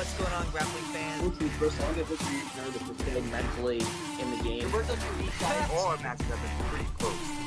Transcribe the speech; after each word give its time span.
What's 0.00 0.14
going 0.14 0.32
on, 0.32 0.50
grappling 0.50 0.84
fans? 0.94 1.36
The 1.36 1.44
First, 1.60 1.78
I'll 1.82 1.94
get 1.94 2.08
this 2.08 2.22
nervous 2.56 2.80
for 2.80 2.94
staying 3.02 3.30
mentally 3.30 3.82
in 4.18 4.30
the 4.30 4.42
game. 4.42 4.66
All 5.74 5.88
our 5.88 5.98
matches 5.98 6.26
have 6.28 6.40
been 6.40 6.66
pretty 6.70 6.86
close. 6.98 7.39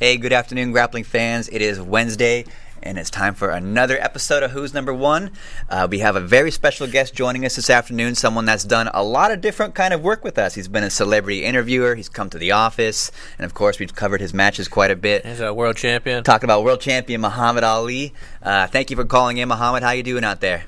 Hey, 0.00 0.16
good 0.16 0.32
afternoon, 0.32 0.72
grappling 0.72 1.04
fans. 1.04 1.50
It 1.50 1.60
is 1.60 1.78
Wednesday, 1.78 2.46
and 2.82 2.98
it's 2.98 3.10
time 3.10 3.34
for 3.34 3.50
another 3.50 3.98
episode 4.00 4.42
of 4.42 4.52
Who's 4.52 4.72
Number 4.72 4.94
One. 4.94 5.30
Uh, 5.68 5.88
we 5.90 5.98
have 5.98 6.16
a 6.16 6.20
very 6.20 6.50
special 6.50 6.86
guest 6.86 7.12
joining 7.14 7.44
us 7.44 7.56
this 7.56 7.68
afternoon. 7.68 8.14
Someone 8.14 8.46
that's 8.46 8.64
done 8.64 8.88
a 8.94 9.04
lot 9.04 9.30
of 9.30 9.42
different 9.42 9.74
kind 9.74 9.92
of 9.92 10.00
work 10.02 10.24
with 10.24 10.38
us. 10.38 10.54
He's 10.54 10.68
been 10.68 10.84
a 10.84 10.88
celebrity 10.88 11.44
interviewer. 11.44 11.96
He's 11.96 12.08
come 12.08 12.30
to 12.30 12.38
the 12.38 12.52
office, 12.52 13.12
and 13.36 13.44
of 13.44 13.52
course, 13.52 13.78
we've 13.78 13.94
covered 13.94 14.22
his 14.22 14.32
matches 14.32 14.68
quite 14.68 14.90
a 14.90 14.96
bit. 14.96 15.26
He's 15.26 15.38
a 15.38 15.52
world 15.52 15.76
champion. 15.76 16.24
Talking 16.24 16.46
about 16.46 16.64
world 16.64 16.80
champion 16.80 17.20
Mahamed 17.20 17.62
Aly. 17.62 18.14
Uh, 18.42 18.68
thank 18.68 18.88
you 18.88 18.96
for 18.96 19.04
calling 19.04 19.36
in, 19.36 19.50
Mahamed. 19.50 19.82
How 19.82 19.90
you 19.90 20.02
doing 20.02 20.24
out 20.24 20.40
there? 20.40 20.64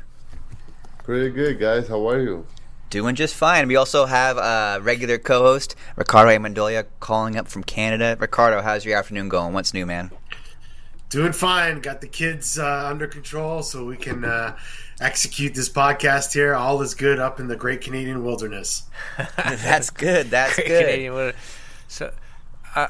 Pretty 1.04 1.30
good, 1.30 1.58
guys. 1.58 1.88
How 1.88 2.06
are 2.06 2.20
you? 2.20 2.46
Doing 2.92 3.14
just 3.14 3.34
fine. 3.34 3.68
We 3.68 3.76
also 3.76 4.04
have 4.04 4.36
a 4.36 4.78
regular 4.82 5.16
co-host 5.16 5.74
Ricardo 5.96 6.30
Amendolia 6.30 6.84
calling 7.00 7.38
up 7.38 7.48
from 7.48 7.64
Canada. 7.64 8.18
Ricardo, 8.20 8.60
how's 8.60 8.84
your 8.84 8.98
afternoon 8.98 9.30
going? 9.30 9.54
What's 9.54 9.72
new, 9.72 9.86
man? 9.86 10.10
Doing 11.08 11.32
fine. 11.32 11.80
Got 11.80 12.02
the 12.02 12.06
kids 12.06 12.58
uh, 12.58 12.84
under 12.90 13.06
control 13.06 13.62
so 13.62 13.86
we 13.86 13.96
can 13.96 14.26
uh, 14.26 14.58
execute 15.00 15.54
this 15.54 15.70
podcast 15.70 16.34
here. 16.34 16.54
All 16.54 16.82
is 16.82 16.94
good 16.94 17.18
up 17.18 17.40
in 17.40 17.48
the 17.48 17.56
great 17.56 17.80
Canadian 17.80 18.22
wilderness. 18.24 18.82
That's 19.38 19.88
good. 19.88 20.26
That's 20.28 20.56
Great 20.56 20.68
good. 20.68 20.84
Canadian 20.84 21.14
wood- 21.14 21.34
So, 21.88 22.12
uh, 22.76 22.88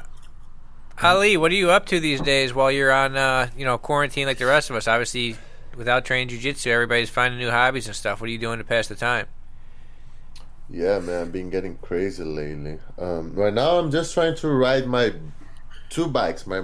Aly, 1.01 1.37
what 1.37 1.49
are 1.53 1.55
you 1.55 1.71
up 1.71 1.85
to 1.85 2.01
these 2.01 2.19
days 2.19 2.53
while 2.53 2.69
you're 2.73 2.91
on, 2.91 3.15
uh, 3.15 3.47
you 3.57 3.63
know, 3.63 3.77
quarantine 3.77 4.27
like 4.27 4.37
the 4.37 4.47
rest 4.47 4.69
of 4.69 4.75
us? 4.75 4.85
Obviously, 4.85 5.37
without 5.77 6.03
training 6.03 6.27
jujitsu, 6.37 6.67
everybody's 6.67 7.09
finding 7.09 7.39
new 7.39 7.51
hobbies 7.51 7.87
and 7.87 7.95
stuff. 7.95 8.19
What 8.19 8.27
are 8.27 8.33
you 8.33 8.37
doing 8.37 8.57
to 8.57 8.65
pass 8.65 8.89
the 8.89 8.95
time? 8.95 9.27
Yeah, 10.73 10.97
man, 10.97 11.21
I've 11.21 11.31
been 11.31 11.51
getting 11.51 11.77
crazy 11.77 12.23
lately. 12.23 12.79
Um, 12.97 13.35
right 13.35 13.53
now, 13.53 13.77
I'm 13.77 13.91
just 13.91 14.11
trying 14.11 14.35
to 14.37 14.47
ride 14.49 14.87
my 14.87 15.13
two 15.91 16.07
bikes, 16.07 16.47
my 16.47 16.61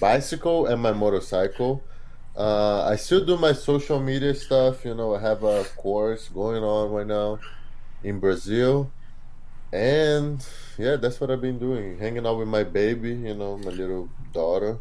bicycle 0.00 0.64
and 0.64 0.80
my 0.80 0.92
motorcycle. 0.92 1.84
Uh, 2.34 2.84
I 2.84 2.96
still 2.96 3.22
do 3.22 3.36
my 3.36 3.52
social 3.52 4.00
media 4.00 4.34
stuff. 4.34 4.82
You 4.82 4.94
know, 4.94 5.14
I 5.14 5.20
have 5.20 5.42
a 5.42 5.64
course 5.76 6.28
going 6.28 6.64
on 6.64 6.90
right 6.90 7.06
now 7.06 7.38
in 8.02 8.18
Brazil, 8.18 8.90
and 9.74 10.42
yeah, 10.78 10.96
that's 10.96 11.20
what 11.20 11.30
I've 11.30 11.42
been 11.42 11.58
doing. 11.58 11.98
Hanging 11.98 12.26
out 12.26 12.38
with 12.38 12.48
my 12.48 12.64
baby, 12.64 13.10
you 13.10 13.34
know, 13.34 13.58
my 13.58 13.72
little 13.72 14.08
daughter, 14.32 14.78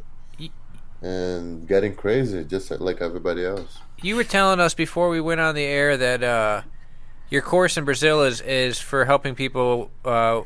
and 1.02 1.68
getting 1.68 1.96
crazy, 1.96 2.46
just 2.46 2.72
like 2.80 3.02
everybody 3.02 3.44
else. 3.44 3.80
You 4.02 4.16
were 4.16 4.24
telling 4.24 4.62
us 4.62 4.74
before 4.74 5.10
we 5.10 5.20
went 5.20 5.42
on 5.42 5.54
the 5.54 5.66
air 5.66 5.98
that 5.98 6.24
uh, 6.24 6.62
your 7.30 7.42
course 7.42 7.78
in 7.78 7.86
Brazil 7.86 8.24
is, 8.24 8.42
is 8.42 8.80
for 8.80 9.06
helping 9.06 9.36
people, 9.36 9.92
uh, 10.04 10.42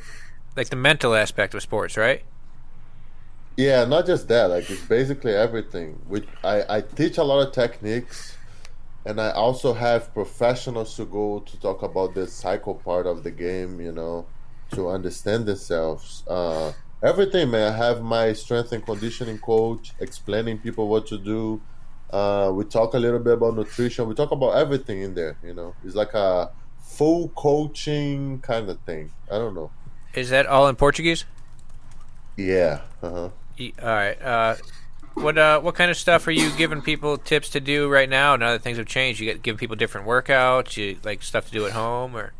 like 0.55 0.69
the 0.69 0.75
mental 0.75 1.15
aspect 1.15 1.53
of 1.53 1.61
sports, 1.61 1.97
right? 1.97 2.23
Yeah, 3.55 3.85
not 3.85 4.05
just 4.05 4.27
that. 4.29 4.49
Like 4.49 4.69
it's 4.69 4.81
basically 4.85 5.33
everything. 5.33 6.01
Which 6.07 6.25
I, 6.43 6.77
I 6.77 6.81
teach 6.81 7.17
a 7.17 7.23
lot 7.23 7.47
of 7.47 7.53
techniques, 7.53 8.35
and 9.05 9.21
I 9.21 9.31
also 9.31 9.73
have 9.73 10.11
professionals 10.13 10.95
to 10.95 11.05
go 11.05 11.39
to 11.39 11.59
talk 11.59 11.83
about 11.83 12.15
the 12.15 12.25
psycho 12.25 12.73
part 12.73 13.05
of 13.05 13.23
the 13.23 13.29
game. 13.29 13.79
You 13.79 13.91
know, 13.91 14.25
to 14.71 14.89
understand 14.89 15.45
themselves. 15.45 16.23
Uh, 16.27 16.73
everything, 17.03 17.51
man. 17.51 17.71
I 17.71 17.75
have 17.77 18.01
my 18.01 18.33
strength 18.33 18.71
and 18.71 18.83
conditioning 18.83 19.37
coach 19.37 19.93
explaining 19.99 20.57
people 20.57 20.87
what 20.87 21.05
to 21.07 21.19
do. 21.19 21.61
Uh, 22.09 22.51
we 22.53 22.63
talk 22.63 22.95
a 22.95 22.99
little 22.99 23.19
bit 23.19 23.33
about 23.33 23.55
nutrition. 23.55 24.07
We 24.07 24.15
talk 24.15 24.31
about 24.31 24.55
everything 24.55 25.01
in 25.01 25.13
there. 25.13 25.37
You 25.43 25.53
know, 25.53 25.75
it's 25.83 25.95
like 25.95 26.15
a 26.15 26.49
full 26.97 27.29
coaching 27.29 28.39
kind 28.41 28.69
of 28.69 28.79
thing. 28.81 29.11
I 29.31 29.37
don't 29.37 29.55
know. 29.55 29.71
Is 30.13 30.29
that 30.29 30.45
all 30.45 30.67
in 30.67 30.75
Portuguese? 30.75 31.25
Yeah. 32.37 32.81
Uh 33.01 33.09
huh. 33.09 33.29
E- 33.57 33.73
All 33.81 33.87
right. 33.87 34.21
Uh, 34.21 34.55
what 35.13 35.37
uh, 35.37 35.59
what 35.61 35.75
kind 35.75 35.91
of 35.91 35.97
stuff 35.97 36.25
are 36.27 36.31
you 36.31 36.51
giving 36.51 36.81
people 36.81 37.17
tips 37.17 37.49
to 37.49 37.59
do 37.59 37.89
right 37.89 38.09
now? 38.09 38.35
Now 38.35 38.51
that 38.51 38.63
things 38.63 38.77
have 38.77 38.87
changed, 38.87 39.19
you 39.19 39.25
get 39.27 39.41
give 39.43 39.57
people 39.57 39.75
different 39.75 40.07
workouts, 40.07 40.77
you 40.77 40.99
like 41.03 41.23
stuff 41.23 41.45
to 41.47 41.51
do 41.51 41.65
at 41.65 41.73
home, 41.73 42.15
or 42.15 42.33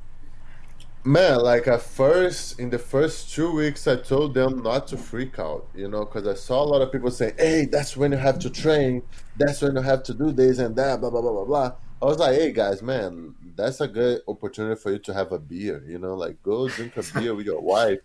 Man, 1.06 1.42
like 1.42 1.68
at 1.68 1.82
first, 1.82 2.58
in 2.60 2.70
the 2.70 2.80
first 2.80 3.30
two 3.34 3.52
weeks, 3.52 3.88
I 3.88 3.98
told 3.98 4.34
them 4.34 4.64
not 4.64 4.88
to 4.88 4.98
freak 4.98 5.38
out, 5.38 5.68
you 5.76 5.90
know, 5.90 6.06
because 6.06 6.26
I 6.26 6.34
saw 6.34 6.64
a 6.64 6.66
lot 6.66 6.82
of 6.82 6.94
people 6.94 7.12
saying, 7.12 7.34
hey, 7.38 7.66
that's 7.66 7.98
when 7.98 8.14
you 8.14 8.18
have 8.18 8.40
to 8.40 8.50
train. 8.50 9.04
That's 9.36 9.62
when 9.62 9.76
you 9.76 9.82
have 9.82 10.04
to 10.04 10.14
do 10.14 10.32
this 10.32 10.60
and 10.60 10.76
that, 10.78 11.02
blah, 11.02 11.10
blah, 11.10 11.22
blah, 11.22 11.32
blah, 11.34 11.46
blah. 11.46 11.72
I 12.04 12.06
was 12.06 12.20
like, 12.20 12.36
hey, 12.36 12.52
guys, 12.52 12.84
man, 12.84 13.34
that's 13.56 13.82
a 13.82 13.88
good 13.88 14.22
opportunity 14.28 14.80
for 14.80 14.92
you 14.92 15.00
to 15.00 15.14
have 15.14 15.32
a 15.32 15.40
beer, 15.40 15.84
you 15.88 15.98
know, 15.98 16.16
like 16.16 16.42
go 16.44 16.68
drink 16.68 16.98
a 16.98 17.04
beer 17.14 17.34
with 17.34 17.46
your 17.46 17.62
wife, 17.62 18.00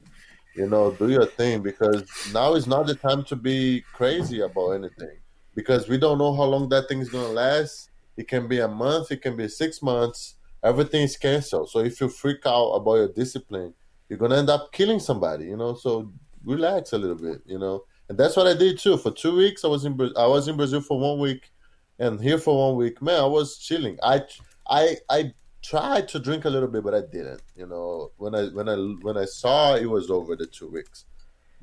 you 0.55 0.69
know, 0.69 0.93
do 0.93 1.11
your 1.11 1.27
thing, 1.27 1.63
because 1.63 2.05
now 2.33 2.55
is 2.55 2.67
not 2.67 2.87
the 2.87 2.95
time 2.95 3.25
to 3.25 3.37
be 3.37 3.83
crazy 3.93 4.41
about 4.41 4.71
anything, 4.71 5.19
because 5.55 5.89
we 5.89 5.99
don't 5.99 6.19
know 6.19 6.35
how 6.35 6.45
long 6.45 6.69
that 6.69 6.89
thing 6.89 7.01
is 7.01 7.11
going 7.11 7.27
to 7.27 7.33
last. 7.33 7.91
It 8.17 8.29
can 8.29 8.49
be 8.49 8.61
a 8.61 8.69
month, 8.69 9.11
it 9.11 9.23
can 9.23 9.37
be 9.37 9.49
six 9.49 9.83
months 9.83 10.37
everything 10.63 11.03
is 11.03 11.17
canceled. 11.17 11.71
So 11.71 11.81
if 11.81 12.01
you 12.01 12.09
freak 12.09 12.45
out 12.47 12.71
about 12.71 12.95
your 12.95 13.09
discipline, 13.09 13.75
you're 14.09 14.19
gonna 14.19 14.37
end 14.37 14.51
up 14.51 14.73
killing 14.73 15.01
somebody, 15.01 15.47
you 15.47 15.57
know. 15.57 15.75
So 15.75 16.13
relax 16.45 16.93
a 16.93 16.99
little 16.99 17.17
bit, 17.17 17.43
you 17.47 17.59
know. 17.59 17.85
And 18.09 18.17
that's 18.17 18.37
what 18.37 18.47
I 18.47 18.55
did 18.55 18.79
too. 18.79 18.97
For 18.97 19.11
two 19.11 19.37
weeks, 19.37 19.65
I 19.65 19.69
was 19.69 19.85
in 19.85 19.99
I 20.17 20.27
was 20.27 20.49
in 20.49 20.57
Brazil 20.57 20.81
for 20.81 20.99
one 20.99 21.19
week, 21.19 21.51
and 21.99 22.21
here 22.21 22.39
for 22.39 22.69
one 22.69 22.77
week. 22.77 23.03
Man, 23.03 23.21
I 23.21 23.27
was 23.27 23.59
chilling. 23.59 23.99
I 24.03 24.23
I 24.69 24.97
I 25.09 25.33
tried 25.63 26.09
to 26.09 26.19
drink 26.19 26.45
a 26.45 26.51
little 26.51 26.69
bit, 26.69 26.85
but 26.85 26.95
I 26.95 27.01
didn't. 27.01 27.43
You 27.57 27.67
know, 27.67 28.13
when 28.17 28.35
I 28.35 28.47
when 28.47 28.69
I 28.69 28.77
when 29.03 29.17
I 29.17 29.25
saw 29.25 29.75
it 29.75 29.87
was 29.87 30.11
over 30.11 30.37
the 30.37 30.47
two 30.47 30.69
weeks, 30.69 31.05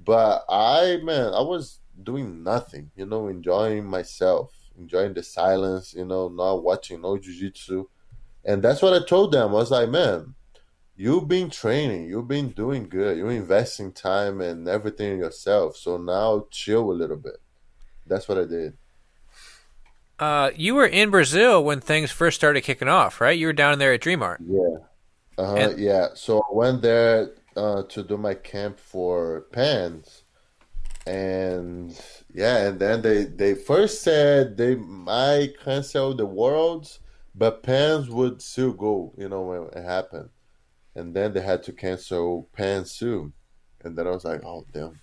but 0.04 0.44
I 0.50 1.00
man, 1.04 1.34
I 1.34 1.42
was 1.42 1.80
doing 2.04 2.44
nothing. 2.44 2.92
You 2.96 3.06
know, 3.06 3.28
enjoying 3.28 3.86
myself, 3.86 4.52
enjoying 4.78 5.14
the 5.14 5.24
silence. 5.24 5.94
You 5.94 6.06
know, 6.06 6.28
not 6.28 6.64
watching 6.64 7.02
no 7.02 7.18
jujitsu. 7.18 7.86
And 8.48 8.62
that's 8.62 8.82
what 8.82 8.94
I 8.94 9.04
told 9.04 9.32
them. 9.32 9.50
I 9.50 9.54
was 9.54 9.72
like, 9.72 9.90
man, 9.90 10.36
you've 10.96 11.28
been 11.28 11.50
training, 11.50 12.08
you've 12.08 12.28
been 12.28 12.50
doing 12.50 12.88
good, 12.88 13.18
you're 13.18 13.32
investing 13.32 13.92
time 13.92 14.40
and 14.40 14.68
everything 14.68 15.14
in 15.14 15.20
yourself. 15.20 15.76
So 15.78 15.98
now 15.98 16.46
chill 16.52 16.92
a 16.92 16.94
little 16.94 17.18
bit. 17.18 17.38
That's 18.06 18.28
what 18.28 18.38
I 18.38 18.46
did. 18.46 18.78
Uh, 20.20 20.52
you 20.56 20.76
were 20.76 20.86
in 20.86 21.10
Brazil 21.10 21.64
when 21.64 21.82
things 21.82 22.10
first 22.12 22.38
started 22.38 22.62
kicking 22.62 22.88
off, 22.88 23.20
right? 23.20 23.38
You 23.38 23.48
were 23.48 23.54
down 23.54 23.80
there 23.80 23.94
at 23.94 24.02
Dream 24.02 24.24
Art. 24.24 24.40
Yeah. 24.48 24.78
Uh 25.38 25.46
huh. 25.46 25.56
And- 25.56 25.80
Yeah. 25.80 26.08
So 26.14 26.40
I 26.40 26.54
went 26.54 26.82
there 26.82 27.32
uh, 27.58 27.84
to 27.84 28.04
do 28.04 28.18
my 28.18 28.34
camp 28.34 28.80
for 28.80 29.42
pans, 29.52 30.24
and 31.06 31.98
yeah, 32.34 32.68
and 32.68 32.80
then 32.80 33.02
they 33.02 33.26
they 33.26 33.54
first 33.56 34.02
said 34.02 34.58
they 34.58 34.76
might 34.76 35.60
cancel 35.64 36.14
the 36.16 36.26
worlds, 36.26 37.00
but 37.34 37.64
pans 37.64 38.10
would 38.10 38.42
still 38.42 38.72
go. 38.74 39.14
You 39.18 39.30
know 39.30 39.42
when 39.42 39.64
it 39.74 39.86
happened, 39.86 40.30
and 40.96 41.14
then 41.16 41.34
they 41.34 41.42
had 41.42 41.64
to 41.64 41.74
cancel 41.74 42.50
pans 42.54 42.98
too, 42.98 43.32
and 43.84 43.98
then 43.98 44.08
I 44.08 44.12
was 44.12 44.26
like, 44.26 44.44
oh 44.46 44.66
damn. 44.74 45.00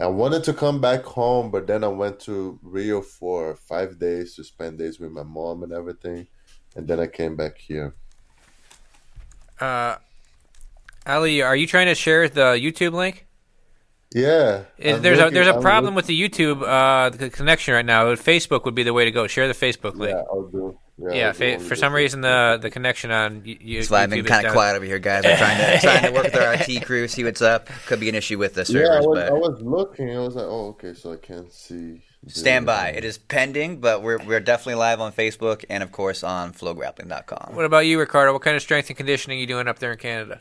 I 0.00 0.06
wanted 0.06 0.44
to 0.44 0.54
come 0.54 0.80
back 0.80 1.02
home, 1.04 1.50
but 1.50 1.66
then 1.66 1.84
I 1.84 1.88
went 1.88 2.20
to 2.20 2.58
Rio 2.62 3.02
for 3.02 3.54
five 3.54 3.98
days 3.98 4.34
to 4.36 4.44
spend 4.44 4.78
days 4.78 4.98
with 4.98 5.10
my 5.10 5.22
mom 5.22 5.62
and 5.62 5.72
everything, 5.72 6.26
and 6.74 6.88
then 6.88 6.98
I 6.98 7.06
came 7.06 7.36
back 7.36 7.58
here. 7.58 7.94
Uh, 9.60 9.96
Aly, 11.06 11.42
are 11.42 11.54
you 11.54 11.66
trying 11.66 11.86
to 11.86 11.94
share 11.94 12.28
the 12.28 12.52
YouTube 12.52 12.92
link? 12.92 13.26
Yeah, 14.14 14.64
there's 14.78 15.20
a 15.20 15.30
there's 15.30 15.46
a 15.46 15.54
I'm 15.54 15.60
problem 15.60 15.94
look- 15.94 16.02
with 16.02 16.06
the 16.06 16.20
YouTube 16.20 16.62
uh, 16.66 17.10
the 17.10 17.30
connection 17.30 17.74
right 17.74 17.84
now. 17.84 18.06
Facebook 18.16 18.64
would 18.64 18.74
be 18.74 18.82
the 18.82 18.92
way 18.92 19.04
to 19.04 19.12
go. 19.12 19.26
Share 19.28 19.46
the 19.46 19.54
Facebook 19.54 19.94
link. 19.94 20.16
Yeah, 20.16 20.22
I'll 20.30 20.48
do. 20.48 20.76
Yeah, 21.00 21.12
Yeah, 21.14 21.26
I'll 21.28 21.32
do 21.32 21.38
fa- 21.38 21.54
only 21.54 21.68
for 21.68 21.76
some 21.76 21.92
reason 21.94 22.20
the 22.20 22.58
the 22.60 22.70
connection 22.70 23.10
on 23.10 23.42
y- 23.46 23.58
y- 23.64 23.74
That's 23.76 23.90
why 23.90 24.02
I've 24.02 24.10
been 24.10 24.24
kind 24.24 24.46
of 24.46 24.52
quiet 24.52 24.76
over 24.76 24.84
here, 24.84 24.98
guys. 24.98 25.24
I'm 25.24 25.36
trying 25.36 25.58
to 25.58 25.78
trying 25.82 26.02
to 26.04 26.10
work 26.12 26.24
with 26.24 26.36
our 26.36 26.54
IT 26.54 26.84
crew, 26.84 27.08
see 27.08 27.24
what's 27.24 27.42
up. 27.42 27.68
Could 27.86 28.00
be 28.00 28.08
an 28.08 28.14
issue 28.14 28.38
with 28.38 28.54
the 28.54 28.60
Yeah, 28.68 28.98
I 28.98 29.00
servers, 29.00 29.06
was, 29.06 29.18
but 29.18 29.28
I 29.28 29.32
was 29.32 29.60
looking. 29.62 30.14
I 30.16 30.20
was 30.20 30.34
like, 30.36 30.46
oh, 30.46 30.68
okay, 30.70 30.94
so 30.94 31.12
I 31.12 31.16
can't 31.16 31.52
see. 31.52 32.02
stand 32.28 32.66
by. 32.66 32.90
It 32.90 33.04
is 33.04 33.18
pending, 33.18 33.80
but 33.80 34.02
we're 34.02 34.18
we're 34.24 34.40
definitely 34.40 34.74
live 34.74 35.00
on 35.00 35.12
Facebook 35.12 35.64
and 35.70 35.82
of 35.82 35.90
course 35.92 36.22
on 36.22 36.52
flowgrappling.com. 36.52 37.54
What 37.56 37.64
about 37.64 37.86
you, 37.86 37.98
Ricardo? 37.98 38.32
What 38.32 38.42
kind 38.42 38.56
of 38.56 38.62
strength 38.62 38.88
and 38.90 38.96
conditioning 38.96 39.38
are 39.38 39.40
you 39.40 39.46
doing 39.46 39.68
up 39.68 39.78
there 39.78 39.92
in 39.92 39.98
Canada? 39.98 40.40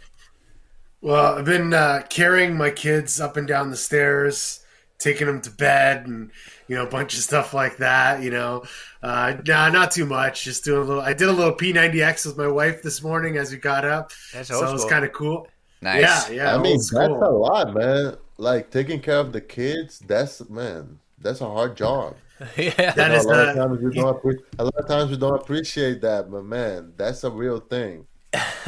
Well, 1.01 1.37
I've 1.37 1.45
been 1.45 1.73
uh, 1.73 2.03
carrying 2.09 2.57
my 2.57 2.71
kids 2.71 3.21
up 3.21 3.37
and 3.37 3.47
down 3.47 3.69
the 3.71 3.77
stairs, 3.77 4.59
taking 4.97 5.27
them 5.27 5.39
to 5.41 5.49
bed 5.49 6.05
and 6.07 6.31
you 6.69 6.75
know 6.75 6.83
a 6.83 6.89
bunch 6.89 7.15
of 7.15 7.19
stuff 7.21 7.53
like 7.53 7.77
that. 7.77 8.23
You 8.23 8.29
know, 8.31 8.63
uh, 9.03 9.35
nah, 9.45 9.69
not 9.69 9.91
too 9.91 10.05
much. 10.05 10.43
Just 10.45 10.63
doing 10.63 10.81
a 10.81 10.83
little. 10.85 11.01
I 11.01 11.13
did 11.13 11.27
a 11.27 11.33
little 11.33 11.53
P90X 11.53 12.25
with 12.27 12.37
my 12.37 12.47
wife 12.47 12.81
this 12.81 13.03
morning 13.03 13.35
as 13.37 13.51
we 13.51 13.57
got 13.57 13.83
up, 13.83 14.11
That's 14.33 14.47
so 14.47 14.65
it 14.65 14.71
was 14.71 14.85
kind 14.85 15.03
of 15.03 15.11
cool. 15.11 15.47
Nice. 15.81 16.29
Yeah, 16.29 16.29
yeah. 16.35 16.55
I 16.55 16.61
mean, 16.61 16.73
that's 16.73 16.87
school. 16.87 17.23
a 17.23 17.31
lot, 17.31 17.73
man. 17.73 18.17
Like 18.37 18.69
taking 18.69 19.01
care 19.01 19.17
of 19.17 19.33
the 19.33 19.41
kids. 19.41 19.99
That's 19.99 20.47
man. 20.49 20.99
That's 21.17 21.41
a 21.41 21.49
hard 21.49 21.75
job. 21.75 22.15
yeah. 22.57 22.93
That 22.93 23.09
know, 23.09 23.15
is 23.15 23.25
a 23.25 23.27
lot 23.27 23.35
the- 23.35 23.49
of 23.49 23.55
times 23.55 23.81
we 23.81 23.93
don't. 23.95 24.23
Appre- 24.23 24.43
a 24.59 24.63
lot 24.63 24.75
of 24.75 24.87
times 24.87 25.11
we 25.11 25.17
don't 25.17 25.35
appreciate 25.35 26.01
that, 26.01 26.29
but 26.31 26.43
man, 26.45 26.93
that's 26.95 27.23
a 27.23 27.31
real 27.31 27.59
thing. 27.59 28.05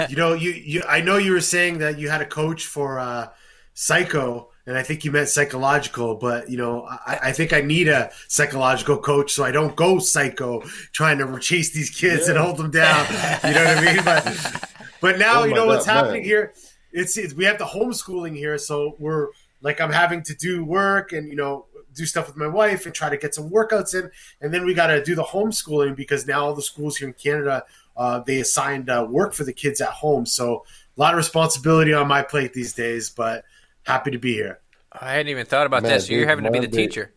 you 0.09 0.15
know, 0.15 0.33
you, 0.33 0.51
you 0.51 0.81
I 0.87 1.01
know 1.01 1.17
you 1.17 1.33
were 1.33 1.39
saying 1.41 1.77
that 1.79 1.99
you 1.99 2.09
had 2.09 2.19
a 2.21 2.25
coach 2.25 2.65
for 2.65 2.99
uh, 2.99 3.27
psycho, 3.75 4.49
and 4.65 4.77
I 4.77 4.83
think 4.83 5.03
you 5.03 5.11
meant 5.11 5.29
psychological, 5.29 6.15
but 6.15 6.49
you 6.49 6.57
know, 6.57 6.85
I, 6.85 7.19
I 7.23 7.31
think 7.31 7.53
I 7.53 7.61
need 7.61 7.87
a 7.87 8.11
psychological 8.27 8.97
coach 8.97 9.31
so 9.33 9.43
I 9.43 9.51
don't 9.51 9.75
go 9.75 9.99
psycho 9.99 10.61
trying 10.91 11.17
to 11.17 11.39
chase 11.39 11.71
these 11.71 11.89
kids 11.89 12.27
and 12.27 12.37
hold 12.37 12.57
them 12.57 12.71
down. 12.71 13.05
You 13.43 13.53
know 13.53 13.65
what 13.65 13.77
I 13.77 13.93
mean? 13.93 14.05
But 14.05 14.71
but 15.01 15.19
now 15.19 15.41
Oh 15.41 15.45
you 15.45 15.53
know 15.53 15.65
what's 15.65 15.85
God, 15.85 15.93
happening 15.93 16.21
man. 16.21 16.29
here. 16.29 16.53
It's, 16.91 17.17
it's 17.17 17.33
we 17.33 17.45
have 17.45 17.57
the 17.57 17.65
homeschooling 17.65 18.35
here, 18.35 18.57
so 18.57 18.95
we're 18.99 19.29
like 19.61 19.81
I'm 19.81 19.91
having 19.91 20.23
to 20.23 20.35
do 20.35 20.63
work 20.63 21.11
and 21.11 21.27
you 21.27 21.35
know 21.35 21.65
do 21.93 22.05
stuff 22.05 22.27
with 22.27 22.37
my 22.37 22.47
wife 22.47 22.85
and 22.85 22.95
try 22.95 23.09
to 23.09 23.17
get 23.17 23.35
some 23.35 23.49
workouts 23.49 23.99
in, 23.99 24.11
and 24.41 24.53
then 24.53 24.65
we 24.65 24.73
got 24.73 24.87
to 24.87 25.03
do 25.03 25.15
the 25.15 25.23
homeschooling 25.23 25.95
because 25.95 26.27
now 26.27 26.45
all 26.45 26.55
the 26.55 26.61
schools 26.61 26.97
here 26.97 27.07
in 27.07 27.13
Canada 27.13 27.63
uh, 27.97 28.19
they 28.19 28.39
assigned 28.39 28.89
uh, 28.89 29.05
work 29.09 29.33
for 29.33 29.43
the 29.43 29.53
kids 29.53 29.81
at 29.81 29.89
home. 29.89 30.25
So 30.25 30.65
a 30.97 30.99
lot 30.99 31.13
of 31.13 31.17
responsibility 31.17 31.93
on 31.93 32.07
my 32.07 32.21
plate 32.21 32.53
these 32.53 32.73
days, 32.73 33.09
but 33.09 33.45
happy 33.85 34.11
to 34.11 34.17
be 34.19 34.33
here. 34.33 34.59
I 34.91 35.13
hadn't 35.13 35.29
even 35.29 35.45
thought 35.45 35.65
about 35.65 35.83
Man, 35.83 35.91
that. 35.91 36.01
So 36.03 36.13
you're 36.13 36.27
having 36.27 36.45
to 36.45 36.51
be 36.51 36.59
the 36.59 36.67
Monday- 36.67 36.87
teacher. 36.87 37.13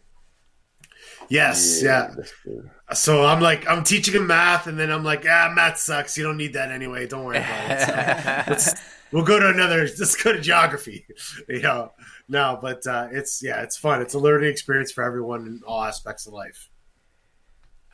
Yes, 1.29 1.83
yeah. 1.83 2.11
that's 2.15 2.33
good. 2.45 2.71
So 2.93 3.25
I'm 3.25 3.41
like, 3.41 3.67
I'm 3.69 3.83
teaching 3.83 4.15
him 4.15 4.27
math, 4.27 4.67
and 4.67 4.79
then 4.79 4.91
I'm 4.93 5.03
like, 5.05 5.25
ah, 5.29 5.51
math 5.55 5.79
sucks. 5.79 6.19
You 6.19 6.25
don't 6.25 6.37
need 6.37 6.53
that 6.53 6.71
anyway. 6.71 7.07
Don't 7.07 7.25
worry 7.25 7.39
about 7.39 8.49
it. 8.49 8.61
So 8.61 9.19
we'll 9.19 9.25
go 9.25 9.39
to 9.39 9.49
another. 9.49 9.83
Let's 9.83 10.17
go 10.23 10.33
to 10.33 10.41
geography. 10.41 11.07
You 11.49 11.63
know, 11.63 11.93
no, 12.29 12.59
but 12.61 12.87
uh, 12.87 13.09
it's 13.13 13.43
yeah, 13.43 13.63
it's 13.63 13.77
fun. 13.77 14.03
It's 14.03 14.15
a 14.15 14.19
learning 14.19 14.51
experience 14.51 14.91
for 14.93 15.05
everyone 15.05 15.47
in 15.47 15.61
all 15.67 15.83
aspects 15.85 16.27
of 16.27 16.33
life. 16.33 16.69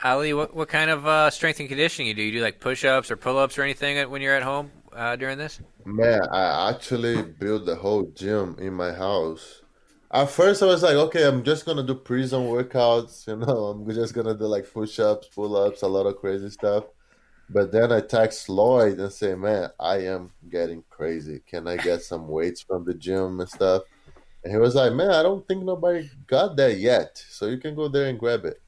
Aly, 0.03 0.33
what 0.33 0.55
what 0.55 0.67
kind 0.67 0.89
of 0.89 1.05
uh, 1.05 1.29
strength 1.29 1.59
and 1.59 1.69
conditioning 1.69 2.07
you 2.07 2.13
do? 2.13 2.23
You 2.23 2.31
do 2.33 2.41
like 2.41 2.59
push 2.59 2.83
ups 2.83 3.11
or 3.11 3.17
pull 3.17 3.37
ups 3.37 3.57
or 3.57 3.61
anything 3.63 4.09
when 4.09 4.21
you're 4.21 4.35
at 4.35 4.43
home 4.43 4.71
uh, 4.93 5.15
during 5.15 5.37
this? 5.37 5.61
Man, 5.85 6.21
I 6.31 6.69
actually 6.69 7.21
built 7.23 7.65
the 7.65 7.75
whole 7.75 8.03
gym 8.15 8.55
in 8.59 8.73
my 8.73 8.93
house. 8.93 9.61
At 10.13 10.29
first, 10.29 10.61
I 10.61 10.65
was 10.65 10.83
like, 10.83 10.95
okay, 10.95 11.25
I'm 11.25 11.43
just 11.43 11.65
gonna 11.65 11.83
do 11.83 11.95
prison 11.95 12.41
workouts. 12.43 13.27
You 13.27 13.37
know, 13.37 13.67
I'm 13.67 13.89
just 13.89 14.13
gonna 14.13 14.35
do 14.35 14.45
like 14.45 14.71
push-ups, 14.71 15.29
pull-ups, 15.29 15.81
a 15.81 15.87
lot 15.87 16.05
of 16.05 16.17
crazy 16.17 16.49
stuff. 16.49 16.85
But 17.49 17.71
then 17.71 17.91
I 17.91 18.01
text 18.01 18.47
Lloyd 18.49 18.99
and 18.99 19.11
say, 19.11 19.35
man, 19.35 19.69
I 19.79 19.97
am 20.05 20.31
getting 20.49 20.83
crazy. 20.89 21.41
Can 21.45 21.67
I 21.67 21.77
get 21.77 22.01
some 22.01 22.27
weights 22.27 22.61
from 22.61 22.85
the 22.85 22.93
gym 22.93 23.39
and 23.39 23.49
stuff? 23.49 23.83
And 24.43 24.53
he 24.53 24.57
was 24.57 24.75
like, 24.75 24.93
man, 24.93 25.11
I 25.11 25.23
don't 25.23 25.47
think 25.47 25.63
nobody 25.63 26.09
got 26.27 26.55
that 26.57 26.77
yet, 26.77 27.23
so 27.29 27.47
you 27.47 27.57
can 27.57 27.75
go 27.75 27.87
there 27.87 28.07
and 28.07 28.19
grab 28.19 28.45
it. 28.45 28.61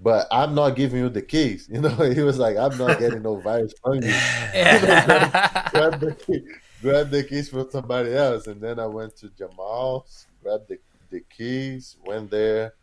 But 0.00 0.28
I'm 0.30 0.54
not 0.54 0.76
giving 0.76 1.00
you 1.00 1.08
the 1.08 1.22
keys. 1.22 1.68
You 1.72 1.80
know, 1.80 1.88
he 1.88 2.22
was 2.22 2.38
like, 2.38 2.56
I'm 2.56 2.76
not 2.78 2.98
getting 2.98 3.22
no 3.22 3.36
virus 3.36 3.74
from 3.82 3.94
you 3.94 4.00
grab 4.52 6.00
the 6.00 6.16
key, 6.24 6.42
grab 6.80 7.10
the 7.10 7.24
keys 7.24 7.48
from 7.48 7.68
somebody 7.70 8.14
else, 8.14 8.46
and 8.46 8.60
then 8.60 8.78
I 8.78 8.86
went 8.86 9.16
to 9.16 9.28
Jamal's, 9.30 10.26
grabbed 10.42 10.68
the, 10.68 10.78
the 11.10 11.20
keys, 11.20 11.96
went 12.04 12.30
there. 12.30 12.74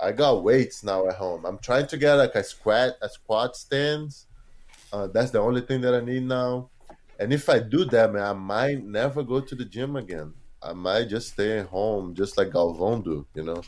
I 0.00 0.12
got 0.12 0.42
weights 0.42 0.82
now 0.82 1.06
at 1.06 1.14
home. 1.14 1.44
I'm 1.44 1.58
trying 1.58 1.86
to 1.86 1.96
get 1.96 2.14
like 2.14 2.34
a 2.34 2.42
squat 2.42 2.94
a 3.00 3.08
squat 3.08 3.56
stands. 3.56 4.26
Uh, 4.92 5.06
that's 5.06 5.30
the 5.30 5.38
only 5.40 5.60
thing 5.60 5.80
that 5.82 5.94
I 5.94 6.00
need 6.00 6.24
now. 6.24 6.70
And 7.20 7.32
if 7.32 7.48
I 7.48 7.60
do 7.60 7.84
that, 7.86 8.12
man, 8.12 8.22
I 8.22 8.32
might 8.32 8.84
never 8.84 9.22
go 9.22 9.40
to 9.40 9.54
the 9.54 9.64
gym 9.64 9.94
again. 9.96 10.34
I 10.60 10.72
might 10.72 11.08
just 11.08 11.28
stay 11.28 11.58
at 11.60 11.66
home, 11.66 12.14
just 12.14 12.36
like 12.36 12.50
Galvão 12.50 13.04
do. 13.04 13.26
You 13.34 13.44
know. 13.44 13.62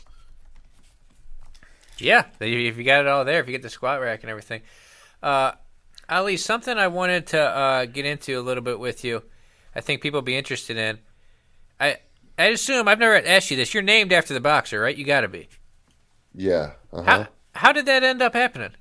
Yeah, 1.97 2.25
if 2.39 2.77
you 2.77 2.83
got 2.83 3.01
it 3.01 3.07
all 3.07 3.23
there, 3.25 3.39
if 3.39 3.47
you 3.47 3.51
get 3.51 3.61
the 3.61 3.69
squat 3.69 4.01
rack 4.01 4.21
and 4.21 4.29
everything. 4.29 4.61
Uh, 5.23 5.53
Aly, 6.09 6.37
something 6.37 6.77
I 6.77 6.87
wanted 6.87 7.27
to 7.27 7.41
uh, 7.41 7.85
get 7.85 8.05
into 8.05 8.39
a 8.39 8.41
little 8.41 8.63
bit 8.63 8.79
with 8.79 9.03
you. 9.03 9.23
I 9.73 9.81
think 9.81 10.01
people 10.01 10.17
will 10.19 10.25
be 10.25 10.37
interested 10.37 10.77
in. 10.77 10.99
I 11.79 11.97
I 12.37 12.45
assume 12.45 12.87
I've 12.87 12.99
never 12.99 13.15
asked 13.15 13.49
you 13.49 13.57
this. 13.57 13.73
You're 13.73 13.83
named 13.83 14.13
after 14.13 14.33
the 14.33 14.39
boxer, 14.39 14.79
right? 14.79 14.95
You 14.95 15.05
got 15.05 15.21
to 15.21 15.27
be. 15.27 15.47
Yeah. 16.33 16.73
Uh-huh. 16.91 17.03
How 17.03 17.27
how 17.53 17.71
did 17.71 17.85
that 17.85 18.03
end 18.03 18.21
up 18.21 18.33
happening? 18.33 18.71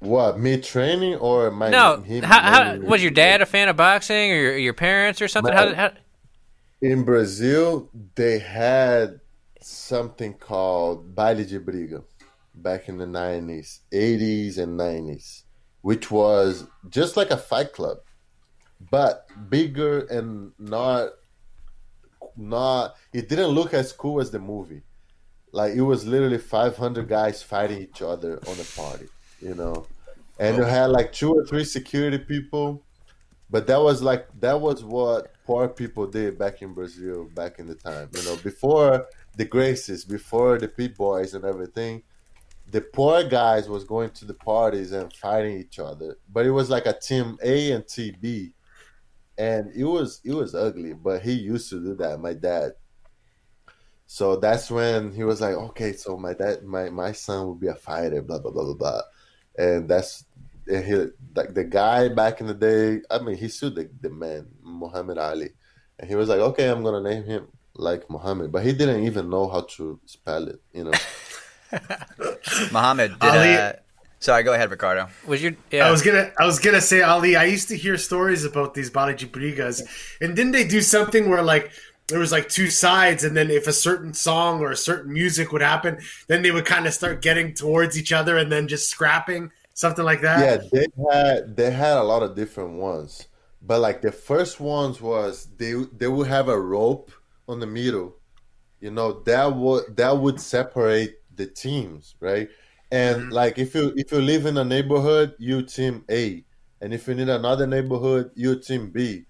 What 0.00 0.38
me 0.38 0.60
training 0.60 1.16
or 1.16 1.50
my 1.50 1.70
No, 1.70 2.00
him 2.00 2.22
how, 2.22 2.40
how, 2.40 2.76
was 2.78 3.02
your 3.02 3.10
dad 3.10 3.42
a 3.42 3.46
fan 3.46 3.68
of 3.68 3.76
boxing, 3.76 4.30
or 4.30 4.36
your, 4.36 4.56
your 4.56 4.72
parents, 4.72 5.20
or 5.20 5.26
something? 5.26 5.52
How, 5.52 5.66
My- 5.70 5.74
how, 5.74 5.90
in 6.80 7.02
Brazil, 7.02 7.90
they 8.14 8.38
had 8.38 9.20
something 9.60 10.34
called 10.34 11.14
baile 11.14 11.44
de 11.44 11.58
briga 11.58 12.02
back 12.54 12.88
in 12.88 12.98
the 12.98 13.06
90s, 13.06 13.80
80s 13.92 14.58
and 14.58 14.78
90s, 14.78 15.42
which 15.82 16.10
was 16.10 16.66
just 16.88 17.16
like 17.16 17.30
a 17.30 17.36
fight 17.36 17.72
club, 17.72 17.98
but 18.90 19.26
bigger 19.48 20.06
and 20.06 20.52
not 20.58 21.10
not 22.36 22.94
it 23.12 23.28
didn't 23.28 23.48
look 23.48 23.74
as 23.74 23.92
cool 23.92 24.20
as 24.20 24.30
the 24.30 24.38
movie. 24.38 24.82
Like 25.52 25.74
it 25.74 25.82
was 25.82 26.06
literally 26.06 26.38
500 26.38 27.08
guys 27.08 27.42
fighting 27.42 27.80
each 27.80 28.02
other 28.02 28.38
on 28.46 28.56
a 28.60 28.80
party, 28.80 29.08
you 29.40 29.54
know. 29.54 29.86
And 30.38 30.56
you 30.56 30.62
had 30.62 30.90
like 30.90 31.12
two 31.12 31.32
or 31.32 31.44
three 31.44 31.64
security 31.64 32.18
people 32.18 32.84
but 33.50 33.66
that 33.66 33.80
was 33.80 34.02
like 34.02 34.28
that 34.40 34.60
was 34.60 34.84
what 34.84 35.32
poor 35.46 35.68
people 35.68 36.06
did 36.06 36.38
back 36.38 36.60
in 36.60 36.74
Brazil 36.74 37.24
back 37.34 37.58
in 37.58 37.66
the 37.66 37.74
time. 37.74 38.08
You 38.14 38.22
know, 38.24 38.36
before 38.36 39.06
the 39.38 39.46
Gracies, 39.46 40.06
before 40.06 40.58
the 40.58 40.66
Pit 40.66 40.96
Boys 40.96 41.32
and 41.32 41.44
everything, 41.44 42.02
the 42.70 42.80
poor 42.80 43.22
guys 43.22 43.68
was 43.68 43.84
going 43.84 44.10
to 44.10 44.24
the 44.24 44.34
parties 44.34 44.90
and 44.90 45.12
fighting 45.12 45.58
each 45.58 45.78
other. 45.78 46.18
But 46.30 46.44
it 46.44 46.50
was 46.50 46.68
like 46.68 46.86
a 46.86 46.92
team 46.92 47.38
A 47.40 47.70
and 47.70 47.86
team 47.86 48.16
B, 48.20 48.50
and 49.38 49.70
it 49.74 49.84
was 49.84 50.20
it 50.24 50.34
was 50.34 50.56
ugly. 50.56 50.92
But 50.92 51.22
he 51.22 51.32
used 51.32 51.70
to 51.70 51.80
do 51.80 51.94
that. 51.94 52.20
My 52.20 52.34
dad. 52.34 52.72
So 54.08 54.36
that's 54.36 54.70
when 54.70 55.12
he 55.12 55.22
was 55.22 55.40
like, 55.40 55.54
okay, 55.54 55.92
so 55.92 56.16
my 56.16 56.34
dad, 56.34 56.64
my 56.64 56.90
my 56.90 57.12
son 57.12 57.46
will 57.46 57.54
be 57.54 57.68
a 57.68 57.76
fighter, 57.76 58.22
blah 58.22 58.40
blah 58.40 58.50
blah 58.50 58.64
blah 58.64 58.74
blah, 58.74 59.02
and 59.56 59.88
that's 59.88 60.24
and 60.66 60.84
he 60.84 60.94
like 61.36 61.54
the 61.54 61.64
guy 61.64 62.08
back 62.08 62.40
in 62.40 62.48
the 62.48 62.54
day. 62.54 63.02
I 63.08 63.20
mean, 63.20 63.36
he 63.36 63.48
sued 63.48 63.76
the, 63.76 63.88
the 64.00 64.10
man 64.10 64.48
Muhammad 64.62 65.18
Ali, 65.18 65.50
and 65.96 66.10
he 66.10 66.16
was 66.16 66.28
like, 66.28 66.40
"Okay, 66.40 66.68
I'm 66.68 66.82
gonna 66.82 67.08
name 67.08 67.22
him 67.22 67.46
like 67.78 68.08
Muhammad," 68.10 68.52
but 68.52 68.64
he 68.64 68.72
didn't 68.72 69.04
even 69.04 69.30
know 69.30 69.48
how 69.48 69.62
to 69.76 69.98
spell 70.06 70.48
it. 70.48 70.60
You 70.72 70.84
know, 70.84 70.92
Muhammad, 72.72 73.18
did, 73.18 73.34
Aly- 73.34 73.56
uh, 73.56 73.72
sorry, 74.20 74.42
go 74.42 74.52
ahead, 74.52 74.70
Ricardo. 74.70 75.08
was 75.26 75.42
your 75.42 75.52
yeah? 75.70 75.86
I 75.86 75.90
was 75.90 76.02
gonna, 76.02 76.30
I 76.38 76.44
was 76.46 76.58
gonna 76.58 76.80
say, 76.80 77.02
Aly. 77.02 77.36
I 77.36 77.44
used 77.44 77.68
to 77.68 77.76
hear 77.76 77.96
stories 77.96 78.44
about 78.44 78.74
these 78.74 78.90
Bali 78.90 79.14
Brigas, 79.14 79.82
and 80.20 80.34
didn't 80.36 80.52
they 80.52 80.66
do 80.66 80.80
something 80.80 81.28
where 81.28 81.42
like 81.42 81.70
there 82.08 82.18
was 82.18 82.32
like 82.32 82.48
two 82.48 82.68
sides, 82.70 83.24
and 83.24 83.36
then 83.36 83.50
if 83.50 83.66
a 83.66 83.72
certain 83.72 84.14
song 84.14 84.60
or 84.60 84.70
a 84.70 84.76
certain 84.76 85.12
music 85.12 85.52
would 85.52 85.62
happen, 85.62 85.98
then 86.26 86.42
they 86.42 86.50
would 86.50 86.64
kind 86.66 86.86
of 86.86 86.94
start 86.94 87.22
getting 87.22 87.54
towards 87.54 87.98
each 87.98 88.12
other, 88.12 88.36
and 88.36 88.50
then 88.50 88.68
just 88.68 88.88
scrapping 88.88 89.50
something 89.74 90.04
like 90.04 90.22
that. 90.22 90.40
yeah, 90.40 90.68
they 90.72 90.86
had 91.12 91.56
they 91.56 91.70
had 91.70 91.98
a 91.98 92.02
lot 92.02 92.22
of 92.22 92.34
different 92.34 92.72
ones, 92.74 93.28
but 93.62 93.80
like 93.80 94.00
the 94.02 94.12
first 94.12 94.58
ones 94.58 95.00
was 95.00 95.48
they 95.58 95.74
they 95.96 96.08
would 96.08 96.28
have 96.28 96.48
a 96.48 96.58
rope 96.58 97.12
on 97.48 97.60
the 97.60 97.66
middle, 97.66 98.16
you 98.80 98.90
know 98.90 99.20
that 99.24 99.56
would 99.56 99.96
that 99.96 100.16
would 100.16 100.40
separate 100.40 101.16
the 101.34 101.46
teams, 101.46 102.14
right? 102.20 102.48
And 102.90 103.16
mm-hmm. 103.16 103.32
like 103.32 103.58
if 103.58 103.74
you 103.74 103.92
if 103.96 104.12
you 104.12 104.20
live 104.20 104.46
in 104.46 104.58
a 104.58 104.64
neighborhood, 104.64 105.34
you 105.38 105.62
team 105.62 106.04
A, 106.10 106.44
and 106.80 106.94
if 106.94 107.08
you 107.08 107.14
need 107.14 107.28
another 107.28 107.66
neighborhood, 107.66 108.30
you 108.34 108.58
team 108.58 108.90
B. 108.90 109.24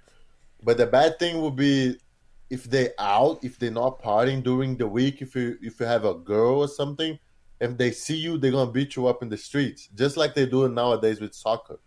But 0.62 0.76
the 0.76 0.86
bad 0.86 1.18
thing 1.18 1.40
would 1.40 1.56
be 1.56 1.98
if 2.50 2.64
they 2.64 2.90
out, 2.98 3.44
if 3.44 3.58
they're 3.58 3.70
not 3.70 4.02
partying 4.02 4.42
during 4.42 4.76
the 4.76 4.86
week, 4.86 5.22
if 5.22 5.34
you 5.34 5.58
if 5.62 5.80
you 5.80 5.86
have 5.86 6.04
a 6.04 6.14
girl 6.14 6.60
or 6.60 6.68
something, 6.68 7.18
if 7.60 7.76
they 7.76 7.90
see 7.90 8.16
you, 8.16 8.38
they're 8.38 8.52
gonna 8.52 8.70
beat 8.70 8.96
you 8.96 9.06
up 9.06 9.22
in 9.22 9.28
the 9.28 9.36
streets, 9.36 9.88
just 9.94 10.16
like 10.16 10.34
they 10.34 10.46
do 10.46 10.68
nowadays 10.68 11.20
with 11.20 11.34
soccer. 11.34 11.78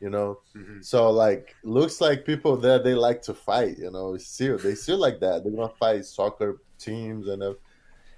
You 0.00 0.10
know, 0.10 0.40
so 0.80 1.10
like 1.10 1.56
looks 1.64 2.00
like 2.00 2.24
people 2.24 2.56
there 2.56 2.78
they 2.78 2.94
like 2.94 3.20
to 3.22 3.34
fight. 3.34 3.78
You 3.78 3.90
know, 3.90 4.16
still 4.16 4.56
they 4.58 4.74
still 4.74 4.98
like 4.98 5.20
that. 5.20 5.42
They're 5.42 5.52
gonna 5.52 5.72
fight 5.78 6.04
soccer 6.04 6.60
teams 6.78 7.28
and. 7.28 7.42
Uh, 7.42 7.54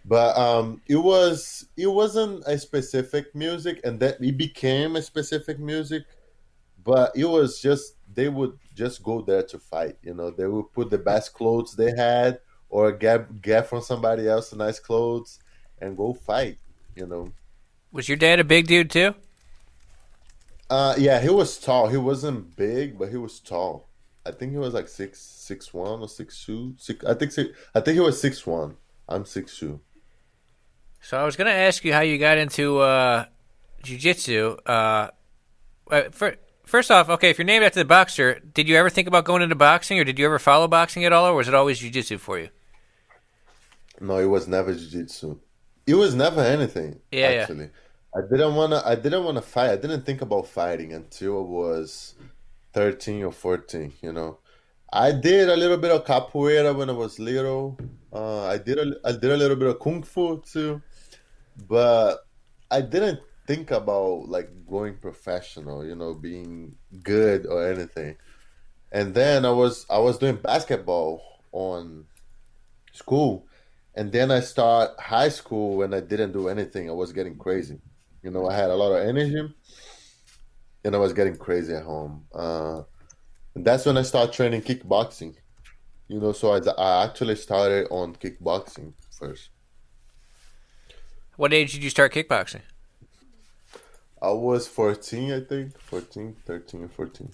but 0.04 0.36
um, 0.36 0.80
it 0.88 0.96
was 0.96 1.66
it 1.76 1.86
wasn't 1.86 2.42
a 2.46 2.58
specific 2.58 3.34
music, 3.34 3.80
and 3.84 4.00
that 4.00 4.16
it 4.20 4.36
became 4.36 4.96
a 4.96 5.02
specific 5.02 5.58
music. 5.58 6.04
But 6.82 7.12
it 7.14 7.26
was 7.26 7.60
just 7.60 7.96
they 8.14 8.28
would 8.28 8.58
just 8.74 9.02
go 9.02 9.20
there 9.20 9.42
to 9.42 9.58
fight. 9.58 9.96
You 10.02 10.14
know, 10.14 10.30
they 10.30 10.46
would 10.46 10.72
put 10.72 10.90
the 10.90 10.98
best 10.98 11.34
clothes 11.34 11.76
they 11.76 11.94
had, 11.94 12.40
or 12.70 12.92
get 12.92 13.42
get 13.42 13.68
from 13.68 13.82
somebody 13.82 14.26
else 14.26 14.54
nice 14.54 14.80
clothes 14.80 15.38
and 15.80 15.96
go 15.96 16.14
fight. 16.14 16.58
You 16.94 17.06
know. 17.06 17.32
Was 17.92 18.08
your 18.08 18.16
dad 18.16 18.40
a 18.40 18.44
big 18.44 18.68
dude 18.68 18.90
too? 18.90 19.14
Uh, 20.70 20.94
yeah, 20.96 21.20
he 21.20 21.28
was 21.28 21.58
tall. 21.58 21.88
He 21.88 21.96
wasn't 21.96 22.56
big, 22.56 22.96
but 22.96 23.10
he 23.10 23.16
was 23.16 23.40
tall. 23.40 23.88
I 24.24 24.30
think 24.30 24.52
he 24.52 24.58
was 24.58 24.72
like 24.72 24.86
six 24.86 25.20
six 25.20 25.74
one 25.74 26.00
or 26.00 26.08
six 26.08 26.44
two. 26.44 26.74
Six, 26.78 27.04
I 27.04 27.14
think 27.14 27.32
six, 27.32 27.50
I 27.74 27.80
think 27.80 27.94
he 27.94 28.00
was 28.00 28.20
six 28.20 28.46
one. 28.46 28.76
I'm 29.08 29.24
six 29.24 29.58
two. 29.58 29.80
So 31.02 31.18
I 31.18 31.24
was 31.24 31.34
going 31.34 31.46
to 31.46 31.52
ask 31.52 31.84
you 31.84 31.92
how 31.92 32.00
you 32.00 32.18
got 32.18 32.38
into 32.38 32.78
uh, 32.78 33.24
jiu-jitsu. 33.82 34.58
Uh, 34.66 35.08
uh, 35.90 36.02
fir- 36.12 36.36
first 36.64 36.90
off, 36.90 37.08
okay, 37.08 37.30
if 37.30 37.38
you're 37.38 37.46
named 37.46 37.64
after 37.64 37.80
the 37.80 37.86
boxer, 37.86 38.38
did 38.54 38.68
you 38.68 38.76
ever 38.76 38.90
think 38.90 39.08
about 39.08 39.24
going 39.24 39.40
into 39.42 39.54
boxing, 39.54 39.98
or 39.98 40.04
did 40.04 40.18
you 40.18 40.26
ever 40.26 40.38
follow 40.38 40.68
boxing 40.68 41.04
at 41.04 41.12
all, 41.12 41.26
or 41.26 41.34
was 41.34 41.48
it 41.48 41.54
always 41.54 41.78
jiu-jitsu 41.78 42.18
for 42.18 42.38
you? 42.38 42.50
No, 43.98 44.18
it 44.18 44.26
was 44.26 44.46
never 44.46 44.74
jiu-jitsu. 44.74 45.38
It 45.86 45.94
was 45.94 46.14
never 46.14 46.42
anything. 46.42 47.00
Yeah, 47.10 47.30
yeah. 47.48 47.66
I 48.14 48.22
didn't 48.22 48.54
wanna. 48.56 48.82
I 48.84 48.96
didn't 48.96 49.24
wanna 49.24 49.42
fight. 49.42 49.70
I 49.70 49.76
didn't 49.76 50.04
think 50.04 50.20
about 50.20 50.48
fighting 50.48 50.92
until 50.92 51.38
I 51.38 51.42
was 51.42 52.14
thirteen 52.72 53.22
or 53.22 53.32
fourteen. 53.32 53.92
You 54.02 54.12
know, 54.12 54.38
I 54.92 55.12
did 55.12 55.48
a 55.48 55.56
little 55.56 55.76
bit 55.76 55.92
of 55.92 56.04
capoeira 56.04 56.76
when 56.76 56.90
I 56.90 56.92
was 56.92 57.18
little. 57.20 57.78
Uh, 58.12 58.46
I 58.46 58.58
did 58.58 58.78
a. 58.78 58.96
I 59.04 59.12
did 59.12 59.30
a 59.30 59.36
little 59.36 59.56
bit 59.56 59.68
of 59.68 59.78
kung 59.78 60.02
fu 60.02 60.42
too, 60.42 60.82
but 61.68 62.26
I 62.70 62.80
didn't 62.80 63.20
think 63.46 63.70
about 63.70 64.28
like 64.28 64.50
going 64.68 64.96
professional. 64.96 65.84
You 65.84 65.94
know, 65.94 66.14
being 66.14 66.74
good 67.02 67.46
or 67.46 67.64
anything. 67.70 68.16
And 68.90 69.14
then 69.14 69.44
I 69.44 69.50
was 69.52 69.86
I 69.88 69.98
was 69.98 70.18
doing 70.18 70.34
basketball 70.36 71.22
on 71.52 72.06
school, 72.92 73.46
and 73.94 74.10
then 74.10 74.32
I 74.32 74.40
start 74.40 74.98
high 74.98 75.28
school 75.28 75.82
and 75.82 75.94
I 75.94 76.00
didn't 76.00 76.32
do 76.32 76.48
anything. 76.48 76.90
I 76.90 76.92
was 76.92 77.12
getting 77.12 77.36
crazy. 77.36 77.78
You 78.22 78.30
know, 78.30 78.48
I 78.48 78.54
had 78.54 78.70
a 78.70 78.74
lot 78.74 78.92
of 78.92 79.06
energy, 79.06 79.54
and 80.84 80.94
I 80.94 80.98
was 80.98 81.12
getting 81.12 81.36
crazy 81.36 81.74
at 81.74 81.84
home. 81.84 82.24
Uh, 82.34 82.82
and 83.54 83.64
that's 83.64 83.86
when 83.86 83.96
I 83.96 84.02
started 84.02 84.32
training 84.32 84.62
kickboxing. 84.62 85.34
You 86.08 86.20
know, 86.20 86.32
so 86.32 86.52
I, 86.52 86.60
I 86.76 87.04
actually 87.04 87.36
started 87.36 87.86
on 87.90 88.14
kickboxing 88.16 88.92
first. 89.18 89.50
What 91.36 91.52
age 91.52 91.72
did 91.72 91.82
you 91.82 91.90
start 91.90 92.12
kickboxing? 92.12 92.60
I 94.20 94.30
was 94.30 94.68
14, 94.68 95.32
I 95.32 95.40
think. 95.40 95.80
14, 95.80 96.36
13, 96.44 96.88
14. 96.88 97.30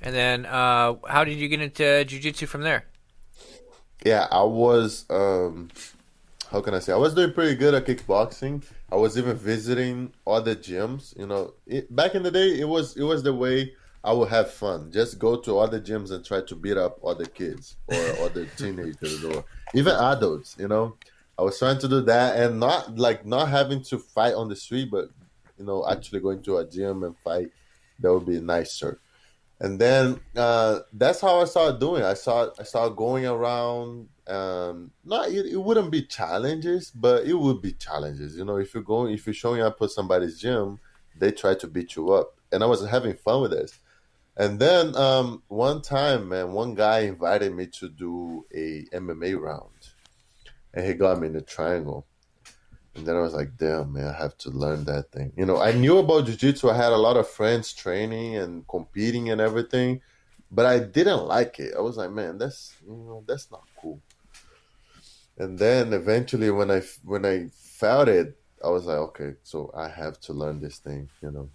And 0.00 0.14
then, 0.14 0.46
uh, 0.46 0.94
how 1.08 1.24
did 1.24 1.38
you 1.38 1.48
get 1.48 1.60
into 1.60 2.04
jiu-jitsu 2.04 2.46
from 2.46 2.62
there? 2.62 2.84
Yeah, 4.04 4.28
I 4.30 4.44
was. 4.44 5.04
Um, 5.10 5.70
how 6.52 6.60
can 6.60 6.74
I 6.74 6.78
say? 6.78 6.92
I 6.92 6.96
was 6.96 7.14
doing 7.14 7.32
pretty 7.32 7.56
good 7.56 7.74
at 7.74 7.84
kickboxing. 7.84 8.62
I 8.90 8.96
was 8.96 9.18
even 9.18 9.36
visiting 9.36 10.12
other 10.26 10.54
gyms. 10.54 11.16
You 11.18 11.26
know, 11.26 11.54
it, 11.66 11.94
back 11.94 12.14
in 12.14 12.22
the 12.22 12.30
day, 12.30 12.58
it 12.58 12.68
was 12.68 12.96
it 12.96 13.02
was 13.02 13.22
the 13.22 13.34
way 13.34 13.74
I 14.02 14.12
would 14.12 14.28
have 14.28 14.50
fun. 14.50 14.90
Just 14.90 15.18
go 15.18 15.36
to 15.36 15.58
other 15.58 15.80
gyms 15.80 16.10
and 16.10 16.24
try 16.24 16.40
to 16.42 16.54
beat 16.54 16.76
up 16.76 16.98
other 17.04 17.26
kids 17.26 17.76
or 17.86 17.96
other 18.20 18.46
teenagers 18.56 19.24
or 19.24 19.44
even 19.74 19.94
adults. 19.94 20.56
You 20.58 20.68
know, 20.68 20.96
I 21.38 21.42
was 21.42 21.58
trying 21.58 21.78
to 21.78 21.88
do 21.88 22.00
that 22.02 22.38
and 22.38 22.60
not 22.60 22.98
like 22.98 23.26
not 23.26 23.48
having 23.48 23.82
to 23.84 23.98
fight 23.98 24.34
on 24.34 24.48
the 24.48 24.56
street, 24.56 24.90
but 24.90 25.08
you 25.58 25.64
know, 25.64 25.86
actually 25.88 26.20
going 26.20 26.42
to 26.44 26.58
a 26.58 26.66
gym 26.66 27.04
and 27.04 27.16
fight. 27.18 27.50
That 28.00 28.14
would 28.14 28.26
be 28.26 28.40
nicer 28.40 29.00
and 29.60 29.78
then 29.78 30.20
uh, 30.36 30.80
that's 30.92 31.20
how 31.20 31.40
I 31.40 31.44
started 31.44 31.80
doing. 31.80 32.04
I 32.04 32.14
saw 32.14 32.50
I 32.58 32.62
started 32.62 32.96
going 32.96 33.26
around. 33.26 34.08
Um, 34.28 34.90
not 35.04 35.28
it, 35.28 35.46
it 35.46 35.56
wouldn't 35.56 35.90
be 35.90 36.02
challenges, 36.02 36.90
but 36.90 37.24
it 37.24 37.34
would 37.34 37.62
be 37.62 37.72
challenges. 37.72 38.36
You 38.36 38.44
know, 38.44 38.56
if 38.56 38.74
you're 38.74 38.82
going, 38.82 39.14
if 39.14 39.26
you're 39.26 39.34
showing 39.34 39.62
up 39.62 39.80
at 39.80 39.90
somebody's 39.90 40.38
gym, 40.38 40.78
they 41.18 41.32
try 41.32 41.54
to 41.54 41.66
beat 41.66 41.96
you 41.96 42.12
up, 42.12 42.36
and 42.52 42.62
I 42.62 42.66
was 42.66 42.86
having 42.86 43.14
fun 43.14 43.42
with 43.42 43.52
this. 43.52 43.78
And 44.36 44.60
then 44.60 44.94
um, 44.96 45.42
one 45.48 45.82
time, 45.82 46.28
man, 46.28 46.52
one 46.52 46.74
guy 46.74 47.00
invited 47.00 47.54
me 47.54 47.66
to 47.78 47.88
do 47.88 48.46
a 48.54 48.84
MMA 48.94 49.40
round, 49.40 49.88
and 50.74 50.86
he 50.86 50.94
got 50.94 51.18
me 51.18 51.26
in 51.26 51.32
the 51.32 51.40
triangle. 51.40 52.06
And 52.94 53.06
then 53.06 53.16
I 53.16 53.20
was 53.20 53.32
like, 53.32 53.56
damn, 53.56 53.92
man, 53.92 54.08
I 54.08 54.12
have 54.12 54.36
to 54.38 54.50
learn 54.50 54.84
that 54.84 55.12
thing. 55.12 55.32
You 55.36 55.46
know, 55.46 55.60
I 55.60 55.72
knew 55.72 55.98
about 55.98 56.26
jiu-jitsu. 56.26 56.68
I 56.68 56.76
had 56.76 56.92
a 56.92 56.96
lot 56.96 57.16
of 57.16 57.28
friends 57.28 57.72
training 57.72 58.36
and 58.36 58.66
competing 58.66 59.30
and 59.30 59.40
everything, 59.40 60.00
but 60.50 60.66
I 60.66 60.80
didn't 60.80 61.26
like 61.26 61.60
it. 61.60 61.74
I 61.76 61.80
was 61.80 61.96
like, 61.96 62.10
man, 62.10 62.38
that's, 62.38 62.74
you 62.84 62.92
know, 62.92 63.24
that's 63.26 63.50
not 63.50 63.62
cool. 63.80 64.00
And 65.38 65.58
then 65.58 65.92
eventually 65.92 66.50
when 66.50 66.70
I 66.70 66.82
when 67.04 67.24
I 67.24 67.48
felt 67.54 68.08
it, 68.08 68.36
I 68.64 68.68
was 68.70 68.86
like, 68.86 68.98
okay, 68.98 69.34
so 69.42 69.70
I 69.74 69.88
have 69.88 70.20
to 70.22 70.32
learn 70.32 70.60
this 70.60 70.78
thing, 70.78 71.08
you 71.22 71.30
know. 71.30 71.48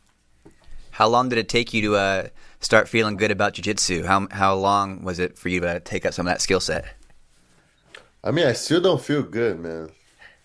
How 0.92 1.08
long 1.08 1.28
did 1.28 1.40
it 1.40 1.50
take 1.50 1.74
you 1.74 1.82
to 1.82 1.96
uh, 1.96 2.28
start 2.60 2.88
feeling 2.88 3.18
good 3.18 3.32
about 3.32 3.54
jiu-jitsu? 3.54 4.04
How 4.04 4.28
how 4.32 4.56
long 4.56 5.04
was 5.04 5.20
it 5.20 5.38
for 5.38 5.50
you 5.50 5.60
to 5.62 5.80
take 5.80 6.06
up 6.06 6.14
some 6.14 6.28
of 6.28 6.32
that 6.32 6.42
skill 6.42 6.60
set? 6.60 6.86
I 8.24 8.32
mean, 8.32 8.48
I 8.48 8.54
still 8.54 8.80
don't 8.80 9.02
feel 9.02 9.24
good, 9.24 9.60
man. 9.60 9.90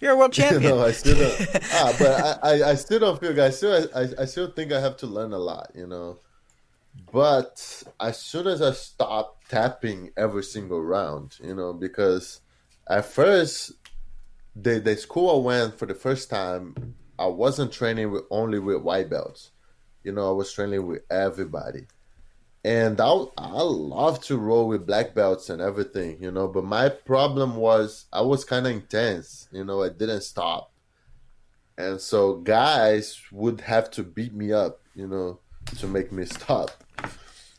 You're 0.00 0.12
a 0.12 0.16
world 0.16 0.32
champion. 0.40 0.62
no, 0.62 0.84
I 0.84 0.92
still 0.92 1.16
don't. 1.16 1.48
ah, 1.72 1.94
but 1.98 2.42
I, 2.42 2.50
I, 2.50 2.70
I 2.70 2.74
still 2.74 2.98
don't 2.98 3.20
feel 3.20 3.32
good. 3.32 3.44
I 3.44 3.50
still, 3.50 3.88
I, 3.94 4.08
I 4.22 4.24
still 4.24 4.50
think 4.50 4.72
I 4.72 4.80
have 4.80 4.96
to 4.98 5.06
learn 5.06 5.32
a 5.32 5.38
lot, 5.38 5.70
you 5.74 5.86
know. 5.86 6.18
But 7.12 7.84
as 8.00 8.18
soon 8.18 8.48
as 8.48 8.60
I 8.60 8.72
stop 8.72 9.38
tapping 9.48 10.10
every 10.16 10.42
single 10.42 10.82
round, 10.82 11.36
you 11.40 11.54
know, 11.54 11.72
because 11.72 12.40
at 12.88 13.04
first, 13.04 13.72
the 14.56 14.80
the 14.80 14.96
school 14.96 15.40
I 15.40 15.44
went 15.44 15.78
for 15.78 15.86
the 15.86 15.94
first 15.94 16.30
time, 16.30 16.94
I 17.18 17.26
wasn't 17.26 17.72
training 17.72 18.10
with 18.10 18.24
only 18.30 18.58
with 18.58 18.82
white 18.82 19.10
belts. 19.10 19.50
You 20.04 20.12
know, 20.12 20.28
I 20.28 20.32
was 20.32 20.52
training 20.52 20.86
with 20.86 21.02
everybody 21.10 21.86
and 22.64 23.00
I 23.00 23.10
I 23.36 23.62
love 23.62 24.22
to 24.24 24.36
roll 24.36 24.68
with 24.68 24.86
black 24.86 25.14
belts 25.14 25.48
and 25.48 25.62
everything, 25.62 26.22
you 26.22 26.30
know. 26.30 26.48
But 26.48 26.64
my 26.64 26.88
problem 26.88 27.56
was 27.56 28.06
I 28.12 28.20
was 28.22 28.44
kind 28.44 28.66
of 28.66 28.72
intense, 28.72 29.48
you 29.52 29.64
know. 29.64 29.82
I 29.82 29.88
didn't 29.90 30.22
stop, 30.22 30.72
and 31.76 32.00
so 32.00 32.36
guys 32.36 33.20
would 33.32 33.60
have 33.62 33.90
to 33.92 34.02
beat 34.02 34.34
me 34.34 34.52
up, 34.52 34.80
you 34.94 35.06
know, 35.06 35.40
to 35.78 35.86
make 35.86 36.10
me 36.12 36.24
stop. 36.24 36.70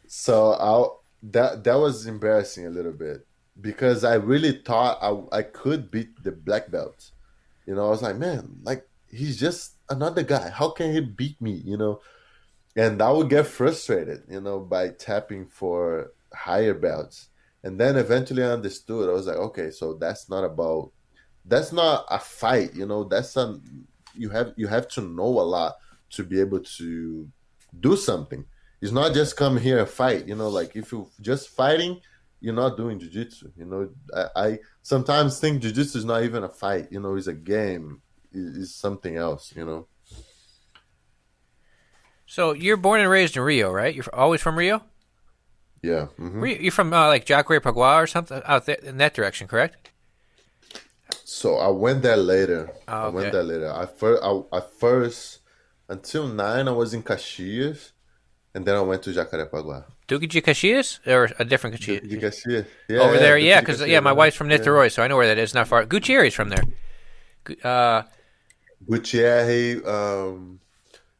So 0.07 0.53
I 0.53 0.88
that 1.31 1.63
that 1.63 1.75
was 1.75 2.05
embarrassing 2.05 2.65
a 2.65 2.69
little 2.69 2.91
bit 2.91 3.25
because 3.62 4.04
I 4.04 4.16
really 4.16 4.62
thought 4.66 5.00
I 5.01 5.39
I 5.39 5.42
could 5.44 5.92
beat 5.92 6.24
the 6.24 6.32
black 6.32 6.72
belt, 6.72 7.12
you 7.66 7.75
know. 7.75 7.86
I 7.86 7.89
was 7.89 8.01
like, 8.01 8.18
man, 8.18 8.58
like 8.63 8.88
he's 9.10 9.39
just 9.39 9.75
another 9.89 10.24
guy. 10.24 10.50
How 10.50 10.70
can 10.70 10.94
he 10.94 11.01
beat 11.01 11.42
me, 11.42 11.54
you 11.66 11.78
know? 11.78 12.01
and 12.75 13.01
I 13.01 13.12
would 13.12 13.30
get 13.30 13.48
frustrated, 13.48 14.24
you 14.30 14.42
know, 14.42 14.60
by 14.60 14.89
tapping 14.89 15.48
for 15.48 16.13
higher 16.34 16.74
belts. 16.74 17.30
And 17.63 17.80
then 17.80 17.98
eventually 17.98 18.44
I 18.44 18.51
understood. 18.51 19.10
I 19.10 19.13
was 19.13 19.28
like, 19.28 19.38
okay, 19.38 19.72
so 19.72 19.96
that's 19.96 20.30
not 20.30 20.44
about 20.44 20.92
that's 21.46 21.72
not 21.72 22.06
a 22.10 22.20
fight, 22.20 22.74
you 22.75 22.86
know, 22.86 23.04
that's 23.04 23.36
a 23.36 23.60
you 24.16 24.30
have 24.30 24.54
you 24.56 24.68
have 24.68 24.88
to 24.89 25.01
know 25.01 25.24
a 25.25 25.44
lot 25.44 25.75
to 26.12 26.24
be 26.24 26.39
able 26.39 26.60
to 26.60 27.28
do 27.80 27.96
something. 27.98 28.46
It's 28.82 28.94
not 28.94 29.13
just 29.13 29.36
come 29.36 29.58
here 29.58 29.80
and 29.80 29.89
fight, 29.89 30.28
you 30.28 30.36
know, 30.36 30.48
like 30.50 30.75
if 30.75 30.92
you're 30.92 31.10
just 31.20 31.50
fighting, 31.50 32.00
you're 32.41 32.53
not 32.53 32.77
doing 32.77 33.00
jiu-jitsu. 33.00 33.51
You 33.58 33.65
know, 33.65 33.89
I, 34.15 34.43
I 34.48 34.60
sometimes 34.81 35.39
think 35.39 35.62
jiu-jitsu 35.62 35.98
is 36.00 36.05
not 36.05 36.24
even 36.24 36.43
a 36.43 36.50
fight, 36.50 36.88
you 36.91 37.00
know, 37.00 37.15
it's 37.15 37.27
a 37.27 37.34
game. 37.34 38.01
It's 38.31 38.75
something 38.75 39.15
else, 39.17 39.53
you 39.55 39.65
know. 39.65 39.88
So 42.25 42.53
you're 42.53 42.77
born 42.77 43.01
and 43.01 43.10
raised 43.10 43.36
in 43.36 43.43
Rio, 43.43 43.72
right? 43.72 43.93
You're 43.93 44.05
always 44.13 44.41
from 44.41 44.58
Rio. 44.58 44.84
Yeah. 45.81 46.08
mhm. 46.19 46.41
Rio- 46.41 46.60
You're 46.60 46.72
from 46.72 46.93
uh, 46.93 47.08
like 47.08 47.25
Jacarepaguá 47.25 47.96
or 48.03 48.08
something 48.08 48.41
out 48.46 48.65
there 48.65 48.77
in 48.84 48.98
that 48.98 49.13
direction, 49.13 49.48
correct? 49.48 49.89
So 51.24 51.58
I 51.58 51.69
went 51.69 52.01
there 52.03 52.17
later. 52.17 52.72
Oh, 52.88 53.05
I 53.05 53.10
went 53.10 53.31
there 53.31 53.43
later. 53.43 53.72
I 53.72 53.86
first, 53.86 54.22
I, 54.24 54.41
I 54.51 54.62
first 54.62 55.39
until 55.88 56.27
nine, 56.27 56.67
I 56.67 56.72
was 56.72 56.93
in 56.93 57.01
Caxias, 57.01 57.91
and 58.56 58.65
then 58.65 58.75
I 58.75 58.82
went 58.82 59.03
to 59.03 59.12
Jacarepaguá. 59.12 59.86
Duque 60.08 60.27
de 60.27 60.41
Caxias 60.41 61.00
or 61.08 61.29
a 61.39 61.46
different 61.46 61.75
Caxias? 61.75 62.01
De 62.08 62.18
Caxias, 62.18 62.65
yeah, 62.88 63.00
Over 63.00 63.18
there, 63.18 63.38
Duque 63.38 63.46
yeah, 63.48 63.60
because 63.62 63.82
yeah, 63.86 64.00
my 64.00 64.12
wife's 64.12 64.36
from 64.38 64.50
Yeah. 64.50 64.58
Niterói, 64.58 64.91
so 64.91 65.03
I 65.03 65.08
know 65.08 65.18
where 65.18 65.27
that 65.27 65.38
is. 65.38 65.53
Not 65.53 65.68
far. 65.68 65.86
Gutierrez 65.86 66.34
from 66.34 66.50
there. 66.50 66.63
Uh, 67.63 68.03
Gutierrez, 68.88 69.86
um, 69.86 70.60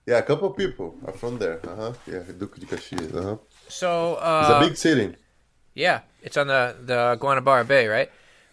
yeah, 0.06 0.18
a 0.18 0.24
couple 0.24 0.50
of 0.50 0.58
people 0.58 0.96
are 1.06 1.14
from 1.14 1.38
there. 1.38 1.60
Uh 1.68 1.76
huh. 1.76 1.94
Yeah, 2.08 2.20
Duque 2.38 2.60
de 2.60 2.66
Caxias. 2.66 3.14
Uh 3.14 3.22
huh. 3.24 3.38
so 3.68 4.14
It's 4.14 4.22
uh, 4.24 4.60
a 4.62 4.68
big 4.68 4.78
city. 4.78 5.16
yeah, 5.76 6.02
it's 6.24 6.38
on 6.38 6.48
the 6.48 6.76
the 6.84 7.18
Guanabara 7.20 7.68
Bay, 7.68 7.88
right? 7.88 8.10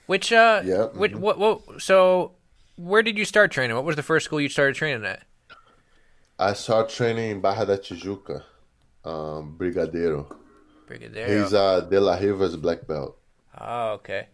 Which 0.07 0.33
uh, 0.33 0.63
Yeah, 0.65 0.87
which, 0.93 1.13
mhm. 1.13 1.21
what 1.21 1.39
what? 1.39 1.81
So 1.81 2.33
where 2.77 3.03
did 3.03 3.17
you 3.19 3.25
start 3.25 3.51
training? 3.51 3.75
What 3.77 3.85
was 3.85 3.97
the 3.97 4.03
first 4.03 4.27
school 4.27 4.41
you 4.41 4.49
started 4.49 4.75
training 4.77 5.05
at? 5.05 5.23
I 6.39 6.53
started 6.53 6.95
training 6.95 7.31
in 7.31 7.41
Barra 7.41 7.65
da 7.65 7.77
Tijuca, 7.77 8.43
um, 9.07 9.57
Brigadeiro. 9.59 10.35
Brigadeiro. 10.89 11.43
He's 11.43 11.55
uh, 11.55 11.81
De 11.81 12.01
La 12.01 12.17
Riva's 12.17 12.57
black 12.57 12.87
belt. 12.87 13.17
Oh, 13.59 13.93
okay. 13.93 14.29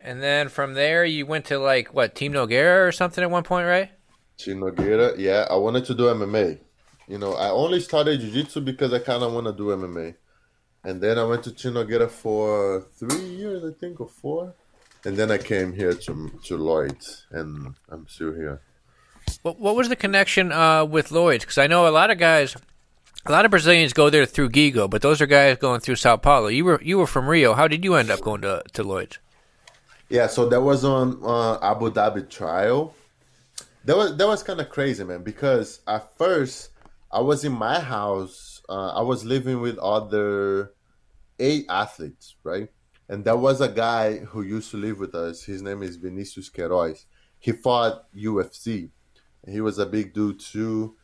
And 0.00 0.22
then 0.22 0.48
from 0.48 0.74
there, 0.74 1.04
you 1.04 1.26
went 1.26 1.46
to 1.46 1.58
like 1.58 1.92
what 1.94 2.14
Team 2.14 2.32
Nogueira 2.32 2.86
or 2.86 2.92
something 2.92 3.22
at 3.22 3.30
one 3.30 3.42
point, 3.42 3.66
right? 3.66 3.90
Team 4.36 4.60
Nogueira, 4.60 5.18
yeah, 5.18 5.46
I 5.50 5.56
wanted 5.56 5.84
to 5.86 5.94
do 5.94 6.04
MMA. 6.04 6.60
You 7.08 7.18
know, 7.18 7.34
I 7.34 7.50
only 7.50 7.80
started 7.80 8.20
jiu-jitsu 8.20 8.60
because 8.60 8.92
I 8.92 8.98
kind 9.00 9.22
of 9.22 9.32
want 9.32 9.46
to 9.46 9.52
do 9.52 9.68
MMA. 9.68 10.14
And 10.84 11.00
then 11.00 11.18
I 11.18 11.24
went 11.24 11.42
to 11.44 11.52
Team 11.52 11.72
Nogueira 11.72 12.08
for 12.08 12.86
three 12.98 13.24
years, 13.24 13.64
I 13.64 13.72
think, 13.72 14.00
or 14.00 14.08
four. 14.08 14.54
And 15.04 15.16
then 15.16 15.30
I 15.30 15.38
came 15.38 15.72
here 15.72 15.92
to 15.92 16.30
to 16.44 16.56
Lloyd's, 16.56 17.26
and 17.30 17.74
I'm 17.88 18.06
still 18.08 18.34
here. 18.34 18.60
What, 19.42 19.58
what 19.58 19.76
was 19.76 19.88
the 19.88 19.96
connection 19.96 20.50
uh, 20.52 20.84
with 20.84 21.10
Lloyd's? 21.10 21.44
Because 21.44 21.58
I 21.58 21.66
know 21.66 21.86
a 21.86 21.90
lot 21.90 22.10
of 22.10 22.18
guys, 22.18 22.56
a 23.26 23.32
lot 23.32 23.44
of 23.44 23.50
Brazilians 23.50 23.92
go 23.92 24.10
there 24.10 24.26
through 24.26 24.50
Gigo, 24.50 24.88
but 24.88 25.02
those 25.02 25.20
are 25.20 25.26
guys 25.26 25.58
going 25.58 25.80
through 25.80 25.96
Sao 25.96 26.16
Paulo. 26.16 26.48
You 26.48 26.64
were 26.64 26.80
you 26.82 26.98
were 26.98 27.06
from 27.06 27.28
Rio. 27.28 27.54
How 27.54 27.68
did 27.68 27.84
you 27.84 27.94
end 27.94 28.10
up 28.10 28.20
going 28.20 28.42
to 28.42 28.62
to 28.72 28.82
Lloyd's? 28.82 29.18
Yeah, 30.08 30.26
so 30.26 30.48
that 30.48 30.62
was 30.62 30.84
on 30.84 31.20
uh, 31.22 31.58
Abu 31.60 31.90
Dhabi 31.90 32.28
trial. 32.30 32.94
That 33.84 33.96
was 33.96 34.16
that 34.16 34.26
was 34.26 34.42
kind 34.42 34.60
of 34.60 34.70
crazy, 34.70 35.04
man. 35.04 35.22
Because 35.22 35.80
at 35.86 36.16
first 36.16 36.70
I 37.10 37.20
was 37.20 37.44
in 37.44 37.52
my 37.52 37.80
house. 37.80 38.62
Uh, 38.68 38.92
I 38.92 39.02
was 39.02 39.24
living 39.24 39.60
with 39.60 39.78
other 39.78 40.72
eight 41.38 41.66
athletes, 41.68 42.36
right? 42.44 42.68
And 43.08 43.24
there 43.24 43.36
was 43.36 43.60
a 43.60 43.68
guy 43.68 44.18
who 44.18 44.42
used 44.42 44.70
to 44.72 44.76
live 44.76 44.98
with 44.98 45.14
us. 45.14 45.42
His 45.42 45.62
name 45.62 45.82
is 45.82 45.96
Vinicius 45.96 46.50
Queiroz. 46.50 47.06
He 47.38 47.52
fought 47.52 48.12
UFC. 48.14 48.90
He 49.46 49.60
was 49.62 49.78
a 49.78 49.86
big 49.86 50.12
dude 50.12 50.40
too. 50.40 50.96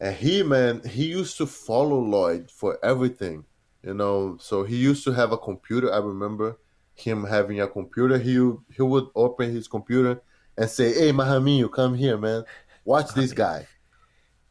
And 0.00 0.14
he, 0.14 0.42
man, 0.42 0.82
he 0.86 1.06
used 1.06 1.36
to 1.38 1.46
follow 1.46 1.98
Lloyd 1.98 2.50
for 2.50 2.78
everything, 2.84 3.44
you 3.82 3.94
know. 3.94 4.36
So 4.40 4.64
he 4.64 4.76
used 4.76 5.04
to 5.04 5.12
have 5.12 5.32
a 5.32 5.38
computer. 5.38 5.92
I 5.92 5.98
remember 5.98 6.58
him 6.94 7.24
having 7.24 7.60
a 7.60 7.68
computer. 7.68 8.18
He 8.18 8.34
he 8.74 8.82
would 8.82 9.06
open 9.14 9.52
his 9.52 9.68
computer 9.68 10.20
and 10.56 10.68
say, 10.68 10.92
"Hey, 10.92 11.12
Mahaminho, 11.12 11.70
come 11.72 11.94
here, 11.94 12.18
man. 12.18 12.44
Watch 12.84 13.14
this 13.14 13.32
guy." 13.32 13.66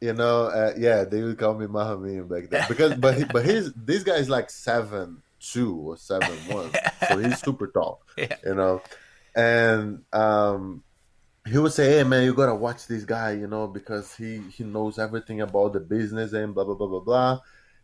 You 0.00 0.12
know, 0.12 0.46
uh, 0.46 0.74
yeah, 0.76 1.04
they 1.04 1.22
would 1.22 1.38
call 1.38 1.54
me 1.54 1.66
Mahaminho 1.66 2.28
back 2.28 2.50
then 2.50 2.66
because, 2.68 2.94
but 2.94 3.14
he, 3.14 3.24
but 3.24 3.44
his 3.44 3.72
this 3.74 4.02
guy 4.02 4.16
is 4.16 4.28
like 4.28 4.50
seven 4.50 5.22
two 5.40 5.76
or 5.76 5.96
seven 5.96 6.36
one, 6.48 6.70
so 7.08 7.18
he's 7.18 7.40
super 7.40 7.68
tall. 7.68 8.02
Yeah. 8.16 8.36
You 8.44 8.54
know, 8.54 8.82
and 9.34 10.02
um, 10.12 10.82
he 11.46 11.58
would 11.58 11.72
say, 11.72 11.96
"Hey, 11.96 12.04
man, 12.04 12.24
you 12.24 12.34
gotta 12.34 12.54
watch 12.54 12.86
this 12.86 13.04
guy, 13.04 13.32
you 13.32 13.46
know, 13.46 13.66
because 13.66 14.14
he 14.16 14.40
he 14.50 14.64
knows 14.64 14.98
everything 14.98 15.40
about 15.40 15.72
the 15.72 15.80
business 15.80 16.32
and 16.32 16.54
blah 16.54 16.64
blah 16.64 16.74
blah 16.74 16.88
blah 16.88 17.00
blah." 17.00 17.40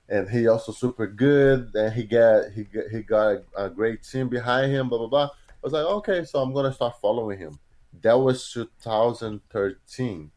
And 0.09 0.28
he 0.28 0.49
also 0.49 0.73
super 0.73 1.07
good, 1.07 1.71
and 1.75 1.92
he 1.92 2.04
got 2.04 2.50
he 2.52 2.64
got, 2.64 2.85
he 2.90 3.02
got 3.02 3.26
a, 3.26 3.42
a 3.66 3.71
great 3.71 4.02
team 4.02 4.28
behind 4.28 4.73
him, 4.73 4.88
blah 4.88 4.99
blah 4.99 5.09
blah. 5.09 5.25
I 5.26 5.61
was 5.62 5.73
like, 5.73 5.85
okay, 5.85 6.25
so 6.25 6.40
I'm 6.40 6.52
gonna 6.52 6.73
start 6.73 7.00
following 7.00 7.38
him. 7.38 7.59
That 8.00 8.19
was 8.19 8.52
2013. 8.52 10.31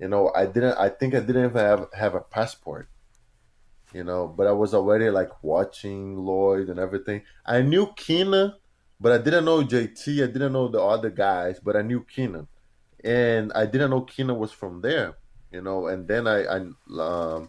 You 0.00 0.08
know, 0.08 0.32
I 0.34 0.46
didn't. 0.46 0.76
I 0.78 0.88
think 0.88 1.14
I 1.14 1.20
didn't 1.20 1.44
even 1.44 1.56
have 1.56 1.88
have 1.92 2.14
a 2.14 2.20
passport. 2.20 2.88
You 3.94 4.04
know, 4.04 4.26
but 4.26 4.46
I 4.46 4.52
was 4.52 4.74
already 4.74 5.10
like 5.10 5.42
watching 5.42 6.16
Lloyd 6.16 6.68
and 6.68 6.78
everything. 6.78 7.22
I 7.46 7.62
knew 7.62 7.92
Keenan, 7.96 8.54
but 9.00 9.12
I 9.12 9.18
didn't 9.18 9.44
know 9.44 9.62
JT. 9.62 10.22
I 10.22 10.26
didn't 10.26 10.52
know 10.52 10.68
the 10.68 10.82
other 10.82 11.10
guys, 11.10 11.60
but 11.60 11.76
I 11.76 11.82
knew 11.82 12.04
Keenan, 12.04 12.46
and 13.04 13.52
I 13.54 13.66
didn't 13.66 13.90
know 13.90 14.02
Keenan 14.02 14.38
was 14.38 14.52
from 14.52 14.80
there. 14.80 15.16
You 15.50 15.62
know, 15.62 15.86
and 15.86 16.06
then 16.06 16.26
I, 16.26 16.44
I 16.44 16.56
um, 17.00 17.48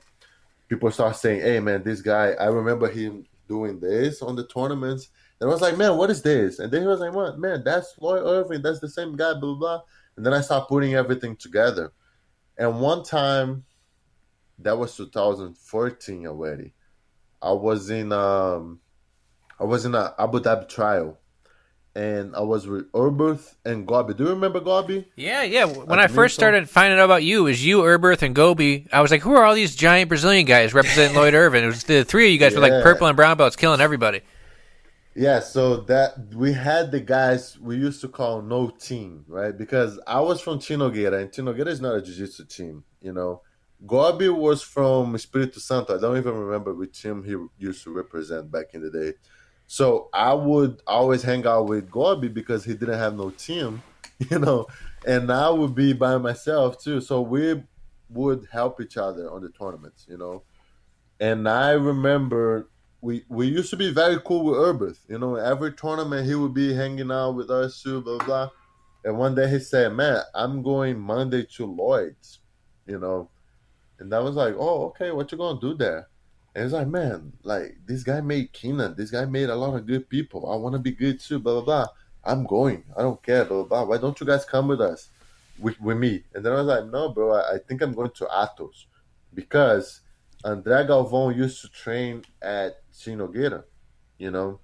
people 0.67 0.91
start 0.91 1.15
saying, 1.15 1.41
"Hey, 1.41 1.59
man, 1.59 1.83
this 1.83 2.01
guy." 2.01 2.31
I 2.31 2.45
remember 2.45 2.89
him 2.89 3.25
doing 3.49 3.79
this 3.81 4.21
on 4.21 4.37
the 4.37 4.47
tournaments. 4.47 5.09
And 5.41 5.49
I 5.49 5.53
was 5.53 5.61
like, 5.61 5.77
man, 5.77 5.97
what 5.97 6.09
is 6.09 6.21
this? 6.21 6.59
And 6.59 6.71
then 6.71 6.81
he 6.81 6.87
was 6.87 7.01
like, 7.01 7.13
what? 7.13 7.37
Man, 7.37 7.63
that's 7.65 7.95
Lloyd 7.99 8.23
Irvin. 8.23 8.61
That's 8.61 8.79
the 8.79 8.87
same 8.87 9.17
guy, 9.17 9.33
blah, 9.33 9.39
blah, 9.39 9.55
blah. 9.55 9.81
And 10.15 10.25
then 10.25 10.33
I 10.33 10.41
start 10.41 10.69
putting 10.69 10.95
everything 10.95 11.35
together. 11.35 11.91
And 12.57 12.79
one 12.79 13.03
time, 13.03 13.65
that 14.59 14.77
was 14.77 14.95
2014 14.95 16.27
already. 16.27 16.73
I 17.41 17.53
was 17.53 17.89
in 17.89 18.11
um, 18.11 18.81
I 19.57 19.63
was 19.63 19.85
in 19.85 19.95
a 19.95 20.13
Abu 20.19 20.41
Dhabi 20.41 20.67
trial, 20.67 21.18
and 21.99 22.33
I 22.35 22.39
was 22.41 22.65
with 22.65 22.89
Erberth 22.93 23.55
and 23.65 23.85
Gobi. 23.85 24.13
Do 24.13 24.23
you 24.23 24.29
remember 24.29 24.61
Gobi? 24.61 25.05
Yeah, 25.17 25.43
yeah. 25.43 25.65
When 25.65 25.99
Uh, 25.99 26.03
I 26.03 26.07
first 26.07 26.15
Minto? 26.17 26.41
started 26.51 26.69
finding 26.69 26.97
out 26.97 27.03
about 27.05 27.23
you, 27.23 27.41
it 27.41 27.49
was 27.51 27.65
you, 27.65 27.79
Erberth, 27.81 28.21
and 28.21 28.33
Gobi. 28.33 28.87
I 28.93 29.01
was 29.01 29.11
like, 29.11 29.21
who 29.21 29.33
are 29.33 29.43
all 29.43 29.53
these 29.53 29.75
giant 29.75 30.07
Brazilian 30.07 30.45
guys 30.45 30.73
representing 30.73 31.15
Lloyd 31.15 31.33
Irvin? 31.43 31.63
It 31.63 31.67
was 31.67 31.83
the 31.83 32.05
three 32.05 32.27
of 32.27 32.31
you 32.31 32.37
guys 32.37 32.55
were 32.55 32.61
like 32.61 32.83
purple 32.83 33.07
and 33.07 33.17
brown 33.17 33.35
belts, 33.37 33.55
killing 33.57 33.81
everybody. 33.81 34.21
Yeah, 35.15 35.39
so 35.41 35.63
that 35.91 36.33
we 36.33 36.53
had 36.53 36.91
the 36.91 37.01
guys 37.01 37.59
we 37.59 37.75
used 37.75 37.99
to 38.01 38.07
call 38.07 38.41
no 38.41 38.69
team, 38.69 39.25
right? 39.27 39.57
Because 39.57 39.99
I 40.07 40.21
was 40.21 40.39
from 40.39 40.59
Team 40.59 40.79
Nogueira, 40.79 41.21
and 41.21 41.33
Team 41.33 41.45
Nogueira 41.45 41.67
is 41.67 41.81
not 41.81 41.95
a 41.95 42.01
jiu-jitsu 42.01 42.45
team, 42.45 42.83
you 43.01 43.11
know. 43.11 43.41
Gobi 43.85 44.29
was 44.29 44.61
from 44.61 45.13
Espírito 45.15 45.59
Santo. 45.59 45.97
I 45.97 45.99
don't 45.99 46.17
even 46.17 46.35
remember 46.35 46.73
which 46.73 47.01
team 47.01 47.23
he 47.23 47.35
used 47.57 47.83
to 47.83 47.91
represent 47.91 48.49
back 48.51 48.67
in 48.73 48.81
the 48.81 48.91
day. 48.91 49.13
So 49.71 50.09
I 50.11 50.33
would 50.33 50.81
always 50.87 51.21
hang 51.21 51.45
out 51.45 51.67
with 51.67 51.91
Gobi 51.91 52.27
because 52.27 52.63
he 52.63 52.73
didn't 52.73 52.97
have 52.97 53.15
no 53.15 53.29
team, 53.29 53.83
you 54.31 54.39
know, 54.39 54.65
and 55.05 55.31
I 55.31 55.51
would 55.51 55.75
be 55.75 55.93
by 55.93 56.17
myself 56.17 56.81
too. 56.81 56.99
So 57.01 57.21
we 57.21 57.61
would 58.09 58.47
help 58.51 58.81
each 58.81 58.97
other 58.97 59.29
on 59.29 59.43
the 59.43 59.49
tournaments, 59.49 60.07
you 60.09 60.17
know. 60.17 60.41
And 61.19 61.47
I 61.47 61.73
remember 61.73 62.67
we 63.01 63.23
we 63.29 63.45
used 63.45 63.69
to 63.69 63.77
be 63.77 63.93
very 63.93 64.19
cool 64.25 64.43
with 64.43 64.55
Erberth. 64.55 64.97
You 65.07 65.19
know, 65.19 65.35
every 65.35 65.73
tournament 65.73 66.25
he 66.25 66.33
would 66.33 66.55
be 66.55 66.73
hanging 66.73 67.11
out 67.11 67.35
with 67.35 67.51
us 67.51 67.83
too, 67.83 68.01
blah. 68.01 68.17
blah. 68.25 68.49
And 69.05 69.19
one 69.19 69.35
day 69.35 69.47
he 69.47 69.59
said, 69.59 69.93
"Man, 69.93 70.23
I'm 70.33 70.63
going 70.63 70.99
Monday 70.99 71.45
to 71.57 71.67
Lloyd's," 71.67 72.39
you 72.87 72.97
know, 72.97 73.29
and 73.99 74.11
I 74.15 74.19
was 74.19 74.35
like, 74.35 74.55
"Oh, 74.57 74.85
okay, 74.87 75.11
what 75.11 75.31
you 75.31 75.37
gonna 75.37 75.61
do 75.61 75.75
there?" 75.75 76.07
And 76.53 76.63
he's 76.63 76.73
like, 76.73 76.87
"Man, 76.87 77.33
like 77.43 77.77
this 77.85 78.03
guy 78.03 78.21
made 78.21 78.53
Keenan. 78.53 78.95
This 78.95 79.11
guy 79.11 79.25
made 79.25 79.49
a 79.49 79.55
lot 79.55 79.75
of 79.75 79.85
good 79.85 80.09
people. 80.09 80.51
I 80.51 80.55
want 80.55 80.73
to 80.73 80.79
be 80.79 80.91
good 80.91 81.19
too, 81.19 81.39
blah 81.39 81.61
blah 81.61 81.63
blah. 81.63 81.87
I'm 82.23 82.45
going. 82.45 82.83
I 82.97 83.01
don't 83.01 83.21
care, 83.21 83.45
blah 83.45 83.63
blah 83.63 83.83
blah. 83.83 83.89
Why 83.89 83.97
don't 83.97 84.19
you 84.19 84.25
guys 84.25 84.45
come 84.45 84.67
with 84.67 84.81
us, 84.81 85.09
with, 85.59 85.79
with 85.79 85.97
me?" 85.97 86.23
And 86.33 86.45
then 86.45 86.53
I 86.53 86.57
was 86.57 86.67
like, 86.67 86.85
"No, 86.85 87.09
bro. 87.09 87.33
I, 87.33 87.55
I 87.55 87.57
think 87.59 87.81
I'm 87.81 87.93
going 87.93 88.11
to 88.11 88.25
Atos 88.25 88.85
because." 89.33 90.01
André 90.43 90.87
Galvão 90.87 91.35
used 91.35 91.61
to 91.61 91.67
train 91.67 92.23
at 92.41 92.77
Team 92.97 93.19
Nogueira, 93.19 93.63
you 94.17 94.31
know. 94.31 94.59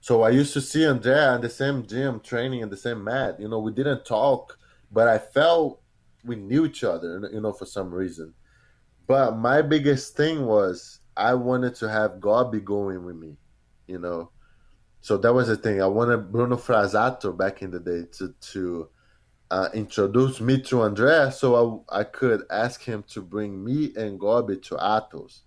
So 0.00 0.22
I 0.22 0.30
used 0.30 0.52
to 0.52 0.60
see 0.60 0.80
André 0.80 1.34
in 1.34 1.40
the 1.40 1.50
same 1.50 1.84
gym 1.84 2.20
training 2.20 2.60
in 2.60 2.70
the 2.70 2.76
same 2.76 3.02
mat. 3.02 3.40
You 3.40 3.48
know, 3.48 3.58
we 3.58 3.72
didn't 3.72 4.04
talk, 4.04 4.56
but 4.92 5.08
I 5.08 5.18
felt 5.18 5.82
we 6.24 6.36
knew 6.36 6.64
each 6.64 6.84
other, 6.84 7.28
you 7.32 7.40
know, 7.40 7.52
for 7.52 7.66
some 7.66 7.92
reason. 7.92 8.34
But 9.08 9.38
my 9.38 9.62
biggest 9.62 10.16
thing 10.16 10.44
was 10.44 11.00
I 11.16 11.34
wanted 11.34 11.74
to 11.76 11.88
have 11.88 12.20
Gobi 12.20 12.60
going 12.60 13.04
with 13.04 13.16
me, 13.16 13.38
you 13.88 13.98
know. 13.98 14.30
So 15.00 15.16
that 15.16 15.32
was 15.32 15.48
the 15.48 15.56
thing. 15.56 15.80
I 15.80 15.86
wanted 15.86 16.30
Bruno 16.30 16.56
Frazato 16.56 17.36
back 17.36 17.62
in 17.62 17.70
the 17.70 17.80
day 17.80 18.04
to 18.18 18.34
to 18.52 18.88
uh, 19.50 19.70
introduce 19.72 20.40
me 20.40 20.60
to 20.60 20.76
André, 20.76 21.32
so 21.32 21.84
I, 21.90 22.00
I 22.00 22.04
could 22.04 22.42
ask 22.50 22.82
him 22.82 23.02
to 23.08 23.22
bring 23.22 23.64
me 23.64 23.94
and 23.96 24.20
Gobi 24.20 24.58
to 24.58 24.74
Atos, 24.74 25.40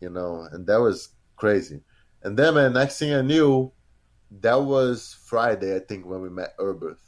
you 0.00 0.10
know, 0.10 0.46
and 0.52 0.64
that 0.68 0.80
was 0.80 1.08
crazy. 1.34 1.80
And 2.22 2.38
then, 2.38 2.54
man, 2.54 2.74
next 2.74 3.00
thing 3.00 3.12
I 3.12 3.22
knew, 3.22 3.72
that 4.42 4.62
was 4.62 5.18
Friday, 5.24 5.74
I 5.74 5.80
think, 5.80 6.06
when 6.06 6.22
we 6.22 6.30
met 6.30 6.56
Erberth. 6.58 7.00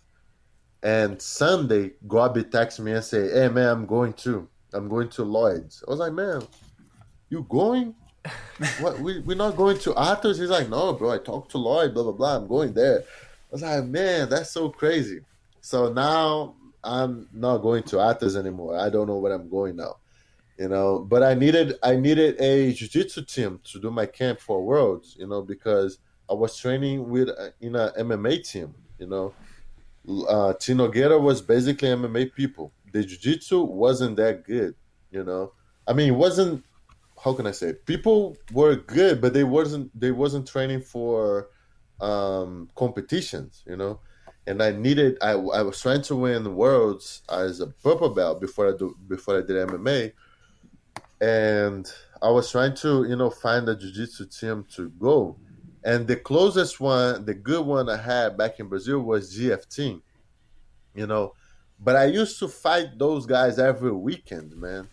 And 0.83 1.23
Sunday, 1.23 1.93
Gobi 2.09 2.43
texted 2.43 2.81
me 2.81 2.93
and 2.93 3.05
say, 3.05 3.31
"Hey, 3.31 3.49
man, 3.49 3.69
I'm 3.69 3.87
going 3.87 4.13
too. 4.13 4.49
I'm 4.73 4.89
going 4.89 5.09
to 5.11 5.25
Lloyd's." 5.25 5.83
I 5.87 5.91
was 5.91 6.01
like, 6.01 6.13
"Man, 6.13 6.43
you 7.31 7.47
going? 7.49 7.95
what? 8.81 8.99
We 9.01 9.21
we're 9.21 9.37
not 9.37 9.57
going 9.57 9.79
to 9.79 9.95
Atos?" 9.95 10.39
He's 10.39 10.51
like, 10.51 10.69
"No, 10.69 10.93
bro. 10.93 11.13
I 11.13 11.19
talked 11.19 11.51
to 11.53 11.59
Lloyd. 11.59 11.95
Blah 11.95 12.05
blah 12.05 12.13
blah. 12.13 12.37
I'm 12.37 12.47
going 12.47 12.73
there." 12.73 13.01
I 13.01 13.53
was 13.53 13.63
like, 13.63 13.85
"Man, 13.85 14.29
that's 14.29 14.51
so 14.51 14.69
crazy." 14.69 15.21
So 15.61 15.93
now 15.93 16.55
I'm 16.85 17.29
not 17.33 17.59
going 17.59 17.83
to 17.85 17.97
Atos 17.97 18.37
anymore. 18.37 18.79
I 18.79 18.89
don't 18.91 19.07
know 19.07 19.19
where 19.19 19.33
I'm 19.33 19.49
going 19.49 19.77
now. 19.77 19.97
You 20.59 20.69
know, 20.69 20.99
but 20.99 21.23
I 21.23 21.35
needed 21.35 21.75
I 21.83 21.97
needed 21.97 22.41
a 22.41 22.73
jiu-jitsu 22.73 23.25
team 23.27 23.61
to 23.65 23.81
do 23.81 23.91
my 23.91 24.07
camp 24.07 24.41
for 24.41 24.65
Worlds, 24.65 25.15
you 25.19 25.27
know, 25.27 25.41
because 25.41 25.99
I 26.29 26.35
was 26.35 26.57
training 26.57 27.09
with 27.09 27.29
uh, 27.29 27.51
in 27.61 27.77
a 27.77 27.93
MMA 27.99 28.49
team, 28.51 28.75
you 28.99 29.07
know. 29.07 29.35
Uh 30.29 30.55
Team 30.55 30.79
Nogueira 30.79 31.21
was 31.21 31.41
basically 31.43 31.89
MMA 31.91 32.35
people. 32.35 32.73
The 32.93 33.05
jiu-jitsu 33.05 33.63
wasn't 33.65 34.17
that 34.17 34.45
good, 34.45 34.75
you 35.11 35.25
know. 35.25 35.53
I 35.87 35.93
mean, 35.93 36.13
it 36.13 36.17
wasn't 36.17 36.65
how 37.23 37.33
can 37.35 37.47
I 37.47 37.51
say? 37.51 37.73
People 37.73 38.37
were 38.53 38.77
good, 38.77 39.21
but 39.21 39.33
they 39.35 39.45
wasn't 39.45 39.99
they 39.99 40.13
wasn't 40.13 40.47
training 40.47 40.83
for 40.83 41.49
um 42.01 42.71
competitions, 42.77 43.65
you 43.67 43.77
know 43.77 44.01
and 44.49 44.63
I 44.63 44.71
needed. 44.73 45.19
I, 45.21 45.33
I 45.33 45.63
was 45.63 45.81
trying 45.81 46.01
to 46.03 46.17
win 46.17 46.55
worlds 46.55 47.23
as 47.31 47.61
a 47.61 47.67
purple 47.67 48.09
belt 48.09 48.41
before 48.41 48.73
I 48.73 48.77
do 48.77 48.97
before 49.07 49.37
I 49.37 49.43
did 49.43 49.69
MMA, 49.69 50.13
and 51.21 51.87
I 52.23 52.31
was 52.31 52.51
trying 52.51 52.75
to 52.77 53.05
you 53.05 53.15
know 53.15 53.29
find 53.29 53.69
a 53.69 53.77
jiu-jitsu 53.77 54.27
team 54.27 54.65
to 54.75 54.89
go, 54.89 55.37
And 55.85 56.07
the 56.09 56.17
closest 56.17 56.81
one, 56.81 57.27
the 57.27 57.35
good 57.35 57.65
one 57.67 57.91
I 57.91 57.99
had 57.99 58.39
back 58.39 58.59
in 58.59 58.69
Brazil 58.69 59.01
was 59.01 59.37
GF 59.37 60.01
You 60.95 61.07
know, 61.07 61.35
but 61.81 61.97
I 61.97 62.07
used 62.07 62.39
to 62.41 62.49
fight 62.49 62.99
those 62.99 63.27
guys 63.27 63.59
every 63.59 63.93
weekend, 63.93 64.57
man. 64.57 64.89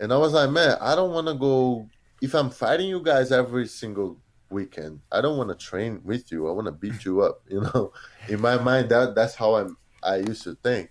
And 0.00 0.12
I 0.12 0.16
was 0.16 0.32
like, 0.32 0.50
man, 0.50 0.76
I 0.80 0.94
don't 0.94 1.12
want 1.12 1.26
to 1.26 1.34
go. 1.34 1.88
If 2.20 2.34
I'm 2.34 2.50
fighting 2.50 2.88
you 2.88 3.02
guys 3.02 3.32
every 3.32 3.66
single 3.66 4.18
weekend, 4.50 5.00
I 5.10 5.20
don't 5.20 5.36
want 5.36 5.50
to 5.50 5.56
train 5.66 6.00
with 6.04 6.30
you. 6.30 6.48
I 6.48 6.52
want 6.52 6.66
to 6.66 6.72
beat 6.72 7.04
you 7.04 7.22
up. 7.22 7.42
You 7.48 7.62
know, 7.62 7.92
in 8.28 8.40
my 8.40 8.56
mind, 8.58 8.90
that 8.90 9.14
that's 9.14 9.34
how 9.34 9.56
I'm. 9.56 9.76
I 10.02 10.16
used 10.16 10.44
to 10.44 10.54
think. 10.62 10.90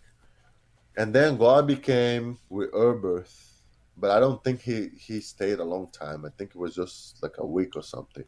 And 0.97 1.13
then 1.13 1.37
God 1.37 1.67
became 1.67 2.39
with 2.49 2.71
Erberth, 2.73 3.61
but 3.95 4.11
I 4.11 4.19
don't 4.19 4.43
think 4.43 4.61
he 4.61 4.89
he 4.99 5.21
stayed 5.21 5.59
a 5.59 5.63
long 5.63 5.87
time. 5.91 6.25
I 6.25 6.29
think 6.37 6.49
it 6.49 6.57
was 6.57 6.75
just 6.75 7.21
like 7.23 7.35
a 7.37 7.45
week 7.45 7.75
or 7.75 7.83
something. 7.83 8.25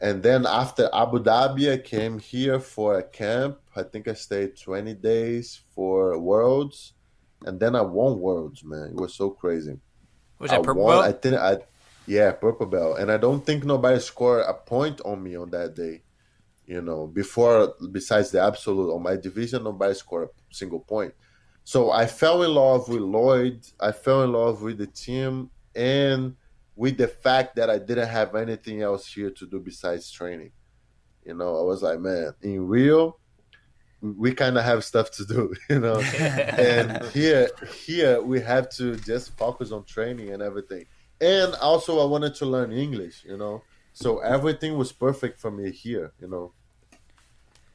And 0.00 0.22
then 0.22 0.46
after 0.46 0.88
Abu 0.92 1.18
Dhabi, 1.18 1.72
I 1.72 1.78
came 1.78 2.18
here 2.18 2.60
for 2.60 2.98
a 2.98 3.02
camp. 3.02 3.58
I 3.74 3.82
think 3.82 4.08
I 4.08 4.14
stayed 4.14 4.56
20 4.56 4.94
days 4.94 5.60
for 5.74 6.18
Worlds, 6.18 6.94
and 7.44 7.58
then 7.58 7.74
I 7.74 7.82
won 7.82 8.20
Worlds. 8.20 8.64
Man, 8.64 8.90
it 8.90 8.96
was 8.96 9.14
so 9.14 9.30
crazy. 9.30 9.78
Was 10.38 10.50
that 10.50 10.60
I 10.60 10.62
purple 10.62 10.84
won. 10.84 10.96
belt? 10.96 11.04
I 11.04 11.12
think 11.12 11.34
I, 11.36 11.58
yeah, 12.06 12.32
purple 12.32 12.66
belt, 12.66 12.98
and 12.98 13.10
I 13.10 13.16
don't 13.16 13.44
think 13.44 13.64
nobody 13.64 13.98
scored 14.00 14.44
a 14.46 14.54
point 14.54 15.00
on 15.04 15.22
me 15.22 15.36
on 15.36 15.50
that 15.50 15.74
day. 15.74 16.02
You 16.66 16.80
know, 16.80 17.06
before 17.06 17.74
besides 17.90 18.30
the 18.30 18.42
absolute 18.42 18.94
on 18.94 19.02
my 19.02 19.16
division, 19.16 19.64
nobody 19.64 19.94
scored 19.94 20.28
a 20.28 20.54
single 20.54 20.80
point. 20.80 21.14
So 21.64 21.90
I 21.90 22.06
fell 22.06 22.42
in 22.42 22.52
love 22.54 22.88
with 22.88 23.02
Lloyd. 23.02 23.66
I 23.80 23.92
fell 23.92 24.22
in 24.22 24.32
love 24.32 24.62
with 24.62 24.78
the 24.78 24.86
team 24.86 25.50
and 25.74 26.36
with 26.74 26.96
the 26.96 27.08
fact 27.08 27.56
that 27.56 27.70
I 27.70 27.78
didn't 27.78 28.08
have 28.08 28.34
anything 28.34 28.82
else 28.82 29.06
here 29.06 29.30
to 29.30 29.46
do 29.46 29.60
besides 29.60 30.10
training. 30.10 30.52
You 31.24 31.34
know, 31.34 31.58
I 31.58 31.62
was 31.62 31.82
like, 31.82 32.00
man, 32.00 32.34
in 32.42 32.66
Rio, 32.66 33.18
we 34.02 34.34
kind 34.34 34.58
of 34.58 34.64
have 34.64 34.84
stuff 34.84 35.10
to 35.12 35.24
do, 35.24 35.54
you 35.70 35.78
know. 35.78 36.00
and 36.00 37.04
here, 37.12 37.48
here 37.84 38.20
we 38.20 38.40
have 38.40 38.68
to 38.70 38.96
just 38.96 39.36
focus 39.38 39.70
on 39.70 39.84
training 39.84 40.30
and 40.30 40.42
everything. 40.42 40.86
And 41.20 41.54
also, 41.54 42.00
I 42.00 42.06
wanted 42.06 42.34
to 42.36 42.46
learn 42.46 42.72
English, 42.72 43.24
you 43.24 43.36
know. 43.36 43.62
So 43.92 44.18
everything 44.18 44.76
was 44.76 44.90
perfect 44.90 45.40
for 45.40 45.50
me 45.50 45.70
here, 45.70 46.12
you 46.20 46.26
know. 46.26 46.52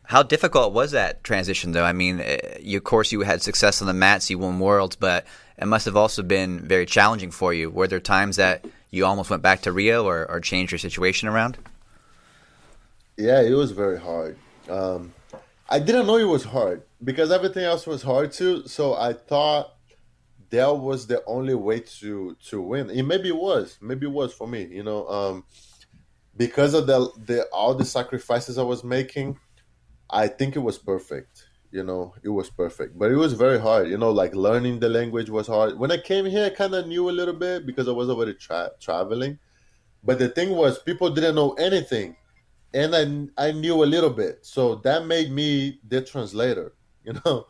How 0.04 0.24
difficult 0.24 0.74
was 0.74 0.92
that 0.92 1.24
transition, 1.24 1.72
though? 1.72 1.84
I 1.84 1.94
mean, 1.94 2.20
eh, 2.22 2.76
of 2.76 2.84
course, 2.84 3.12
you 3.12 3.22
had 3.22 3.42
success 3.42 3.82
on 3.82 3.88
the 3.88 3.94
mats, 3.94 4.30
you 4.30 4.38
won 4.38 4.60
worlds, 4.60 4.96
but 4.96 5.26
it 5.58 5.66
must 5.66 5.86
have 5.86 5.98
also 5.98 6.24
been 6.24 6.60
very 6.60 6.86
challenging 6.86 7.32
for 7.32 7.54
you. 7.54 7.70
Were 7.70 7.88
there 7.88 8.00
times 8.00 8.38
that 8.38 8.66
you 8.90 9.06
almost 9.06 9.30
went 9.30 9.44
back 9.44 9.62
to 9.62 9.72
Rio 9.72 10.06
or, 10.06 10.30
or 10.30 10.40
changed 10.40 10.72
your 10.72 10.80
situation 10.80 11.28
around? 11.28 11.58
Yeah, 13.18 13.42
it 13.42 13.54
was 13.54 13.72
very 13.72 14.00
hard. 14.00 14.38
Um, 14.70 15.14
I 15.70 15.80
didn't 15.80 16.08
know 16.08 16.18
it 16.18 16.24
was 16.24 16.46
hard 16.46 16.84
because 17.04 17.32
everything 17.32 17.64
else 17.64 17.86
was 17.86 18.02
hard 18.02 18.32
too. 18.32 18.68
So 18.68 18.94
I 18.94 19.14
thought 19.14 19.74
that 20.50 20.78
was 20.78 21.08
the 21.08 21.24
only 21.26 21.56
way 21.56 21.82
to 22.00 22.38
to 22.50 22.62
win. 22.62 22.90
It 22.90 23.04
maybe 23.04 23.32
was, 23.32 23.78
maybe 23.82 24.06
it 24.06 24.12
was 24.12 24.34
for 24.34 24.48
me. 24.48 24.64
You 24.64 24.84
know, 24.84 25.08
um, 25.08 25.44
because 26.36 26.74
of 26.74 26.88
the 26.88 27.10
the 27.26 27.44
all 27.52 27.74
the 27.74 27.86
sacrifices 27.86 28.58
I 28.58 28.64
was 28.64 28.84
making, 28.84 29.40
I 30.10 30.28
think 30.28 30.56
it 30.56 30.60
was 30.60 30.78
perfect. 30.78 31.48
You 31.70 31.84
know, 31.84 32.16
it 32.24 32.30
was 32.30 32.50
perfect, 32.50 32.98
but 32.98 33.12
it 33.12 33.18
was 33.18 33.34
very 33.34 33.60
hard. 33.60 33.90
You 33.90 33.98
know, 33.98 34.12
like 34.12 34.34
learning 34.34 34.80
the 34.80 34.88
language 34.88 35.30
was 35.30 35.48
hard. 35.48 35.78
When 35.78 35.92
I 35.92 35.98
came 35.98 36.26
here, 36.26 36.46
I 36.46 36.50
kind 36.50 36.74
of 36.74 36.88
knew 36.88 37.10
a 37.10 37.12
little 37.12 37.34
bit 37.34 37.66
because 37.66 37.90
I 37.90 37.92
was 37.92 38.10
already 38.10 38.36
tra- 38.36 38.72
traveling. 38.80 39.40
But 40.02 40.20
the 40.20 40.30
thing 40.30 40.52
was, 40.52 40.80
people 40.80 41.10
didn't 41.10 41.36
know 41.36 41.54
anything 41.54 42.16
and 42.78 43.32
I 43.38 43.48
I 43.50 43.52
knew 43.52 43.84
a 43.84 43.90
little 43.96 44.10
bit, 44.12 44.46
so 44.46 44.76
that 44.88 45.06
made 45.06 45.32
me 45.32 45.80
the 45.88 46.02
translator. 46.02 46.74
You 47.08 47.14
know, 47.26 47.48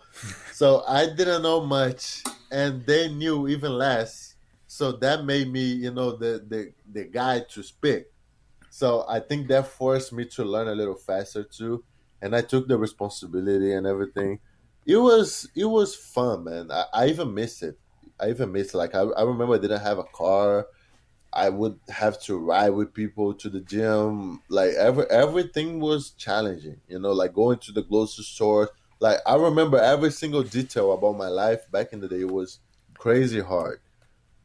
so 0.54 0.84
I 0.88 1.08
didn't 1.08 1.42
know 1.42 1.66
much, 1.66 2.24
and 2.52 2.86
they 2.86 3.10
knew 3.10 3.48
even 3.48 3.74
less. 3.74 4.36
So 4.68 4.92
that 5.04 5.26
made 5.26 5.48
me, 5.52 5.64
you 5.84 5.92
know, 5.92 6.16
the 6.16 6.46
the 6.48 6.74
the 6.86 7.06
guy 7.06 7.42
to 7.54 7.64
speak. 7.64 8.06
So 8.70 9.06
I 9.08 9.20
think 9.20 9.48
that 9.50 9.68
forced 9.68 10.14
me 10.14 10.26
to 10.36 10.44
learn 10.46 10.68
a 10.68 10.76
little 10.76 10.96
faster 10.96 11.44
too, 11.44 11.84
and 12.22 12.36
I 12.36 12.42
took 12.42 12.68
the 12.68 12.78
responsibility 12.78 13.74
and 13.74 13.88
everything. 13.88 14.40
It 14.86 14.98
was 14.98 15.50
it 15.56 15.66
was 15.66 15.96
fun, 15.96 16.46
man. 16.46 16.72
I, 16.72 16.86
I 16.94 17.08
even 17.08 17.34
miss 17.34 17.64
it. 17.64 17.80
I 18.20 18.30
even 18.30 18.52
miss 18.52 18.74
like 18.74 18.96
I, 18.96 19.02
I 19.02 19.24
remember 19.24 19.56
I 19.56 19.60
didn't 19.60 19.82
have 19.82 20.00
a 20.00 20.04
car. 20.04 20.68
I 21.38 21.50
would 21.50 21.80
have 21.90 22.20
to 22.24 22.36
ride 22.36 22.72
with 22.72 22.96
people 22.96 23.32
to 23.36 23.50
the 23.50 23.60
gym. 23.60 24.42
Like 24.50 24.72
every 24.72 25.06
everything 25.12 25.80
was 25.80 26.10
challenging. 26.12 26.82
You 26.88 26.98
know, 26.98 27.12
like 27.12 27.34
going 27.34 27.60
to 27.60 27.72
the 27.72 27.84
grocery 27.84 28.24
store. 28.24 28.72
Like 29.00 29.20
I 29.26 29.36
remember 29.36 29.78
every 29.78 30.10
single 30.10 30.42
detail 30.42 30.92
about 30.94 31.16
my 31.16 31.28
life 31.28 31.70
back 31.72 31.94
in 31.94 32.00
the 32.00 32.08
day. 32.08 32.24
Was 32.24 32.60
crazy 32.98 33.40
hard, 33.40 33.80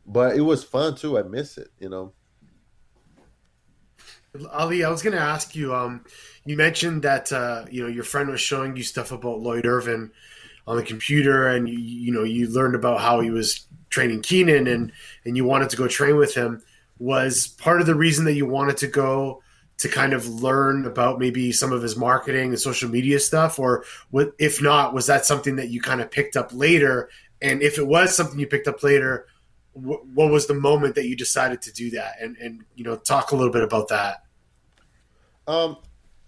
but 0.07 0.37
it 0.37 0.42
was 0.42 0.64
fun 0.64 0.94
too. 0.94 1.18
I 1.18 1.22
miss 1.22 1.57
it. 1.57 1.68
You 1.81 1.88
know. 1.88 2.12
Aly, 4.52 4.85
I 4.85 4.90
was 4.90 5.02
going 5.02 5.16
to 5.16 5.20
ask 5.20 5.55
you. 5.55 5.74
Um, 5.74 6.05
you 6.44 6.57
mentioned 6.59 7.02
that 7.05 7.33
uh, 7.33 7.64
you 7.70 7.83
know 7.83 7.88
your 7.88 8.05
friend 8.05 8.28
was 8.28 8.42
showing 8.42 8.76
you 8.76 8.83
stuff 8.83 9.12
about 9.12 9.40
Lloyd 9.40 9.64
Irvin 9.64 10.12
on 10.66 10.76
the 10.76 10.83
computer, 10.83 11.48
and 11.48 11.70
you, 11.70 11.78
you 11.78 12.12
know 12.12 12.24
you 12.24 12.50
learned 12.50 12.74
about 12.74 13.00
how 13.00 13.20
he 13.20 13.31
was 13.31 13.66
training 13.88 14.20
Keenan, 14.20 14.66
and 14.66 14.92
and 15.24 15.38
you 15.38 15.46
wanted 15.46 15.70
to 15.70 15.76
go 15.78 15.88
train 15.88 16.16
with 16.16 16.35
him. 16.35 16.62
Was 17.03 17.49
part 17.49 17.81
of 17.81 17.87
the 17.88 17.97
reason 17.97 18.25
that 18.27 18.35
you 18.35 18.47
wanted 18.47 18.77
to 18.79 18.87
go 18.87 19.43
to 19.79 19.88
kind 19.88 20.12
of 20.12 20.29
learn 20.29 20.87
about 20.87 21.19
maybe 21.19 21.51
some 21.51 21.73
of 21.73 21.83
his 21.83 21.97
marketing 21.97 22.51
and 22.51 22.61
social 22.61 22.88
media 22.88 23.19
stuff, 23.19 23.59
or 23.59 23.85
what? 24.11 24.33
If 24.38 24.62
not, 24.62 24.95
was 24.95 25.07
that 25.07 25.27
something 25.27 25.57
that 25.57 25.71
you 25.71 25.81
kind 25.81 26.01
of 26.01 26.11
picked 26.11 26.37
up 26.37 26.51
later? 26.53 27.11
And 27.41 27.61
if 27.61 27.79
it 27.79 27.87
was 27.87 28.15
something 28.15 28.38
you 28.38 28.47
picked 28.47 28.69
up 28.69 28.85
later, 28.85 29.27
wh- 29.73 30.07
what 30.15 30.31
was 30.31 30.47
the 30.47 30.55
moment 30.55 30.95
that 30.95 31.09
you 31.09 31.17
decided 31.17 31.61
to 31.62 31.73
do 31.73 31.91
that? 31.91 32.15
And 32.21 32.37
and 32.37 32.65
you 32.77 32.85
know, 32.85 32.97
talk 32.97 33.33
a 33.33 33.37
little 33.37 33.53
bit 33.53 33.65
about 33.65 33.88
that. 33.88 34.23
Um, 35.49 35.79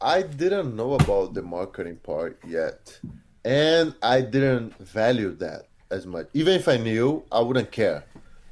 I 0.01 0.23
didn't 0.23 0.75
know 0.75 0.95
about 0.95 1.35
the 1.35 1.43
marketing 1.43 1.97
part 1.97 2.39
yet, 2.47 2.99
and 3.45 3.95
I 4.03 4.23
didn't 4.23 4.77
value 4.79 5.31
that 5.37 5.69
as 5.91 6.07
much. 6.07 6.27
Even 6.35 6.55
if 6.55 6.67
I 6.67 6.77
knew, 6.77 7.23
I 7.31 7.41
wouldn't 7.41 7.71
care. 7.71 8.05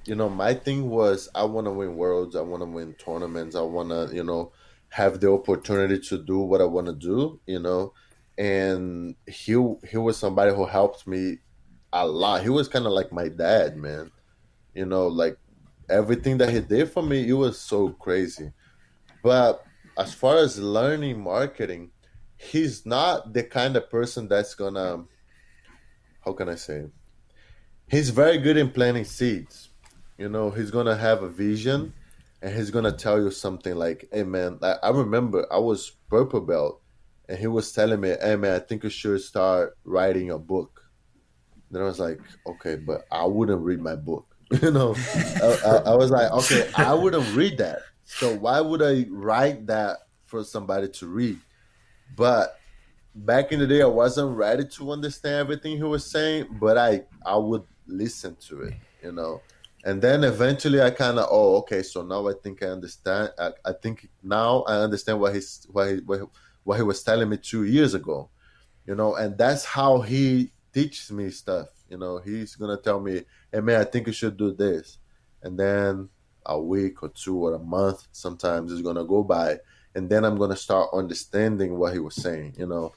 You 0.04 0.16
know, 0.16 0.28
my 0.28 0.54
thing 0.54 0.88
was 0.88 1.28
I 1.34 1.44
want 1.44 1.66
to 1.66 1.70
win 1.70 1.96
worlds, 1.96 2.34
I 2.34 2.40
want 2.40 2.62
to 2.62 2.66
win 2.66 2.94
tournaments, 2.94 3.54
I 3.54 3.60
want 3.62 3.90
to, 3.90 4.14
you 4.14 4.24
know, 4.24 4.52
have 4.88 5.20
the 5.20 5.30
opportunity 5.30 5.98
to 5.98 6.18
do 6.18 6.38
what 6.38 6.60
I 6.60 6.64
want 6.64 6.88
to 6.88 6.92
do. 6.92 7.40
You 7.46 7.60
know, 7.60 7.92
and 8.36 9.14
he 9.26 9.52
he 9.88 9.96
was 9.96 10.16
somebody 10.16 10.54
who 10.54 10.66
helped 10.66 11.06
me 11.06 11.38
a 11.92 12.06
lot. 12.06 12.42
He 12.42 12.48
was 12.48 12.68
kind 12.68 12.86
of 12.86 12.92
like 12.92 13.12
my 13.12 13.28
dad, 13.28 13.76
man. 13.76 14.10
You 14.74 14.86
know, 14.86 15.06
like 15.06 15.38
everything 15.88 16.38
that 16.38 16.50
he 16.50 16.60
did 16.60 16.90
for 16.90 17.02
me, 17.02 17.28
it 17.28 17.34
was 17.34 17.60
so 17.60 17.90
crazy. 17.90 18.52
But 19.22 19.64
as 19.96 20.14
far 20.14 20.38
as 20.38 20.58
learning 20.58 21.22
marketing, 21.22 21.90
he's 22.36 22.84
not 22.84 23.32
the 23.32 23.44
kind 23.44 23.76
of 23.76 23.88
person 23.90 24.26
that's 24.26 24.54
gonna 24.54 25.04
how 26.24 26.32
can 26.32 26.48
I 26.48 26.54
say? 26.54 26.86
He's 27.88 28.10
very 28.10 28.38
good 28.38 28.56
in 28.56 28.70
planting 28.70 29.04
seeds. 29.04 29.61
You 30.22 30.28
know, 30.28 30.50
he's 30.50 30.70
gonna 30.70 30.94
have 30.94 31.24
a 31.24 31.28
vision 31.28 31.92
and 32.42 32.54
he's 32.54 32.70
gonna 32.70 32.92
tell 32.92 33.20
you 33.20 33.32
something 33.32 33.74
like, 33.74 34.08
Hey 34.12 34.22
man, 34.22 34.60
I, 34.62 34.76
I 34.80 34.90
remember 34.90 35.44
I 35.52 35.58
was 35.58 35.96
purple 36.08 36.40
belt 36.40 36.80
and 37.28 37.36
he 37.36 37.48
was 37.48 37.72
telling 37.72 38.00
me, 38.00 38.14
Hey 38.22 38.36
man, 38.36 38.54
I 38.54 38.60
think 38.60 38.84
you 38.84 38.88
should 38.88 39.20
start 39.20 39.76
writing 39.82 40.30
a 40.30 40.38
book. 40.38 40.88
Then 41.72 41.82
I 41.82 41.86
was 41.86 41.98
like, 41.98 42.20
Okay, 42.46 42.76
but 42.76 43.04
I 43.10 43.24
wouldn't 43.26 43.62
read 43.62 43.80
my 43.80 43.96
book. 43.96 44.28
You 44.62 44.70
know, 44.70 44.94
I, 45.42 45.58
I, 45.66 45.76
I 45.90 45.94
was 45.96 46.12
like, 46.12 46.30
okay, 46.30 46.70
I 46.76 46.94
wouldn't 46.94 47.34
read 47.34 47.58
that. 47.58 47.80
So 48.04 48.32
why 48.32 48.60
would 48.60 48.80
I 48.82 49.06
write 49.10 49.66
that 49.66 49.96
for 50.26 50.44
somebody 50.44 50.88
to 50.88 51.06
read? 51.08 51.40
But 52.14 52.60
back 53.12 53.50
in 53.50 53.58
the 53.58 53.66
day, 53.66 53.82
I 53.82 53.86
wasn't 53.86 54.36
ready 54.36 54.66
to 54.66 54.92
understand 54.92 55.36
everything 55.36 55.78
he 55.78 55.82
was 55.82 56.08
saying, 56.08 56.58
but 56.60 56.78
I 56.78 57.02
I 57.26 57.36
would 57.36 57.64
listen 57.88 58.36
to 58.48 58.62
it, 58.62 58.74
you 59.02 59.10
know. 59.10 59.40
And 59.84 60.00
then 60.00 60.22
eventually, 60.22 60.80
I 60.80 60.90
kind 60.90 61.18
of 61.18 61.28
oh 61.30 61.56
okay, 61.58 61.82
so 61.82 62.02
now 62.02 62.28
I 62.28 62.34
think 62.40 62.62
I 62.62 62.66
understand. 62.66 63.32
I, 63.38 63.50
I 63.64 63.72
think 63.72 64.08
now 64.22 64.62
I 64.62 64.76
understand 64.76 65.20
what 65.20 65.34
he's 65.34 65.66
what 65.72 65.88
he, 65.88 66.00
what 66.62 66.76
he 66.76 66.82
was 66.82 67.02
telling 67.02 67.28
me 67.28 67.36
two 67.36 67.64
years 67.64 67.94
ago, 67.94 68.30
you 68.86 68.94
know. 68.94 69.16
And 69.16 69.36
that's 69.36 69.64
how 69.64 70.00
he 70.00 70.52
teaches 70.72 71.10
me 71.10 71.30
stuff. 71.30 71.68
You 71.88 71.98
know, 71.98 72.18
he's 72.18 72.54
gonna 72.54 72.76
tell 72.76 73.00
me, 73.00 73.24
"Hey 73.52 73.60
man, 73.60 73.80
I 73.80 73.84
think 73.84 74.06
you 74.06 74.12
should 74.12 74.36
do 74.36 74.52
this," 74.52 74.98
and 75.42 75.58
then 75.58 76.08
a 76.46 76.60
week 76.60 77.02
or 77.02 77.08
two 77.08 77.36
or 77.36 77.54
a 77.54 77.58
month 77.58 78.06
sometimes 78.12 78.70
is 78.70 78.82
gonna 78.82 79.04
go 79.04 79.24
by, 79.24 79.58
and 79.96 80.08
then 80.08 80.24
I'm 80.24 80.36
gonna 80.38 80.56
start 80.56 80.90
understanding 80.92 81.76
what 81.76 81.92
he 81.92 81.98
was 81.98 82.14
saying. 82.14 82.54
You 82.56 82.66
know, 82.66 82.92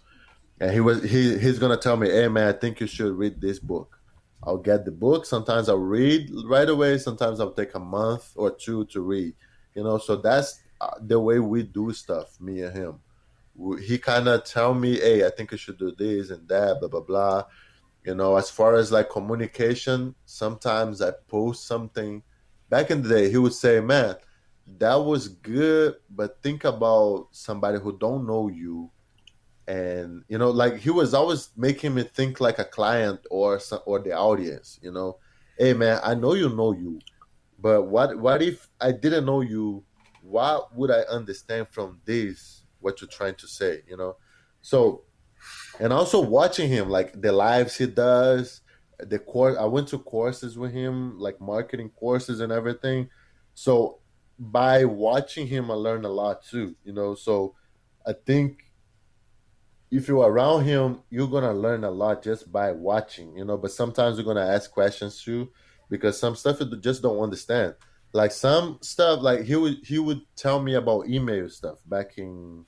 and 0.59 0.71
he 0.71 0.81
was 0.81 1.01
he 1.03 1.37
he's 1.39 1.57
gonna 1.57 1.77
tell 1.77 1.97
me, 1.97 2.11
"Hey 2.11 2.27
man, 2.27 2.47
I 2.47 2.53
think 2.53 2.79
you 2.79 2.85
should 2.85 3.17
read 3.17 3.41
this 3.41 3.57
book." 3.57 3.99
I'll 4.43 4.57
get 4.57 4.85
the 4.85 4.91
book. 4.91 5.25
Sometimes 5.25 5.69
I'll 5.69 5.77
read 5.77 6.29
right 6.45 6.69
away. 6.69 6.97
Sometimes 6.97 7.39
I'll 7.39 7.51
take 7.51 7.73
a 7.75 7.79
month 7.79 8.31
or 8.35 8.51
two 8.51 8.85
to 8.85 9.01
read. 9.01 9.33
You 9.73 9.83
know, 9.83 9.97
so 9.97 10.15
that's 10.15 10.61
uh, 10.81 10.91
the 11.01 11.19
way 11.19 11.39
we 11.39 11.63
do 11.63 11.91
stuff, 11.93 12.39
me 12.39 12.61
and 12.61 12.75
him. 12.75 12.99
He 13.81 13.97
kind 13.97 14.27
of 14.27 14.43
tell 14.43 14.73
me, 14.73 14.99
"Hey, 14.99 15.25
I 15.25 15.29
think 15.29 15.51
you 15.51 15.57
should 15.57 15.77
do 15.77 15.91
this 15.97 16.29
and 16.29 16.47
that, 16.47 16.79
blah 16.79 16.89
blah 16.89 17.01
blah." 17.01 17.43
You 18.03 18.15
know, 18.15 18.35
as 18.35 18.49
far 18.49 18.75
as 18.75 18.91
like 18.91 19.09
communication, 19.09 20.13
sometimes 20.25 21.01
I 21.01 21.11
post 21.27 21.65
something. 21.65 22.21
Back 22.69 22.91
in 22.91 23.01
the 23.01 23.09
day, 23.09 23.29
he 23.29 23.37
would 23.37 23.53
say, 23.53 23.79
"Man, 23.79 24.15
that 24.77 24.95
was 24.95 25.27
good, 25.29 25.95
but 26.09 26.41
think 26.43 26.65
about 26.65 27.29
somebody 27.31 27.79
who 27.79 27.97
don't 27.97 28.27
know 28.27 28.47
you." 28.49 28.91
And 29.67 30.23
you 30.27 30.37
know, 30.37 30.51
like 30.51 30.77
he 30.77 30.91
was 30.91 31.13
always 31.13 31.49
making 31.57 31.95
me 31.95 32.03
think 32.03 32.39
like 32.39 32.59
a 32.59 32.65
client 32.65 33.21
or 33.31 33.59
some, 33.59 33.79
or 33.85 33.99
the 33.99 34.11
audience. 34.11 34.79
You 34.81 34.91
know, 34.91 35.17
hey 35.57 35.73
man, 35.73 35.99
I 36.03 36.13
know 36.15 36.33
you 36.33 36.49
know 36.49 36.73
you, 36.73 36.99
but 37.59 37.83
what 37.83 38.17
what 38.19 38.41
if 38.41 38.69
I 38.79 38.91
didn't 38.91 39.25
know 39.25 39.41
you? 39.41 39.83
What 40.21 40.75
would 40.75 40.91
I 40.91 41.01
understand 41.01 41.67
from 41.69 41.99
this? 42.05 42.63
What 42.79 43.01
you're 43.01 43.07
trying 43.07 43.35
to 43.35 43.47
say? 43.47 43.81
You 43.87 43.97
know, 43.97 44.17
so 44.61 45.03
and 45.79 45.91
also 45.91 46.19
watching 46.21 46.69
him 46.69 46.89
like 46.89 47.19
the 47.21 47.31
lives 47.31 47.77
he 47.77 47.85
does 47.85 48.61
the 48.99 49.19
course 49.19 49.57
i 49.57 49.65
went 49.65 49.87
to 49.87 49.99
courses 49.99 50.57
with 50.57 50.71
him 50.71 51.19
like 51.19 51.39
marketing 51.41 51.89
courses 51.89 52.39
and 52.39 52.51
everything 52.51 53.09
so 53.53 53.99
by 54.39 54.85
watching 54.85 55.47
him 55.47 55.69
i 55.69 55.73
learned 55.73 56.05
a 56.05 56.09
lot 56.09 56.43
too 56.43 56.75
you 56.83 56.93
know 56.93 57.15
so 57.15 57.53
i 58.07 58.13
think 58.25 58.64
if 59.95 60.07
you're 60.07 60.27
around 60.29 60.63
him 60.63 60.99
you're 61.09 61.27
gonna 61.27 61.53
learn 61.53 61.83
a 61.83 61.91
lot 61.91 62.23
just 62.23 62.51
by 62.51 62.71
watching 62.71 63.35
you 63.37 63.45
know 63.45 63.57
but 63.57 63.71
sometimes 63.71 64.17
you're 64.17 64.25
gonna 64.25 64.45
ask 64.45 64.71
questions 64.71 65.23
too 65.23 65.49
because 65.89 66.19
some 66.19 66.35
stuff 66.35 66.59
you 66.59 66.77
just 66.77 67.01
don't 67.01 67.19
understand 67.19 67.73
like 68.13 68.31
some 68.31 68.77
stuff 68.81 69.21
like 69.21 69.43
he 69.43 69.55
would 69.55 69.77
he 69.83 69.99
would 69.99 70.21
tell 70.35 70.61
me 70.61 70.73
about 70.73 71.07
email 71.07 71.47
stuff 71.49 71.79
back 71.85 72.17
in 72.17 72.65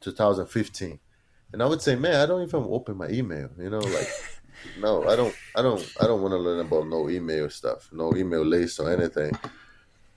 2015 0.00 0.98
and 1.52 1.62
I 1.62 1.66
would 1.66 1.80
say, 1.80 1.96
man, 1.96 2.16
I 2.16 2.26
don't 2.26 2.42
even 2.42 2.66
open 2.68 2.96
my 2.96 3.08
email. 3.08 3.48
You 3.58 3.70
know, 3.70 3.78
like, 3.78 4.08
no, 4.80 5.08
I 5.08 5.16
don't, 5.16 5.34
I 5.54 5.62
don't, 5.62 5.94
I 6.00 6.06
don't 6.06 6.20
want 6.20 6.32
to 6.32 6.38
learn 6.38 6.60
about 6.60 6.86
no 6.86 7.08
email 7.08 7.48
stuff, 7.50 7.88
no 7.92 8.14
email 8.16 8.44
list 8.44 8.80
or 8.80 8.92
anything. 8.92 9.32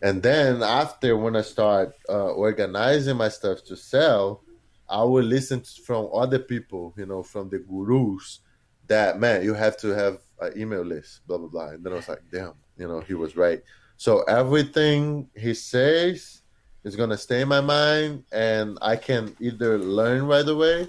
And 0.02 0.24
then 0.24 0.64
after 0.64 1.16
when 1.18 1.36
I 1.36 1.42
start 1.42 1.94
uh, 2.10 2.32
organizing 2.32 3.18
my 3.18 3.30
stuff 3.30 3.64
to 3.66 3.76
sell, 3.76 4.44
I 4.90 5.04
will 5.04 5.24
listen 5.24 5.62
from 5.62 6.10
other 6.14 6.40
people, 6.40 6.94
you 6.98 7.06
know, 7.06 7.24
from 7.24 7.50
the 7.50 7.60
gurus 7.60 8.40
that 8.88 9.20
man, 9.20 9.44
you 9.44 9.54
have 9.54 9.78
to 9.78 9.90
have 9.90 10.20
an 10.42 10.60
email 10.60 10.82
list, 10.82 11.22
blah 11.28 11.38
blah 11.38 11.48
blah. 11.48 11.70
And 11.70 11.84
then 11.84 11.94
I 11.94 11.98
was 11.98 12.10
like, 12.10 12.24
damn, 12.32 12.54
you 12.78 12.88
know, 12.88 13.00
he 13.00 13.14
was 13.14 13.36
right. 13.36 13.62
So 13.98 14.24
everything 14.24 15.30
he 15.36 15.54
says 15.54 16.42
is 16.84 16.96
gonna 16.96 17.18
stay 17.18 17.42
in 17.42 17.48
my 17.48 17.62
mind, 17.62 18.24
and 18.32 18.78
I 18.82 18.96
can 18.96 19.36
either 19.40 19.78
learn 19.78 20.26
right 20.26 20.48
away 20.48 20.88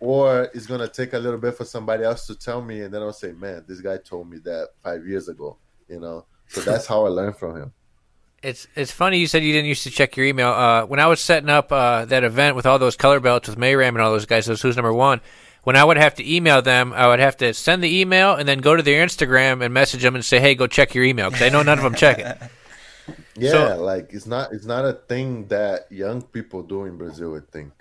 or 0.00 0.48
it's 0.54 0.66
gonna 0.66 0.88
take 0.88 1.12
a 1.14 1.18
little 1.18 1.38
bit 1.38 1.56
for 1.56 1.64
somebody 1.64 2.04
else 2.04 2.26
to 2.26 2.34
tell 2.36 2.62
me, 2.62 2.82
and 2.82 2.92
then 2.92 3.02
I'll 3.02 3.12
say, 3.12 3.32
"Man, 3.32 3.64
this 3.66 3.80
guy 3.80 3.96
told 3.98 4.30
me 4.30 4.38
that 4.44 4.68
five 4.82 5.06
years 5.06 5.28
ago." 5.28 5.56
You 5.88 6.00
know, 6.00 6.26
so 6.48 6.60
that's 6.60 6.86
how 6.86 7.06
I 7.06 7.08
learned 7.08 7.36
from 7.36 7.56
him. 7.56 7.72
It's 8.42 8.68
it's 8.76 8.92
funny 8.92 9.18
you 9.18 9.26
said 9.26 9.42
you 9.42 9.52
didn't 9.52 9.66
used 9.68 9.82
to 9.82 9.90
check 9.90 10.16
your 10.16 10.24
email. 10.26 10.50
Uh, 10.50 10.84
when 10.86 11.00
I 11.00 11.06
was 11.06 11.20
setting 11.20 11.48
up 11.50 11.72
uh, 11.72 12.04
that 12.06 12.22
event 12.24 12.54
with 12.56 12.66
all 12.66 12.78
those 12.78 12.96
color 12.96 13.18
belts 13.20 13.48
with 13.48 13.58
Mayram 13.58 13.88
and 13.88 14.00
all 14.00 14.12
those 14.12 14.26
guys, 14.26 14.46
those 14.46 14.62
who's 14.62 14.76
number 14.76 14.92
one. 14.92 15.20
When 15.64 15.76
I 15.76 15.84
would 15.84 15.98
have 15.98 16.14
to 16.14 16.34
email 16.36 16.62
them, 16.62 16.92
I 16.94 17.08
would 17.08 17.18
have 17.18 17.36
to 17.38 17.52
send 17.52 17.82
the 17.82 18.00
email 18.00 18.34
and 18.34 18.48
then 18.48 18.60
go 18.60 18.74
to 18.76 18.82
their 18.82 19.04
Instagram 19.04 19.62
and 19.62 19.74
message 19.74 20.02
them 20.02 20.14
and 20.14 20.24
say, 20.24 20.38
"Hey, 20.40 20.54
go 20.54 20.66
check 20.66 20.94
your 20.94 21.04
email," 21.04 21.30
because 21.30 21.42
I 21.42 21.48
know 21.50 21.62
none 21.62 21.78
of 21.78 21.84
them 21.84 21.94
check 21.94 22.18
it. 22.20 22.38
Yeah, 23.36 23.50
So- 23.52 23.82
like 23.82 24.10
it's 24.12 24.26
not 24.26 24.52
it's 24.52 24.66
not 24.66 24.84
a 24.84 24.92
thing 24.92 25.46
that 25.48 25.90
young 25.90 26.22
people 26.22 26.62
do 26.62 26.84
in 26.84 26.96
Brazil. 26.98 27.36
I 27.36 27.40
think. 27.52 27.72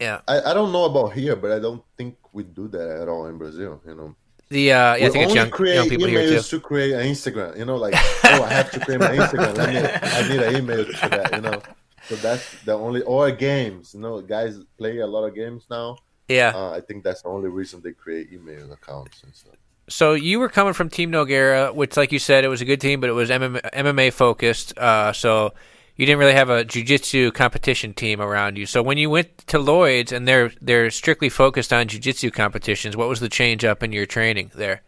Yeah. 0.00 0.20
I, 0.26 0.40
I 0.50 0.54
don't 0.54 0.72
know 0.72 0.84
about 0.86 1.12
here, 1.12 1.36
but 1.36 1.52
I 1.52 1.60
don't 1.60 1.82
think 1.96 2.16
we 2.32 2.42
do 2.42 2.66
that 2.68 3.02
at 3.02 3.08
all 3.08 3.26
in 3.26 3.38
Brazil. 3.38 3.80
You 3.86 3.94
know, 3.94 4.16
The 4.52 4.72
uh, 4.72 4.94
yeah, 4.96 5.06
I 5.06 5.08
think 5.08 5.24
it's 5.24 5.34
young, 5.34 5.48
create 5.48 5.76
young 5.76 5.88
people 5.88 6.08
here 6.08 6.28
too. 6.28 6.42
to 6.42 6.60
create 6.60 6.92
an 6.92 7.06
Instagram. 7.06 7.56
You 7.56 7.64
know, 7.64 7.76
like 7.76 7.94
oh, 7.96 8.42
I 8.44 8.52
have 8.52 8.70
to 8.72 8.80
create 8.80 9.00
my 9.00 9.16
Instagram. 9.16 9.56
Let 9.56 9.68
me, 9.72 9.80
I 10.18 10.28
need 10.28 10.42
an 10.42 10.56
email 10.56 10.84
for 10.84 11.08
that. 11.08 11.32
You 11.32 11.40
know, 11.40 11.62
so 12.06 12.16
that's 12.16 12.62
the 12.64 12.74
only 12.74 13.00
or 13.02 13.30
games. 13.30 13.94
You 13.94 14.00
know, 14.00 14.20
guys 14.20 14.58
play 14.76 14.98
a 14.98 15.06
lot 15.06 15.24
of 15.24 15.34
games 15.34 15.64
now. 15.70 15.96
Yeah. 16.28 16.52
Uh, 16.54 16.70
I 16.70 16.80
think 16.82 17.02
that's 17.02 17.22
the 17.22 17.28
only 17.28 17.48
reason 17.48 17.80
they 17.82 17.92
create 17.92 18.30
email 18.30 18.70
accounts 18.72 19.22
and 19.22 19.34
stuff. 19.34 19.54
So 19.88 20.12
you 20.12 20.38
were 20.38 20.50
coming 20.50 20.74
from 20.74 20.90
Team 20.90 21.10
Nogueira, 21.10 21.74
which, 21.74 21.96
like 21.96 22.12
you 22.12 22.18
said, 22.18 22.44
it 22.44 22.48
was 22.48 22.60
a 22.60 22.64
good 22.66 22.80
team, 22.80 23.00
but 23.00 23.08
it 23.08 23.14
was 23.14 23.30
MMA, 23.30 23.62
MMA 23.72 24.12
focused. 24.12 24.76
Uh, 24.78 25.14
so 25.14 25.54
you 25.96 26.06
didn't 26.06 26.18
really 26.18 26.32
have 26.32 26.50
a 26.50 26.64
jiu-jitsu 26.64 27.32
competition 27.32 27.92
team 27.92 28.20
around 28.20 28.56
you. 28.56 28.66
So 28.66 28.82
when 28.82 28.98
you 28.98 29.10
went 29.10 29.38
to 29.48 29.58
Lloyd's 29.58 30.12
and 30.12 30.26
they're 30.26 30.52
they're 30.60 30.90
strictly 30.90 31.28
focused 31.28 31.72
on 31.72 31.88
jiu-jitsu 31.88 32.30
competitions, 32.30 32.96
what 32.96 33.08
was 33.08 33.20
the 33.20 33.28
change 33.28 33.64
up 33.64 33.82
in 33.82 33.92
your 33.92 34.06
training 34.06 34.50
there? 34.54 34.82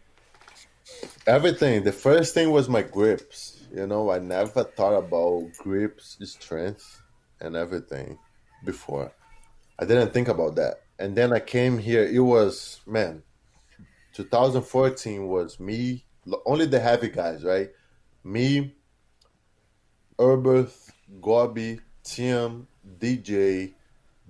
Everything. 1.27 1.83
The 1.83 1.91
first 1.91 2.33
thing 2.33 2.51
was 2.51 2.69
my 2.69 2.81
grips. 2.81 3.63
You 3.73 3.87
know, 3.87 4.11
I 4.11 4.19
never 4.19 4.63
thought 4.63 4.97
about 4.97 5.51
grips, 5.57 6.17
strength, 6.23 7.01
and 7.39 7.55
everything 7.55 8.17
before. 8.63 9.11
I 9.77 9.85
didn't 9.85 10.13
think 10.13 10.27
about 10.27 10.55
that. 10.55 10.81
And 10.97 11.15
then 11.15 11.33
I 11.33 11.39
came 11.39 11.77
here. 11.77 12.05
It 12.05 12.19
was 12.19 12.81
man. 12.85 13.23
2014 14.13 15.27
was 15.27 15.59
me, 15.59 16.05
only 16.45 16.65
the 16.65 16.79
heavy 16.79 17.09
guys, 17.09 17.43
right? 17.43 17.69
Me, 18.23 18.73
Erberth, 20.17 20.84
Gobi, 21.21 21.79
Tim, 22.03 22.67
DJ, 22.99 23.73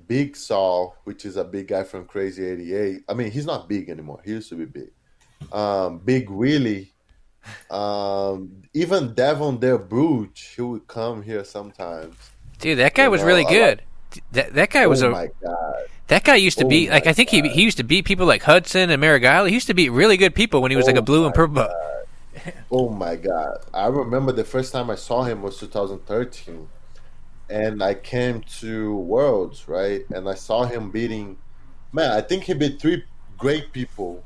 Big 0.07 0.35
Saul, 0.35 0.95
which 1.03 1.25
is 1.25 1.37
a 1.37 1.43
big 1.43 1.67
guy 1.67 1.83
from 1.83 2.05
Crazy 2.05 2.45
88. 2.45 3.03
I 3.09 3.13
mean, 3.13 3.31
he's 3.31 3.45
not 3.45 3.67
big 3.67 3.89
anymore. 3.89 4.21
He 4.23 4.31
used 4.31 4.49
to 4.49 4.55
be 4.55 4.65
big. 4.65 4.91
Um, 5.51 5.99
big 5.99 6.29
Willie, 6.29 6.93
um, 7.69 8.61
even 8.73 9.13
Devon 9.13 9.59
Der 9.59 9.77
Bruge, 9.77 10.55
he 10.55 10.61
would 10.61 10.87
come 10.87 11.21
here 11.21 11.43
sometimes. 11.43 12.15
Dude, 12.59 12.79
that 12.79 12.93
guy 12.95 13.05
You 13.05 13.11
was 13.11 13.21
know, 13.21 13.27
really 13.27 13.45
good. 13.45 13.81
That 14.31 14.53
that 14.53 14.69
guy 14.69 14.87
was 14.87 15.03
oh 15.03 15.09
a 15.09 15.11
my 15.11 15.29
god! 15.43 15.75
that 16.07 16.23
guy 16.23 16.35
used 16.35 16.57
to 16.59 16.65
Oh 16.65 16.69
beat 16.69 16.89
like 16.89 17.05
I 17.05 17.11
think 17.11 17.29
he 17.29 17.41
he 17.49 17.63
used 17.63 17.77
to 17.77 17.83
beat 17.83 18.05
people 18.05 18.25
like 18.25 18.43
Hudson 18.43 18.89
and 18.89 19.03
Marigali. 19.03 19.49
He 19.49 19.55
used 19.55 19.67
to 19.67 19.73
beat 19.73 19.89
really 19.89 20.15
good 20.15 20.33
people 20.33 20.61
when 20.61 20.71
he 20.71 20.77
was 20.77 20.87
like 20.87 20.95
Oh 20.95 20.99
a 20.99 21.01
blue 21.01 21.25
and 21.25 21.33
purple. 21.35 21.55
belt. 21.55 21.71
Oh 22.71 22.89
my 22.89 23.15
god! 23.15 23.59
I 23.73 23.87
remember 23.87 24.31
the 24.31 24.43
first 24.43 24.71
time 24.71 24.89
I 24.89 24.95
saw 24.95 25.23
him 25.23 25.41
was 25.41 25.57
2013, 25.59 26.67
and 27.49 27.83
I 27.83 27.93
came 27.93 28.41
to 28.59 28.95
Worlds 28.95 29.67
right, 29.67 30.03
and 30.09 30.27
I 30.27 30.35
saw 30.35 30.65
him 30.65 30.91
beating. 30.91 31.37
Man, 31.91 32.11
I 32.11 32.21
think 32.21 32.43
he 32.43 32.53
beat 32.53 32.79
three 32.79 33.03
great 33.37 33.71
people, 33.71 34.23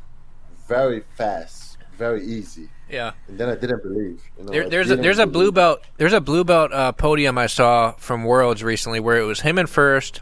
very 0.68 1.02
fast, 1.16 1.78
very 1.98 2.26
easy. 2.26 2.70
Yeah. 2.90 3.12
And 3.28 3.38
then 3.38 3.50
I 3.50 3.56
didn't 3.56 3.84
believe. 3.84 4.22
You 4.38 4.46
know, 4.46 4.52
There, 4.52 4.70
there's 4.70 4.88
a 4.88 4.90
didn't 4.92 5.04
there's 5.04 5.20
a 5.20 5.28
blue 5.28 5.52
belt 5.52 5.82
there's 5.98 6.14
a 6.14 6.22
blue 6.22 6.44
belt 6.44 6.74
uh, 6.74 6.92
podium 6.92 7.38
I 7.38 7.48
saw 7.48 7.92
from 7.94 8.24
Worlds 8.24 8.64
recently 8.64 9.00
where 9.00 9.18
it 9.18 9.26
was 9.26 9.42
him 9.42 9.60
in 9.60 9.68
first. 9.68 10.22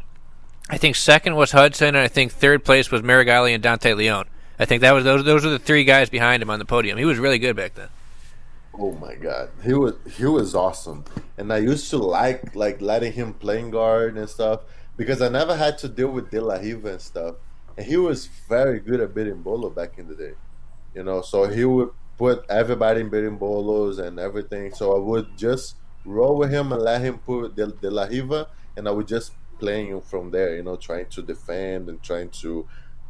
I 0.69 0.77
think 0.77 0.97
second 0.97 1.35
was 1.35 1.51
Hudson, 1.53 1.89
and 1.89 1.97
I 1.97 2.09
think 2.09 2.31
third 2.31 2.65
place 2.65 2.91
was 2.91 3.01
Marigali 3.01 3.53
and 3.53 3.63
Dante 3.63 3.93
Leone. 3.93 4.27
I 4.59 4.65
think 4.65 4.81
that 4.81 4.93
was 4.93 5.03
those 5.03 5.23
those 5.23 5.43
were 5.43 5.51
the 5.51 5.59
three 5.59 5.83
guys 5.83 6.09
behind 6.09 6.41
him 6.41 6.49
on 6.49 6.59
the 6.59 6.65
podium. 6.65 6.97
He 6.97 7.05
was 7.05 7.19
really 7.19 7.39
good 7.39 7.55
back 7.55 7.75
then. 7.75 7.89
Oh 8.73 8.91
my 8.93 9.15
god, 9.15 9.49
he 9.63 9.73
was 9.73 9.95
he 10.15 10.25
was 10.25 10.55
awesome, 10.55 11.05
and 11.37 11.51
I 11.51 11.57
used 11.57 11.89
to 11.91 11.97
like 11.97 12.55
like 12.55 12.81
letting 12.81 13.13
him 13.13 13.33
playing 13.33 13.71
guard 13.71 14.17
and 14.17 14.29
stuff 14.29 14.61
because 14.95 15.21
I 15.21 15.29
never 15.29 15.55
had 15.55 15.77
to 15.79 15.87
deal 15.87 16.09
with 16.09 16.31
De 16.31 16.41
La 16.41 16.55
Riva 16.55 16.93
and 16.93 17.01
stuff, 17.01 17.35
and 17.77 17.85
he 17.85 17.97
was 17.97 18.27
very 18.47 18.79
good 18.79 18.99
at 18.99 19.13
berimbolo 19.13 19.73
back 19.73 19.97
in 19.97 20.07
the 20.07 20.15
day, 20.15 20.33
you 20.95 21.03
know. 21.03 21.21
So 21.21 21.47
he 21.47 21.65
would 21.65 21.89
put 22.17 22.45
everybody 22.49 23.01
in 23.01 23.09
berimbolos 23.09 23.99
and 23.99 24.19
everything. 24.19 24.73
So 24.73 24.95
I 24.95 24.99
would 24.99 25.37
just 25.37 25.75
roll 26.03 26.37
with 26.37 26.51
him 26.51 26.71
and 26.71 26.81
let 26.81 27.01
him 27.01 27.19
put 27.19 27.55
De, 27.55 27.67
De 27.67 27.91
La 27.91 28.05
Riva, 28.05 28.47
and 28.75 28.87
I 28.87 28.91
would 28.91 29.07
just 29.07 29.33
playing 29.59 29.87
him 29.87 30.01
from 30.01 30.31
there, 30.31 30.55
you 30.55 30.63
know, 30.63 30.75
trying 30.75 31.07
to 31.07 31.21
defend 31.21 31.89
and 31.89 32.01
trying 32.01 32.29
to 32.29 32.67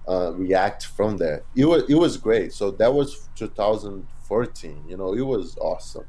uh, 0.08 0.34
react 0.34 0.86
from 0.86 1.18
there. 1.18 1.44
It 1.56 1.66
was 1.66 1.84
it 1.90 1.96
was 1.96 2.18
great. 2.18 2.54
So 2.54 2.72
that 2.72 2.94
was 2.94 3.30
2014. 3.36 4.84
You 4.88 4.98
know, 4.98 5.14
it 5.14 5.22
was 5.22 5.58
awesome. 5.60 6.06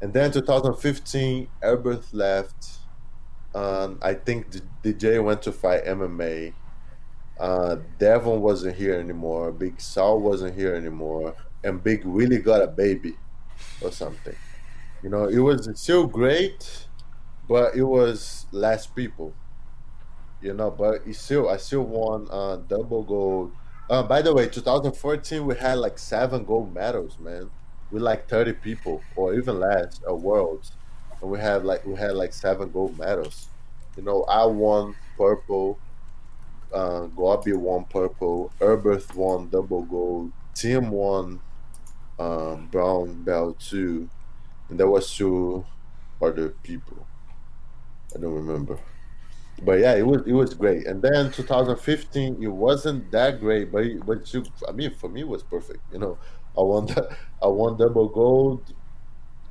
And 0.00 0.12
then 0.12 0.32
2015, 0.32 1.48
Erberth 1.62 2.08
left. 2.12 2.78
Um, 3.54 3.98
I 4.02 4.14
think 4.14 4.50
the 4.50 4.60
DJ 4.82 5.22
went 5.22 5.42
to 5.42 5.52
fight 5.52 5.84
MMA. 5.84 6.52
Uh, 7.38 7.76
Devon 7.98 8.40
wasn't 8.40 8.76
here 8.76 8.94
anymore. 8.94 9.52
Big 9.52 9.80
Sal 9.80 10.20
wasn't 10.20 10.54
here 10.56 10.74
anymore, 10.74 11.34
and 11.64 11.82
Big 11.82 12.04
Willie 12.04 12.38
got 12.38 12.62
a 12.62 12.66
baby 12.66 13.16
or 13.80 13.90
something. 13.90 14.36
You 15.02 15.10
know, 15.10 15.24
it 15.24 15.38
was 15.38 15.68
still 15.74 16.06
great, 16.06 16.86
but 17.48 17.74
it 17.76 17.82
was 17.82 18.46
less 18.52 18.86
people 18.86 19.34
you 20.44 20.54
know 20.54 20.70
but 20.70 21.02
it 21.06 21.14
still 21.16 21.48
i 21.48 21.56
still 21.56 21.82
won 21.84 22.28
uh 22.30 22.56
double 22.68 23.02
gold 23.04 23.52
uh, 23.90 24.02
by 24.02 24.22
the 24.22 24.34
way 24.34 24.48
2014 24.48 25.46
we 25.46 25.56
had 25.56 25.78
like 25.78 25.98
seven 25.98 26.44
gold 26.44 26.74
medals 26.74 27.18
man 27.18 27.50
We 27.90 28.00
like 28.00 28.28
30 28.28 28.54
people 28.54 29.02
or 29.16 29.34
even 29.34 29.60
less 29.60 30.00
at 30.08 30.18
worlds 30.18 30.72
and 31.22 31.30
we 31.30 31.38
had 31.40 31.64
like 31.64 31.84
we 31.86 31.96
had 31.96 32.14
like 32.14 32.32
seven 32.34 32.70
gold 32.70 32.98
medals 32.98 33.48
You 33.96 34.04
know, 34.04 34.24
I 34.28 34.44
won 34.46 34.96
purple. 35.18 35.80
Uh, 36.72 37.06
Gobi 37.06 37.52
won 37.54 37.84
purple. 37.86 38.52
Erberth 38.60 39.14
won 39.14 39.48
double 39.50 39.84
gold. 39.84 40.32
Tim 40.54 40.90
won 40.90 41.40
um, 42.18 42.68
brown 42.68 43.24
belt 43.24 43.60
too, 43.60 44.10
and 44.68 44.80
there 44.80 44.88
was 44.90 45.14
two 45.16 45.66
other 46.22 46.50
people. 46.62 47.08
I 48.16 48.18
don't 48.20 48.34
remember, 48.34 48.78
but 49.62 49.78
yeah, 49.80 49.94
it 49.94 50.06
was 50.06 50.22
it 50.26 50.32
was 50.32 50.54
great. 50.54 50.86
And 50.86 51.02
then 51.02 51.30
2015, 51.30 52.42
it 52.42 52.48
wasn't 52.48 53.10
that 53.12 53.40
great, 53.40 53.70
but 53.72 53.84
but 54.06 54.32
you, 54.34 54.44
I 54.68 54.72
mean, 54.72 54.94
for 54.94 55.08
me, 55.08 55.20
it 55.20 55.28
was 55.28 55.42
perfect. 55.42 55.80
You 55.92 55.98
know, 55.98 56.18
I 56.58 56.62
won 56.62 56.86
the, 56.86 57.16
I 57.42 57.46
won 57.48 57.76
double 57.76 58.08
gold, 58.08 58.72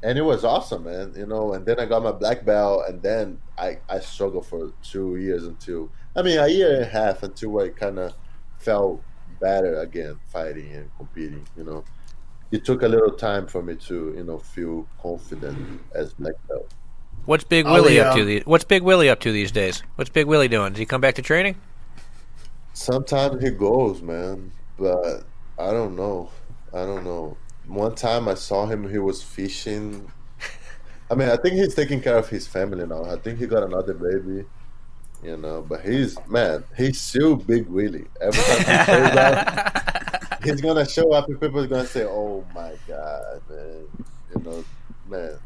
and 0.04 0.18
it 0.18 0.22
was 0.24 0.44
awesome, 0.44 0.84
man. 0.86 1.14
You 1.16 1.26
know, 1.26 1.54
and 1.54 1.66
then 1.66 1.80
I 1.80 1.86
got 1.86 2.04
my 2.04 2.12
black 2.12 2.46
belt, 2.46 2.84
and 2.88 3.02
then 3.02 3.40
I 3.58 3.80
I 3.90 4.00
struggled 4.00 4.48
for 4.48 4.72
two 4.84 5.18
years 5.18 5.46
until 5.46 5.92
I 6.16 6.22
mean 6.22 6.40
a 6.40 6.48
year 6.48 6.74
and 6.76 6.84
a 6.84 6.88
half 6.88 7.24
until 7.24 7.60
I 7.60 7.70
kind 7.70 8.00
of 8.00 8.14
felt 8.60 9.04
better 9.40 9.80
again 9.80 10.20
fighting 10.32 10.72
and 10.74 10.90
competing. 10.98 11.48
You 11.58 11.64
know, 11.66 11.86
it 12.52 12.66
took 12.66 12.84
a 12.84 12.88
little 12.88 13.16
time 13.16 13.48
for 13.48 13.64
me 13.64 13.76
to 13.88 14.14
you 14.18 14.24
know 14.24 14.40
feel 14.40 14.88
confident 15.02 15.60
as 15.96 16.14
black 16.14 16.36
belt. 16.50 16.74
What's 17.26 17.44
Big 17.44 17.66
Oh, 17.66 17.74
Willie 17.74 17.96
yeah. 17.96 18.10
up 18.10 18.14
uh, 18.14 18.18
to? 18.18 18.26
The, 18.26 18.44
what's 18.46 18.64
Big 18.66 18.84
Willie 18.84 19.10
up 19.10 19.20
to 19.22 19.32
these 19.32 19.52
days? 19.52 19.82
What's 19.96 20.10
Big 20.10 20.26
Willie 20.28 20.48
doing? 20.48 20.74
Does 20.74 20.80
he 20.80 20.86
come 20.86 21.02
back 21.02 21.16
to 21.16 21.22
training? 21.22 21.56
Sometimes 22.74 23.42
he 23.42 23.52
goes, 23.52 24.02
man, 24.02 24.52
but 24.78 25.24
I 25.60 25.72
don't 25.72 25.96
know. 25.96 26.30
I 26.74 26.86
don't 26.86 27.04
know. 27.04 27.38
One 27.68 27.96
time 27.96 28.28
I 28.28 28.34
saw 28.34 28.66
him, 28.66 28.90
he 28.90 28.98
was 28.98 29.22
fishing. 29.24 30.12
I 31.10 31.16
mean, 31.16 31.30
I 31.30 31.38
think 31.38 31.56
he's 31.56 31.76
taking 31.76 32.02
care 32.02 32.18
of 32.18 32.28
his 32.30 32.48
family 32.48 32.86
now. 32.86 33.04
I 33.06 33.16
think 33.18 33.38
he 33.40 33.46
got 33.46 33.64
another 33.64 33.94
baby, 33.94 34.46
you 35.24 35.38
know. 35.38 35.62
But 35.62 35.82
he's 35.82 36.18
man, 36.28 36.64
he's 36.76 37.00
still 37.00 37.36
Big 37.36 37.68
Willie. 37.68 38.08
Every 38.20 38.42
time 38.44 38.58
he 38.58 38.86
shows 38.92 39.16
up, 39.16 40.40
he's 40.44 40.62
gonna 40.62 40.90
show 40.90 41.14
up, 41.14 41.28
and 41.30 41.40
people 41.40 41.60
are 41.60 41.68
gonna 41.68 41.86
say, 41.86 42.04
"Oh 42.06 42.44
my 42.56 42.74
god, 42.88 43.42
man!" 43.50 43.88
You 44.36 44.42
know, 44.44 44.66
man. 45.08 45.38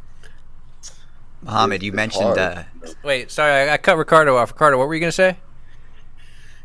Mahamed, 1.47 1.81
you 1.81 1.91
mentioned 1.91 2.38
uh. 2.38 2.63
Wait, 3.03 3.31
sorry, 3.31 3.69
I, 3.69 3.73
I 3.73 3.77
cut 3.77 3.97
Ricardo 3.97 4.36
off. 4.36 4.51
Ricardo, 4.51 4.77
what 4.77 4.88
were 4.88 4.93
you 4.93 4.99
going 4.99 5.10
to 5.10 5.15
say? 5.15 5.38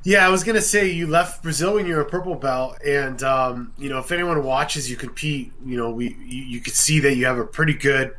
Yeah, 0.05 0.27
I 0.27 0.31
was 0.31 0.43
gonna 0.43 0.61
say 0.61 0.91
you 0.91 1.07
left 1.07 1.45
Brazil 1.45 1.75
when 1.75 1.87
you 1.87 1.95
were 1.95 2.01
a 2.01 2.07
purple 2.07 2.35
belt, 2.35 2.77
and 2.85 3.23
um, 3.23 3.73
you 3.79 3.89
know 3.89 4.01
if 4.01 4.11
anyone 4.11 4.43
watches 4.43 4.91
you 4.91 4.97
compete, 4.97 5.53
you 5.65 5.77
know 5.77 5.91
we 5.91 6.17
you, 6.27 6.43
you 6.43 6.61
could 6.61 6.75
see 6.75 6.99
that 7.01 7.15
you 7.15 7.27
have 7.27 7.39
a 7.39 7.45
pretty 7.45 7.75
good 7.75 8.17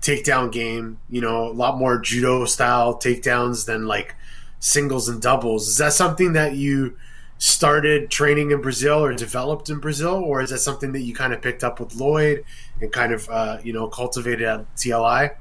takedown 0.00 0.50
game. 0.50 0.98
You 1.10 1.20
know, 1.20 1.48
a 1.48 1.52
lot 1.52 1.76
more 1.76 1.98
judo 1.98 2.46
style 2.46 2.94
takedowns 2.94 3.66
than 3.66 3.86
like 3.86 4.14
singles 4.58 5.10
and 5.10 5.20
doubles. 5.20 5.68
Is 5.68 5.76
that 5.76 5.92
something 5.92 6.32
that 6.32 6.54
you 6.54 6.96
started 7.36 8.10
training 8.10 8.50
in 8.50 8.62
Brazil 8.62 9.04
or 9.04 9.12
developed 9.12 9.68
in 9.68 9.80
Brazil, 9.80 10.14
or 10.14 10.40
is 10.40 10.48
that 10.48 10.60
something 10.60 10.92
that 10.92 11.02
you 11.02 11.14
kind 11.14 11.34
of 11.34 11.42
picked 11.42 11.62
up 11.62 11.78
with 11.78 11.94
Lloyd 11.94 12.42
and 12.80 12.90
kind 12.90 13.12
of 13.12 13.28
uh, 13.28 13.58
you 13.62 13.74
know 13.74 13.86
cultivated 13.86 14.48
at 14.48 14.76
TLI? 14.76 15.36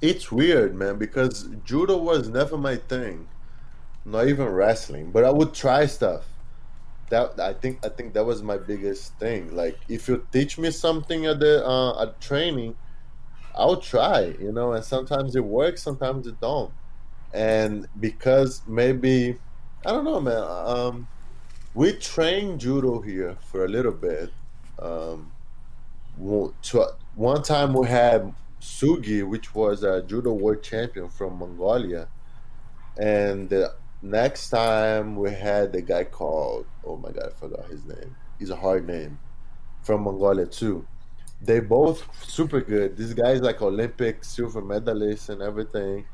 It's 0.00 0.30
weird, 0.30 0.76
man, 0.76 0.96
because 0.96 1.48
judo 1.64 1.96
was 1.96 2.28
never 2.28 2.56
my 2.56 2.76
thing. 2.76 3.28
Not 4.04 4.28
even 4.28 4.46
wrestling, 4.46 5.10
but 5.10 5.24
I 5.24 5.30
would 5.30 5.52
try 5.54 5.86
stuff. 5.86 6.24
That 7.10 7.40
I 7.40 7.54
think 7.54 7.84
I 7.84 7.88
think 7.88 8.14
that 8.14 8.24
was 8.24 8.42
my 8.42 8.58
biggest 8.58 9.14
thing. 9.18 9.54
Like 9.56 9.78
if 9.88 10.08
you 10.08 10.26
teach 10.30 10.58
me 10.58 10.70
something 10.70 11.26
at 11.26 11.40
the 11.40 11.66
uh, 11.66 12.02
at 12.02 12.20
training, 12.20 12.76
I'll 13.54 13.80
try. 13.80 14.36
You 14.40 14.52
know, 14.52 14.72
and 14.72 14.84
sometimes 14.84 15.34
it 15.34 15.44
works, 15.44 15.82
sometimes 15.82 16.26
it 16.26 16.40
don't. 16.40 16.72
And 17.32 17.88
because 17.98 18.62
maybe 18.66 19.38
I 19.84 19.92
don't 19.92 20.04
know, 20.04 20.20
man. 20.20 20.42
Um, 20.42 21.08
we 21.74 21.92
train 21.92 22.58
judo 22.58 23.00
here 23.00 23.36
for 23.40 23.64
a 23.64 23.68
little 23.68 23.92
bit. 23.92 24.32
Um, 24.78 25.32
one 26.16 27.42
time 27.42 27.72
we 27.72 27.86
had 27.86 28.34
Sugi, 28.60 29.26
which 29.28 29.54
was 29.54 29.82
a 29.82 30.02
judo 30.02 30.32
world 30.32 30.62
champion 30.62 31.08
from 31.08 31.38
Mongolia, 31.38 32.08
and 32.96 33.48
the 33.48 33.74
next 34.02 34.50
time 34.50 35.16
we 35.16 35.30
had 35.32 35.72
the 35.72 35.82
guy 35.82 36.04
called 36.04 36.66
oh 36.84 36.96
my 36.96 37.10
god, 37.10 37.30
I 37.34 37.40
forgot 37.40 37.66
his 37.68 37.84
name. 37.84 38.16
He's 38.38 38.50
a 38.50 38.56
hard 38.56 38.86
name 38.86 39.18
from 39.82 40.02
Mongolia 40.04 40.46
too. 40.46 40.86
They 41.40 41.60
both 41.60 42.06
super 42.26 42.60
good. 42.60 42.96
This 42.96 43.14
guy's 43.14 43.40
like 43.40 43.62
Olympic 43.62 44.24
silver 44.24 44.62
medalist 44.62 45.28
and 45.28 45.42
everything, 45.42 46.06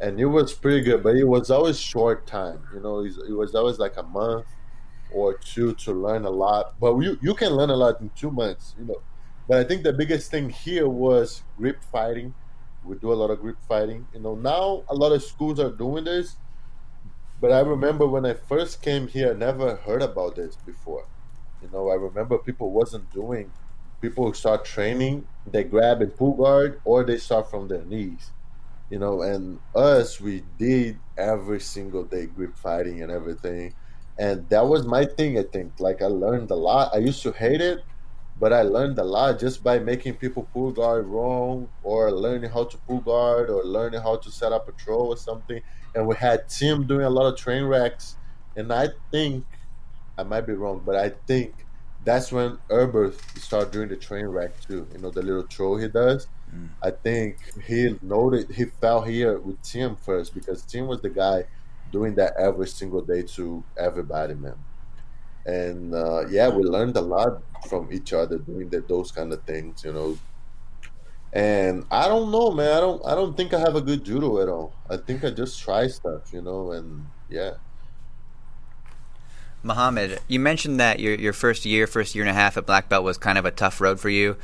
and 0.00 0.20
it 0.20 0.26
was 0.26 0.52
pretty 0.54 0.82
good. 0.82 1.02
But 1.02 1.16
it 1.16 1.24
was 1.24 1.50
always 1.50 1.78
short 1.80 2.26
time. 2.26 2.62
You 2.74 2.80
know, 2.80 3.00
it 3.04 3.32
was 3.36 3.54
always 3.54 3.78
like 3.78 3.96
a 3.96 4.02
month 4.04 4.46
or 5.10 5.34
two 5.38 5.74
to 5.74 5.92
learn 5.92 6.24
a 6.24 6.30
lot. 6.30 6.78
But 6.80 6.98
you 7.00 7.18
you 7.22 7.34
can 7.34 7.52
learn 7.52 7.70
a 7.70 7.76
lot 7.76 8.00
in 8.00 8.10
two 8.10 8.30
months. 8.30 8.74
You 8.78 8.86
know, 8.86 9.02
but 9.48 9.58
I 9.58 9.64
think 9.64 9.82
the 9.82 9.92
biggest 9.92 10.30
thing 10.30 10.50
here 10.50 10.88
was 10.88 11.42
grip 11.56 11.82
fighting. 11.90 12.34
We 12.84 12.96
do 12.96 13.12
a 13.12 13.14
lot 13.14 13.30
of 13.30 13.40
grip 13.40 13.56
fighting. 13.66 14.06
You 14.14 14.20
know, 14.20 14.34
now 14.34 14.84
a 14.88 14.94
lot 14.94 15.12
of 15.12 15.22
schools 15.22 15.58
are 15.58 15.70
doing 15.70 16.04
this, 16.04 16.36
but 17.40 17.52
I 17.52 17.60
remember 17.60 18.06
when 18.06 18.26
I 18.26 18.34
first 18.34 18.82
came 18.82 19.08
here, 19.08 19.30
I 19.30 19.34
never 19.34 19.76
heard 19.76 20.02
about 20.02 20.36
this 20.36 20.56
before. 20.56 21.06
You 21.62 21.70
know, 21.72 21.88
I 21.88 21.94
remember 21.94 22.38
people 22.38 22.70
wasn't 22.70 23.10
doing. 23.12 23.52
People 24.00 24.32
start 24.32 24.64
training, 24.64 25.26
they 25.44 25.64
grab 25.64 26.02
and 26.02 26.16
pull 26.16 26.34
guard, 26.34 26.80
or 26.84 27.02
they 27.02 27.18
start 27.18 27.50
from 27.50 27.66
their 27.68 27.84
knees. 27.84 28.30
You 28.90 28.98
know, 28.98 29.22
and 29.22 29.60
us, 29.74 30.20
we 30.20 30.44
did 30.56 30.98
every 31.16 31.60
single 31.60 32.04
day 32.04 32.26
grip 32.26 32.56
fighting 32.56 33.02
and 33.02 33.10
everything, 33.10 33.74
and 34.18 34.48
that 34.50 34.66
was 34.66 34.86
my 34.86 35.04
thing. 35.04 35.38
I 35.38 35.42
think, 35.42 35.80
like, 35.80 36.00
I 36.00 36.06
learned 36.06 36.50
a 36.50 36.54
lot. 36.54 36.94
I 36.94 36.98
used 36.98 37.22
to 37.24 37.32
hate 37.32 37.60
it, 37.60 37.80
but 38.40 38.52
I 38.52 38.62
learned 38.62 38.98
a 38.98 39.04
lot 39.04 39.38
just 39.38 39.62
by 39.64 39.78
making 39.78 40.14
people 40.14 40.48
pull 40.52 40.70
guard 40.70 41.06
wrong, 41.06 41.68
or 41.82 42.10
learning 42.10 42.50
how 42.50 42.64
to 42.64 42.76
pull 42.78 43.00
guard, 43.00 43.50
or 43.50 43.64
learning 43.64 44.00
how 44.00 44.16
to 44.16 44.30
set 44.30 44.52
up 44.52 44.68
a 44.68 44.72
throw 44.72 45.06
or 45.06 45.16
something. 45.16 45.60
And 45.94 46.06
we 46.06 46.16
had 46.16 46.48
Tim 46.48 46.86
doing 46.86 47.04
a 47.04 47.10
lot 47.10 47.32
of 47.32 47.38
train 47.38 47.64
wrecks, 47.64 48.16
and 48.56 48.72
I 48.72 48.88
think 49.10 49.44
I 50.16 50.22
might 50.22 50.46
be 50.46 50.52
wrong, 50.52 50.82
but 50.84 50.96
I 50.96 51.10
think 51.26 51.54
that's 52.04 52.32
when 52.32 52.58
Erberth 52.70 53.20
started 53.38 53.70
doing 53.70 53.88
the 53.88 53.96
train 53.96 54.26
wreck 54.26 54.60
too. 54.60 54.86
You 54.92 54.98
know, 54.98 55.10
the 55.10 55.22
little 55.22 55.42
throw 55.42 55.76
he 55.76 55.88
does. 55.88 56.26
Mm. 56.54 56.68
I 56.82 56.90
think 56.90 57.38
he 57.66 57.98
noted 58.02 58.50
he 58.50 58.64
fell 58.66 59.02
here 59.02 59.38
with 59.38 59.60
Tim 59.62 59.96
first 59.96 60.34
because 60.34 60.62
Tim 60.62 60.86
was 60.86 61.00
the 61.00 61.10
guy 61.10 61.44
doing 61.92 62.14
that 62.16 62.34
every 62.38 62.68
single 62.68 63.02
day 63.02 63.22
to 63.22 63.62
everybody, 63.76 64.34
man. 64.34 64.56
And 65.48 65.94
uh, 65.94 66.26
yeah, 66.28 66.50
we 66.50 66.62
learned 66.62 66.96
a 66.98 67.00
lot 67.00 67.42
from 67.68 67.90
each 67.90 68.12
other 68.12 68.38
doing 68.38 68.68
that, 68.68 68.86
those 68.86 69.10
kind 69.10 69.32
of 69.32 69.42
things, 69.44 69.82
you 69.82 69.92
know. 69.94 70.18
And 71.32 71.86
I 71.90 72.06
don't 72.06 72.30
know, 72.30 72.50
man. 72.50 72.76
I 72.76 72.80
don't. 72.80 73.06
I 73.06 73.14
don't 73.14 73.34
think 73.36 73.54
I 73.54 73.60
have 73.60 73.74
a 73.74 73.80
good 73.80 74.04
judo 74.04 74.42
at 74.42 74.48
all. 74.48 74.74
I 74.90 74.98
think 74.98 75.24
I 75.24 75.30
just 75.30 75.58
try 75.60 75.86
stuff, 75.88 76.32
you 76.34 76.42
know. 76.42 76.72
And 76.72 77.06
yeah, 77.30 77.52
Mahamed, 79.64 80.18
you 80.28 80.38
mentioned 80.38 80.78
that 80.80 81.00
your 81.00 81.14
your 81.14 81.32
first 81.32 81.64
year, 81.64 81.86
first 81.86 82.14
year 82.14 82.24
and 82.24 82.30
a 82.30 82.34
half 82.34 82.56
at 82.58 82.66
black 82.66 82.88
belt 82.88 83.04
was 83.04 83.18
kind 83.18 83.38
of 83.38 83.44
a 83.44 83.50
tough 83.50 83.80
road 83.80 83.98
for 84.00 84.10
you, 84.10 84.36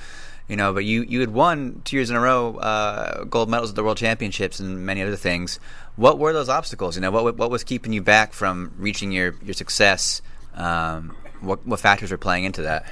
you 0.48 0.56
know. 0.56 0.72
But 0.72 0.84
you 0.84 1.02
you 1.02 1.20
had 1.20 1.30
won 1.30 1.82
two 1.84 1.96
years 1.96 2.10
in 2.10 2.16
a 2.16 2.20
row 2.20 2.56
uh, 2.56 3.24
gold 3.24 3.48
medals 3.50 3.70
at 3.70 3.76
the 3.76 3.84
world 3.84 3.98
championships 3.98 4.58
and 4.58 4.84
many 4.86 5.02
other 5.02 5.16
things. 5.16 5.60
What 5.96 6.18
were 6.18 6.32
those 6.32 6.48
obstacles? 6.48 6.96
You 6.96 7.02
know, 7.02 7.10
what 7.10 7.36
what 7.36 7.50
was 7.50 7.62
keeping 7.62 7.92
you 7.92 8.02
back 8.02 8.32
from 8.32 8.72
reaching 8.78 9.12
your 9.12 9.34
your 9.44 9.54
success? 9.54 10.22
Um, 10.54 11.16
what 11.40 11.66
what 11.66 11.80
factors 11.80 12.12
are 12.12 12.18
playing 12.18 12.44
into 12.44 12.62
that? 12.62 12.86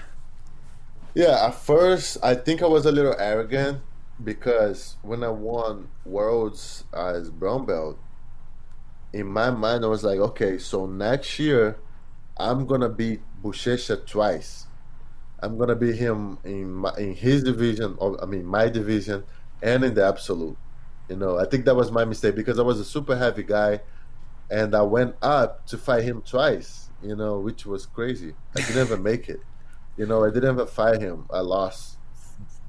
Yeah, 1.14 1.46
at 1.46 1.54
first 1.54 2.18
I 2.22 2.34
think 2.34 2.62
I 2.62 2.66
was 2.66 2.86
a 2.86 2.92
little 2.92 3.14
arrogant 3.18 3.80
because 4.22 4.96
when 5.02 5.22
I 5.22 5.28
won 5.28 5.88
worlds 6.04 6.84
as 6.92 7.30
brown 7.30 7.66
belt, 7.66 7.98
in 9.12 9.26
my 9.26 9.50
mind 9.50 9.84
I 9.84 9.88
was 9.88 10.04
like, 10.04 10.18
okay, 10.18 10.58
so 10.58 10.86
next 10.86 11.38
year 11.38 11.78
I'm 12.36 12.66
gonna 12.66 12.88
beat 12.88 13.20
Buchecha 13.42 14.06
twice. 14.06 14.66
I'm 15.40 15.58
gonna 15.58 15.74
beat 15.74 15.96
him 15.96 16.38
in 16.44 16.72
my, 16.72 16.92
in 16.96 17.14
his 17.14 17.42
division, 17.42 17.96
or 17.98 18.22
I 18.22 18.26
mean 18.26 18.46
my 18.46 18.68
division, 18.68 19.24
and 19.62 19.84
in 19.84 19.94
the 19.94 20.06
absolute. 20.06 20.56
You 21.08 21.16
know, 21.16 21.38
I 21.38 21.44
think 21.44 21.64
that 21.66 21.74
was 21.74 21.90
my 21.90 22.04
mistake 22.04 22.36
because 22.36 22.58
I 22.58 22.62
was 22.62 22.80
a 22.80 22.84
super 22.84 23.16
heavy 23.16 23.42
guy, 23.42 23.80
and 24.50 24.74
I 24.74 24.82
went 24.82 25.16
up 25.20 25.66
to 25.66 25.76
fight 25.78 26.04
him 26.04 26.22
twice. 26.22 26.81
You 27.02 27.16
know, 27.16 27.38
which 27.38 27.66
was 27.66 27.86
crazy. 27.86 28.34
I 28.56 28.60
didn't 28.60 28.86
even 28.86 29.02
make 29.02 29.28
it. 29.28 29.40
You 29.96 30.06
know, 30.06 30.24
I 30.24 30.30
didn't 30.30 30.54
even 30.54 30.66
fight 30.66 31.00
him. 31.00 31.26
I 31.30 31.40
lost 31.40 31.98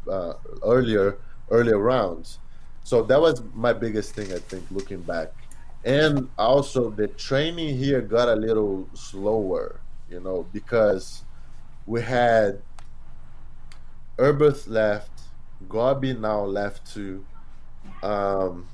uh, 0.10 0.34
earlier 0.64 1.18
earlier 1.50 1.78
rounds. 1.78 2.40
So 2.84 3.04
that 3.04 3.22
was 3.22 3.42
my 3.54 3.74
biggest 3.74 4.14
thing, 4.14 4.34
I 4.34 4.40
think, 4.40 4.64
looking 4.72 5.02
back. 5.02 5.32
And 5.86 6.30
also 6.38 6.90
the 6.90 7.08
training 7.08 7.78
here 7.78 8.02
got 8.02 8.28
a 8.30 8.36
little 8.36 8.90
slower, 8.94 9.80
you 10.10 10.20
know, 10.20 10.46
because 10.52 11.24
we 11.86 12.02
had 12.02 12.62
Erberth 14.18 14.68
left, 14.68 15.12
Gobi 15.68 16.14
now 16.14 16.44
left 16.44 16.94
too. 16.94 17.26
Um, 18.02 18.68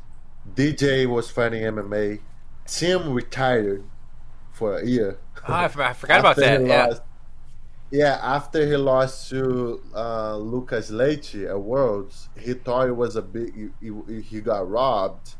DJ 0.56 1.08
was 1.08 1.30
fighting 1.30 1.64
MMA. 1.64 2.20
Tim 2.66 3.14
retired 3.14 3.84
for 4.52 4.78
a 4.78 4.86
year. 4.86 5.18
Oh, 5.50 5.56
I, 5.56 5.68
for- 5.68 5.84
I 5.84 5.94
forgot 5.94 6.20
about 6.20 6.36
that. 6.38 6.66
Yeah. 6.66 6.86
lost- 6.86 7.02
yeah, 7.92 8.20
after 8.22 8.68
he 8.68 8.76
lost 8.76 9.30
to 9.32 9.82
uh, 9.96 10.38
Lucas 10.38 10.92
Leite 10.92 11.34
at 11.50 11.60
Worlds, 11.60 12.30
he 12.40 12.54
thought 12.54 12.88
it 12.88 12.96
was 12.96 13.16
a 13.16 13.22
big. 13.22 13.72
He, 13.82 13.90
he, 14.08 14.22
he 14.22 14.42
got 14.42 14.70
robbed, 14.70 15.34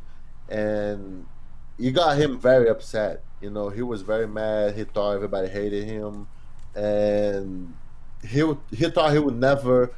and 0.50 1.28
he 1.78 1.92
got 1.92 2.18
him 2.18 2.40
very 2.40 2.68
upset. 2.68 3.22
You 3.40 3.52
know, 3.52 3.70
he 3.70 3.84
was 3.84 4.02
very 4.02 4.28
mad. 4.28 4.76
He 4.76 4.84
thought 4.84 5.12
everybody 5.12 5.48
hated 5.48 5.86
him, 5.86 6.28
and 6.76 7.74
he 8.28 8.52
he 8.72 8.90
thought 8.90 9.14
he 9.14 9.20
would 9.20 9.36
never 9.36 9.94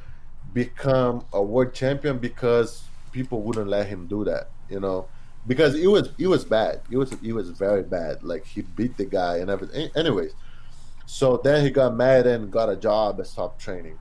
become 0.52 1.24
a 1.32 1.42
world 1.42 1.72
champion 1.72 2.18
because 2.18 2.84
people 3.12 3.40
wouldn't 3.42 3.68
let 3.68 3.86
him 3.86 4.06
do 4.06 4.24
that. 4.24 4.50
You 4.68 4.80
know, 4.80 5.08
because 5.46 5.74
it 5.74 5.86
was 5.86 6.10
it 6.18 6.26
was 6.26 6.44
bad. 6.44 6.82
It 6.90 6.96
was 6.96 7.12
it 7.22 7.32
was 7.32 7.50
very 7.50 7.82
bad. 7.82 8.22
Like 8.22 8.46
he 8.46 8.62
beat 8.62 8.96
the 8.96 9.04
guy 9.04 9.38
and 9.38 9.50
everything. 9.50 9.90
Anyways, 9.96 10.34
so 11.06 11.36
then 11.42 11.64
he 11.64 11.70
got 11.70 11.94
mad 11.94 12.26
and 12.26 12.50
got 12.50 12.68
a 12.68 12.76
job 12.76 13.18
and 13.18 13.26
stopped 13.26 13.60
training. 13.60 13.98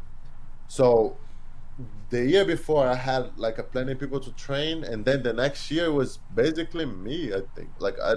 So 0.68 1.18
the 2.10 2.26
year 2.26 2.46
before, 2.46 2.86
I 2.86 2.96
had 2.96 3.38
like 3.38 3.58
a 3.58 3.64
plenty 3.64 3.94
of 3.94 4.00
people 4.00 4.20
to 4.20 4.32
train, 4.34 4.84
and 4.84 5.06
then 5.06 5.24
the 5.24 5.34
next 5.34 5.72
year 5.72 5.92
was 5.92 6.20
basically 6.36 6.86
me. 6.86 7.34
I 7.34 7.42
think 7.56 7.70
like 7.80 8.00
I 8.00 8.16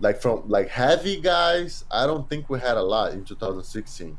like 0.00 0.20
from 0.20 0.48
like 0.48 0.68
heavy 0.68 1.20
guys. 1.20 1.84
I 1.90 2.06
don't 2.06 2.28
think 2.28 2.50
we 2.50 2.60
had 2.60 2.76
a 2.76 2.82
lot 2.82 3.12
in 3.12 3.24
2016. 3.24 4.18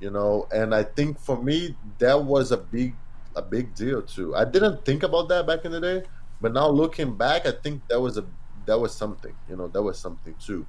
You 0.00 0.10
know, 0.10 0.48
and 0.52 0.74
I 0.74 0.82
think 0.82 1.18
for 1.18 1.40
me 1.40 1.76
that 1.98 2.24
was 2.24 2.52
a 2.52 2.56
big 2.56 2.94
a 3.36 3.42
big 3.42 3.74
deal 3.74 4.02
too. 4.02 4.34
I 4.34 4.44
didn't 4.44 4.84
think 4.84 5.02
about 5.02 5.28
that 5.28 5.46
back 5.46 5.64
in 5.64 5.72
the 5.72 5.80
day, 5.80 6.02
but 6.40 6.52
now 6.52 6.68
looking 6.68 7.16
back, 7.16 7.46
I 7.46 7.52
think 7.52 7.86
that 7.88 8.00
was 8.00 8.18
a 8.18 8.24
that 8.66 8.78
was 8.78 8.94
something. 8.94 9.34
You 9.48 9.56
know, 9.56 9.68
that 9.68 9.82
was 9.82 9.98
something 9.98 10.34
too. 10.38 10.66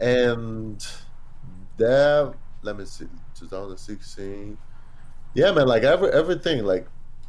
And 0.00 0.84
that 1.76 2.34
let 2.62 2.78
me 2.78 2.84
see, 2.84 3.06
2016. 3.38 4.56
Yeah, 5.34 5.52
man, 5.52 5.66
like 5.66 5.82
every 5.82 6.10
everything, 6.10 6.64
like 6.64 6.86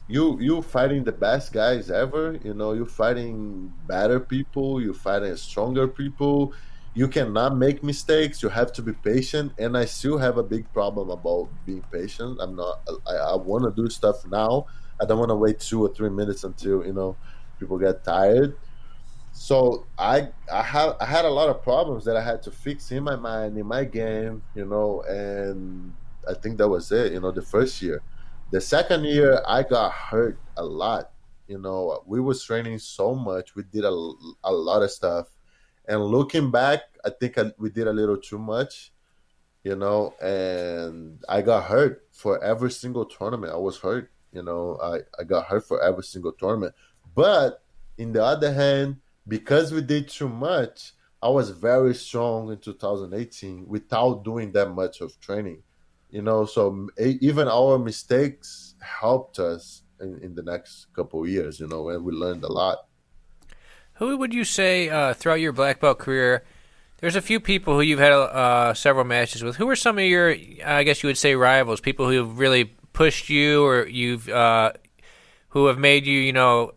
you 0.08 0.40
you 0.40 0.62
fighting 0.62 1.04
the 1.04 1.12
best 1.12 1.52
guys 1.52 1.90
ever. 1.90 2.40
You 2.44 2.54
know, 2.54 2.74
you 2.74 2.86
fighting 2.86 3.74
better 3.88 4.20
people. 4.20 4.82
You 4.82 4.94
fighting 4.94 5.36
stronger 5.36 5.88
people. 5.88 6.54
You 6.94 7.10
cannot 7.10 7.58
make 7.58 7.84
mistakes. 7.84 8.42
You 8.42 8.50
have 8.50 8.72
to 8.74 8.82
be 8.82 8.94
patient. 8.94 9.52
And 9.58 9.78
I 9.78 9.86
still 9.86 10.18
have 10.18 10.38
a 10.38 10.44
big 10.44 10.72
problem 10.72 11.10
about 11.10 11.50
being 11.66 11.84
patient. 11.92 12.40
I'm 12.40 12.56
not. 12.56 12.82
I, 13.08 13.16
I 13.16 13.36
want 13.36 13.66
to 13.66 13.72
do 13.72 13.90
stuff 13.90 14.26
now. 14.28 14.68
I 15.02 15.06
don't 15.06 15.20
want 15.20 15.30
to 15.30 15.36
wait 15.36 15.60
two 15.60 15.84
or 15.84 15.94
three 15.94 16.10
minutes 16.10 16.44
until 16.44 16.86
you 16.86 16.94
know 16.94 17.18
people 17.60 17.78
get 17.78 18.04
tired. 18.04 18.56
So 19.32 19.86
I 19.98 20.30
I 20.52 20.62
had 20.64 20.94
I 21.02 21.06
had 21.06 21.26
a 21.26 21.30
lot 21.30 21.50
of 21.50 21.62
problems 21.62 22.06
that 22.06 22.16
I 22.16 22.24
had 22.24 22.42
to 22.44 22.52
fix 22.52 22.92
in 22.92 23.04
my 23.04 23.18
mind 23.18 23.58
in 23.58 23.66
my 23.66 23.84
game, 23.84 24.42
you 24.56 24.66
know, 24.66 25.02
and 25.02 25.94
I 26.28 26.34
think 26.36 26.58
that 26.58 26.70
was 26.70 26.92
it. 26.92 27.12
You 27.12 27.20
know, 27.20 27.32
the 27.32 27.42
first 27.42 27.82
year, 27.82 28.02
the 28.52 28.62
second 28.62 29.04
year 29.04 29.42
I 29.46 29.64
got 29.64 29.92
hurt 29.92 30.40
a 30.56 30.64
lot. 30.64 31.12
You 31.48 31.60
know, 31.60 32.02
we 32.08 32.22
was 32.22 32.44
training 32.44 32.80
so 32.80 33.14
much, 33.14 33.56
we 33.56 33.64
did 33.64 33.84
a, 33.84 33.90
a 34.44 34.52
lot 34.52 34.82
of 34.82 34.90
stuff, 34.90 35.28
and 35.88 36.02
looking 36.02 36.50
back, 36.50 36.80
I 37.04 37.10
think 37.10 37.38
I, 37.38 37.52
we 37.60 37.70
did 37.70 37.88
a 37.88 37.94
little 37.94 38.18
too 38.18 38.40
much. 38.40 38.92
You 39.64 39.76
know, 39.76 40.14
and 40.22 41.20
I 41.28 41.42
got 41.42 41.66
hurt 41.66 42.08
for 42.12 42.42
every 42.44 42.72
single 42.72 43.04
tournament. 43.04 43.52
I 43.52 43.58
was 43.58 43.80
hurt. 43.80 44.12
You 44.32 44.44
know, 44.44 44.78
I 44.82 45.00
I 45.20 45.24
got 45.24 45.48
hurt 45.48 45.68
for 45.68 45.82
every 45.82 46.04
single 46.04 46.32
tournament, 46.32 46.74
but 47.16 47.64
in 47.98 48.12
the 48.12 48.24
other 48.24 48.54
hand, 48.54 48.98
because 49.28 49.72
we 49.72 49.82
did 49.82 50.10
too 50.10 50.30
much, 50.30 50.94
I 51.22 51.30
was 51.30 51.50
very 51.50 51.96
strong 51.96 52.52
in 52.52 52.60
2018 52.60 53.68
without 53.68 54.24
doing 54.24 54.52
that 54.52 54.70
much 54.70 55.02
of 55.02 55.20
training. 55.20 55.64
You 56.12 56.22
know, 56.22 56.46
so 56.46 56.88
even 57.00 57.48
our 57.48 57.80
mistakes 57.80 58.76
helped 58.80 59.40
us 59.40 59.82
in, 60.00 60.20
in 60.22 60.36
the 60.36 60.44
next 60.44 60.88
couple 60.94 61.28
years. 61.28 61.60
You 61.60 61.68
know, 61.68 61.90
and 61.90 62.04
we 62.06 62.14
learned 62.14 62.44
a 62.44 62.52
lot. 62.52 62.86
Who 63.96 64.18
would 64.18 64.34
you 64.34 64.44
say 64.44 64.90
uh, 64.90 65.14
throughout 65.14 65.40
your 65.40 65.54
black 65.54 65.80
belt 65.80 66.00
career? 66.00 66.44
There's 67.00 67.16
a 67.16 67.22
few 67.22 67.40
people 67.40 67.76
who 67.76 67.82
you've 67.82 68.00
had 68.00 68.14
uh, 68.14 68.74
several 68.74 69.06
matches 69.06 69.44
with. 69.44 69.58
Who 69.58 69.70
are 69.70 69.76
some 69.76 69.98
of 69.98 70.06
your, 70.06 70.36
I 70.66 70.84
guess 70.84 71.04
you 71.04 71.08
would 71.08 71.18
say, 71.18 71.36
rivals? 71.36 71.82
People 71.82 72.10
who 72.10 72.18
have 72.18 72.40
really 72.40 72.66
pushed 72.94 73.30
you, 73.30 73.66
or 73.66 73.86
you've, 73.88 74.30
uh, 74.30 74.74
who 75.50 75.66
have 75.68 75.78
made 75.78 76.06
you, 76.06 76.20
you 76.20 76.34
know, 76.34 76.74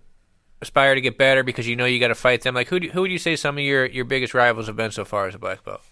aspire 0.60 0.94
to 0.94 1.00
get 1.00 1.18
better 1.18 1.42
because 1.42 1.66
you 1.66 1.76
know 1.76 1.84
you 1.84 2.00
got 2.00 2.08
to 2.08 2.14
fight 2.14 2.42
them. 2.42 2.54
Like 2.54 2.68
who, 2.68 2.80
do, 2.80 2.88
who 2.90 3.02
would 3.02 3.10
you 3.10 3.18
say 3.18 3.36
some 3.36 3.58
of 3.58 3.64
your 3.64 3.86
your 3.86 4.04
biggest 4.04 4.34
rivals 4.34 4.66
have 4.66 4.76
been 4.76 4.90
so 4.90 5.04
far 5.04 5.26
as 5.26 5.34
a 5.34 5.38
black 5.38 5.64
belt? 5.64 5.82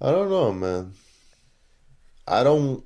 I 0.00 0.10
don't 0.10 0.30
know, 0.30 0.52
man. 0.52 0.92
I 2.26 2.42
don't. 2.42 2.84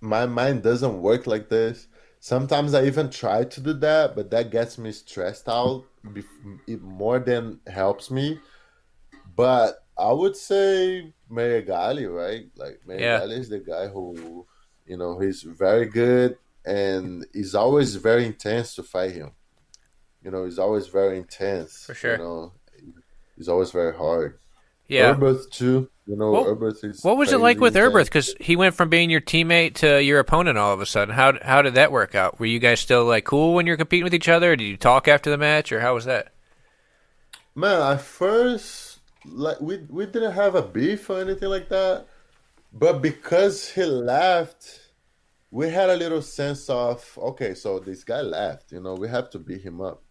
My 0.00 0.26
mind 0.26 0.62
doesn't 0.62 1.00
work 1.00 1.26
like 1.26 1.48
this. 1.48 1.86
Sometimes 2.20 2.74
I 2.74 2.84
even 2.84 3.08
try 3.08 3.44
to 3.44 3.60
do 3.60 3.72
that, 3.74 4.14
but 4.14 4.30
that 4.30 4.50
gets 4.50 4.76
me 4.76 4.92
stressed 4.92 5.48
out 5.48 5.84
bef- 6.04 6.60
it 6.66 6.82
more 6.82 7.18
than 7.18 7.60
helps 7.66 8.10
me. 8.10 8.38
But 9.36 9.82
I 9.96 10.12
would 10.12 10.36
say 10.36 11.14
Meregali, 11.30 12.14
right? 12.14 12.50
Like 12.56 12.80
Yeah. 12.86 13.20
Meregali 13.20 13.38
is 13.38 13.48
the 13.48 13.60
guy 13.60 13.88
who, 13.88 14.46
you 14.86 14.98
know, 14.98 15.18
he's 15.18 15.42
very 15.42 15.86
good 15.86 16.36
and 16.64 17.26
he's 17.32 17.54
always 17.54 17.96
very 17.96 18.26
intense 18.26 18.74
to 18.74 18.82
fight 18.82 19.12
him. 19.12 19.32
You 20.22 20.30
know, 20.30 20.44
he's 20.44 20.58
always 20.58 20.86
very 20.88 21.16
intense. 21.18 21.84
For 21.86 21.94
sure. 21.94 22.12
You 22.12 22.18
know, 22.18 22.52
he's 23.36 23.48
always 23.48 23.70
very 23.70 23.94
hard. 23.96 24.38
Yeah. 24.88 25.14
Erberth 25.14 25.50
too. 25.50 25.88
You 26.06 26.16
know, 26.16 26.32
What- 26.32 26.46
Erberth 26.48 26.82
is. 26.84 27.04
What 27.04 27.16
was 27.16 27.32
it 27.32 27.38
like 27.38 27.60
with 27.60 27.76
intense. 27.76 28.08
Because 28.08 28.34
he 28.40 28.56
went 28.56 28.74
from 28.74 28.88
being 28.88 29.08
your 29.10 29.20
teammate 29.20 29.74
to 29.74 30.02
your 30.02 30.18
opponent 30.18 30.58
all 30.58 30.74
of 30.74 30.80
a 30.80 30.86
sudden. 30.86 31.14
How 31.14 31.38
how 31.40 31.62
did 31.62 31.74
that 31.74 31.92
work 31.92 32.14
out? 32.16 32.40
Were 32.40 32.46
you 32.46 32.58
guys 32.58 32.80
still 32.80 33.04
like 33.04 33.24
cool 33.24 33.54
when 33.54 33.66
you're 33.66 33.76
competing 33.76 34.04
with 34.04 34.14
each 34.14 34.28
other? 34.28 34.56
Did 34.56 34.64
you 34.64 34.76
talk 34.76 35.06
after 35.06 35.30
the 35.30 35.38
match, 35.38 35.70
or 35.70 35.80
how 35.80 35.94
was 35.94 36.06
that? 36.06 36.32
Man, 37.54 37.80
at 37.80 38.00
first, 38.00 38.98
like 39.24 39.60
we 39.60 39.78
we 39.88 40.06
didn't 40.06 40.32
have 40.32 40.56
a 40.56 40.62
beef 40.62 41.08
or 41.08 41.20
anything 41.20 41.48
like 41.48 41.68
that, 41.68 42.06
but 42.72 43.00
because 43.00 43.68
he 43.70 43.84
left, 43.84 44.79
we 45.50 45.68
had 45.68 45.90
a 45.90 45.96
little 45.96 46.22
sense 46.22 46.68
of 46.70 47.18
okay, 47.18 47.54
so 47.54 47.78
this 47.78 48.04
guy 48.04 48.20
left. 48.20 48.72
You 48.72 48.80
know, 48.80 48.94
we 48.94 49.08
have 49.08 49.30
to 49.30 49.38
beat 49.38 49.62
him 49.62 49.80
up. 49.80 50.02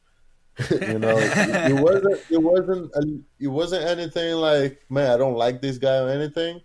you 0.71 0.99
know, 0.99 1.17
it, 1.17 1.71
it 1.71 1.81
wasn't 1.81 2.19
it 2.29 2.41
wasn't 2.41 2.91
a, 2.95 3.19
it 3.39 3.47
wasn't 3.47 3.85
anything 3.85 4.35
like 4.35 4.81
man, 4.89 5.09
I 5.11 5.17
don't 5.17 5.35
like 5.35 5.61
this 5.61 5.77
guy 5.77 5.97
or 5.99 6.09
anything. 6.09 6.61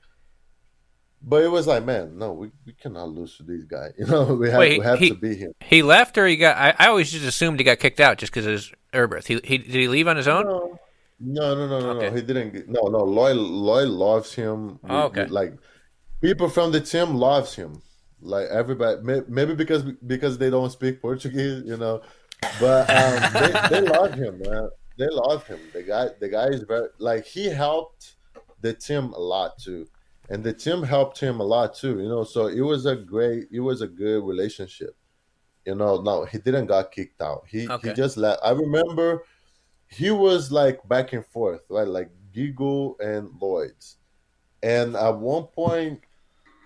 But 1.26 1.42
it 1.42 1.48
was 1.48 1.66
like, 1.66 1.86
man, 1.86 2.18
no, 2.18 2.32
we, 2.34 2.50
we 2.66 2.74
cannot 2.74 3.08
lose 3.08 3.38
to 3.38 3.44
this 3.44 3.64
guy. 3.64 3.88
You 3.98 4.04
know, 4.06 4.34
we 4.34 4.50
have 4.50 4.58
Wait, 4.58 4.78
we 4.78 4.84
have 4.84 4.98
he- 4.98 5.08
to 5.10 5.14
beat 5.14 5.38
him. 5.38 5.52
He 5.60 5.82
left, 5.82 6.18
or 6.18 6.26
he 6.26 6.36
got? 6.36 6.56
I, 6.56 6.74
I 6.78 6.88
always 6.88 7.10
just 7.10 7.24
assumed 7.24 7.58
he 7.60 7.64
got 7.64 7.78
kicked 7.78 8.00
out 8.00 8.18
just 8.18 8.32
because 8.32 8.44
of 8.46 8.52
his 8.52 8.72
Erberth. 8.92 9.26
He, 9.26 9.40
he 9.42 9.58
did 9.58 9.72
he 9.74 9.88
leave 9.88 10.06
on 10.08 10.16
his 10.16 10.28
own? 10.28 10.44
No, 10.44 10.78
no, 11.20 11.54
no, 11.54 11.66
no, 11.66 11.80
no, 11.80 11.90
Okay. 11.98 12.10
no. 12.10 12.16
He 12.16 12.22
didn't. 12.22 12.68
No, 12.68 12.82
no. 12.88 12.98
Lloyd, 13.04 13.36
Lloyd 13.36 13.88
loves 13.88 14.34
him. 14.34 14.80
Oh, 14.88 15.04
okay. 15.04 15.26
like 15.26 15.54
people 16.20 16.48
from 16.50 16.72
the 16.72 16.80
team 16.80 17.14
loves 17.14 17.54
him. 17.54 17.80
Like 18.24 18.48
everybody, 18.48 19.00
maybe 19.28 19.54
because 19.54 19.82
because 20.06 20.38
they 20.38 20.50
don't 20.50 20.70
speak 20.70 21.00
Portuguese, 21.00 21.62
you 21.64 21.76
know. 21.76 22.00
But 22.60 22.90
um, 22.90 23.32
they, 23.32 23.80
they 23.80 23.80
love 23.88 24.14
him, 24.14 24.40
man. 24.40 24.68
They 24.98 25.08
love 25.10 25.46
him. 25.46 25.58
The 25.72 25.82
guy, 25.82 26.08
the 26.20 26.28
guy 26.28 26.46
is 26.48 26.62
very 26.62 26.88
like 26.98 27.24
he 27.26 27.46
helped 27.46 28.16
the 28.60 28.72
team 28.72 29.12
a 29.12 29.18
lot 29.20 29.58
too, 29.58 29.86
and 30.30 30.42
the 30.42 30.52
team 30.52 30.82
helped 30.82 31.20
him 31.20 31.40
a 31.40 31.44
lot 31.44 31.74
too. 31.74 32.00
You 32.00 32.08
know, 32.08 32.24
so 32.24 32.46
it 32.46 32.60
was 32.60 32.86
a 32.86 32.96
great, 32.96 33.48
it 33.52 33.60
was 33.60 33.82
a 33.82 33.88
good 33.88 34.24
relationship. 34.24 34.96
You 35.66 35.74
know, 35.74 36.00
no, 36.00 36.24
he 36.24 36.38
didn't 36.38 36.66
got 36.66 36.92
kicked 36.92 37.20
out. 37.22 37.44
He 37.48 37.68
Okay. 37.68 37.88
he 37.88 37.94
just 37.94 38.16
left. 38.16 38.40
I 38.44 38.50
remember 38.52 39.24
he 39.86 40.10
was 40.10 40.50
like 40.50 40.86
back 40.88 41.12
and 41.12 41.24
forth, 41.26 41.62
right? 41.68 41.86
Like 41.86 42.10
Giggle 42.32 42.96
and 43.00 43.30
Lloyd's. 43.40 43.96
And 44.62 44.96
at 44.96 45.18
one 45.18 45.44
point, 45.44 46.00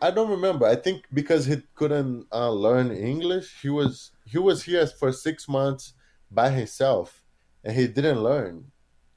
I 0.01 0.11
don't 0.11 0.31
remember. 0.31 0.67
I 0.67 0.77
think 0.77 1.05
because 1.13 1.47
he 1.47 1.57
couldn't 1.75 2.27
uh, 2.33 2.51
learn 2.51 2.91
English, 2.91 3.61
he 3.63 3.69
was 3.69 4.13
he 4.25 4.39
was 4.39 4.63
here 4.63 4.87
for 4.87 5.13
six 5.13 5.49
months 5.49 5.95
by 6.31 6.51
himself, 6.51 7.23
and 7.65 7.75
he 7.75 7.87
didn't 7.87 8.23
learn 8.23 8.71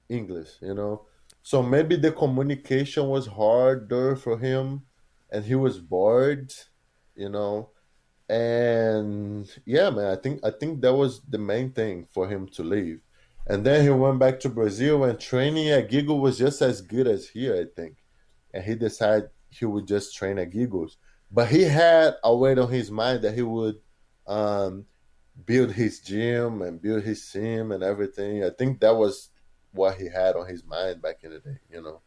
English. 0.09 0.49
You 0.61 0.73
know, 0.73 1.05
so 1.43 1.61
maybe 1.61 1.95
the 1.95 2.11
communication 2.11 3.07
was 3.07 3.27
harder 3.27 4.15
for 4.15 4.37
him, 4.37 4.83
and 5.31 5.45
he 5.45 5.55
was 5.55 5.79
bored. 5.79 6.53
You 7.15 7.29
know, 7.29 7.69
and 8.29 9.49
yeah, 9.65 9.89
man, 9.89 10.05
I 10.05 10.15
think 10.15 10.43
I 10.43 10.51
think 10.51 10.81
that 10.81 10.93
was 10.93 11.21
the 11.29 11.37
main 11.37 11.71
thing 11.71 12.07
for 12.11 12.27
him 12.27 12.47
to 12.49 12.63
leave. 12.63 13.01
And 13.47 13.65
then 13.65 13.83
he 13.83 13.89
went 13.89 14.19
back 14.19 14.39
to 14.41 14.49
Brazil 14.49 15.03
and 15.03 15.19
training 15.19 15.69
at 15.69 15.89
Giggle 15.89 16.19
was 16.19 16.37
just 16.37 16.61
as 16.61 16.79
good 16.81 17.07
as 17.07 17.27
here, 17.29 17.55
I 17.55 17.65
think. 17.75 17.97
And 18.53 18.63
he 18.63 18.75
decided 18.75 19.29
he 19.51 19.65
would 19.65 19.87
just 19.87 20.15
train 20.15 20.39
at 20.39 20.49
Giggles. 20.49 20.97
But 21.31 21.49
he 21.49 21.63
had 21.63 22.15
a 22.23 22.35
weight 22.35 22.57
on 22.57 22.71
his 22.71 22.91
mind 22.91 23.21
that 23.23 23.35
he 23.35 23.41
would 23.41 23.79
um, 24.27 24.85
build 25.45 25.71
his 25.71 25.99
gym 25.99 26.61
and 26.61 26.81
build 26.81 27.03
his 27.03 27.29
team 27.31 27.71
and 27.71 27.83
everything. 27.83 28.43
I 28.43 28.49
think 28.49 28.79
that 28.81 28.95
was 28.95 29.29
what 29.71 29.97
he 29.97 30.09
had 30.09 30.35
on 30.35 30.47
his 30.47 30.65
mind 30.65 31.01
back 31.01 31.23
in 31.23 31.31
the 31.31 31.39
day, 31.39 31.57
you 31.71 31.81
know. 31.81 32.01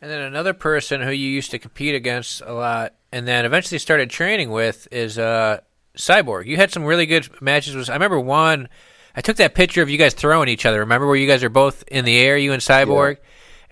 And 0.00 0.10
then 0.10 0.20
another 0.20 0.52
person 0.52 1.00
who 1.00 1.10
you 1.10 1.28
used 1.28 1.50
to 1.52 1.58
compete 1.58 1.94
against 1.94 2.42
a 2.42 2.52
lot, 2.52 2.94
and 3.10 3.26
then 3.26 3.44
eventually 3.44 3.78
started 3.78 4.10
training 4.10 4.50
with, 4.50 4.86
is 4.92 5.18
uh, 5.18 5.60
Cyborg. 5.96 6.46
You 6.46 6.56
had 6.56 6.70
some 6.70 6.84
really 6.84 7.06
good 7.06 7.28
matches. 7.40 7.74
With, 7.74 7.88
I 7.88 7.94
remember 7.94 8.20
one. 8.20 8.68
I 9.16 9.20
took 9.20 9.36
that 9.36 9.54
picture 9.54 9.80
of 9.80 9.88
you 9.88 9.96
guys 9.96 10.12
throwing 10.12 10.48
each 10.48 10.66
other. 10.66 10.80
Remember 10.80 11.06
where 11.06 11.16
you 11.16 11.28
guys 11.28 11.44
are 11.44 11.48
both 11.48 11.84
in 11.86 12.04
the 12.04 12.18
air, 12.18 12.36
you 12.36 12.52
and 12.52 12.60
Cyborg, 12.60 13.18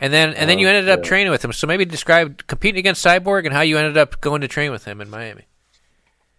and 0.03 0.12
then 0.12 0.34
and 0.34 0.50
then 0.50 0.59
you 0.59 0.66
ended 0.68 0.88
up 0.88 0.98
yeah. 0.98 1.09
training 1.09 1.30
with 1.30 1.44
him. 1.44 1.53
So 1.53 1.66
maybe 1.68 1.84
describe 1.84 2.44
competing 2.48 2.80
against 2.80 3.05
Cyborg 3.05 3.44
and 3.46 3.55
how 3.55 3.61
you 3.61 3.78
ended 3.78 3.96
up 3.96 4.20
going 4.20 4.40
to 4.40 4.48
train 4.48 4.72
with 4.72 4.84
him 4.84 5.00
in 5.00 5.09
Miami. 5.09 5.46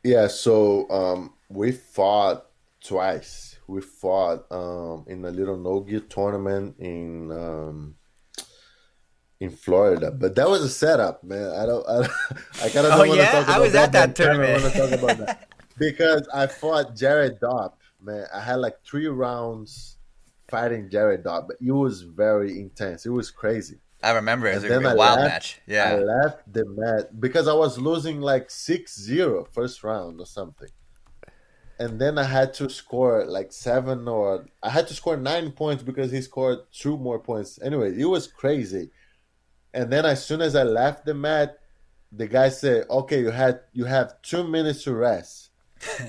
Yeah, 0.03 0.27
so 0.27 0.89
um, 0.91 1.33
we 1.47 1.71
fought 1.71 2.45
twice. 2.83 3.57
We 3.67 3.79
fought 3.79 4.45
um, 4.51 5.05
in 5.07 5.23
a 5.23 5.31
little 5.31 5.57
no-gi 5.57 6.01
tournament 6.01 6.75
in 6.77 7.31
um, 7.31 7.95
in 9.39 9.49
Florida, 9.49 10.11
but 10.11 10.35
that 10.35 10.49
was 10.49 10.61
a 10.61 10.69
setup, 10.69 11.23
man. 11.23 11.49
I 11.51 11.65
don't, 11.65 11.87
I, 11.87 11.99
I 12.65 12.69
kind 12.69 12.85
of 12.85 12.93
Oh, 12.93 12.97
don't 12.97 13.07
want 13.07 13.11
to 13.11 13.17
yeah? 13.17 13.31
talk 13.31 13.43
about 13.45 13.55
I 13.55 13.59
was 13.59 13.75
at 13.75 13.91
that 13.93 14.15
but 14.15 14.25
I 14.25 14.25
kinda 14.27 14.53
tournament. 14.53 14.63
wanna 14.75 14.89
talk 14.89 14.99
about 14.99 15.17
that 15.25 15.49
because 15.77 16.27
I 16.33 16.47
fought 16.47 16.97
Jared 16.97 17.39
Dopp, 17.39 17.75
man. 18.01 18.25
I 18.33 18.41
had 18.41 18.55
like 18.55 18.75
three 18.85 19.07
rounds 19.07 19.97
fighting 20.49 20.89
Jared 20.89 21.23
Dopp, 21.23 21.47
but 21.47 21.57
it 21.61 21.71
was 21.71 22.01
very 22.01 22.59
intense. 22.59 23.05
It 23.05 23.09
was 23.11 23.31
crazy. 23.31 23.79
I 24.01 24.11
remember 24.11 24.47
it 24.47 24.55
was 24.55 24.63
And 24.65 24.73
a 24.73 24.79
then 24.89 24.97
wild 24.97 25.19
left- 25.19 25.31
match. 25.31 25.61
Yeah. 25.65 25.91
I 25.93 25.95
left 25.99 26.51
the 26.51 26.65
match 26.65 27.05
because 27.19 27.47
I 27.47 27.53
was 27.53 27.77
losing 27.79 28.19
like 28.19 28.49
6-0 28.49 29.47
first 29.53 29.83
round 29.83 30.19
or 30.19 30.25
something. 30.25 30.67
And 31.79 31.99
then 31.99 32.17
I 32.17 32.23
had 32.23 32.53
to 32.55 32.69
score 32.69 33.25
like 33.25 33.51
seven 33.51 34.07
or 34.07 34.45
I 34.61 34.69
had 34.69 34.87
to 34.89 34.93
score 34.93 35.17
nine 35.17 35.51
points 35.51 35.83
because 35.83 36.11
he 36.11 36.21
scored 36.21 36.59
two 36.71 36.97
more 36.97 37.17
points. 37.19 37.59
Anyway, 37.63 37.97
it 37.99 38.05
was 38.05 38.27
crazy. 38.27 38.91
And 39.73 39.91
then 39.91 40.05
as 40.05 40.23
soon 40.23 40.41
as 40.41 40.55
I 40.55 40.63
left 40.63 41.05
the 41.05 41.13
mat, 41.15 41.57
the 42.11 42.27
guy 42.27 42.49
said, 42.49 42.85
"Okay, 42.91 43.21
you 43.21 43.31
had 43.31 43.61
you 43.73 43.85
have 43.85 44.21
two 44.21 44.43
minutes 44.47 44.83
to 44.83 44.93
rest." 44.93 45.49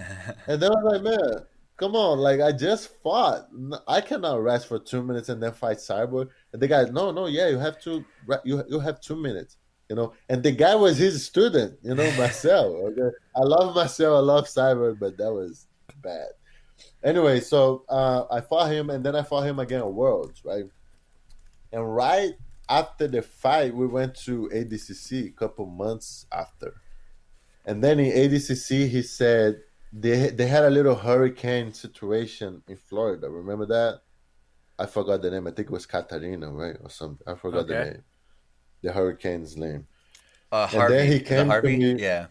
and 0.47 0.61
then 0.61 0.70
I 0.70 0.74
was 0.82 0.93
like, 0.93 1.03
"Man, 1.03 1.47
come 1.77 1.95
on! 1.97 2.18
Like 2.18 2.41
I 2.41 2.53
just 2.53 2.89
fought. 3.03 3.49
I 3.87 4.01
cannot 4.01 4.43
rest 4.43 4.68
for 4.68 4.79
two 4.79 5.03
minutes 5.03 5.29
and 5.29 5.43
then 5.43 5.53
fight 5.53 5.79
Cyborg." 5.79 6.29
And 6.53 6.61
the 6.61 6.68
guy, 6.68 6.85
"No, 6.85 7.11
no, 7.11 7.27
yeah, 7.27 7.49
you 7.49 7.59
have 7.59 7.81
to. 7.83 8.05
You 8.45 8.64
you 8.68 8.81
have 8.81 9.01
two 9.01 9.16
minutes." 9.16 9.57
You 9.89 9.97
know, 9.97 10.14
and 10.29 10.43
the 10.43 10.53
guy 10.53 10.75
was 10.75 10.97
his 10.97 11.25
student. 11.25 11.79
You 11.83 11.95
know, 11.95 12.11
Marcel. 12.16 12.75
Okay, 12.87 13.14
I 13.37 13.41
love 13.41 13.75
Marcel. 13.75 14.16
I 14.16 14.20
love 14.20 14.47
Cyborg, 14.47 14.99
but 14.99 15.16
that 15.18 15.33
was 15.33 15.66
bad. 16.03 16.29
Anyway, 17.03 17.41
so 17.41 17.85
uh, 17.89 18.25
I 18.31 18.41
fought 18.41 18.72
him, 18.72 18.91
and 18.91 19.05
then 19.05 19.14
I 19.14 19.22
fought 19.22 19.43
him 19.47 19.59
again 19.59 19.81
at 19.81 19.93
Worlds, 19.93 20.43
right? 20.45 20.64
And 21.72 21.95
right 21.95 22.35
after 22.68 23.07
the 23.07 23.20
fight, 23.20 23.75
we 23.75 23.87
went 23.87 24.14
to 24.25 24.49
ADCC 24.53 25.29
a 25.29 25.33
couple 25.33 25.66
months 25.66 26.27
after. 26.33 26.75
And 27.66 27.83
then 27.83 27.99
in 27.99 28.12
ADCC, 28.12 28.89
he 28.89 29.03
said 29.03 29.61
they 29.97 30.30
they 30.30 30.47
had 30.49 30.64
a 30.64 30.70
little 30.70 30.95
hurricane 30.97 31.72
situation 31.72 32.62
in 32.68 32.76
Florida. 32.76 33.28
Remember 33.30 33.66
that? 33.66 34.01
I 34.78 34.86
forgot 34.86 35.22
the 35.22 35.30
name. 35.30 35.47
I 35.47 35.53
think 35.53 35.68
it 35.68 35.72
was 35.72 35.86
Katarina, 35.86 36.51
right, 36.51 36.76
or 36.82 36.90
something. 36.90 37.24
I 37.26 37.34
forgot 37.36 37.68
the 37.68 37.74
name. 37.84 38.03
The 38.82 38.90
hurricane's 38.92 39.57
name. 39.57 39.86
Uh, 40.51 40.62
And 40.72 40.80
Harvey. 40.80 40.95
then 40.95 41.07
he 41.12 41.18
the 41.18 41.24
came 41.24 41.49
to 41.49 41.62
me- 41.62 42.03
Yeah. 42.03 42.26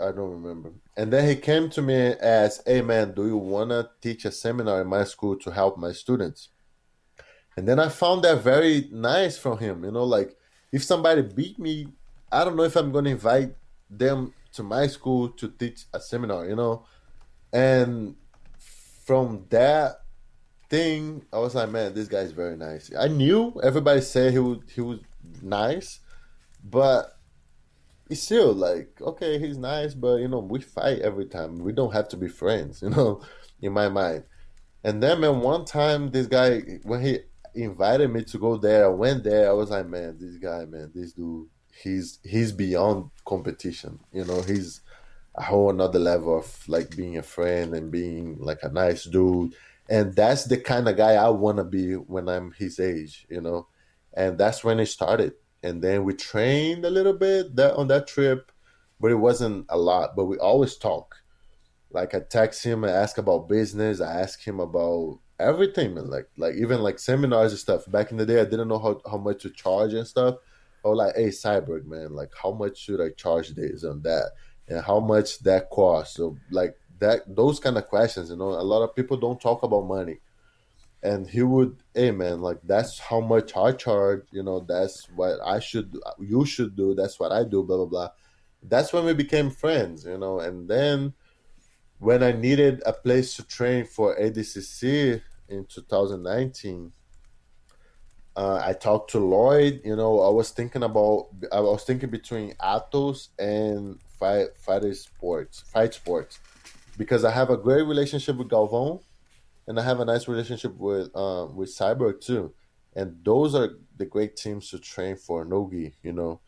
I 0.00 0.06
don't 0.06 0.32
remember. 0.42 0.72
And 0.96 1.12
then 1.12 1.28
he 1.28 1.36
came 1.36 1.70
to 1.70 1.80
me 1.82 1.94
and 1.94 2.20
asked, 2.20 2.62
Hey 2.66 2.82
man, 2.82 3.14
do 3.14 3.26
you 3.26 3.36
wanna 3.36 3.90
teach 4.00 4.24
a 4.24 4.32
seminar 4.32 4.80
in 4.82 4.88
my 4.88 5.04
school 5.04 5.36
to 5.38 5.50
help 5.50 5.78
my 5.78 5.92
students? 5.92 6.48
And 7.56 7.66
then 7.68 7.78
I 7.78 7.88
found 7.88 8.24
that 8.24 8.42
very 8.42 8.88
nice 8.90 9.38
from 9.38 9.58
him. 9.58 9.84
You 9.84 9.90
know, 9.92 10.04
like 10.04 10.36
if 10.72 10.82
somebody 10.84 11.22
beat 11.22 11.58
me, 11.58 11.86
I 12.30 12.44
don't 12.44 12.56
know 12.56 12.64
if 12.64 12.76
I'm 12.76 12.92
gonna 12.92 13.10
invite 13.10 13.54
them 13.88 14.34
to 14.54 14.62
my 14.62 14.86
school 14.86 15.28
to 15.30 15.48
teach 15.48 15.84
a 15.92 16.00
seminar, 16.00 16.48
you 16.48 16.56
know? 16.56 16.86
And 17.52 18.16
from 19.04 19.46
that 19.50 20.02
thing, 20.70 21.24
I 21.32 21.38
was 21.38 21.54
like, 21.54 21.70
man, 21.70 21.94
this 21.94 22.08
guy's 22.08 22.32
very 22.32 22.56
nice. 22.56 22.90
I 22.98 23.08
knew 23.08 23.60
everybody 23.62 24.00
said 24.00 24.32
he 24.32 24.38
was 24.38 24.58
he 24.74 24.80
was 24.80 25.00
nice, 25.42 26.00
but 26.64 27.18
it's 28.12 28.22
still 28.22 28.52
like 28.52 29.00
okay 29.00 29.38
he's 29.38 29.56
nice 29.56 29.94
but 29.94 30.16
you 30.16 30.28
know 30.28 30.38
we 30.38 30.60
fight 30.60 30.98
every 31.00 31.24
time 31.24 31.58
we 31.58 31.72
don't 31.72 31.94
have 31.94 32.08
to 32.08 32.16
be 32.16 32.28
friends 32.28 32.82
you 32.82 32.90
know 32.90 33.22
in 33.62 33.72
my 33.72 33.88
mind 33.88 34.22
and 34.84 35.02
then 35.02 35.20
man 35.20 35.40
one 35.40 35.64
time 35.64 36.10
this 36.10 36.26
guy 36.26 36.60
when 36.82 37.00
he 37.00 37.18
invited 37.54 38.10
me 38.10 38.22
to 38.22 38.38
go 38.38 38.56
there 38.56 38.84
i 38.84 38.88
went 38.88 39.24
there 39.24 39.48
i 39.48 39.52
was 39.52 39.70
like 39.70 39.86
man 39.86 40.16
this 40.20 40.36
guy 40.36 40.64
man 40.66 40.90
this 40.94 41.12
dude 41.12 41.48
he's 41.82 42.18
he's 42.22 42.52
beyond 42.52 43.10
competition 43.24 43.98
you 44.12 44.24
know 44.24 44.42
he's 44.42 44.82
a 45.34 45.42
whole 45.42 45.70
another 45.70 45.98
level 45.98 46.38
of 46.38 46.68
like 46.68 46.94
being 46.96 47.16
a 47.16 47.22
friend 47.22 47.74
and 47.74 47.90
being 47.90 48.36
like 48.38 48.58
a 48.62 48.68
nice 48.68 49.04
dude. 49.04 49.54
And 49.88 50.14
that's 50.14 50.44
the 50.44 50.56
kind 50.56 50.88
of 50.88 50.96
guy 50.96 51.14
i 51.14 51.28
want 51.28 51.58
to 51.58 51.64
be 51.64 51.94
when 51.94 52.28
i'm 52.28 52.52
his 52.52 52.78
age 52.78 53.26
you 53.28 53.40
know? 53.40 53.66
And 54.14 54.36
that's 54.36 54.62
when 54.62 54.78
it 54.78 54.86
started. 54.86 55.32
And 55.62 55.80
then 55.80 56.04
we 56.04 56.12
trained 56.14 56.84
a 56.84 56.90
little 56.90 57.14
bit 57.14 57.56
that 57.56 57.74
on 57.74 57.88
that 57.88 58.06
trip 58.06 58.52
but 59.00 59.10
it 59.10 59.16
wasn't 59.16 59.66
a 59.68 59.76
lot. 59.76 60.14
But 60.14 60.26
we 60.26 60.38
always 60.38 60.76
talk. 60.76 61.16
Like 61.90 62.14
i 62.14 62.20
text 62.20 62.64
him 62.64 62.84
and 62.84 62.92
ask 62.92 63.18
about 63.18 63.48
business 63.48 64.00
i 64.00 64.20
ask 64.20 64.42
him 64.42 64.60
about 64.60 65.18
everything 65.38 65.94
like 65.94 66.28
like 66.36 66.54
even 66.54 66.80
like 66.82 66.98
seminars 66.98 67.52
and 67.52 67.58
stuff. 67.58 67.90
Back 67.90 68.10
in 68.10 68.18
the 68.18 68.26
day 68.26 68.40
i 68.40 68.44
didn't 68.44 68.68
know 68.68 68.78
how, 68.78 69.00
how 69.10 69.18
much 69.18 69.42
to 69.42 69.50
charge 69.50 69.94
and 69.94 70.06
stuff 70.06 70.36
was 70.88 70.98
like 70.98 71.16
hey 71.16 71.28
cyborg 71.28 71.84
man 71.84 72.14
like 72.14 72.30
how 72.40 72.50
much 72.50 72.78
should 72.78 73.00
i 73.00 73.10
charge 73.10 73.50
this 73.50 73.84
on 73.84 74.02
that? 74.02 74.32
And 74.68 74.82
how 74.82 75.00
much 75.00 75.40
that 75.40 75.70
costs? 75.70 76.16
So 76.16 76.36
like 76.50 76.76
that 76.98 77.22
those 77.26 77.58
kind 77.58 77.76
of 77.76 77.86
questions 77.88 78.30
you 78.30 78.36
know 78.36 78.50
a 78.50 78.62
lot 78.62 78.82
of 78.82 78.94
people 78.94 79.16
don't 79.16 79.40
talk 79.40 79.62
about 79.62 79.86
money. 79.86 80.18
And 81.02 81.28
he 81.28 81.42
would 81.42 81.76
hey 81.94 82.12
man 82.12 82.40
like 82.40 82.58
that's 82.64 82.98
how 82.98 83.20
much 83.20 83.56
i 83.56 83.72
charge 83.72 84.22
you 84.30 84.42
know 84.42 84.60
that's 84.60 85.08
what 85.16 85.40
i 85.44 85.58
should 85.58 85.96
you 86.20 86.44
should 86.44 86.76
do 86.76 86.94
that's 86.94 87.18
what 87.18 87.32
i 87.32 87.42
do 87.42 87.62
blah 87.62 87.78
blah 87.78 87.86
blah. 87.86 88.08
That's 88.62 88.92
when 88.92 89.04
we 89.04 89.12
became 89.12 89.50
friends 89.50 90.04
you 90.04 90.18
know. 90.18 90.40
And 90.40 90.68
then 90.68 91.14
when 91.98 92.22
i 92.22 92.32
needed 92.32 92.82
a 92.86 92.92
place 92.92 93.36
to 93.36 93.44
train 93.44 93.84
for 93.84 94.16
adcc 94.18 95.20
in 95.48 95.64
2019 95.66 96.92
uh, 98.36 98.60
i 98.64 98.72
talked 98.72 99.10
to 99.10 99.18
lloyd 99.18 99.80
you 99.84 99.96
know 99.96 100.20
i 100.20 100.28
was 100.28 100.50
thinking 100.50 100.82
about 100.82 101.28
i 101.52 101.60
was 101.60 101.84
thinking 101.84 102.10
between 102.10 102.54
atos 102.54 103.28
and 103.38 104.00
fight 104.18 104.48
fighter 104.56 104.94
sports 104.94 105.60
fight 105.60 105.94
sports 105.94 106.40
because 106.96 107.24
i 107.24 107.30
have 107.30 107.50
a 107.50 107.56
great 107.56 107.86
relationship 107.86 108.36
with 108.36 108.48
Galvão, 108.48 109.02
and 109.66 109.78
I 109.78 109.82
have 109.82 110.00
a 110.00 110.04
nice 110.04 110.28
relationship 110.28 110.76
with 110.76 111.14
um, 111.16 111.56
with 111.56 111.70
Cyborg 111.70 112.20
too, 112.20 112.52
and 112.94 113.16
those 113.24 113.54
are 113.54 113.70
the 113.96 114.06
great 114.06 114.36
teams 114.36 114.70
to 114.70 114.78
train 114.78 115.16
for 115.16 115.44
Nogi, 115.44 115.94
you 116.02 116.12
know. 116.12 116.40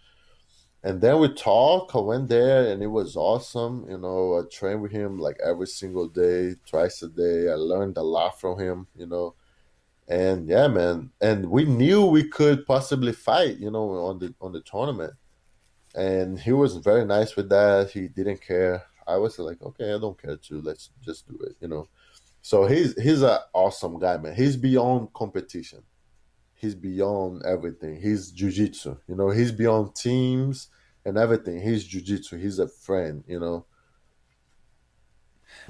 And 0.83 1.01
then 1.01 1.19
we 1.19 1.33
talk. 1.33 1.95
I 1.95 1.99
went 1.99 2.29
there, 2.29 2.71
and 2.71 2.83
it 2.83 2.89
was 2.89 3.17
awesome. 3.17 3.87
You 3.89 3.99
know, 3.99 4.39
I 4.39 4.43
trained 4.51 4.83
with 4.83 4.93
him 4.93 5.19
like 5.19 5.39
every 5.43 5.67
single 5.67 6.09
day, 6.09 6.57
twice 6.67 7.03
a 7.03 7.09
day. 7.09 7.51
I 7.51 7.55
learned 7.55 7.97
a 7.97 8.03
lot 8.03 8.39
from 8.41 8.59
him, 8.59 8.87
you 8.95 9.07
know. 9.07 9.35
And 10.09 10.49
yeah, 10.49 10.69
man. 10.69 11.11
And 11.21 11.51
we 11.51 11.65
knew 11.65 12.05
we 12.05 12.25
could 12.25 12.67
possibly 12.67 13.13
fight, 13.13 13.59
you 13.59 13.71
know, 13.71 13.91
on 13.91 14.19
the 14.19 14.35
on 14.41 14.53
the 14.53 14.61
tournament. 14.61 15.15
And 15.95 16.39
he 16.39 16.53
was 16.53 16.77
very 16.77 17.05
nice 17.05 17.37
with 17.37 17.49
that. 17.51 17.91
He 17.91 18.09
didn't 18.09 18.43
care. 18.43 18.83
I 19.07 19.17
was 19.17 19.39
like, 19.39 19.63
okay, 19.63 19.95
I 19.95 19.99
don't 19.99 20.21
care 20.21 20.37
too. 20.37 20.61
Let's 20.61 20.91
just 21.03 21.29
do 21.29 21.39
it, 21.47 21.57
you 21.61 21.69
know. 21.69 21.89
So 22.43 22.67
he's 22.67 23.01
he's 23.01 23.23
an 23.23 23.39
awesome 23.53 23.99
guy, 23.99 24.17
man. 24.19 24.35
He's 24.35 24.57
beyond 24.57 25.13
competition. 25.15 25.83
He's 26.55 26.75
beyond 26.75 27.43
everything. 27.45 28.01
He's 28.01 28.33
jujitsu, 28.33 28.99
you 29.09 29.15
know. 29.15 29.31
He's 29.31 29.53
beyond 29.53 29.95
teams 29.95 30.69
and 31.05 31.17
everything. 31.17 31.61
He's 31.61 31.89
jujitsu. 31.89 32.41
He's 32.41 32.59
a 32.59 32.69
friend, 32.69 33.25
you 33.27 33.41
know. 33.41 33.67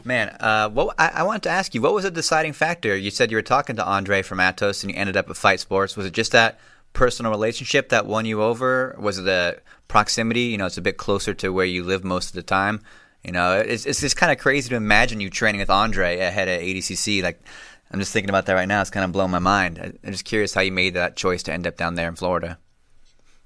Man, 0.04 0.28
uh, 0.40 0.68
what 0.70 0.94
I, 0.98 1.08
I 1.14 1.22
wanted 1.22 1.44
to 1.44 1.50
ask 1.50 1.74
you, 1.74 1.82
what 1.82 1.94
was 1.94 2.04
the 2.04 2.10
deciding 2.10 2.52
factor? 2.52 2.96
You 2.96 3.10
said 3.10 3.30
you 3.30 3.36
were 3.36 3.42
talking 3.42 3.76
to 3.76 3.84
Andre 3.84 4.22
from 4.22 4.38
Atos, 4.38 4.82
and 4.82 4.92
you 4.92 4.98
ended 4.98 5.16
up 5.16 5.30
at 5.30 5.36
Fight 5.36 5.60
Sports. 5.60 5.96
Was 5.96 6.06
it 6.06 6.12
just 6.12 6.32
that 6.32 6.58
personal 6.92 7.30
relationship 7.30 7.90
that 7.90 8.06
won 8.06 8.24
you 8.24 8.42
over? 8.42 8.96
Was 8.98 9.18
it 9.18 9.22
the 9.22 9.60
proximity? 9.88 10.42
You 10.42 10.58
know, 10.58 10.66
it's 10.66 10.78
a 10.78 10.82
bit 10.82 10.96
closer 10.96 11.34
to 11.34 11.52
where 11.52 11.66
you 11.66 11.84
live 11.84 12.04
most 12.04 12.28
of 12.28 12.34
the 12.34 12.42
time. 12.42 12.80
You 13.22 13.32
know, 13.32 13.58
it's 13.58 13.86
it's 13.86 14.00
just 14.00 14.16
kind 14.16 14.32
of 14.32 14.38
crazy 14.38 14.68
to 14.70 14.76
imagine 14.76 15.20
you 15.20 15.30
training 15.30 15.60
with 15.60 15.70
Andre 15.70 16.18
ahead 16.18 16.48
of 16.48 16.60
ADCC. 16.60 17.22
Like, 17.22 17.42
I'm 17.90 17.98
just 17.98 18.12
thinking 18.12 18.30
about 18.30 18.46
that 18.46 18.54
right 18.54 18.68
now. 18.68 18.80
It's 18.80 18.90
kind 18.90 19.04
of 19.04 19.12
blowing 19.12 19.30
my 19.30 19.38
mind. 19.38 19.78
I'm 19.78 20.12
just 20.12 20.24
curious 20.24 20.52
how 20.52 20.60
you 20.60 20.72
made 20.72 20.94
that 20.94 21.16
choice 21.16 21.42
to 21.44 21.52
end 21.52 21.66
up 21.66 21.76
down 21.76 21.94
there 21.94 22.08
in 22.08 22.16
Florida. 22.16 22.58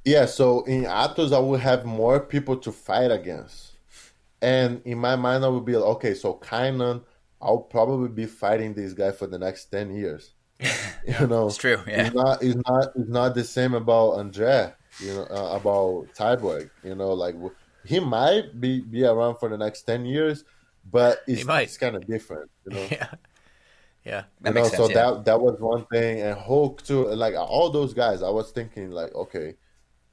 Yeah, 0.04 0.26
so 0.26 0.64
in 0.64 0.84
Atos 0.84 1.32
I 1.32 1.38
would 1.38 1.60
have 1.60 1.84
more 1.84 2.18
people 2.18 2.56
to 2.58 2.72
fight 2.72 3.10
against. 3.10 3.72
And 4.40 4.82
in 4.84 4.98
my 4.98 5.16
mind, 5.16 5.44
I 5.44 5.48
would 5.48 5.64
be 5.64 5.76
like, 5.76 5.96
okay, 5.96 6.14
so 6.14 6.34
Kaynan, 6.34 7.02
I'll 7.40 7.58
probably 7.58 8.08
be 8.08 8.26
fighting 8.26 8.74
this 8.74 8.92
guy 8.92 9.10
for 9.10 9.26
the 9.26 9.38
next 9.38 9.66
ten 9.66 9.94
years. 9.94 10.34
you 10.60 11.26
know, 11.26 11.46
It's 11.46 11.56
true. 11.56 11.78
Yeah. 11.86 12.06
it's 12.06 12.14
not 12.14 12.42
it's 12.42 12.56
not 12.66 12.88
it's 12.96 13.08
not 13.08 13.34
the 13.34 13.44
same 13.44 13.74
about 13.74 14.12
Andre. 14.14 14.72
You 15.00 15.14
know, 15.14 15.26
uh, 15.30 15.56
about 15.56 16.08
Cyborg. 16.14 16.70
You 16.82 16.94
know, 16.94 17.12
like 17.12 17.36
he 17.84 18.00
might 18.00 18.60
be 18.60 18.80
be 18.80 19.04
around 19.04 19.36
for 19.36 19.48
the 19.48 19.56
next 19.56 19.82
ten 19.82 20.04
years, 20.04 20.44
but 20.90 21.20
it's, 21.26 21.44
it's 21.46 21.78
kind 21.78 21.96
of 21.96 22.06
different. 22.06 22.50
You 22.66 22.76
know. 22.76 22.86
Yeah. 22.90 23.08
Yeah. 24.04 24.24
That 24.40 24.50
you 24.50 24.54
know, 24.54 24.62
makes 24.62 24.76
so 24.76 24.88
yeah. 24.88 24.94
that 24.94 25.24
that 25.26 25.40
was 25.40 25.60
one 25.60 25.84
thing, 25.86 26.22
and 26.22 26.38
Hulk 26.38 26.82
too. 26.82 27.06
Like 27.08 27.34
all 27.34 27.70
those 27.70 27.94
guys, 27.94 28.22
I 28.22 28.30
was 28.30 28.50
thinking 28.50 28.90
like, 28.90 29.14
okay, 29.14 29.56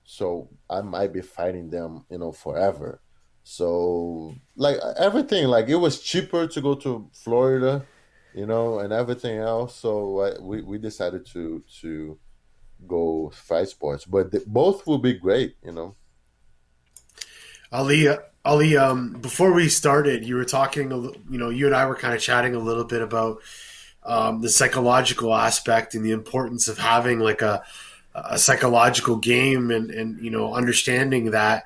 so 0.03 0.49
I 0.69 0.81
might 0.81 1.13
be 1.13 1.21
fighting 1.21 1.69
them, 1.69 2.05
you 2.09 2.19
know, 2.19 2.31
forever. 2.31 3.01
So 3.47 4.35
like 4.55 4.77
everything, 4.97 5.47
like 5.47 5.69
it 5.69 5.75
was 5.75 6.01
cheaper 6.01 6.47
to 6.47 6.61
go 6.61 6.73
to 6.75 7.07
Florida, 7.13 7.85
you 8.33 8.47
know, 8.47 8.79
and 8.79 8.91
everything 8.91 9.37
else. 9.37 9.75
So 9.75 10.21
I, 10.21 10.39
we 10.41 10.63
we 10.63 10.79
decided 10.79 11.27
to 11.27 11.63
to 11.81 12.17
go 12.87 13.31
fight 13.33 13.69
sports, 13.69 14.03
but 14.03 14.31
the, 14.31 14.43
both 14.47 14.87
will 14.87 14.97
be 14.97 15.13
great, 15.13 15.57
you 15.63 15.71
know. 15.71 15.95
Aly, 17.71 18.07
Aly, 18.43 18.77
um, 18.77 19.13
before 19.21 19.53
we 19.53 19.69
started, 19.69 20.25
you 20.25 20.35
were 20.35 20.45
talking, 20.45 20.91
you 21.29 21.37
know, 21.37 21.49
you 21.49 21.67
and 21.67 21.75
I 21.75 21.85
were 21.85 21.95
kind 21.95 22.15
of 22.15 22.21
chatting 22.21 22.55
a 22.55 22.59
little 22.59 22.83
bit 22.83 23.03
about 23.03 23.41
um, 24.03 24.41
the 24.41 24.49
psychological 24.49 25.33
aspect 25.35 25.93
and 25.93 26.03
the 26.03 26.11
importance 26.11 26.67
of 26.67 26.79
having 26.79 27.19
like 27.19 27.41
a, 27.41 27.63
a 28.13 28.39
psychological 28.39 29.17
game 29.17 29.71
and, 29.71 29.91
and, 29.91 30.19
you 30.23 30.31
know, 30.31 30.53
understanding 30.53 31.31
that, 31.31 31.65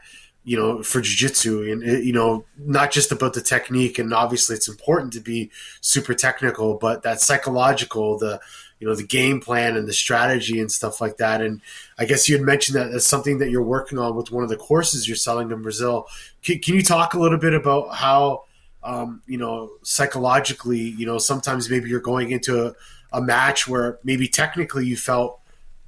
you 0.50 0.58
know, 0.58 0.82
for 0.82 1.00
jujitsu 1.00 1.72
and, 1.72 2.04
you 2.04 2.12
know, 2.12 2.44
not 2.58 2.90
just 2.90 3.12
about 3.12 3.34
the 3.36 3.42
technique. 3.42 4.00
And 4.00 4.12
obviously 4.12 4.56
it's 4.56 4.68
important 4.68 5.14
to 5.14 5.20
be 5.20 5.52
super 5.80 6.16
technical, 6.16 6.74
but 6.74 7.04
that 7.04 7.22
psychological, 7.22 8.18
the, 8.18 8.42
you 8.80 8.88
know, 8.88 8.96
the 8.96 9.06
game 9.06 9.42
plan 9.42 9.78
and 9.78 9.88
the 9.88 9.94
strategy 9.94 10.60
and 10.60 10.72
stuff 10.72 11.00
like 11.00 11.18
that. 11.18 11.40
And 11.42 11.62
I 12.00 12.06
guess 12.06 12.28
you 12.28 12.36
had 12.36 12.44
mentioned 12.44 12.78
that 12.78 12.90
as 12.90 13.06
something 13.06 13.38
that 13.38 13.52
you're 13.52 13.62
working 13.62 14.00
on 14.00 14.16
with 14.16 14.32
one 14.32 14.44
of 14.44 14.50
the 14.50 14.58
courses 14.58 15.08
you're 15.08 15.18
selling 15.18 15.52
in 15.52 15.62
Brazil. 15.62 16.08
Can, 16.42 16.58
can 16.58 16.74
you 16.74 16.82
talk 16.82 17.14
a 17.14 17.20
little 17.20 17.38
bit 17.38 17.54
about 17.54 17.94
how, 17.94 18.46
um, 18.84 19.22
you 19.28 19.38
know, 19.38 19.70
psychologically, 19.84 20.80
you 20.80 21.06
know, 21.06 21.20
sometimes 21.20 21.70
maybe 21.70 21.90
you're 21.92 22.00
going 22.00 22.32
into 22.32 22.66
a, 22.66 22.74
a 23.14 23.22
match 23.22 23.68
where 23.68 24.00
maybe 24.04 24.28
technically 24.28 24.88
you 24.88 24.98
felt, 24.98 25.39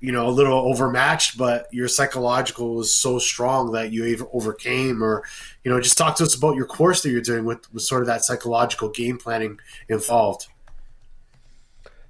you 0.02 0.12
know, 0.12 0.28
a 0.28 0.30
little 0.30 0.58
overmatched, 0.58 1.38
but 1.38 1.68
your 1.72 1.88
psychological 1.88 2.76
was 2.76 2.94
so 2.94 3.20
strong 3.20 3.72
that 3.72 3.92
you 3.92 4.28
overcame, 4.34 5.04
or, 5.04 5.24
you 5.64 5.72
know, 5.72 5.80
just 5.80 5.98
talk 5.98 6.16
to 6.18 6.24
us 6.24 6.36
about 6.36 6.56
your 6.56 6.66
course 6.66 7.04
that 7.04 7.12
you're 7.12 7.22
doing 7.22 7.46
with, 7.46 7.72
with 7.72 7.84
sort 7.84 8.02
of 8.02 8.08
that 8.08 8.26
psychological 8.26 8.90
game 8.90 9.18
planning 9.18 9.60
involved. 9.88 10.48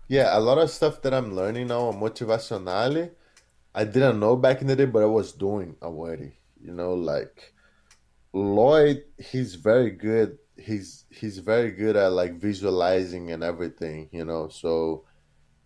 Yeah, 0.08 0.38
a 0.38 0.40
lot 0.40 0.58
of 0.58 0.70
stuff 0.70 1.02
that 1.04 1.14
I'm 1.14 1.36
learning 1.36 1.68
now 1.68 1.82
on 1.82 2.00
Motivationale, 2.00 3.12
I 3.76 3.84
didn't 3.84 4.20
know 4.20 4.36
back 4.36 4.62
in 4.62 4.68
the 4.68 4.76
day, 4.76 4.86
but 4.86 5.04
I 5.04 5.06
was 5.06 5.34
doing 5.34 5.76
already. 5.82 6.34
You 6.64 6.74
know, 6.74 6.94
like 6.94 7.54
Lloyd, 8.34 9.04
he's 9.18 9.56
very 9.56 9.92
good. 9.92 10.38
He's 10.58 11.06
he's 11.10 11.40
very 11.40 11.72
good 11.72 11.96
at 11.96 12.12
like 12.12 12.36
visualizing 12.36 13.32
and 13.32 13.44
everything, 13.44 14.10
you 14.12 14.26
know. 14.26 14.50
So 14.50 15.06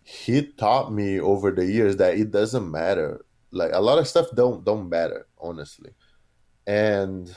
he 0.08 0.40
taught 0.52 0.92
me 0.92 1.18
over 1.18 1.50
the 1.50 1.66
years 1.66 1.96
that 1.96 2.16
it 2.16 2.30
doesn't 2.30 2.70
matter. 2.70 3.24
Like 3.50 3.72
a 3.72 3.80
lot 3.80 3.98
of 3.98 4.06
stuff 4.06 4.28
don't 4.36 4.64
don't 4.64 4.88
matter, 4.88 5.26
honestly. 5.36 5.90
And 6.64 7.34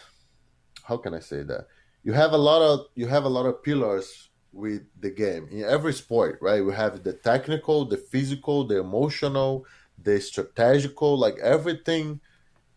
how 0.84 0.97
can 0.97 1.15
I 1.15 1.20
say 1.20 1.41
that? 1.41 1.65
You 2.03 2.13
have 2.13 2.34
a 2.34 2.38
lot 2.38 2.61
of 2.61 2.86
you 2.93 3.07
have 3.07 3.24
a 3.24 3.30
lot 3.30 3.47
of 3.47 3.63
pillars 3.63 4.30
with 4.53 4.84
the 4.99 5.09
game 5.09 5.47
in 5.49 5.63
every 5.63 5.93
sport, 5.93 6.38
right? 6.43 6.63
We 6.63 6.72
have 6.74 7.03
the 7.03 7.13
technical, 7.13 7.86
the 7.86 7.97
physical, 7.97 8.67
the 8.67 8.80
emotional, 8.80 9.65
the 10.03 10.22
strategical, 10.22 11.17
like 11.17 11.39
everything 11.39 12.22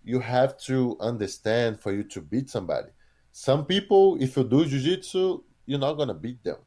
you 0.05 0.21
have 0.21 0.57
to 0.69 0.97
understand 1.01 1.81
for 1.81 1.93
you 1.93 2.03
to 2.05 2.23
beat 2.23 2.49
somebody. 2.49 2.89
Some 3.33 3.67
people, 3.67 4.17
if 4.23 4.39
you 4.39 4.45
do 4.45 4.65
jiu-jitsu, 4.65 5.43
you're 5.67 5.79
not 5.79 5.95
gonna 5.95 6.15
beat 6.15 6.43
them. 6.43 6.59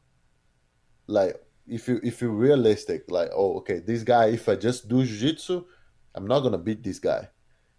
Like 1.08 1.42
if 1.68 1.88
you 1.88 2.00
if 2.04 2.22
you're 2.22 2.32
realistic, 2.32 3.10
like 3.10 3.30
oh 3.34 3.58
okay, 3.58 3.80
this 3.80 4.04
guy, 4.04 4.28
if 4.28 4.48
I 4.50 4.56
just 4.56 4.88
do 4.88 5.04
jiu-jitsu, 5.04 5.64
I'm 6.14 6.28
not 6.28 6.42
gonna 6.42 6.58
beat 6.58 6.84
this 6.84 7.00
guy. 7.00 7.30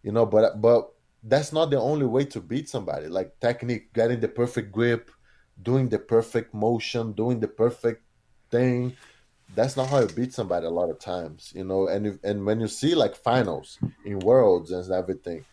You 0.03 0.13
know, 0.13 0.27
but 0.27 0.61
but 0.61 0.93
that's 1.23 1.53
not 1.53 1.71
the 1.71 1.81
only 1.81 2.07
way 2.07 2.25
to 2.27 2.41
beat 2.41 2.69
somebody. 2.69 3.09
Like 3.09 3.41
technique, 3.41 3.93
getting 3.93 4.21
the 4.21 4.29
perfect 4.29 4.73
grip, 4.73 5.11
doing 5.61 5.89
the 5.89 5.99
perfect 5.99 6.55
motion, 6.55 7.13
doing 7.13 7.41
the 7.41 7.49
perfect 7.49 8.03
thing. 8.51 8.97
That's 9.55 9.77
not 9.77 9.89
how 9.89 10.01
you 10.01 10.09
beat 10.09 10.35
somebody 10.35 10.67
a 10.67 10.71
lot 10.71 10.91
of 10.91 10.99
times, 10.99 11.53
you 11.55 11.65
know. 11.65 11.89
And 11.89 12.07
if, 12.07 12.19
and 12.25 12.45
when 12.45 12.61
you 12.61 12.69
see 12.69 12.95
like 12.95 13.17
finals 13.17 13.79
in 14.05 14.19
worlds 14.19 14.71
and 14.71 14.91
everything, 14.93 15.45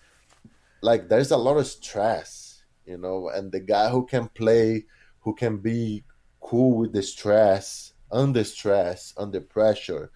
like 0.81 1.09
there's 1.09 1.31
a 1.31 1.38
lot 1.38 1.57
of 1.57 1.67
stress, 1.67 2.63
you 2.86 2.97
know. 2.97 3.29
And 3.29 3.51
the 3.51 3.59
guy 3.59 3.89
who 3.89 4.05
can 4.05 4.27
play, 4.29 4.86
who 5.21 5.34
can 5.34 5.57
be 5.57 6.03
cool 6.41 6.77
with 6.77 6.93
the 6.93 7.01
stress, 7.03 7.92
under 8.12 8.43
stress, 8.43 9.14
under 9.18 9.41
pressure, 9.41 10.12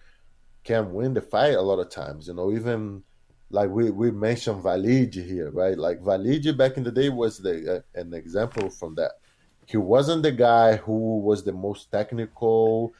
can 0.64 0.92
win 0.92 1.14
the 1.14 1.20
fight 1.20 1.54
a 1.54 1.62
lot 1.62 1.78
of 1.78 1.90
times, 1.90 2.28
you 2.28 2.34
know. 2.34 2.52
Even 2.52 3.02
like 3.50 3.70
we, 3.70 3.90
we 3.90 4.10
mentioned 4.10 4.62
Valide 4.62 5.14
here, 5.14 5.50
right? 5.50 5.78
Like 5.78 6.00
Valide 6.00 6.56
back 6.56 6.76
in 6.76 6.84
the 6.84 6.92
day 6.92 7.08
was 7.08 7.38
the 7.38 7.76
uh, 7.76 7.98
an 7.98 8.12
example 8.12 8.68
from 8.70 8.94
that. 8.96 9.12
He 9.66 9.76
wasn't 9.76 10.22
the 10.22 10.32
guy 10.32 10.76
who 10.76 11.18
was 11.18 11.44
the 11.44 11.52
most 11.52 11.90
technical. 11.90 12.92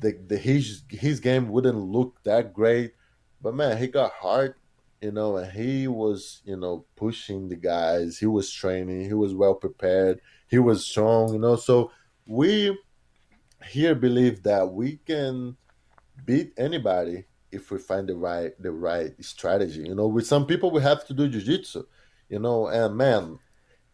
The, 0.00 0.18
the 0.26 0.36
his 0.36 0.82
his 0.88 1.20
game 1.20 1.48
wouldn't 1.48 1.78
look 1.78 2.22
that 2.24 2.52
great, 2.52 2.94
but 3.40 3.54
man, 3.54 3.78
he 3.78 3.86
got 3.86 4.12
hard, 4.12 4.54
you 5.00 5.12
know, 5.12 5.36
and 5.36 5.50
he 5.52 5.88
was 5.88 6.42
you 6.44 6.56
know 6.56 6.84
pushing 6.96 7.48
the 7.48 7.56
guys. 7.56 8.18
He 8.18 8.26
was 8.26 8.50
training. 8.50 9.04
He 9.04 9.14
was 9.14 9.34
well 9.34 9.54
prepared. 9.54 10.20
He 10.48 10.58
was 10.58 10.86
strong, 10.86 11.32
you 11.32 11.38
know. 11.38 11.56
So 11.56 11.90
we 12.26 12.76
here 13.66 13.94
believe 13.94 14.42
that 14.42 14.72
we 14.72 14.96
can 15.06 15.56
beat 16.24 16.52
anybody 16.56 17.24
if 17.50 17.70
we 17.70 17.78
find 17.78 18.08
the 18.08 18.16
right 18.16 18.52
the 18.60 18.70
right 18.70 19.12
strategy. 19.24 19.80
You 19.80 19.94
know, 19.94 20.08
with 20.08 20.26
some 20.26 20.46
people 20.46 20.70
we 20.70 20.82
have 20.82 21.06
to 21.06 21.14
do 21.14 21.28
jujitsu, 21.28 21.84
you 22.28 22.38
know, 22.38 22.66
and 22.66 22.96
man, 22.96 23.38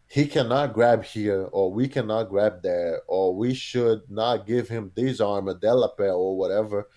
he 0.07 0.25
cannot 0.25 0.73
grab 0.73 1.03
here 1.03 1.43
or 1.51 1.71
we 1.71 1.87
cannot 1.87 2.29
grab 2.29 2.61
there 2.61 3.01
or 3.07 3.35
we 3.35 3.53
should 3.53 4.01
not 4.09 4.45
give 4.45 4.67
him 4.67 4.91
this 4.95 5.21
arm 5.21 5.47
a 5.47 5.55
delapel 5.55 6.17
or 6.17 6.37
whatever. 6.37 6.89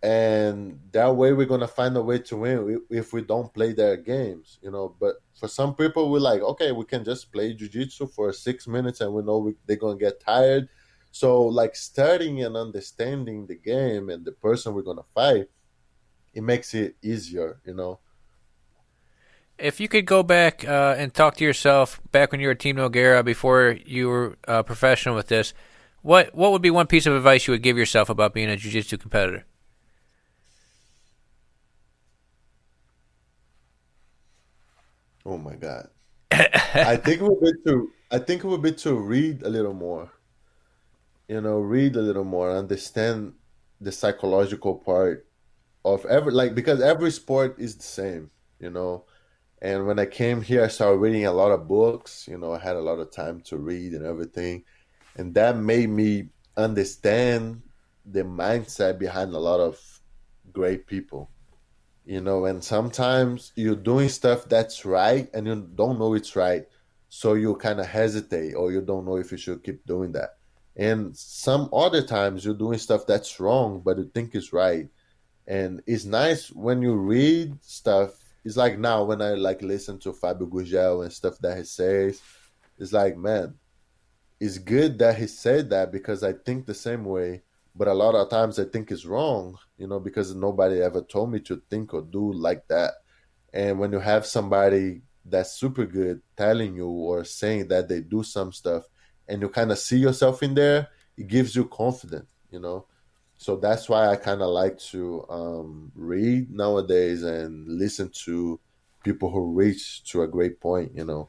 And 0.00 0.78
that 0.92 1.16
way 1.16 1.32
we're 1.32 1.46
gonna 1.46 1.66
find 1.66 1.96
a 1.96 2.02
way 2.02 2.20
to 2.20 2.36
win 2.36 2.80
if 2.88 3.12
we 3.12 3.22
don't 3.22 3.52
play 3.52 3.72
their 3.72 3.96
games, 3.96 4.60
you 4.62 4.70
know. 4.70 4.94
But 5.00 5.16
for 5.34 5.48
some 5.48 5.74
people, 5.74 6.10
we're 6.10 6.20
like, 6.20 6.40
okay, 6.40 6.70
we 6.70 6.84
can 6.84 7.02
just 7.02 7.32
play 7.32 7.56
jujitsu 7.56 8.12
for 8.12 8.32
six 8.32 8.68
minutes 8.68 9.00
and 9.00 9.12
we 9.12 9.22
know 9.22 9.38
we, 9.38 9.54
they're 9.66 9.76
gonna 9.76 9.98
get 9.98 10.20
tired. 10.20 10.68
So 11.10 11.42
like 11.42 11.74
studying 11.74 12.42
and 12.42 12.56
understanding 12.56 13.46
the 13.46 13.56
game 13.56 14.10
and 14.10 14.24
the 14.24 14.32
person 14.32 14.74
we're 14.74 14.82
gonna 14.82 15.02
fight 15.14 15.48
it 16.34 16.42
makes 16.42 16.74
it 16.74 16.96
easier, 17.02 17.60
you 17.64 17.74
know. 17.74 17.98
If 19.58 19.80
you 19.80 19.88
could 19.88 20.06
go 20.06 20.22
back 20.22 20.64
uh, 20.64 20.94
and 20.96 21.12
talk 21.12 21.36
to 21.36 21.44
yourself 21.44 22.00
back 22.12 22.30
when 22.30 22.40
you 22.40 22.46
were 22.46 22.54
Team 22.54 22.76
Nogueira 22.76 23.24
before 23.24 23.76
you 23.84 24.08
were 24.08 24.36
uh, 24.46 24.62
professional 24.62 25.16
with 25.16 25.26
this, 25.26 25.52
what 26.02 26.32
what 26.34 26.52
would 26.52 26.62
be 26.62 26.70
one 26.70 26.86
piece 26.86 27.06
of 27.06 27.14
advice 27.16 27.48
you 27.48 27.52
would 27.52 27.62
give 27.62 27.76
yourself 27.76 28.08
about 28.08 28.34
being 28.34 28.48
a 28.48 28.56
jiu-jitsu 28.56 28.98
competitor? 28.98 29.46
Oh 35.26 35.38
my 35.38 35.56
god. 35.56 35.88
I 36.30 36.96
think 36.96 37.20
it 37.20 37.24
would 37.24 37.40
be 37.40 37.52
to 37.66 37.90
I 38.12 38.18
think 38.18 38.44
it 38.44 38.46
would 38.46 38.62
be 38.62 38.72
to 38.72 38.94
read 38.94 39.42
a 39.42 39.48
little 39.48 39.74
more. 39.74 40.12
You 41.28 41.42
know, 41.42 41.58
read 41.60 41.94
a 41.96 42.00
little 42.02 42.24
more, 42.24 42.50
understand 42.50 43.34
the 43.80 43.92
psychological 43.92 44.74
part 44.76 45.26
of 45.84 46.04
every 46.06 46.32
like 46.32 46.54
because 46.54 46.80
every 46.80 47.10
sport 47.10 47.56
is 47.58 47.76
the 47.76 47.82
same, 47.82 48.30
you 48.58 48.70
know. 48.70 49.04
And 49.60 49.86
when 49.86 49.98
I 49.98 50.06
came 50.06 50.40
here, 50.40 50.64
I 50.64 50.68
started 50.68 50.98
reading 50.98 51.26
a 51.26 51.32
lot 51.32 51.52
of 51.52 51.68
books. 51.68 52.26
You 52.28 52.38
know, 52.38 52.52
I 52.54 52.58
had 52.58 52.76
a 52.76 52.80
lot 52.80 52.98
of 52.98 53.10
time 53.10 53.40
to 53.42 53.58
read 53.58 53.92
and 53.92 54.06
everything, 54.06 54.64
and 55.16 55.34
that 55.34 55.56
made 55.56 55.90
me 55.90 56.30
understand 56.56 57.62
the 58.06 58.22
mindset 58.22 58.98
behind 58.98 59.34
a 59.34 59.38
lot 59.38 59.60
of 59.60 59.78
great 60.52 60.86
people. 60.86 61.30
You 62.06 62.22
know, 62.22 62.46
and 62.46 62.64
sometimes 62.64 63.52
you're 63.54 63.76
doing 63.76 64.08
stuff 64.08 64.48
that's 64.48 64.86
right, 64.86 65.28
and 65.34 65.46
you 65.46 65.68
don't 65.74 65.98
know 65.98 66.14
it's 66.14 66.34
right, 66.36 66.66
so 67.10 67.34
you 67.34 67.54
kind 67.56 67.80
of 67.80 67.86
hesitate, 67.86 68.54
or 68.54 68.72
you 68.72 68.80
don't 68.80 69.04
know 69.04 69.16
if 69.16 69.30
you 69.30 69.36
should 69.36 69.62
keep 69.62 69.84
doing 69.84 70.12
that. 70.12 70.37
And 70.78 71.16
some 71.16 71.68
other 71.72 72.02
times 72.02 72.44
you're 72.44 72.54
doing 72.54 72.78
stuff 72.78 73.06
that's 73.06 73.40
wrong, 73.40 73.82
but 73.84 73.98
you 73.98 74.10
think 74.14 74.34
it's 74.34 74.52
right 74.52 74.88
and 75.48 75.82
it's 75.86 76.04
nice 76.04 76.52
when 76.52 76.82
you 76.82 76.94
read 76.94 77.56
stuff. 77.62 78.10
It's 78.44 78.58
like 78.58 78.78
now 78.78 79.02
when 79.04 79.22
I 79.22 79.30
like 79.30 79.62
listen 79.62 79.98
to 80.00 80.12
Fabio 80.12 80.46
Gurgel 80.46 81.02
and 81.02 81.12
stuff 81.12 81.38
that 81.38 81.56
he 81.56 81.64
says, 81.64 82.20
it's 82.78 82.92
like, 82.92 83.16
man, 83.16 83.54
it's 84.38 84.58
good 84.58 84.98
that 84.98 85.16
he 85.16 85.26
said 85.26 85.70
that 85.70 85.90
because 85.90 86.22
I 86.22 86.34
think 86.34 86.66
the 86.66 86.74
same 86.74 87.04
way, 87.04 87.42
but 87.74 87.88
a 87.88 87.94
lot 87.94 88.14
of 88.14 88.28
times 88.28 88.58
I 88.58 88.64
think 88.64 88.90
it's 88.90 89.06
wrong, 89.06 89.58
you 89.78 89.86
know, 89.86 89.98
because 89.98 90.34
nobody 90.34 90.82
ever 90.82 91.00
told 91.00 91.32
me 91.32 91.40
to 91.40 91.62
think 91.70 91.94
or 91.94 92.02
do 92.02 92.30
like 92.32 92.68
that. 92.68 92.92
And 93.54 93.78
when 93.78 93.90
you 93.90 94.00
have 94.00 94.26
somebody 94.26 95.00
that's 95.24 95.52
super 95.52 95.86
good 95.86 96.20
telling 96.36 96.76
you 96.76 96.88
or 96.88 97.24
saying 97.24 97.68
that 97.68 97.88
they 97.88 98.00
do 98.00 98.22
some 98.22 98.52
stuff 98.52 98.84
and 99.28 99.42
you 99.42 99.48
kind 99.48 99.70
of 99.70 99.78
see 99.78 99.98
yourself 99.98 100.42
in 100.42 100.54
there, 100.54 100.88
it 101.16 101.28
gives 101.28 101.54
you 101.54 101.64
confidence, 101.66 102.26
you 102.50 102.60
know. 102.60 102.86
So 103.36 103.56
that's 103.56 103.88
why 103.88 104.08
I 104.08 104.16
kind 104.16 104.42
of 104.42 104.48
like 104.48 104.78
to 104.90 105.24
um, 105.28 105.92
read 105.94 106.50
nowadays 106.50 107.22
and 107.22 107.78
listen 107.78 108.10
to 108.24 108.58
people 109.04 109.30
who 109.30 109.52
reach 109.52 110.02
to 110.10 110.22
a 110.22 110.28
great 110.28 110.60
point, 110.60 110.92
you 110.94 111.04
know. 111.04 111.28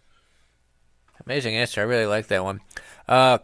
Amazing 1.26 1.56
answer. 1.56 1.82
I 1.82 1.84
really 1.84 2.08
like 2.08 2.28
that 2.28 2.43
one. 2.43 2.62
Uh, 3.08 3.39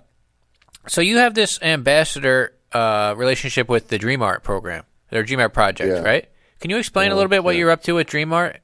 so 0.88 1.01
you 1.01 1.18
have 1.18 1.34
this 1.36 1.62
ambassador 1.62 2.56
uh, 2.72 3.14
relationship 3.18 3.70
with 3.70 3.89
the 3.89 3.97
Dream 3.97 4.22
Art 4.22 4.43
program, 4.43 4.84
or 5.12 5.24
Dream 5.24 5.39
Art 5.39 5.53
project, 5.53 5.89
Yeah. 5.89 6.01
right? 6.01 6.30
Can 6.60 6.72
you 6.72 6.78
explain 6.78 7.12
a 7.12 7.16
little 7.16 7.30
bit 7.30 7.43
what 7.43 7.56
yeah. 7.56 7.60
you're 7.60 7.72
up 7.72 7.84
to 7.84 7.93
with 7.93 8.08
Dream 8.08 8.34
Art? 8.34 8.62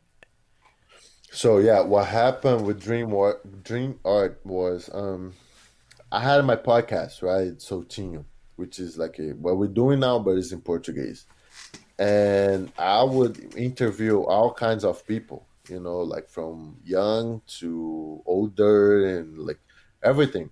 So 1.32 1.60
yeah, 1.60 1.82
what 1.82 2.08
happened 2.08 2.66
with 2.66 2.82
Dream 2.82 3.14
Art, 3.14 3.64
Dream 3.64 4.00
Art 4.04 4.40
was 4.44 4.90
um, 4.94 5.34
I 6.12 6.20
had 6.20 6.44
my 6.46 6.56
podcast 6.58 7.22
right, 7.22 7.58
Soltinho, 7.58 8.26
which 8.58 8.80
is 8.80 8.98
like 8.98 9.18
a, 9.20 9.30
what 9.32 9.58
we're 9.58 9.68
doing 9.68 10.00
now, 10.02 10.20
but 10.20 10.38
it's 10.38 10.52
in 10.52 10.62
Portuguese, 10.62 11.26
and 11.98 12.72
I 12.78 13.04
would 13.04 13.56
interview 13.56 14.22
all 14.24 14.54
kinds 14.54 14.84
of 14.84 15.06
people, 15.08 15.48
you 15.70 15.80
know, 15.80 16.00
like 16.00 16.30
from 16.30 16.78
young 16.84 17.42
to 17.60 18.22
older 18.26 19.20
and 19.20 19.38
like 19.40 19.60
everything. 20.04 20.50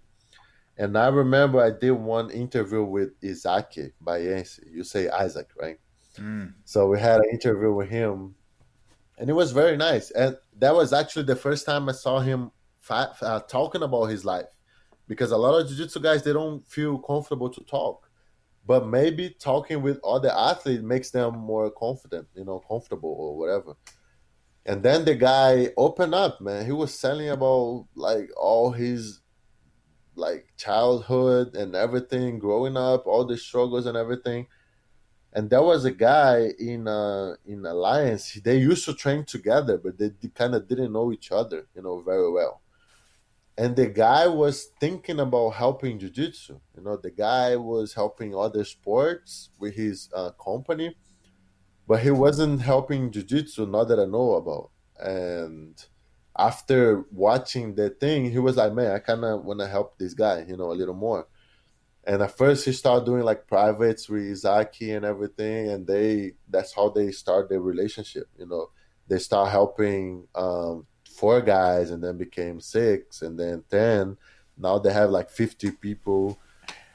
And 0.78 0.98
I 0.98 1.08
remember 1.10 1.62
I 1.62 1.72
did 1.72 1.92
one 1.92 2.30
interview 2.32 2.84
with 2.84 3.10
Isaac 3.22 3.94
Bayense. 4.02 4.60
You 4.72 4.86
say 4.86 5.10
Isaac, 5.10 5.50
right? 5.62 5.78
So 6.64 6.88
we 6.88 7.00
had 7.00 7.20
an 7.20 7.30
interview 7.32 7.74
with 7.74 7.90
him, 7.90 8.36
and 9.18 9.30
it 9.30 9.34
was 9.34 9.52
very 9.52 9.76
nice. 9.76 10.12
And 10.12 10.38
that 10.60 10.74
was 10.74 10.94
actually 10.94 11.24
the 11.26 11.36
first 11.36 11.66
time 11.66 11.90
I 11.90 11.92
saw 11.92 12.20
him 12.22 12.52
fa- 12.80 13.14
uh, 13.22 13.42
talking 13.42 13.84
about 13.84 14.06
his 14.06 14.24
life, 14.24 14.48
because 15.10 15.32
a 15.32 15.38
lot 15.38 15.60
of 15.60 15.68
jiu-jitsu 15.68 16.00
guys 16.00 16.24
they 16.24 16.32
don't 16.32 16.66
feel 16.66 16.98
comfortable 17.00 17.50
to 17.50 17.62
talk, 17.66 18.10
but 18.66 18.88
maybe 18.88 19.36
talking 19.38 19.82
with 19.82 20.00
other 20.06 20.32
athletes 20.32 20.82
makes 20.82 21.12
them 21.12 21.38
more 21.38 21.70
confident, 21.72 22.28
you 22.34 22.46
know, 22.46 22.60
comfortable 22.60 23.14
or 23.20 23.38
whatever. 23.38 23.74
And 24.66 24.82
then 24.82 25.04
the 25.04 25.16
guy 25.16 25.74
opened 25.76 26.16
up, 26.16 26.40
man. 26.40 26.66
He 26.66 26.72
was 26.72 26.98
telling 27.02 27.30
about 27.30 27.88
like 27.96 28.30
all 28.38 28.72
his 28.72 29.20
like 30.16 30.54
childhood 30.58 31.56
and 31.56 31.76
everything, 31.76 32.40
growing 32.40 32.78
up, 32.78 33.08
all 33.08 33.26
the 33.26 33.38
struggles 33.38 33.86
and 33.86 33.98
everything 33.98 34.48
and 35.34 35.50
there 35.50 35.62
was 35.62 35.86
a 35.86 35.92
guy 35.92 36.50
in 36.58 36.88
uh 36.88 37.36
in 37.46 37.66
alliance 37.66 38.34
they 38.44 38.58
used 38.58 38.86
to 38.86 38.94
train 38.94 39.24
together 39.24 39.78
but 39.78 39.98
they 39.98 40.12
kind 40.34 40.56
of 40.56 40.68
didn't 40.68 40.92
know 40.92 41.12
each 41.12 41.32
other 41.32 41.68
you 41.76 41.82
know 41.82 42.02
very 42.02 42.32
well 42.32 42.62
and 43.60 43.76
the 43.76 43.88
guy 43.88 44.26
was 44.26 44.70
thinking 44.80 45.20
about 45.20 45.50
helping 45.50 46.00
jiu-jitsu. 46.00 46.58
You 46.78 46.82
know 46.82 46.96
the 46.96 47.12
guy 47.12 47.58
was 47.58 47.94
helping 47.94 48.34
other 48.34 48.64
sports 48.64 49.50
with 49.60 49.76
his 49.76 50.10
uh, 50.16 50.32
company 50.32 50.96
but 51.86 52.00
he 52.02 52.12
wasn't 52.12 52.62
helping 52.62 53.12
jiu-jitsu 53.12 53.66
not 53.66 53.90
that 53.90 54.00
i 54.00 54.06
know 54.06 54.36
about. 54.36 54.70
And 54.98 55.76
after 56.38 57.04
watching 57.12 57.76
the 57.76 57.90
thing 57.90 58.32
he 58.32 58.40
was 58.40 58.56
like 58.56 58.74
man 58.74 58.94
i 58.94 59.00
kind 59.00 59.26
of 59.26 59.44
want 59.44 59.60
to 59.60 59.68
help 59.68 59.98
this 59.98 60.14
guy 60.14 60.46
you 60.48 60.56
know 60.56 60.72
a 60.72 60.80
little 60.80 60.96
more. 60.96 61.28
And 62.06 62.22
at 62.22 62.38
first 62.38 62.64
he 62.64 62.72
started 62.72 63.06
doing 63.06 63.24
like 63.24 63.46
privates 63.46 64.08
with 64.08 64.24
Izaki 64.24 64.96
and 64.96 65.06
everything, 65.06 65.70
and 65.70 65.86
they 65.86 66.32
that's 66.48 66.74
how 66.74 66.90
they 66.90 67.12
start 67.12 67.50
their 67.50 67.60
relationship. 67.62 68.28
You 68.38 68.48
know, 68.48 68.72
they 69.10 69.20
start 69.20 69.52
helping 69.52 70.28
um, 70.34 70.88
four 71.20 71.42
guys, 71.42 71.92
and 71.92 72.02
then 72.02 72.18
became 72.18 72.62
six, 72.62 73.22
and 73.22 73.38
then 73.38 73.64
ten. 73.70 74.18
Now 74.58 74.80
they 74.80 74.94
have 74.94 75.10
like 75.10 75.30
fifty 75.30 75.72
people, 75.72 76.40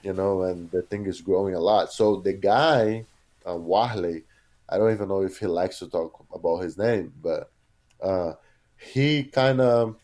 you 0.02 0.14
know, 0.14 0.42
and 0.42 0.70
the 0.70 0.82
thing 0.82 1.06
is 1.06 1.20
growing 1.20 1.54
a 1.54 1.60
lot. 1.60 1.92
So 1.92 2.16
the 2.16 2.32
guy, 2.32 3.04
uh, 3.44 3.56
I 3.56 4.78
don't 4.78 4.92
even 4.92 5.08
know 5.08 5.22
if 5.22 5.38
he 5.38 5.46
likes 5.46 5.78
to 5.80 5.88
talk 5.88 6.24
about 6.32 6.58
his 6.58 6.78
name, 6.78 7.12
but 7.22 7.50
uh, 8.02 8.32
he 8.76 9.24
kind 9.24 9.60
of 9.60 9.96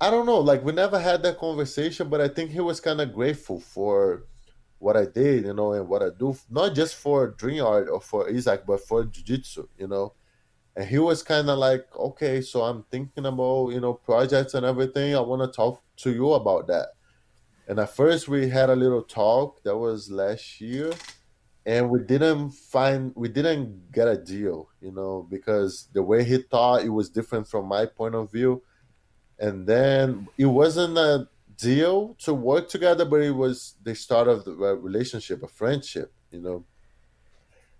I 0.00 0.10
don't 0.10 0.26
know. 0.26 0.40
Like 0.40 0.62
we 0.62 0.72
never 0.72 0.98
had 0.98 1.22
that 1.22 1.38
conversation, 1.38 2.08
but 2.08 2.20
I 2.20 2.28
think 2.28 2.50
he 2.50 2.60
was 2.60 2.80
kind 2.80 3.00
of 3.00 3.14
grateful 3.14 3.60
for 3.60 4.24
what 4.78 4.96
I 4.98 5.06
did, 5.06 5.46
you 5.46 5.54
know, 5.54 5.72
and 5.72 5.88
what 5.88 6.02
I 6.02 6.10
do, 6.18 6.36
not 6.50 6.74
just 6.74 6.96
for 6.96 7.28
Dream 7.28 7.64
Art 7.64 7.88
or 7.88 8.02
for 8.02 8.28
Isaac, 8.28 8.64
but 8.66 8.86
for 8.86 9.04
Jiu 9.04 9.24
Jitsu, 9.24 9.66
you 9.78 9.88
know. 9.88 10.12
And 10.76 10.88
he 10.88 10.98
was 10.98 11.22
kind 11.22 11.48
of 11.48 11.58
like, 11.58 11.86
okay, 11.96 12.40
so 12.40 12.62
I'm 12.62 12.84
thinking 12.90 13.26
about, 13.26 13.70
you 13.70 13.80
know, 13.80 13.94
projects 13.94 14.54
and 14.54 14.66
everything. 14.66 15.14
I 15.14 15.20
want 15.20 15.42
to 15.42 15.56
talk 15.56 15.82
to 15.98 16.12
you 16.12 16.32
about 16.32 16.66
that. 16.66 16.88
And 17.68 17.78
at 17.78 17.94
first, 17.94 18.28
we 18.28 18.48
had 18.48 18.70
a 18.70 18.76
little 18.76 19.02
talk. 19.02 19.62
That 19.62 19.76
was 19.76 20.10
last 20.10 20.60
year, 20.60 20.92
and 21.64 21.90
we 21.90 22.00
didn't 22.00 22.50
find, 22.50 23.12
we 23.14 23.28
didn't 23.28 23.92
get 23.92 24.08
a 24.08 24.16
deal, 24.16 24.68
you 24.80 24.92
know, 24.92 25.26
because 25.30 25.88
the 25.92 26.02
way 26.02 26.24
he 26.24 26.38
thought 26.38 26.82
it 26.82 26.90
was 26.90 27.08
different 27.08 27.48
from 27.48 27.66
my 27.66 27.86
point 27.86 28.14
of 28.14 28.30
view 28.30 28.62
and 29.38 29.66
then 29.66 30.28
it 30.38 30.46
wasn't 30.46 30.96
a 30.96 31.28
deal 31.56 32.16
to 32.20 32.34
work 32.34 32.68
together, 32.68 33.04
but 33.04 33.20
it 33.20 33.32
was 33.32 33.74
the 33.82 33.94
start 33.94 34.28
of 34.28 34.44
the 34.44 34.52
uh, 34.52 34.74
relationship, 34.74 35.42
a 35.42 35.48
friendship, 35.48 36.12
you 36.30 36.40
know. 36.40 36.64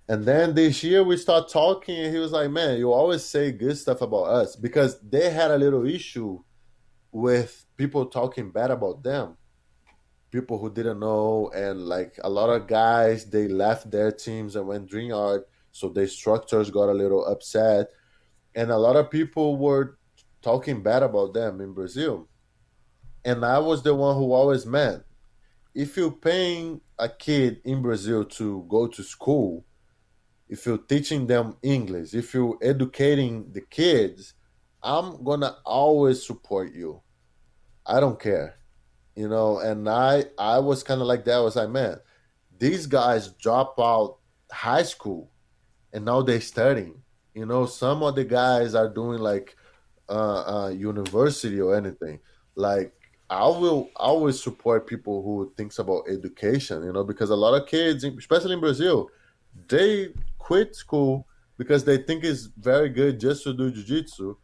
And 0.08 0.24
then 0.24 0.54
this 0.54 0.84
year 0.84 1.02
we 1.02 1.16
start 1.16 1.48
talking, 1.48 1.96
and 1.96 2.14
he 2.14 2.20
was 2.20 2.32
like, 2.32 2.50
"Man, 2.50 2.78
you 2.78 2.92
always 2.92 3.24
say 3.24 3.52
good 3.52 3.78
stuff 3.78 4.02
about 4.02 4.24
us," 4.24 4.54
because 4.54 5.00
they 5.00 5.30
had 5.30 5.50
a 5.50 5.58
little 5.58 5.86
issue 5.86 6.40
with 7.10 7.64
people 7.76 8.06
talking 8.06 8.50
bad 8.50 8.70
about 8.70 9.02
them, 9.02 9.36
people 10.30 10.58
who 10.58 10.70
didn't 10.70 11.00
know, 11.00 11.50
and 11.54 11.86
like 11.86 12.18
a 12.22 12.28
lot 12.28 12.50
of 12.50 12.66
guys, 12.66 13.24
they 13.24 13.48
left 13.48 13.90
their 13.90 14.12
teams 14.12 14.56
and 14.56 14.66
went 14.66 14.88
Dream 14.88 15.14
Art, 15.14 15.48
so 15.72 15.88
their 15.88 16.06
structures 16.06 16.70
got 16.70 16.90
a 16.90 16.92
little 16.92 17.24
upset, 17.24 17.88
and 18.54 18.70
a 18.70 18.78
lot 18.78 18.96
of 18.96 19.10
people 19.10 19.56
were 19.56 19.98
talking 20.42 20.82
bad 20.82 21.02
about 21.02 21.32
them 21.32 21.60
in 21.62 21.72
Brazil. 21.72 22.28
And 23.24 23.42
I 23.42 23.58
was 23.58 23.82
the 23.82 23.94
one 23.94 24.16
who 24.16 24.32
always 24.32 24.66
meant 24.66 25.02
if 25.74 25.96
you're 25.96 26.10
paying 26.10 26.82
a 26.98 27.08
kid 27.08 27.62
in 27.64 27.80
Brazil 27.80 28.24
to 28.24 28.66
go 28.68 28.86
to 28.86 29.02
school, 29.02 29.64
if 30.48 30.66
you're 30.66 30.78
teaching 30.78 31.26
them 31.26 31.56
English, 31.62 32.14
if 32.14 32.34
you're 32.34 32.58
educating 32.62 33.52
the 33.52 33.60
kids, 33.60 34.34
I'm 34.82 35.22
gonna 35.24 35.56
always 35.64 36.26
support 36.26 36.74
you. 36.74 37.02
I 37.86 38.00
don't 38.00 38.20
care. 38.20 38.56
You 39.16 39.28
know, 39.28 39.58
and 39.58 39.88
I 39.88 40.24
I 40.38 40.58
was 40.58 40.82
kind 40.82 41.00
of 41.00 41.06
like 41.06 41.24
that. 41.24 41.36
I 41.36 41.40
was 41.40 41.56
like, 41.56 41.70
man, 41.70 41.98
these 42.58 42.86
guys 42.86 43.28
drop 43.28 43.74
out 43.78 44.18
high 44.50 44.82
school 44.82 45.30
and 45.92 46.04
now 46.04 46.22
they're 46.22 46.40
studying. 46.40 47.02
You 47.34 47.46
know, 47.46 47.66
some 47.66 48.02
of 48.02 48.14
the 48.14 48.24
guys 48.24 48.74
are 48.74 48.88
doing 48.88 49.20
like 49.20 49.56
uh, 50.08 50.64
uh, 50.64 50.68
university 50.68 51.60
or 51.60 51.74
anything. 51.76 52.20
Like 52.54 52.92
I 53.30 53.46
will 53.46 53.90
always 53.96 54.42
support 54.42 54.86
people 54.86 55.22
who 55.22 55.52
thinks 55.56 55.78
about 55.78 56.04
education, 56.08 56.84
you 56.84 56.92
know, 56.92 57.04
because 57.04 57.30
a 57.30 57.36
lot 57.36 57.60
of 57.60 57.66
kids, 57.66 58.04
especially 58.04 58.52
in 58.52 58.60
Brazil, 58.60 59.08
they 59.68 60.08
quit 60.44 60.76
school 60.76 61.26
because 61.56 61.84
they 61.84 61.96
think 61.96 62.22
it's 62.22 62.44
very 62.58 62.90
good 62.90 63.18
just 63.18 63.44
to 63.44 63.54
do 63.54 63.70
jiu-jitsu. 63.70 64.36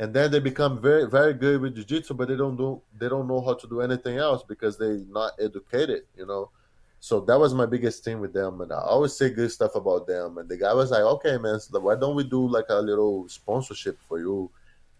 And 0.00 0.12
then 0.12 0.32
they 0.32 0.40
become 0.40 0.82
very 0.82 1.06
very 1.08 1.34
good 1.34 1.60
with 1.60 1.76
jiu-jitsu 1.76 2.14
but 2.14 2.26
they 2.26 2.36
don't 2.36 2.56
do 2.56 2.82
they 2.98 3.08
don't 3.08 3.28
know 3.28 3.40
how 3.40 3.54
to 3.54 3.66
do 3.68 3.80
anything 3.80 4.16
else 4.18 4.42
because 4.42 4.76
they're 4.76 5.04
not 5.20 5.32
educated 5.38 6.02
you 6.16 6.26
know? 6.26 6.50
So 6.98 7.20
that 7.28 7.38
was 7.38 7.54
my 7.54 7.66
biggest 7.66 8.02
thing 8.02 8.18
with 8.18 8.32
them. 8.32 8.60
And 8.62 8.72
i 8.72 8.80
always 8.94 9.14
say 9.16 9.28
good 9.30 9.52
stuff 9.52 9.74
about 9.76 10.06
them. 10.06 10.38
And 10.38 10.48
the 10.48 10.56
guy 10.56 10.74
was 10.74 10.90
like 10.90 11.06
okay 11.14 11.36
man 11.38 11.60
so 11.60 11.78
why 11.78 11.94
don't 11.94 12.16
we 12.16 12.24
do 12.24 12.48
like 12.48 12.70
a 12.70 12.80
little 12.90 13.28
sponsorship 13.28 13.96
for 14.08 14.18
you? 14.18 14.50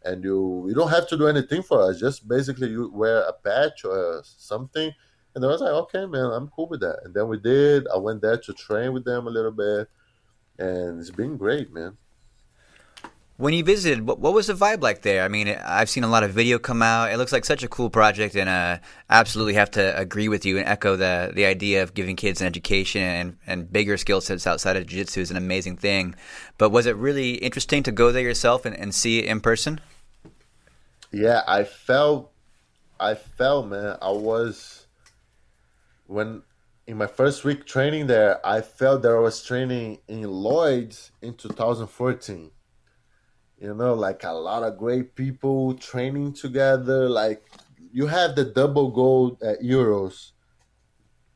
And 0.05 0.23
you 0.23 0.67
you 0.69 0.75
don't 0.79 0.91
have 0.97 1.09
to 1.09 1.17
do 1.17 1.27
anything 1.27 1.63
for 1.65 1.83
us. 1.87 1.99
Just 1.99 2.29
basically 2.29 2.69
you 2.69 2.83
wear 3.03 3.19
a 3.23 3.33
patch 3.33 3.85
or 3.85 4.23
something. 4.25 4.93
And 5.35 5.45
I 5.45 5.49
was 5.49 5.61
like, 5.61 5.73
okay, 5.85 6.07
man, 6.07 6.31
I'm 6.37 6.49
cool 6.49 6.69
with 6.69 6.81
that. 6.87 7.01
And 7.05 7.13
then 7.13 7.27
we 7.27 7.39
did. 7.39 7.89
I 7.93 7.97
went 7.97 8.23
there 8.23 8.39
to 8.39 8.53
train 8.53 8.93
with 8.93 9.05
them 9.05 9.27
a 9.27 9.31
little 9.31 9.51
bit, 9.51 9.89
and 10.59 11.01
it's 11.01 11.11
been 11.11 11.37
great, 11.37 11.73
man. 11.73 11.97
When 13.37 13.53
you 13.53 13.65
visited, 13.65 14.07
what, 14.07 14.21
what 14.21 14.33
was 14.33 14.47
the 14.47 14.55
vibe 14.55 14.81
like 14.81 15.03
there? 15.03 15.25
I 15.25 15.29
mean, 15.29 15.49
I've 15.49 15.91
seen 15.91 16.05
a 16.05 16.09
lot 16.09 16.23
of 16.23 16.31
video 16.31 16.61
come 16.61 16.83
out. 16.83 17.11
It 17.11 17.17
looks 17.17 17.33
like 17.33 17.45
such 17.45 17.65
a 17.65 17.69
cool 17.69 17.91
project, 17.91 18.37
and 18.37 18.49
uh, 18.49 18.79
absolutely 19.11 19.55
have 19.55 19.73
to 19.73 19.99
agree 19.99 20.29
with 20.29 20.47
you 20.47 20.57
and 20.57 20.69
echo 20.69 20.95
the 20.95 21.33
the 21.35 21.45
idea 21.45 21.83
of 21.83 21.95
giving 21.95 22.15
kids 22.15 22.41
an 22.41 22.47
education 22.47 23.03
and, 23.03 23.37
and 23.45 23.73
bigger 23.73 23.97
skill 23.97 24.21
sets 24.21 24.47
outside 24.47 24.77
of 24.77 24.87
jiu-jitsu 24.87 25.21
is 25.21 25.31
an 25.33 25.37
amazing 25.37 25.77
thing. 25.77 26.15
But 26.59 26.71
was 26.71 26.87
it 26.87 26.95
really 26.95 27.33
interesting 27.35 27.83
to 27.83 27.93
go 27.93 28.13
there 28.13 28.23
yourself 28.23 28.65
and, 28.65 28.77
and 28.77 28.95
see 28.95 29.19
it 29.19 29.25
in 29.25 29.41
person? 29.41 29.81
Yeah, 31.11 31.43
I 31.49 31.65
felt 31.65 32.31
I 33.01 33.15
felt, 33.15 33.67
man, 33.67 33.97
I 34.01 34.13
was 34.13 34.87
when 36.07 36.43
in 36.87 36.99
my 36.99 37.07
first 37.07 37.45
week 37.45 37.65
training 37.65 38.07
there, 38.07 38.45
I 38.47 38.61
felt 38.61 39.03
that 39.03 39.13
I 39.13 39.19
was 39.19 39.43
training 39.43 39.99
in 40.07 40.23
Lloyd's 40.23 41.13
in 41.23 41.35
2014. 41.35 42.51
You 43.59 43.75
know, 43.75 43.95
like 43.95 44.25
a 44.25 44.33
lot 44.33 44.63
of 44.63 44.77
great 44.77 45.15
people 45.15 45.75
training 45.75 46.35
together. 46.35 47.09
Like 47.09 47.47
you 47.93 48.07
have 48.07 48.35
the 48.35 48.45
double 48.45 48.91
gold 48.91 49.43
at 49.43 49.63
Euros, 49.63 50.33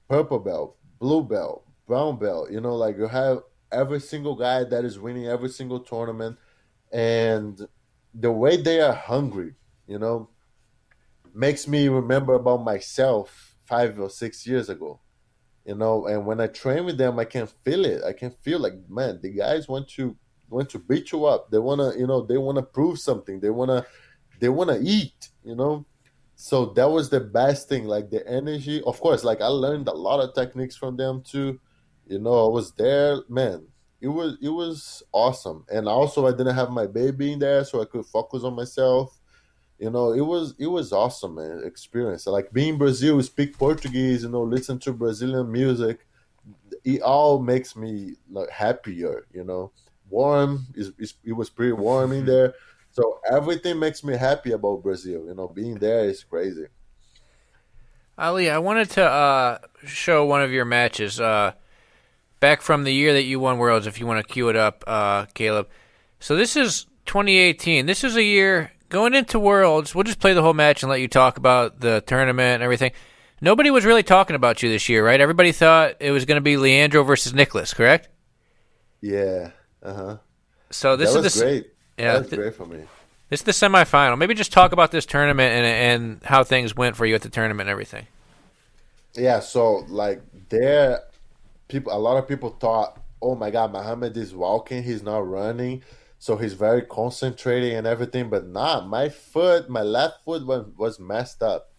purple 0.08 0.38
belt, 0.38 0.76
blue 0.98 1.22
belt, 1.22 1.64
brown 1.86 2.18
belt. 2.18 2.50
You 2.50 2.60
know, 2.60 2.76
like 2.76 2.98
you 2.98 3.06
have 3.06 3.42
every 3.72 4.00
single 4.00 4.34
guy 4.34 4.64
that 4.64 4.84
is 4.84 4.98
winning 4.98 5.26
every 5.26 5.48
single 5.48 5.80
tournament, 5.80 6.36
and 6.92 7.66
the 8.12 8.32
way 8.32 8.56
they 8.58 8.82
are 8.82 8.92
hungry, 8.92 9.54
you 9.86 9.98
know, 9.98 10.28
makes 11.32 11.66
me 11.66 11.88
remember 11.88 12.34
about 12.34 12.62
myself 12.62 13.56
five 13.64 13.98
or 13.98 14.10
six 14.10 14.46
years 14.46 14.68
ago 14.68 15.00
you 15.68 15.74
know 15.74 16.06
and 16.06 16.24
when 16.24 16.40
i 16.40 16.46
train 16.46 16.86
with 16.86 16.96
them 16.96 17.18
i 17.18 17.24
can 17.24 17.46
feel 17.46 17.84
it. 17.84 18.02
I 18.02 18.14
can 18.14 18.30
feel 18.42 18.58
like 18.58 18.72
man 18.88 19.20
the 19.22 19.30
guys 19.30 19.68
want 19.68 19.86
to 19.90 20.16
want 20.48 20.70
to 20.70 20.78
beat 20.78 21.12
you 21.12 21.26
up. 21.26 21.50
They 21.50 21.58
want 21.58 21.80
to 21.80 22.00
you 22.00 22.06
know 22.06 22.22
they 22.22 22.38
want 22.38 22.56
to 22.56 22.62
prove 22.62 22.98
something. 22.98 23.38
They 23.38 23.50
want 23.50 23.70
to 23.70 23.86
they 24.40 24.48
want 24.48 24.70
to 24.70 24.80
eat 24.80 25.28
you 25.44 25.54
know? 25.54 25.84
So 26.36 26.66
that 26.76 26.88
was 26.90 27.10
the 27.10 27.20
best 27.20 27.68
thing 27.68 27.84
like 27.84 28.10
the 28.10 28.26
energy. 28.26 28.82
Of 28.86 28.98
course 28.98 29.24
like 29.24 29.42
i 29.42 29.46
learned 29.46 29.88
a 29.88 29.92
lot 29.92 30.20
of 30.20 30.34
techniques 30.34 30.74
from 30.74 30.96
them 30.96 31.22
too. 31.22 31.60
You 32.06 32.18
know 32.18 32.46
i 32.46 32.48
was 32.48 32.72
there 32.72 33.18
man 33.28 33.66
it 34.00 34.08
was 34.08 34.38
it 34.40 34.48
was 34.48 35.02
awesome. 35.12 35.66
And 35.70 35.86
also 35.86 36.26
i 36.26 36.30
didn't 36.30 36.54
have 36.54 36.70
my 36.70 36.86
baby 36.86 37.34
in 37.34 37.40
there 37.40 37.62
so 37.64 37.82
i 37.82 37.84
could 37.84 38.06
focus 38.06 38.42
on 38.42 38.56
myself 38.56 39.17
you 39.78 39.90
know 39.90 40.12
it 40.12 40.20
was 40.20 40.54
it 40.58 40.66
was 40.66 40.92
awesome 40.92 41.36
man 41.36 41.62
experience 41.64 42.26
like 42.26 42.52
being 42.52 42.76
brazil 42.76 43.22
speak 43.22 43.56
portuguese 43.56 44.22
you 44.22 44.28
know 44.28 44.42
listen 44.42 44.78
to 44.78 44.92
brazilian 44.92 45.50
music 45.50 46.06
it 46.84 47.00
all 47.02 47.38
makes 47.38 47.76
me 47.76 48.14
like 48.30 48.50
happier 48.50 49.26
you 49.32 49.44
know 49.44 49.70
warm 50.10 50.66
is 50.74 50.92
it 51.24 51.32
was 51.32 51.48
pretty 51.48 51.72
warm 51.72 52.12
in 52.12 52.24
there 52.24 52.54
so 52.90 53.20
everything 53.30 53.78
makes 53.78 54.02
me 54.02 54.16
happy 54.16 54.52
about 54.52 54.82
brazil 54.82 55.24
you 55.26 55.34
know 55.34 55.48
being 55.48 55.76
there 55.76 56.04
is 56.08 56.24
crazy 56.24 56.66
Aly, 58.20 58.50
I 58.50 58.58
wanted 58.58 58.90
to 58.90 59.04
uh, 59.04 59.58
show 59.86 60.24
one 60.24 60.42
of 60.42 60.50
your 60.50 60.64
matches 60.64 61.20
uh, 61.20 61.52
back 62.40 62.62
from 62.62 62.82
the 62.82 62.92
year 62.92 63.12
that 63.12 63.22
you 63.22 63.38
won 63.38 63.58
Worlds. 63.58 63.86
If 63.86 64.00
you 64.00 64.08
want 64.08 64.26
to 64.26 64.32
cue 64.32 64.48
it 64.48 64.56
up, 64.56 64.82
uh, 64.88 65.26
Caleb. 65.34 65.68
So 66.18 66.34
this 66.34 66.56
is 66.56 66.86
2018. 67.06 67.86
This 67.86 68.02
is 68.02 68.16
a 68.16 68.22
year 68.24 68.72
going 68.88 69.14
into 69.14 69.38
Worlds. 69.38 69.94
We'll 69.94 70.04
just 70.04 70.20
play 70.20 70.34
the 70.34 70.42
whole 70.42 70.54
match 70.54 70.82
and 70.82 70.90
let 70.90 71.00
you 71.00 71.08
talk 71.08 71.36
about 71.36 71.80
the 71.80 72.02
tournament 72.06 72.54
and 72.54 72.62
everything. 72.62 72.92
Nobody 73.40 73.70
was 73.70 73.84
really 73.84 74.02
talking 74.02 74.36
about 74.36 74.62
you 74.62 74.68
this 74.68 74.88
year, 74.88 75.04
right? 75.04 75.20
Everybody 75.20 75.52
thought 75.52 75.96
it 76.00 76.10
was 76.10 76.24
going 76.24 76.36
to 76.36 76.42
be 76.42 76.56
Leandro 76.56 77.04
versus 77.04 77.32
Nicholas, 77.34 77.72
correct? 77.72 78.08
yeah 79.00 79.50
uh-huh 79.82 80.16
So 80.70 80.96
this 80.96 81.12
that 81.12 81.24
is 81.24 81.34
the 81.34 81.40
great 81.40 81.66
yeah, 81.96 82.12
that 82.14 82.18
was 82.20 82.28
th- 82.30 82.40
great 82.40 82.54
for 82.54 82.66
me 82.66 82.84
this 83.30 83.40
is 83.40 83.44
the 83.44 83.52
semifinal. 83.52 84.16
Maybe 84.16 84.32
just 84.32 84.52
talk 84.52 84.72
about 84.72 84.90
this 84.90 85.04
tournament 85.04 85.52
and 85.52 85.66
and 85.66 86.22
how 86.24 86.44
things 86.44 86.74
went 86.74 86.96
for 86.96 87.04
you 87.04 87.14
at 87.14 87.22
the 87.22 87.28
tournament 87.28 87.68
and 87.68 87.70
everything. 87.70 88.06
Yeah, 89.14 89.40
so 89.40 89.84
like 89.88 90.22
there, 90.48 91.02
people, 91.68 91.92
a 91.92 91.98
lot 91.98 92.16
of 92.16 92.26
people 92.26 92.50
thought, 92.50 93.00
oh 93.20 93.34
my 93.34 93.50
God, 93.50 93.72
Mahamed 93.72 94.16
is 94.16 94.34
walking, 94.34 94.82
he's 94.82 95.02
not 95.02 95.28
running, 95.28 95.82
so 96.18 96.36
he's 96.36 96.54
very 96.54 96.82
concentrating 96.82 97.74
and 97.76 97.86
everything. 97.86 98.28
But 98.28 98.46
not 98.46 98.88
my 98.88 99.08
foot, 99.08 99.68
my 99.68 99.82
left 99.82 100.24
foot 100.24 100.46
was 100.46 100.66
was 100.76 100.98
messed 100.98 101.42
up 101.42 101.70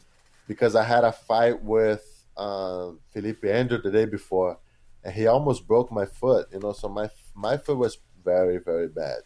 because 0.47 0.75
I 0.75 0.83
had 0.83 1.03
a 1.03 1.11
fight 1.11 1.61
with 1.63 2.25
um, 2.37 2.99
Felipe 3.11 3.43
Andrew 3.45 3.81
the 3.81 3.91
day 3.91 4.05
before, 4.05 4.57
and 5.03 5.13
he 5.13 5.27
almost 5.27 5.67
broke 5.67 5.91
my 5.91 6.05
foot. 6.05 6.47
You 6.53 6.59
know, 6.59 6.71
so 6.71 6.87
my 6.89 7.09
my 7.35 7.57
foot 7.57 7.77
was 7.77 7.97
very 8.23 8.57
very 8.57 8.87
bad. 8.87 9.19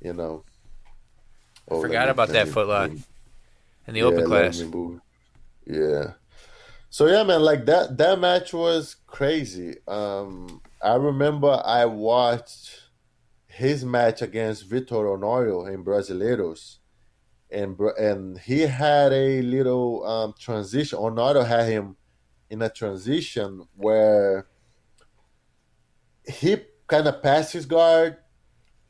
You 0.00 0.12
know. 0.12 0.44
Oh, 1.68 1.76
let 1.76 1.82
Forgot 1.82 2.06
me- 2.06 2.10
about 2.10 2.28
that 2.30 2.48
foot 2.48 2.66
lock 2.68 2.90
in 3.86 3.94
the 3.94 4.02
open 4.02 4.24
class. 4.26 4.62
Yeah. 5.66 6.12
So 6.90 7.06
yeah, 7.06 7.22
man, 7.22 7.40
like 7.42 7.64
that 7.66 7.96
that 7.98 8.18
match 8.18 8.52
was 8.52 8.96
crazy. 9.06 9.76
Um 9.86 10.60
I 10.82 10.96
remember 10.96 11.62
I 11.64 11.84
watched 11.84 12.81
his 13.52 13.84
match 13.84 14.22
against 14.22 14.68
Vitor 14.68 15.04
Honório 15.04 15.72
in 15.72 15.84
Brasileiros. 15.84 16.78
And 17.50 17.78
and 17.98 18.38
he 18.38 18.60
had 18.60 19.12
a 19.12 19.42
little 19.42 20.04
um 20.06 20.34
transition. 20.38 20.98
Honório 20.98 21.46
had 21.46 21.68
him 21.68 21.96
in 22.48 22.62
a 22.62 22.70
transition 22.70 23.66
where 23.76 24.46
he 26.26 26.56
kind 26.86 27.06
of 27.06 27.22
passed 27.22 27.52
his 27.52 27.66
guard 27.66 28.16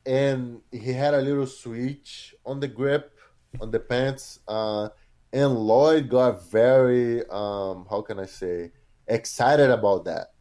and 0.04 0.60
he 0.70 0.92
had 0.92 1.14
a 1.14 1.20
little 1.20 1.46
switch 1.46 2.34
on 2.44 2.60
the 2.60 2.68
grip 2.68 3.12
on 3.60 3.70
the 3.70 3.78
pants 3.78 4.40
uh 4.48 4.88
and 5.32 5.54
lloyd 5.54 6.08
got 6.08 6.50
very 6.50 7.24
um 7.28 7.86
how 7.88 8.02
can 8.02 8.18
i 8.18 8.26
say 8.26 8.72
excited 9.06 9.70
about 9.70 10.04
that 10.04 10.31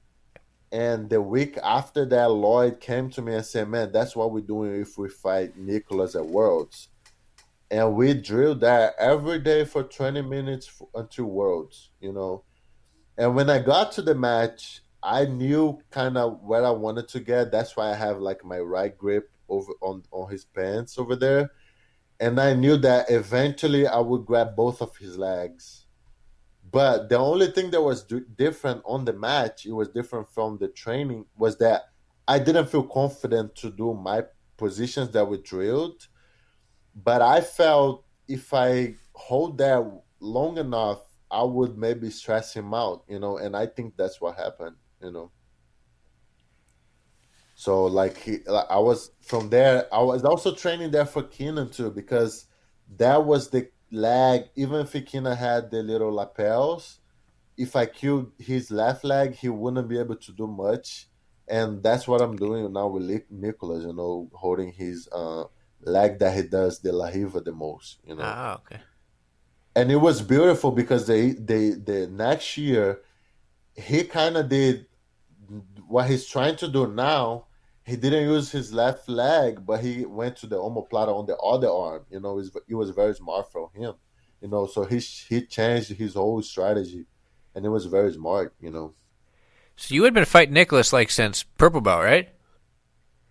and 0.71 1.09
the 1.09 1.21
week 1.21 1.57
after 1.63 2.05
that 2.05 2.31
lloyd 2.31 2.79
came 2.79 3.09
to 3.09 3.21
me 3.21 3.35
and 3.35 3.45
said 3.45 3.67
man 3.67 3.91
that's 3.91 4.15
what 4.15 4.31
we're 4.31 4.39
doing 4.39 4.81
if 4.81 4.97
we 4.97 5.09
fight 5.09 5.57
nicholas 5.57 6.15
at 6.15 6.25
worlds. 6.25 6.87
And 7.69 7.95
we 7.95 8.13
drilled 8.13 8.59
that 8.61 8.95
every 8.99 9.39
day 9.39 9.63
for 9.63 9.83
20 9.83 10.21
minutes 10.21 10.81
until 10.93 11.25
worlds 11.25 11.89
you 11.99 12.13
know? 12.13 12.43
And 13.17 13.35
when 13.35 13.49
i 13.49 13.59
got 13.59 13.91
to 13.93 14.01
the 14.01 14.15
match 14.15 14.81
i 15.03 15.25
knew 15.25 15.79
kind 15.89 16.17
of 16.17 16.41
where 16.41 16.65
i 16.65 16.69
wanted 16.69 17.07
to 17.09 17.19
get. 17.19 17.51
That's 17.51 17.75
why 17.75 17.91
i 17.91 17.95
have 17.95 18.19
like 18.19 18.45
my 18.45 18.59
right 18.59 18.97
grip 18.97 19.29
over 19.49 19.73
on 19.81 20.03
on 20.11 20.31
his 20.31 20.45
pants 20.45 20.97
over 20.97 21.15
there. 21.15 21.51
And 22.19 22.39
i 22.39 22.53
knew 22.53 22.77
that 22.77 23.09
eventually 23.09 23.87
i 23.87 23.99
would 23.99 24.25
grab 24.25 24.55
both 24.55 24.81
of 24.81 24.95
his 24.97 25.17
legs 25.17 25.80
but 26.71 27.09
the 27.09 27.17
only 27.17 27.47
thing 27.47 27.69
that 27.71 27.81
was 27.81 28.03
d- 28.03 28.21
different 28.35 28.81
on 28.85 29.05
the 29.05 29.13
match 29.13 29.65
it 29.65 29.71
was 29.71 29.89
different 29.89 30.29
from 30.29 30.57
the 30.57 30.67
training 30.67 31.25
was 31.37 31.57
that 31.57 31.83
i 32.27 32.39
didn't 32.39 32.67
feel 32.67 32.83
confident 32.83 33.53
to 33.55 33.69
do 33.69 33.93
my 33.93 34.23
positions 34.57 35.09
that 35.11 35.25
we 35.27 35.37
drilled 35.37 36.07
but 36.95 37.21
i 37.21 37.41
felt 37.41 38.05
if 38.27 38.53
i 38.53 38.93
hold 39.13 39.57
that 39.57 39.83
long 40.19 40.57
enough 40.57 41.01
i 41.29 41.43
would 41.43 41.77
maybe 41.77 42.09
stress 42.09 42.53
him 42.53 42.73
out 42.73 43.03
you 43.07 43.19
know 43.19 43.37
and 43.37 43.55
i 43.55 43.65
think 43.65 43.95
that's 43.97 44.21
what 44.21 44.35
happened 44.35 44.75
you 45.01 45.11
know 45.11 45.31
so 47.61 47.85
like 47.85 48.17
he, 48.17 48.39
I 48.47 48.79
was 48.79 49.11
from 49.21 49.51
there. 49.51 49.85
I 49.93 50.01
was 50.01 50.23
also 50.23 50.55
training 50.55 50.89
there 50.89 51.05
for 51.05 51.21
Keenan 51.21 51.69
too 51.69 51.91
because 51.91 52.47
that 52.97 53.23
was 53.23 53.51
the 53.51 53.69
leg. 53.91 54.45
Even 54.55 54.81
if 54.81 54.93
Keenan 55.05 55.35
had 55.37 55.69
the 55.71 55.83
little 55.83 56.13
lapels, 56.13 56.99
if 57.57 57.75
I 57.75 57.85
killed 57.85 58.31
his 58.39 58.71
left 58.71 59.03
leg, 59.03 59.35
he 59.35 59.49
wouldn't 59.49 59.87
be 59.87 59.99
able 59.99 60.15
to 60.15 60.31
do 60.31 60.47
much. 60.47 61.07
And 61.47 61.83
that's 61.83 62.07
what 62.07 62.21
I'm 62.21 62.35
doing 62.37 62.71
now 62.71 62.87
with 62.87 63.03
Nic- 63.03 63.31
Nicholas. 63.31 63.83
You 63.83 63.93
know, 63.93 64.29
holding 64.33 64.71
his 64.71 65.09
uh, 65.11 65.43
leg 65.81 66.19
that 66.19 66.35
he 66.35 66.43
does 66.43 66.79
the 66.79 66.91
La 66.93 67.07
Riva 67.07 67.41
the 67.41 67.51
most. 67.51 67.99
You 68.05 68.15
know, 68.15 68.23
Ah, 68.25 68.55
okay. 68.55 68.79
and 69.75 69.91
it 69.91 69.97
was 69.97 70.21
beautiful 70.21 70.71
because 70.71 71.07
they 71.07 71.31
they 71.31 71.71
the 71.71 72.07
next 72.07 72.57
year 72.57 73.01
he 73.75 74.03
kind 74.03 74.37
of 74.37 74.49
did 74.49 74.85
what 75.87 76.09
he's 76.09 76.25
trying 76.25 76.55
to 76.57 76.67
do 76.67 76.87
now 76.87 77.45
he 77.85 77.95
didn't 77.95 78.23
use 78.23 78.51
his 78.51 78.73
left 78.73 79.09
leg 79.09 79.65
but 79.65 79.81
he 79.81 80.05
went 80.05 80.35
to 80.37 80.47
the 80.47 80.55
omoplata 80.55 81.09
on 81.09 81.25
the 81.25 81.37
other 81.37 81.69
arm 81.69 82.05
you 82.09 82.19
know 82.19 82.39
it 82.39 82.75
was, 82.75 82.89
very 82.91 83.13
smart 83.15 83.51
from 83.51 83.67
him 83.73 83.93
you 84.41 84.47
know 84.47 84.65
so 84.67 84.83
he 84.85 84.99
he 84.99 85.41
changed 85.45 85.89
his 85.91 86.13
whole 86.15 86.41
strategy 86.41 87.05
and 87.55 87.65
it 87.65 87.69
was 87.69 87.85
very 87.85 88.13
smart 88.13 88.53
you 88.61 88.71
know 88.71 88.93
So 89.75 89.95
you 89.95 90.03
had 90.03 90.13
been 90.13 90.25
fighting 90.25 90.53
Nicholas 90.53 90.93
like 90.93 91.09
since 91.11 91.43
purple 91.43 91.81
belt, 91.81 92.03
right? 92.03 92.29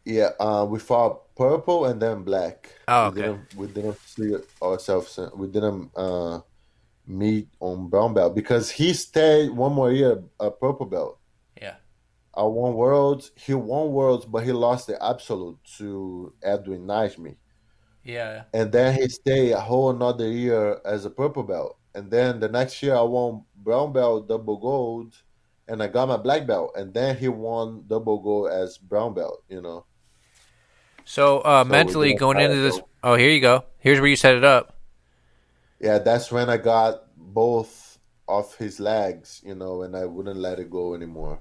yeah 0.04 0.30
uh, 0.40 0.66
we 0.68 0.78
fought 0.78 1.34
purple 1.36 1.86
and 1.86 2.00
then 2.02 2.22
black 2.24 2.70
Oh, 2.88 3.06
we 3.06 3.10
okay. 3.10 3.20
didn't 3.22 3.54
we 3.54 3.66
didn't 3.68 3.98
see 4.06 4.34
ourselves 4.62 5.18
we 5.34 5.46
didn't 5.46 5.90
uh 5.96 6.40
meet 7.06 7.48
on 7.60 7.88
brown 7.88 8.14
belt 8.14 8.34
because 8.34 8.70
he 8.70 8.92
stayed 8.94 9.50
one 9.50 9.72
more 9.72 9.92
year 9.92 10.22
a 10.40 10.50
purple 10.50 10.86
belt. 10.86 11.19
I 12.34 12.42
won 12.44 12.74
worlds. 12.74 13.32
He 13.34 13.54
won 13.54 13.92
worlds, 13.92 14.24
but 14.24 14.44
he 14.44 14.52
lost 14.52 14.86
the 14.86 15.02
absolute 15.02 15.58
to 15.78 16.32
Edwin 16.42 16.86
Najmi. 16.86 17.36
Yeah. 18.04 18.44
And 18.54 18.70
then 18.72 18.94
he 18.94 19.08
stayed 19.08 19.52
a 19.52 19.60
whole 19.60 19.90
another 19.90 20.28
year 20.28 20.80
as 20.84 21.04
a 21.04 21.10
purple 21.10 21.42
belt. 21.42 21.76
And 21.94 22.10
then 22.10 22.40
the 22.40 22.48
next 22.48 22.82
year 22.82 22.94
I 22.94 23.02
won 23.02 23.44
brown 23.56 23.92
belt, 23.92 24.28
double 24.28 24.58
gold, 24.58 25.16
and 25.68 25.82
I 25.82 25.88
got 25.88 26.08
my 26.08 26.16
black 26.16 26.46
belt. 26.46 26.72
And 26.76 26.94
then 26.94 27.16
he 27.16 27.28
won 27.28 27.84
double 27.88 28.20
gold 28.20 28.50
as 28.50 28.78
brown 28.78 29.14
belt. 29.14 29.42
You 29.48 29.60
know. 29.60 29.84
So, 31.04 31.40
uh, 31.40 31.64
we 31.64 31.70
mentally 31.70 32.14
going 32.14 32.38
into 32.38 32.56
this. 32.56 32.74
follow. 32.74 32.88
Oh, 33.02 33.14
here 33.16 33.30
you 33.30 33.40
go. 33.40 33.64
Here's 33.78 33.98
where 33.98 34.08
you 34.08 34.16
set 34.16 34.36
it 34.36 34.44
up. 34.44 34.76
Yeah, 35.80 35.98
that's 35.98 36.30
when 36.30 36.48
I 36.48 36.58
got 36.58 37.04
both 37.16 37.98
of 38.28 38.54
his 38.56 38.78
legs, 38.78 39.42
you 39.44 39.54
know, 39.54 39.82
and 39.82 39.96
I 39.96 40.04
wouldn't 40.04 40.36
let 40.36 40.60
it 40.60 40.70
go 40.70 40.94
anymore. 40.94 41.40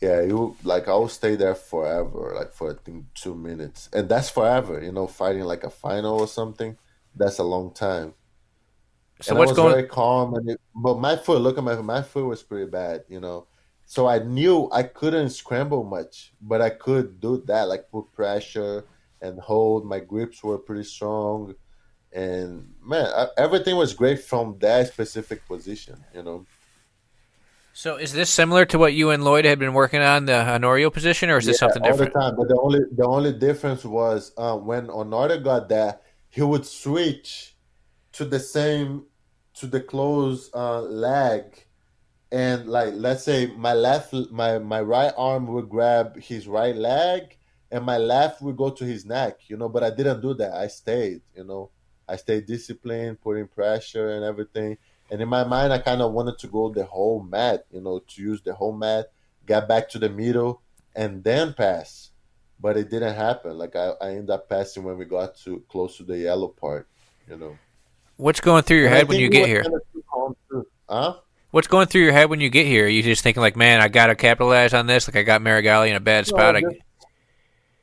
Yeah, 0.00 0.20
you 0.22 0.56
like 0.62 0.86
I'll 0.86 1.08
stay 1.08 1.34
there 1.34 1.56
forever, 1.56 2.32
like 2.36 2.52
for 2.52 2.70
I 2.70 2.74
think 2.84 3.06
two 3.14 3.34
minutes, 3.34 3.88
and 3.92 4.08
that's 4.08 4.30
forever. 4.30 4.80
You 4.82 4.92
know, 4.92 5.06
fighting 5.08 5.42
like 5.42 5.64
a 5.64 5.70
final 5.70 6.20
or 6.20 6.28
something. 6.28 6.76
That's 7.16 7.38
a 7.38 7.44
long 7.44 7.74
time. 7.74 8.14
So 9.20 9.32
and 9.32 9.38
what's 9.38 9.48
I 9.48 9.52
was 9.52 9.56
going? 9.56 9.72
very 9.74 9.88
calm, 9.88 10.34
and 10.34 10.50
it, 10.50 10.60
but 10.74 11.00
my 11.00 11.16
foot, 11.16 11.40
look 11.40 11.58
at 11.58 11.64
my 11.64 11.74
my 11.76 12.02
foot 12.02 12.26
was 12.26 12.42
pretty 12.44 12.70
bad, 12.70 13.04
you 13.08 13.18
know. 13.18 13.48
So 13.86 14.06
I 14.06 14.18
knew 14.20 14.68
I 14.70 14.84
couldn't 14.84 15.30
scramble 15.30 15.82
much, 15.82 16.32
but 16.40 16.60
I 16.60 16.70
could 16.70 17.20
do 17.20 17.42
that, 17.46 17.68
like 17.68 17.90
put 17.90 18.12
pressure 18.12 18.84
and 19.20 19.40
hold. 19.40 19.84
My 19.84 19.98
grips 19.98 20.44
were 20.44 20.58
pretty 20.58 20.84
strong, 20.84 21.54
and 22.12 22.72
man, 22.84 23.06
I, 23.06 23.26
everything 23.36 23.76
was 23.76 23.94
great 23.94 24.20
from 24.20 24.58
that 24.60 24.86
specific 24.88 25.44
position, 25.48 26.04
you 26.14 26.22
know. 26.22 26.46
So 27.78 27.94
is 27.94 28.12
this 28.12 28.28
similar 28.28 28.66
to 28.66 28.76
what 28.76 28.92
you 28.92 29.10
and 29.10 29.22
Lloyd 29.22 29.44
had 29.44 29.60
been 29.60 29.72
working 29.72 30.00
on 30.00 30.24
the 30.24 30.32
Honorio 30.32 30.92
position, 30.92 31.30
or 31.30 31.38
is 31.38 31.46
this 31.46 31.62
Yeah, 31.62 31.70
something 31.70 31.82
all 31.84 31.92
different? 31.92 32.12
the 32.12 32.18
time. 32.18 32.34
But 32.34 32.48
the 32.48 32.58
only 32.60 32.80
the 32.90 33.06
only 33.06 33.32
difference 33.32 33.84
was 33.84 34.32
uh, 34.36 34.56
when 34.56 34.88
Honorio 34.88 35.44
got 35.44 35.68
that, 35.68 36.02
he 36.28 36.42
would 36.42 36.66
switch 36.66 37.54
to 38.14 38.24
the 38.24 38.40
same 38.40 39.04
to 39.60 39.68
the 39.68 39.80
close 39.80 40.50
uh, 40.54 40.80
leg, 40.80 41.66
and 42.32 42.66
like 42.66 42.94
let's 42.96 43.22
say 43.22 43.46
my 43.46 43.74
left 43.74 44.12
my 44.32 44.58
my 44.58 44.80
right 44.80 45.12
arm 45.16 45.46
would 45.46 45.68
grab 45.68 46.20
his 46.20 46.48
right 46.48 46.74
leg, 46.74 47.38
and 47.70 47.84
my 47.84 47.98
left 47.98 48.42
would 48.42 48.56
go 48.56 48.70
to 48.70 48.84
his 48.84 49.06
neck. 49.06 49.38
You 49.46 49.56
know, 49.56 49.68
but 49.68 49.84
I 49.84 49.90
didn't 49.90 50.20
do 50.20 50.34
that. 50.34 50.52
I 50.52 50.66
stayed. 50.66 51.22
You 51.32 51.44
know, 51.44 51.70
I 52.08 52.16
stayed 52.16 52.46
disciplined, 52.46 53.20
putting 53.20 53.46
pressure 53.46 54.10
and 54.10 54.24
everything. 54.24 54.78
And 55.10 55.20
in 55.22 55.28
my 55.28 55.44
mind, 55.44 55.72
I 55.72 55.78
kind 55.78 56.02
of 56.02 56.12
wanted 56.12 56.38
to 56.40 56.46
go 56.48 56.68
the 56.70 56.84
whole 56.84 57.22
mat. 57.22 57.64
You 57.70 57.80
know, 57.80 57.98
to 58.00 58.22
use 58.22 58.40
the 58.42 58.54
whole 58.54 58.72
mat, 58.72 59.10
get 59.46 59.66
back 59.68 59.88
to 59.90 59.98
the 59.98 60.08
middle 60.08 60.60
and 60.94 61.24
then 61.24 61.54
pass. 61.54 62.10
But 62.60 62.76
it 62.76 62.90
didn't 62.90 63.14
happen. 63.14 63.56
Like 63.56 63.76
I, 63.76 63.92
I 64.00 64.10
ended 64.10 64.30
up 64.30 64.48
passing 64.48 64.82
when 64.82 64.98
we 64.98 65.04
got 65.04 65.36
to 65.38 65.62
close 65.68 65.96
to 65.98 66.02
the 66.02 66.18
yellow 66.18 66.48
part, 66.48 66.88
you 67.30 67.36
know. 67.36 67.56
What's 68.16 68.40
going 68.40 68.64
through 68.64 68.78
your 68.78 68.86
And 68.88 68.96
head 68.96 69.08
when 69.08 69.18
you 69.20 69.28
get 69.28 69.46
here? 69.46 69.62
kinda 69.62 69.78
too 69.92 70.04
calm, 70.10 70.36
too. 70.50 70.66
Huh? 70.88 71.14
What's 71.52 71.68
going 71.68 71.86
through 71.86 72.02
your 72.02 72.12
head 72.12 72.28
when 72.28 72.40
you 72.40 72.50
get 72.50 72.66
here? 72.66 72.86
Are 72.86 72.88
you 72.88 73.02
just 73.02 73.22
thinking 73.22 73.40
like, 73.40 73.56
man, 73.56 73.80
I 73.80 73.86
gotta 73.88 74.16
capitalize 74.16 74.74
on 74.74 74.86
this. 74.88 75.06
Like 75.08 75.16
I 75.16 75.22
got 75.22 75.40
Meregali 75.40 75.88
in 75.88 75.94
a 75.96 76.00
bad 76.00 76.26
spot. 76.26 76.56
I, 76.56 76.60
just- 76.62 76.76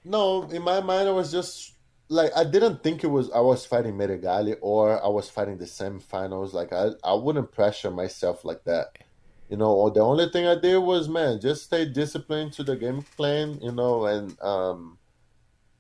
no, 0.04 0.44
in 0.44 0.62
my 0.62 0.82
mind, 0.82 1.08
I 1.08 1.12
was 1.12 1.32
just 1.32 1.74
like 2.10 2.32
I 2.36 2.44
didn't 2.44 2.84
think 2.84 3.04
it 3.04 3.08
was 3.08 3.32
I 3.32 3.40
was 3.40 3.66
fighting 3.66 3.96
Meregali 3.96 4.58
or 4.62 5.04
I 5.04 5.08
was 5.08 5.30
fighting 5.30 5.58
the 5.58 5.66
semifinals. 5.66 6.54
Like 6.54 6.72
I, 6.72 6.90
I 7.04 7.14
wouldn't 7.14 7.52
pressure 7.52 7.92
myself 7.92 8.46
like 8.46 8.64
that. 8.66 8.98
You 9.50 9.58
know, 9.58 9.72
or 9.72 9.92
the 9.92 10.02
only 10.02 10.30
thing 10.30 10.48
I 10.48 10.56
did 10.60 10.78
was 10.78 11.08
man, 11.10 11.40
just 11.40 11.64
stay 11.66 11.86
disciplined 11.86 12.54
to 12.54 12.64
the 12.64 12.76
game 12.76 13.04
plan, 13.16 13.60
you 13.62 13.72
know, 13.72 14.06
and 14.06 14.40
um 14.42 14.98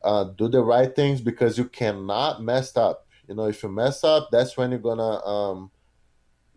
uh 0.03 0.25
do 0.25 0.47
the 0.47 0.61
right 0.61 0.95
things 0.95 1.21
because 1.21 1.57
you 1.57 1.65
cannot 1.65 2.41
mess 2.41 2.75
up. 2.75 3.07
You 3.27 3.35
know, 3.35 3.45
if 3.45 3.61
you 3.61 3.69
mess 3.69 4.03
up, 4.03 4.29
that's 4.31 4.57
when 4.57 4.71
you're 4.71 4.79
gonna 4.79 5.23
um 5.25 5.71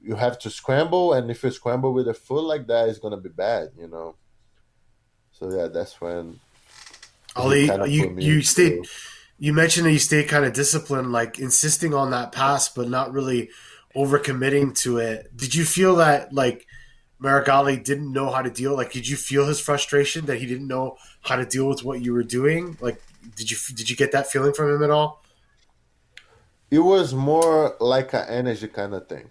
you 0.00 0.14
have 0.14 0.38
to 0.38 0.50
scramble 0.50 1.12
and 1.12 1.30
if 1.30 1.42
you 1.42 1.50
scramble 1.50 1.92
with 1.92 2.08
a 2.08 2.14
foot 2.14 2.44
like 2.44 2.66
that 2.68 2.88
it's 2.88 2.98
gonna 2.98 3.16
be 3.18 3.28
bad, 3.28 3.70
you 3.78 3.88
know. 3.88 4.16
So 5.32 5.54
yeah, 5.54 5.68
that's 5.68 6.00
when 6.00 6.40
Aly, 7.36 7.66
you 7.66 8.16
you 8.18 8.42
stayed. 8.42 8.86
You 9.38 9.52
mentioned 9.52 9.86
that 9.86 9.92
you 9.92 9.98
stayed 9.98 10.28
kind 10.28 10.44
of 10.44 10.52
disciplined, 10.52 11.12
like 11.12 11.38
insisting 11.38 11.94
on 11.94 12.10
that 12.10 12.32
pass, 12.32 12.68
but 12.68 12.88
not 12.88 13.12
really 13.12 13.50
overcommitting 13.94 14.76
to 14.82 14.98
it. 14.98 15.36
Did 15.36 15.54
you 15.54 15.64
feel 15.64 15.96
that 15.96 16.32
like 16.32 16.66
Meregali 17.22 17.82
didn't 17.82 18.12
know 18.12 18.30
how 18.30 18.42
to 18.42 18.50
deal? 18.50 18.76
Like, 18.76 18.92
did 18.92 19.08
you 19.08 19.16
feel 19.16 19.46
his 19.46 19.60
frustration 19.60 20.26
that 20.26 20.38
he 20.38 20.46
didn't 20.46 20.66
know 20.66 20.96
how 21.22 21.36
to 21.36 21.46
deal 21.46 21.68
with 21.68 21.84
what 21.84 22.02
you 22.02 22.12
were 22.12 22.24
doing? 22.24 22.76
Like, 22.80 23.00
did 23.36 23.50
you 23.50 23.56
did 23.74 23.88
you 23.88 23.96
get 23.96 24.12
that 24.12 24.26
feeling 24.26 24.52
from 24.52 24.74
him 24.74 24.82
at 24.82 24.90
all? 24.90 25.22
it 26.70 26.80
was 26.80 27.14
more 27.14 27.76
like 27.80 28.12
an 28.12 28.26
energy 28.28 28.68
kind 28.68 28.94
of 28.94 29.08
thing. 29.08 29.30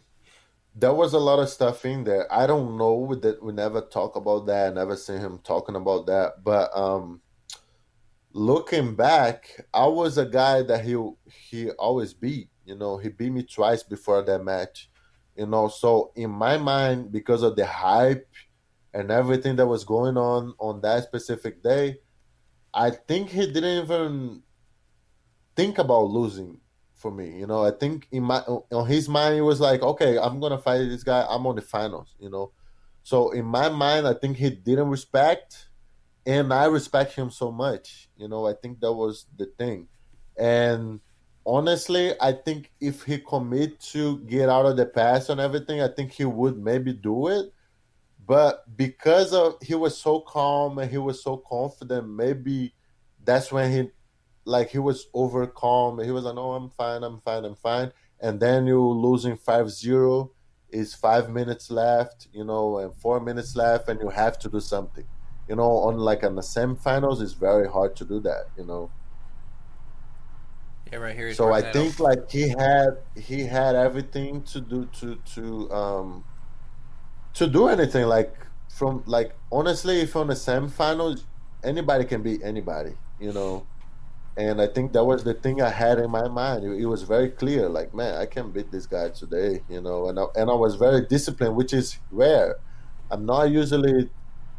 There 0.75 0.93
was 0.93 1.13
a 1.13 1.19
lot 1.19 1.39
of 1.39 1.49
stuff 1.49 1.85
in 1.85 2.03
there. 2.03 2.31
I 2.31 2.47
don't 2.47 2.77
know 2.77 3.15
that 3.15 3.41
we 3.41 3.53
never 3.53 3.81
talk 3.81 4.15
about 4.15 4.45
that. 4.47 4.71
I 4.71 4.73
never 4.73 4.95
seen 4.95 5.19
him 5.19 5.39
talking 5.43 5.75
about 5.75 6.05
that. 6.07 6.43
But 6.43 6.75
um, 6.75 7.21
looking 8.37 8.95
back, 8.95 9.65
I 9.73 9.87
was 9.87 10.17
a 10.17 10.25
guy 10.25 10.61
that 10.61 10.85
he 10.85 10.95
he 11.25 11.71
always 11.71 12.13
beat. 12.13 12.49
You 12.65 12.75
know, 12.75 12.97
he 12.97 13.09
beat 13.09 13.31
me 13.31 13.43
twice 13.43 13.83
before 13.83 14.21
that 14.21 14.43
match. 14.43 14.89
You 15.35 15.47
know, 15.47 15.67
so 15.67 16.11
in 16.15 16.29
my 16.29 16.57
mind, 16.57 17.11
because 17.11 17.43
of 17.43 17.55
the 17.55 17.65
hype 17.65 18.27
and 18.93 19.11
everything 19.11 19.55
that 19.57 19.67
was 19.67 19.83
going 19.83 20.17
on 20.17 20.53
on 20.59 20.81
that 20.81 21.03
specific 21.03 21.63
day, 21.63 21.97
I 22.73 22.91
think 22.91 23.29
he 23.29 23.47
didn't 23.47 23.83
even 23.85 24.43
think 25.55 25.79
about 25.79 26.09
losing 26.09 26.59
for 26.93 27.11
me. 27.11 27.39
You 27.39 27.47
know, 27.47 27.63
I 27.63 27.71
think 27.71 28.07
in 28.11 28.23
my 28.23 28.39
on 28.39 28.87
his 28.87 29.09
mind 29.09 29.37
it 29.37 29.41
was 29.41 29.59
like, 29.59 29.81
okay, 29.81 30.17
I'm 30.19 30.39
gonna 30.39 30.59
fight 30.59 30.89
this 30.89 31.03
guy. 31.03 31.25
I'm 31.27 31.45
on 31.47 31.55
the 31.55 31.61
finals. 31.61 32.15
You 32.19 32.29
know, 32.29 32.51
so 33.03 33.31
in 33.31 33.45
my 33.45 33.69
mind, 33.69 34.07
I 34.07 34.13
think 34.13 34.37
he 34.37 34.51
didn't 34.51 34.89
respect, 34.89 35.69
and 36.25 36.53
I 36.53 36.65
respect 36.65 37.13
him 37.13 37.31
so 37.31 37.51
much. 37.51 38.06
You 38.17 38.27
know, 38.27 38.47
I 38.47 38.53
think 38.53 38.79
that 38.81 38.93
was 38.93 39.25
the 39.37 39.45
thing, 39.45 39.87
and 40.37 40.99
honestly, 41.45 42.13
I 42.19 42.33
think 42.33 42.71
if 42.81 43.03
he 43.03 43.19
commit 43.19 43.79
to 43.93 44.19
get 44.19 44.49
out 44.49 44.65
of 44.65 44.75
the 44.75 44.85
pass 44.85 45.29
and 45.29 45.39
everything, 45.39 45.81
I 45.81 45.87
think 45.87 46.11
he 46.11 46.25
would 46.25 46.57
maybe 46.57 46.93
do 46.93 47.27
it. 47.27 47.53
But 48.27 48.65
because 48.75 49.33
of 49.33 49.55
he 49.61 49.73
was 49.73 49.97
so 49.97 50.19
calm 50.19 50.77
and 50.79 50.91
he 50.91 50.97
was 50.97 51.23
so 51.23 51.37
confident, 51.37 52.09
maybe 52.09 52.73
that's 53.23 53.51
when 53.51 53.71
he 53.71 53.89
like 54.43 54.69
he 54.69 54.79
was 54.79 55.07
over 55.13 55.47
calm. 55.47 56.03
He 56.03 56.11
was 56.11 56.25
like, 56.25 56.35
"Oh, 56.35 56.53
I'm 56.53 56.69
fine. 56.69 57.03
I'm 57.03 57.21
fine. 57.21 57.45
I'm 57.45 57.55
fine." 57.55 57.91
And 58.19 58.39
then 58.39 58.65
you 58.65 58.81
losing 58.81 59.37
5-0 59.37 60.29
is 60.69 60.93
five 60.95 61.29
minutes 61.29 61.69
left, 61.69 62.27
you 62.33 62.43
know, 62.43 62.79
and 62.79 62.93
four 62.95 63.19
minutes 63.19 63.55
left, 63.55 63.87
and 63.89 64.01
you 64.01 64.09
have 64.09 64.37
to 64.39 64.49
do 64.49 64.59
something. 64.59 65.05
You 65.47 65.55
know, 65.55 65.71
on 65.87 65.97
like 65.97 66.23
on 66.23 66.35
the 66.35 66.41
semifinals, 66.41 67.21
it's 67.21 67.33
very 67.33 67.67
hard 67.69 67.95
to 67.97 68.05
do 68.05 68.19
that. 68.21 68.47
You 68.57 68.65
know, 68.65 68.91
yeah, 70.91 70.99
right 70.99 71.15
here. 71.15 71.33
so 71.33 71.51
I 71.51 71.61
think 71.61 71.99
like 71.99 72.29
he 72.29 72.49
had 72.49 72.97
he 73.15 73.41
had 73.41 73.75
everything 73.75 74.43
to 74.43 74.61
do 74.61 74.85
to 74.99 75.15
to 75.35 75.71
um 75.71 76.23
to 77.33 77.47
do 77.47 77.67
anything 77.67 78.05
like 78.05 78.35
from 78.69 79.03
like 79.05 79.33
honestly 79.51 80.01
if 80.01 80.15
on 80.15 80.27
the 80.27 80.33
semifinals 80.33 81.23
anybody 81.63 82.05
can 82.05 82.21
beat 82.21 82.41
anybody 82.43 82.93
you 83.19 83.33
know 83.33 83.65
and 84.37 84.61
I 84.61 84.67
think 84.67 84.93
that 84.93 85.03
was 85.03 85.23
the 85.23 85.33
thing 85.33 85.61
I 85.61 85.69
had 85.69 85.99
in 85.99 86.11
my 86.11 86.27
mind 86.27 86.63
it, 86.63 86.81
it 86.81 86.85
was 86.85 87.03
very 87.03 87.29
clear 87.29 87.69
like 87.69 87.93
man 87.93 88.15
I 88.15 88.25
can 88.25 88.51
beat 88.51 88.71
this 88.71 88.85
guy 88.85 89.09
today 89.09 89.63
you 89.69 89.81
know 89.81 90.09
and 90.09 90.19
I, 90.19 90.25
and 90.35 90.49
I 90.49 90.53
was 90.53 90.75
very 90.75 91.05
disciplined 91.05 91.55
which 91.55 91.73
is 91.73 91.97
rare 92.11 92.55
I'm 93.09 93.25
not 93.25 93.51
usually 93.51 94.09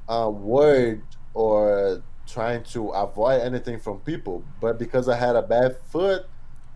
uh, 0.09 0.29
worried 0.29 1.03
or 1.35 2.03
trying 2.27 2.63
to 2.63 2.89
avoid 2.91 3.41
anything 3.41 3.79
from 3.79 3.99
people 4.01 4.43
but 4.61 4.79
because 4.79 5.09
I 5.09 5.17
had 5.17 5.37
a 5.37 5.43
bad 5.43 5.77
foot 5.91 6.27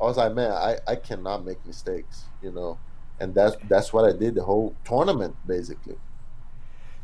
I 0.03 0.05
was 0.07 0.17
like, 0.17 0.35
man, 0.35 0.51
I, 0.51 0.79
I 0.89 0.97
cannot 0.97 1.45
make 1.45 1.65
mistakes, 1.65 2.25
you 2.43 2.51
know, 2.51 2.77
and 3.21 3.33
that's 3.33 3.55
that's 3.69 3.93
what 3.93 4.05
I 4.05 4.17
did 4.17 4.35
the 4.35 4.43
whole 4.43 4.75
tournament 4.85 5.37
basically. 5.47 5.95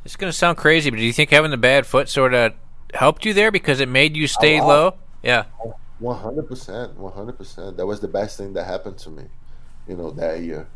It's 0.05 0.16
going 0.16 0.33
to 0.33 0.37
sound 0.37 0.57
crazy, 0.57 0.91
but 0.91 0.97
do 0.97 1.05
you 1.05 1.12
think 1.12 1.31
having 1.31 1.53
the 1.53 1.57
bad 1.57 1.87
foot 1.87 2.09
sort 2.09 2.35
of 2.35 2.55
helped 2.95 3.24
you 3.24 3.35
there 3.35 3.53
because 3.53 3.79
it 3.79 3.89
made 3.89 4.16
you 4.16 4.26
stay 4.26 4.61
low? 4.61 4.95
Yeah. 5.22 5.45
One 6.01 6.18
hundred 6.18 6.49
percent, 6.49 6.97
one 6.97 7.12
hundred 7.12 7.39
percent. 7.39 7.76
That 7.76 7.87
was 7.87 8.01
the 8.01 8.09
best 8.09 8.37
thing 8.37 8.53
that 8.55 8.64
happened 8.64 8.99
to 8.99 9.11
me, 9.11 9.24
you 9.87 9.97
know, 9.97 10.11
that 10.12 10.41
year. 10.41 10.66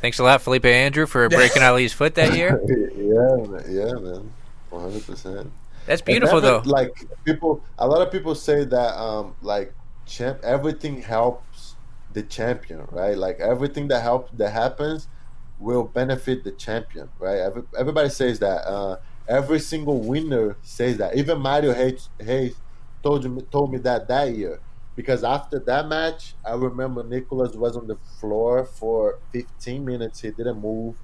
Thanks 0.00 0.18
a 0.18 0.22
lot, 0.22 0.40
Felipe 0.40 0.64
Andrew, 0.64 1.06
for 1.06 1.28
breaking 1.28 1.62
Aly's 1.62 1.92
foot 1.92 2.14
that 2.14 2.34
year. 2.34 2.58
yeah, 2.66 3.60
yeah, 3.68 3.92
man, 3.92 4.32
one 4.74 4.82
hundred 4.82 5.06
percent. 5.06 5.52
That's 5.86 6.02
beautiful, 6.02 6.40
though. 6.40 6.62
Like 6.64 6.92
people, 7.24 7.62
a 7.78 7.86
lot 7.86 8.00
of 8.06 8.10
people 8.10 8.34
say 8.34 8.64
that, 8.64 8.98
um, 8.98 9.36
like 9.42 9.74
champ, 10.06 10.40
everything 10.42 11.02
helps 11.02 11.76
the 12.12 12.22
champion, 12.22 12.86
right? 12.90 13.16
Like 13.16 13.40
everything 13.40 13.88
that 13.88 14.02
helps 14.02 14.32
that 14.38 14.50
happens 14.50 15.08
will 15.58 15.84
benefit 15.84 16.44
the 16.44 16.52
champion, 16.52 17.10
right? 17.18 17.38
Every, 17.38 17.62
everybody 17.78 18.08
says 18.08 18.38
that. 18.40 18.66
Uh, 18.66 18.98
every 19.28 19.58
single 19.60 20.00
winner 20.00 20.56
says 20.62 20.98
that. 20.98 21.16
Even 21.16 21.40
Mario 21.40 21.72
Reis, 21.72 22.08
Reis 22.20 22.54
told 23.02 23.30
me 23.30 23.42
told 23.50 23.72
me 23.72 23.78
that 23.78 24.08
that 24.08 24.34
year 24.34 24.60
because 24.96 25.24
after 25.24 25.58
that 25.60 25.88
match, 25.88 26.34
I 26.44 26.54
remember 26.54 27.02
Nicholas 27.02 27.54
was 27.56 27.76
on 27.76 27.86
the 27.86 27.96
floor 28.20 28.64
for 28.64 29.18
15 29.32 29.84
minutes. 29.84 30.20
He 30.20 30.30
didn't 30.30 30.60
move. 30.60 30.96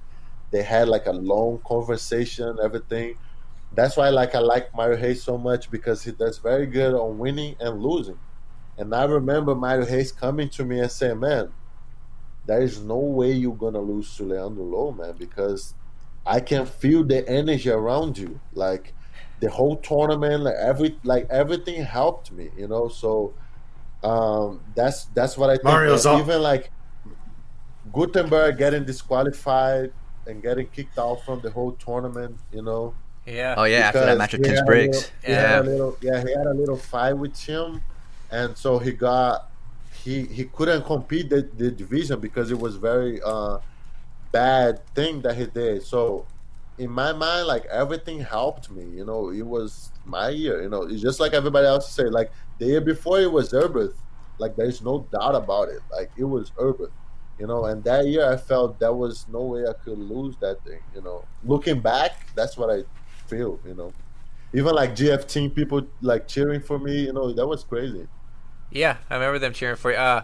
They 0.51 0.63
had 0.63 0.87
like 0.87 1.05
a 1.07 1.11
long 1.11 1.59
conversation, 1.65 2.57
everything. 2.63 3.15
That's 3.73 3.95
why 3.95 4.09
like 4.09 4.35
I 4.35 4.39
like 4.39 4.73
Mario 4.75 5.01
Reis 5.01 5.23
so 5.23 5.37
much 5.37 5.71
because 5.71 6.03
he 6.03 6.11
does 6.11 6.37
very 6.39 6.65
good 6.65 6.93
on 6.93 7.17
winning 7.17 7.55
and 7.59 7.81
losing. 7.81 8.19
And 8.77 8.93
I 8.93 9.05
remember 9.05 9.55
Mario 9.55 9.85
Reis 9.85 10.11
coming 10.11 10.49
to 10.49 10.65
me 10.65 10.79
and 10.79 10.91
saying, 10.91 11.19
"Man, 11.19 11.51
there 12.45 12.61
is 12.61 12.81
no 12.81 12.97
way 12.97 13.31
you're 13.31 13.55
gonna 13.55 13.79
lose 13.79 14.15
to 14.17 14.23
Leandro 14.23 14.63
Lo, 14.63 14.91
man, 14.91 15.15
because 15.17 15.73
I 16.25 16.39
can 16.39 16.65
feel 16.65 17.03
the 17.03 17.27
energy 17.27 17.69
around 17.69 18.17
you. 18.17 18.39
Like 18.53 18.93
the 19.39 19.49
whole 19.49 19.77
tournament, 19.77 20.43
like 20.43 20.55
every 20.55 20.97
like 21.03 21.27
everything 21.29 21.83
helped 21.83 22.31
me, 22.31 22.49
you 22.57 22.67
know. 22.67 22.87
So 22.87 23.33
um 24.03 24.61
that's 24.75 25.05
that's 25.05 25.37
what 25.37 25.49
I 25.49 25.53
think. 25.53 25.65
Mario's 25.65 26.05
up. 26.05 26.19
even 26.19 26.41
like 26.41 26.71
Gutemberg 27.93 28.57
getting 28.57 28.85
disqualified 28.85 29.91
and 30.27 30.41
getting 30.41 30.67
kicked 30.67 30.99
out 30.99 31.23
from 31.25 31.41
the 31.41 31.49
whole 31.49 31.73
tournament, 31.73 32.37
you 32.51 32.61
know. 32.61 32.93
Yeah. 33.25 33.55
Oh 33.57 33.63
yeah, 33.65 33.79
after 33.79 34.05
that 34.05 34.17
match 34.17 34.33
with 34.33 34.45
he 34.45 34.51
Tim 34.53 34.57
Spriggs. 34.65 35.11
little- 35.27 35.33
Yeah. 35.33 35.59
a 35.59 35.63
little, 35.63 35.97
yeah, 36.01 36.23
he 36.23 36.31
had 36.35 36.47
a 36.47 36.53
little 36.53 36.77
fight 36.77 37.13
with 37.13 37.37
him, 37.39 37.81
and 38.31 38.57
so 38.57 38.79
he 38.79 38.91
got 38.91 39.49
he 40.03 40.25
he 40.25 40.45
couldn't 40.45 40.83
compete 40.85 41.29
the, 41.29 41.47
the 41.57 41.69
division 41.69 42.19
because 42.19 42.49
it 42.51 42.57
was 42.59 42.75
very 42.77 43.21
uh 43.23 43.59
bad 44.31 44.85
thing 44.95 45.21
that 45.21 45.35
he 45.35 45.45
did. 45.45 45.83
So 45.83 46.25
in 46.77 46.89
my 46.89 47.13
mind, 47.13 47.47
like 47.47 47.65
everything 47.65 48.21
helped 48.21 48.71
me. 48.71 48.83
You 48.97 49.05
know, 49.05 49.29
it 49.29 49.45
was 49.45 49.91
my 50.05 50.29
year. 50.29 50.63
You 50.63 50.69
know, 50.69 50.83
it's 50.83 51.01
just 51.01 51.19
like 51.19 51.33
everybody 51.33 51.67
else 51.67 51.91
say. 51.91 52.03
Like 52.05 52.31
the 52.57 52.65
year 52.65 52.81
before, 52.81 53.19
it 53.19 53.31
was 53.31 53.51
Erberth. 53.53 53.93
Like 54.39 54.55
there's 54.55 54.81
no 54.81 55.05
doubt 55.11 55.35
about 55.35 55.69
it. 55.69 55.81
Like 55.91 56.09
it 56.17 56.23
was 56.23 56.51
Erberth. 56.51 56.91
You 57.37 57.47
know, 57.47 57.65
and 57.65 57.83
that 57.85 58.05
year 58.07 58.31
I 58.31 58.37
felt 58.37 58.79
there 58.79 58.93
was 58.93 59.25
no 59.31 59.41
way 59.41 59.65
I 59.67 59.73
could 59.73 59.97
lose 59.97 60.35
that 60.37 60.63
thing. 60.63 60.79
You 60.95 61.01
know, 61.01 61.25
looking 61.43 61.79
back, 61.81 62.11
that's 62.35 62.55
what 62.57 62.69
I 62.69 62.83
feel. 63.31 63.59
You 63.65 63.73
know, 63.73 63.93
even 64.53 64.75
like 64.75 64.95
GF 64.95 65.27
team 65.27 65.49
people 65.49 65.87
like 66.01 66.27
cheering 66.27 66.61
for 66.61 66.77
me. 66.77 67.05
You 67.05 67.13
know, 67.13 67.31
that 67.31 67.47
was 67.47 67.63
crazy. 67.63 68.07
Yeah, 68.71 68.97
I 69.09 69.15
remember 69.15 69.39
them 69.39 69.53
cheering 69.53 69.75
for 69.75 69.91
you. 69.91 69.97
Uh, 69.97 70.23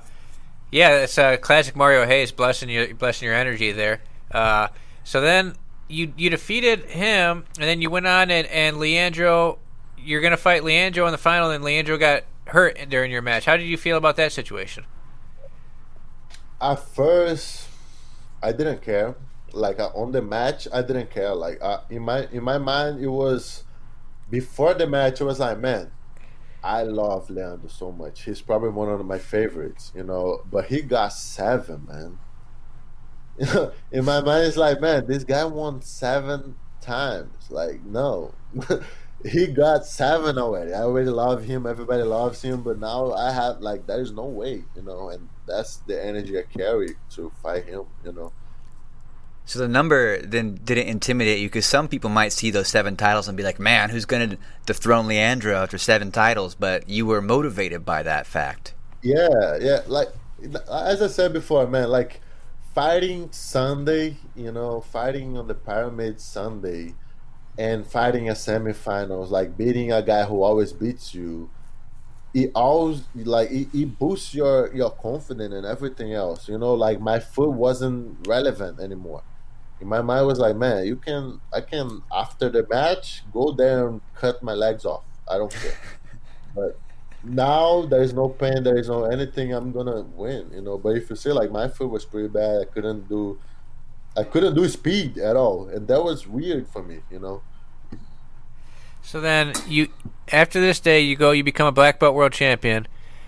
yeah, 0.71 1.03
it's 1.03 1.17
uh, 1.17 1.37
classic 1.37 1.75
Mario 1.75 2.05
Reis 2.05 2.31
blessing 2.31 2.69
you, 2.69 2.93
blessing 2.95 3.25
your 3.25 3.35
energy 3.35 3.71
there. 3.71 4.01
Uh, 4.31 4.67
so 5.03 5.21
then 5.21 5.55
you 5.87 6.13
you 6.17 6.29
defeated 6.29 6.85
him, 6.85 7.45
and 7.59 7.67
then 7.69 7.81
you 7.81 7.89
went 7.89 8.07
on 8.07 8.29
and, 8.29 8.47
and 8.47 8.77
Leandro. 8.77 9.59
You're 9.97 10.21
gonna 10.21 10.37
fight 10.37 10.63
Leandro 10.63 11.05
in 11.05 11.11
the 11.11 11.17
final, 11.17 11.49
and 11.51 11.63
Leandro 11.63 11.97
got 11.97 12.23
hurt 12.45 12.77
during 12.89 13.11
your 13.11 13.21
match. 13.21 13.45
How 13.45 13.57
did 13.57 13.65
you 13.65 13.77
feel 13.77 13.97
about 13.97 14.15
that 14.17 14.31
situation? 14.31 14.85
at 16.59 16.79
first 16.79 17.67
i 18.41 18.51
didn't 18.51 18.81
care 18.81 19.15
like 19.53 19.79
uh, 19.79 19.89
on 19.95 20.11
the 20.11 20.21
match 20.21 20.67
i 20.73 20.81
didn't 20.81 21.09
care. 21.09 21.33
Like 21.33 21.59
uh, 21.61 21.81
in 21.89 22.03
my 22.03 22.27
in 22.31 22.43
my 22.43 22.57
mind 22.57 23.01
it 23.03 23.07
was 23.07 23.63
before 24.29 24.73
the 24.73 24.87
match 24.87 25.21
it 25.21 25.23
was 25.23 25.39
like 25.39 25.57
man 25.59 25.91
i 26.63 26.83
love 26.83 27.29
leandro 27.29 27.69
so 27.69 27.91
much. 27.91 28.23
He's 28.23 28.41
probably 28.41 28.69
one 28.69 28.89
of 28.89 29.05
my 29.05 29.19
favorites 29.19 29.91
you 29.95 30.03
know? 30.03 30.41
But 30.49 30.65
he 30.65 30.81
got 30.81 31.09
seven 31.13 31.87
man. 31.87 32.19
You 33.39 33.45
know, 33.53 33.71
in 33.91 34.05
my 34.05 34.21
mind 34.21 34.45
it's 34.45 34.57
like 34.57 34.81
man 34.81 35.07
this 35.07 35.23
guy 35.23 35.45
won 35.45 35.81
seven 35.81 36.55
times. 36.81 37.49
Like 37.49 37.83
no. 37.85 38.33
He 39.25 39.47
got 39.47 39.83
seven 39.87 40.37
already. 40.37 40.73
I 40.73 40.83
already 40.83 41.09
love 41.09 41.43
him. 41.43 41.65
Everybody 41.65 42.03
loves 42.03 42.39
him. 42.43 42.61
But 42.61 42.79
now 42.79 43.13
i 43.13 43.31
have 43.31 43.61
like 43.61 43.87
there's 43.87 44.11
no 44.11 44.25
way 44.25 44.63
you 44.75 44.83
know? 44.83 45.09
And 45.09 45.27
that's 45.47 45.77
the 45.77 46.03
energy 46.03 46.37
i 46.37 46.43
carry 46.43 46.95
to 47.11 47.31
fight 47.41 47.65
him 47.65 47.85
you 48.03 48.11
know 48.11 48.31
So 49.47 49.59
the 49.59 49.67
number 49.69 50.21
then 50.21 50.55
didn't 50.55 50.87
intimidate 50.87 51.39
you 51.39 51.47
because 51.47 51.65
some 51.65 51.87
people 51.87 52.09
might 52.09 52.33
see 52.33 52.51
those 52.51 52.67
seven 52.67 52.97
titles 52.97 53.29
and 53.29 53.37
be 53.37 53.43
like, 53.43 53.59
"Man, 53.59 53.89
who's 53.89 54.03
going 54.03 54.31
to 54.31 54.37
dethrone 54.65 55.07
Leandro 55.07 55.55
after 55.55 55.77
seven 55.77 56.11
titles?" 56.11 56.53
But 56.53 56.89
you 56.89 57.05
were 57.05 57.21
motivated 57.21 57.85
by 57.85 58.03
that 58.03 58.27
fact. 58.27 58.73
Yeah, 59.01 59.57
yeah. 59.61 59.83
Like 59.87 60.09
as 60.69 61.01
I 61.01 61.07
said 61.07 61.31
before, 61.31 61.65
man. 61.65 61.89
Like 61.89 62.19
fighting 62.75 63.29
Sunday, 63.31 64.17
you 64.35 64.51
know, 64.51 64.81
fighting 64.81 65.37
on 65.37 65.47
the 65.47 65.55
pyramid 65.55 66.19
Sunday, 66.19 66.95
and 67.57 67.87
fighting 67.87 68.27
a 68.27 68.33
semifinals, 68.33 69.29
like 69.29 69.57
beating 69.57 69.93
a 69.93 70.01
guy 70.01 70.25
who 70.25 70.43
always 70.43 70.73
beats 70.73 71.13
you. 71.13 71.49
It 72.33 72.51
always 72.53 73.03
like 73.15 73.49
it, 73.49 73.69
it 73.73 73.97
boosts 73.97 74.33
your 74.33 74.75
your 74.75 74.91
confidence 74.91 75.53
and 75.53 75.65
everything 75.65 76.13
else. 76.13 76.49
You 76.49 76.57
know, 76.57 76.73
like 76.73 76.99
my 76.99 77.21
foot 77.21 77.51
wasn't 77.51 78.27
relevant 78.27 78.81
anymore. 78.81 79.23
In 79.79 79.87
my 79.87 80.01
mind 80.01 80.25
was 80.25 80.39
like, 80.39 80.55
man, 80.55 80.85
you 80.85 80.95
can, 80.95 81.39
I 81.53 81.61
can 81.61 82.01
after 82.13 82.49
the 82.49 82.65
match 82.67 83.23
go 83.31 83.51
there 83.51 83.87
and 83.87 84.01
cut 84.15 84.41
my 84.41 84.53
legs 84.53 84.85
off. 84.85 85.03
I 85.27 85.37
don't 85.37 85.51
care. 85.51 85.77
but 86.55 86.79
now 87.23 87.85
there's 87.85 88.13
no 88.13 88.29
pain, 88.29 88.63
there 88.63 88.77
is 88.77 88.87
no 88.87 89.05
anything. 89.05 89.53
I'm 89.53 89.71
gonna 89.71 90.01
win, 90.01 90.49
you 90.53 90.61
know. 90.61 90.77
But 90.77 90.97
if 90.97 91.09
you 91.09 91.15
say 91.15 91.31
like 91.31 91.51
my 91.51 91.67
foot 91.67 91.89
was 91.89 92.05
pretty 92.05 92.29
bad, 92.29 92.61
I 92.61 92.65
couldn't 92.65 93.07
do, 93.07 93.39
I 94.15 94.23
couldn't 94.23 94.55
do 94.55 94.67
speed 94.67 95.17
at 95.17 95.35
all, 95.35 95.67
and 95.67 95.87
that 95.87 96.03
was 96.03 96.27
weird 96.27 96.67
for 96.67 96.81
me, 96.81 96.99
you 97.11 97.19
know. 97.19 97.41
So 99.01 99.21
then 99.21 99.53
you, 99.67 99.87
after 100.31 100.59
this 100.59 100.79
day, 100.79 100.99
you 100.99 101.15
go, 101.15 101.31
you 101.31 101.43
become 101.43 101.67
a 101.67 101.71
black 101.71 101.99
belt 101.99 102.15
world 102.15 102.33
champion. 102.33 102.87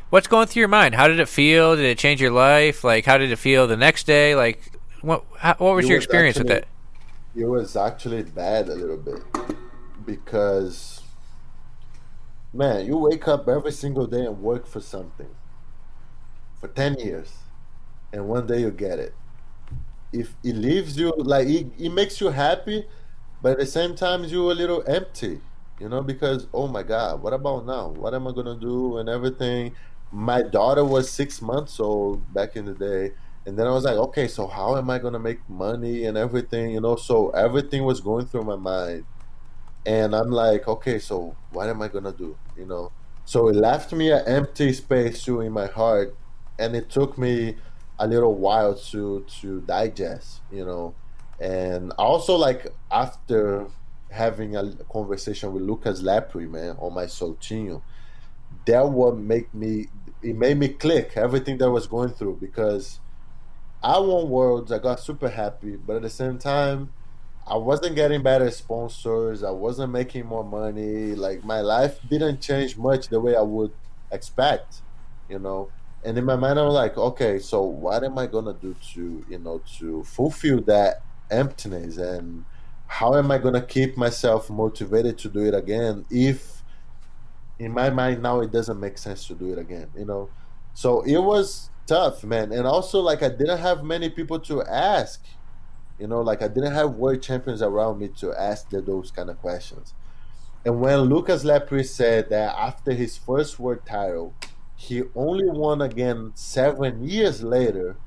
What's 0.10 0.28
going 0.28 0.48
through 0.48 0.62
your 0.62 0.68
mind? 0.68 0.96
How 0.96 1.08
did 1.08 1.20
it 1.20 1.30
feel? 1.30 1.76
Did 1.76 1.86
it 1.86 1.98
change 1.98 2.20
your 2.20 2.32
life? 2.32 2.84
Like, 2.84 3.06
how 3.06 3.18
did 3.18 3.32
it 3.32 3.38
feel 3.38 3.68
the 3.68 3.78
next 3.78 4.06
day? 4.06 4.36
Like, 4.36 4.72
what 5.02 5.24
how, 5.38 5.56
what 5.58 5.76
was 5.76 5.86
It 5.86 5.90
your 5.90 5.98
was 5.98 6.06
experience 6.06 6.38
with 6.38 6.50
actually- 6.52 6.60
that? 6.62 7.40
It 7.42 7.46
was 7.46 7.76
actually 7.76 8.24
bad 8.24 8.70
a 8.70 8.76
little 8.76 8.98
bit 8.98 9.22
because, 10.06 11.02
man, 12.54 12.86
you 12.86 12.98
wake 12.98 13.28
up 13.28 13.48
every 13.48 13.72
single 13.72 14.08
day 14.08 14.26
and 14.26 14.42
work 14.42 14.66
for 14.66 14.80
something 14.80 15.30
for 16.60 16.68
10 16.70 16.96
years, 17.00 17.32
and 18.12 18.28
one 18.28 18.48
day 18.48 18.62
you 18.62 18.72
get 18.72 19.00
it. 19.00 19.14
If 20.12 20.34
it 20.44 20.56
leaves 20.56 20.98
you, 20.98 21.14
like, 21.18 21.48
it, 21.48 21.68
it 21.78 21.90
makes 21.90 22.20
you 22.20 22.30
happy, 22.30 22.88
but 23.42 23.54
at 23.54 23.60
the 23.60 23.66
same 23.68 23.96
time, 23.96 24.24
you're 24.24 24.52
a 24.52 24.56
little 24.56 24.84
empty, 24.88 25.40
you 25.80 25.88
know, 25.88 26.02
because, 26.02 26.48
oh 26.54 26.68
my 26.68 26.82
God, 26.84 27.22
what 27.22 27.34
about 27.34 27.66
now? 27.66 27.90
What 27.90 28.14
am 28.16 28.28
I 28.28 28.32
going 28.32 28.48
to 28.48 28.60
do 28.60 28.98
and 28.98 29.08
everything? 29.08 29.76
My 30.12 30.42
daughter 30.42 30.84
was 30.84 31.10
six 31.12 31.42
months 31.42 31.80
old 31.80 32.34
back 32.34 32.56
in 32.56 32.66
the 32.66 32.74
day. 32.74 33.12
And 33.50 33.58
then 33.58 33.66
I 33.66 33.72
was 33.72 33.84
like, 33.84 33.98
okay, 33.98 34.28
so 34.28 34.46
how 34.46 34.78
am 34.78 34.92
I 34.92 35.00
gonna 35.00 35.18
make 35.18 35.40
money 35.50 36.06
and 36.06 36.16
everything, 36.16 36.70
you 36.70 36.80
know? 36.80 36.96
So 36.96 37.32
everything 37.32 37.84
was 37.84 38.00
going 38.00 38.28
through 38.28 38.44
my 38.44 38.56
mind, 38.56 39.06
and 39.88 40.16
I'm 40.16 40.30
like, 40.30 40.68
okay, 40.68 41.00
so 41.00 41.36
what 41.50 41.68
am 41.68 41.82
I 41.82 41.88
gonna 41.88 42.12
do, 42.12 42.38
you 42.56 42.68
know? 42.68 42.92
So 43.26 43.48
it 43.48 43.56
left 43.56 43.92
me 43.92 44.12
an 44.12 44.24
empty 44.28 44.72
space 44.72 45.24
too 45.24 45.42
in 45.42 45.52
my 45.52 45.66
heart, 45.66 46.16
and 46.60 46.76
it 46.76 46.92
took 46.92 47.18
me 47.18 47.56
a 47.98 48.06
little 48.06 48.36
while 48.36 48.76
to 48.92 49.26
to 49.42 49.62
digest, 49.62 50.42
you 50.52 50.64
know. 50.64 50.94
And 51.40 51.92
also, 51.94 52.36
like 52.36 52.68
after 52.92 53.66
having 54.12 54.56
a 54.58 54.76
conversation 54.92 55.54
with 55.54 55.64
Lucas 55.64 56.04
Lepri, 56.04 56.48
man, 56.48 56.76
on 56.78 56.94
my 56.94 57.06
Soltinho, 57.06 57.82
that 58.68 58.88
would 58.92 59.18
make 59.18 59.52
me. 59.56 59.88
It 60.22 60.36
made 60.36 60.58
me 60.60 60.68
click 60.68 61.14
everything 61.16 61.58
that 61.58 61.72
was 61.72 61.88
going 61.88 62.10
through 62.10 62.38
because 62.40 63.00
I 63.82 64.00
won 64.00 64.30
worlds. 64.30 64.72
I 64.72 64.80
got 64.80 65.00
super 65.00 65.30
happy, 65.30 65.76
but 65.76 65.98
at 65.98 66.02
the 66.02 66.10
same 66.10 66.38
time, 66.38 66.92
I 67.48 67.56
wasn't 67.58 67.96
getting 67.96 68.22
better 68.22 68.52
sponsors. 68.52 69.44
I 69.44 69.52
wasn't 69.52 69.92
making 69.92 70.26
more 70.26 70.44
money. 70.44 71.16
Like 71.16 71.44
my 71.44 71.62
life 71.62 72.00
didn't 72.10 72.42
change 72.42 72.78
much 72.78 73.08
the 73.08 73.20
way 73.20 73.36
I 73.36 73.42
would 73.42 73.72
expect, 74.12 74.82
you 75.30 75.40
know. 75.40 75.72
And 76.04 76.18
in 76.18 76.26
my 76.26 76.36
mind, 76.36 76.60
I 76.60 76.64
was 76.64 76.76
like, 76.76 76.98
okay, 76.98 77.40
so 77.40 77.64
what 77.64 78.04
am 78.04 78.18
I 78.18 78.28
gonna 78.28 78.54
do 78.54 78.76
to, 78.94 79.26
you 79.28 79.40
know, 79.40 79.62
to 79.80 80.04
fulfill 80.04 80.62
that 80.62 81.02
emptiness? 81.32 81.98
And 81.98 82.46
how 82.88 83.16
am 83.16 83.32
I 83.32 83.38
gonna 83.38 83.62
keep 83.62 83.98
myself 83.98 84.50
motivated 84.50 85.18
to 85.20 85.30
do 85.30 85.46
it 85.46 85.56
again? 85.56 86.06
If 86.10 86.64
in 87.58 87.72
my 87.74 87.90
mind 87.90 88.22
now 88.22 88.42
it 88.42 88.52
doesn't 88.52 88.80
make 88.80 88.98
sense 88.98 89.28
to 89.28 89.36
do 89.36 89.52
it 89.52 89.60
again, 89.60 89.88
you 89.98 90.06
know. 90.06 90.30
So 90.74 91.02
it 91.02 91.18
was 91.18 91.70
tough, 91.90 92.24
man. 92.24 92.52
And 92.52 92.68
also, 92.68 93.02
like, 93.02 93.24
I 93.24 93.30
didn't 93.30 93.58
have 93.58 93.84
many 93.84 94.10
people 94.10 94.40
to 94.42 94.64
ask. 94.64 95.26
You 96.00 96.08
know, 96.08 96.22
like, 96.22 96.42
I 96.42 96.48
didn't 96.48 96.74
have 96.74 96.92
world 96.92 97.22
champions 97.22 97.62
around 97.62 98.00
me 98.00 98.10
to 98.20 98.34
ask 98.34 98.70
those 98.70 99.12
kind 99.12 99.30
of 99.30 99.42
questions. 99.42 99.94
And 100.64 100.80
when 100.80 101.00
Lucas 101.02 101.44
Lepri 101.44 101.86
said 101.86 102.30
that 102.30 102.56
after 102.56 102.94
his 102.94 103.18
first 103.18 103.60
world 103.60 103.86
title, 103.86 104.34
he 104.76 105.04
only 105.16 105.50
won 105.50 105.82
again 105.82 106.32
seven 106.36 107.04
years 107.04 107.44
later, 107.44 107.98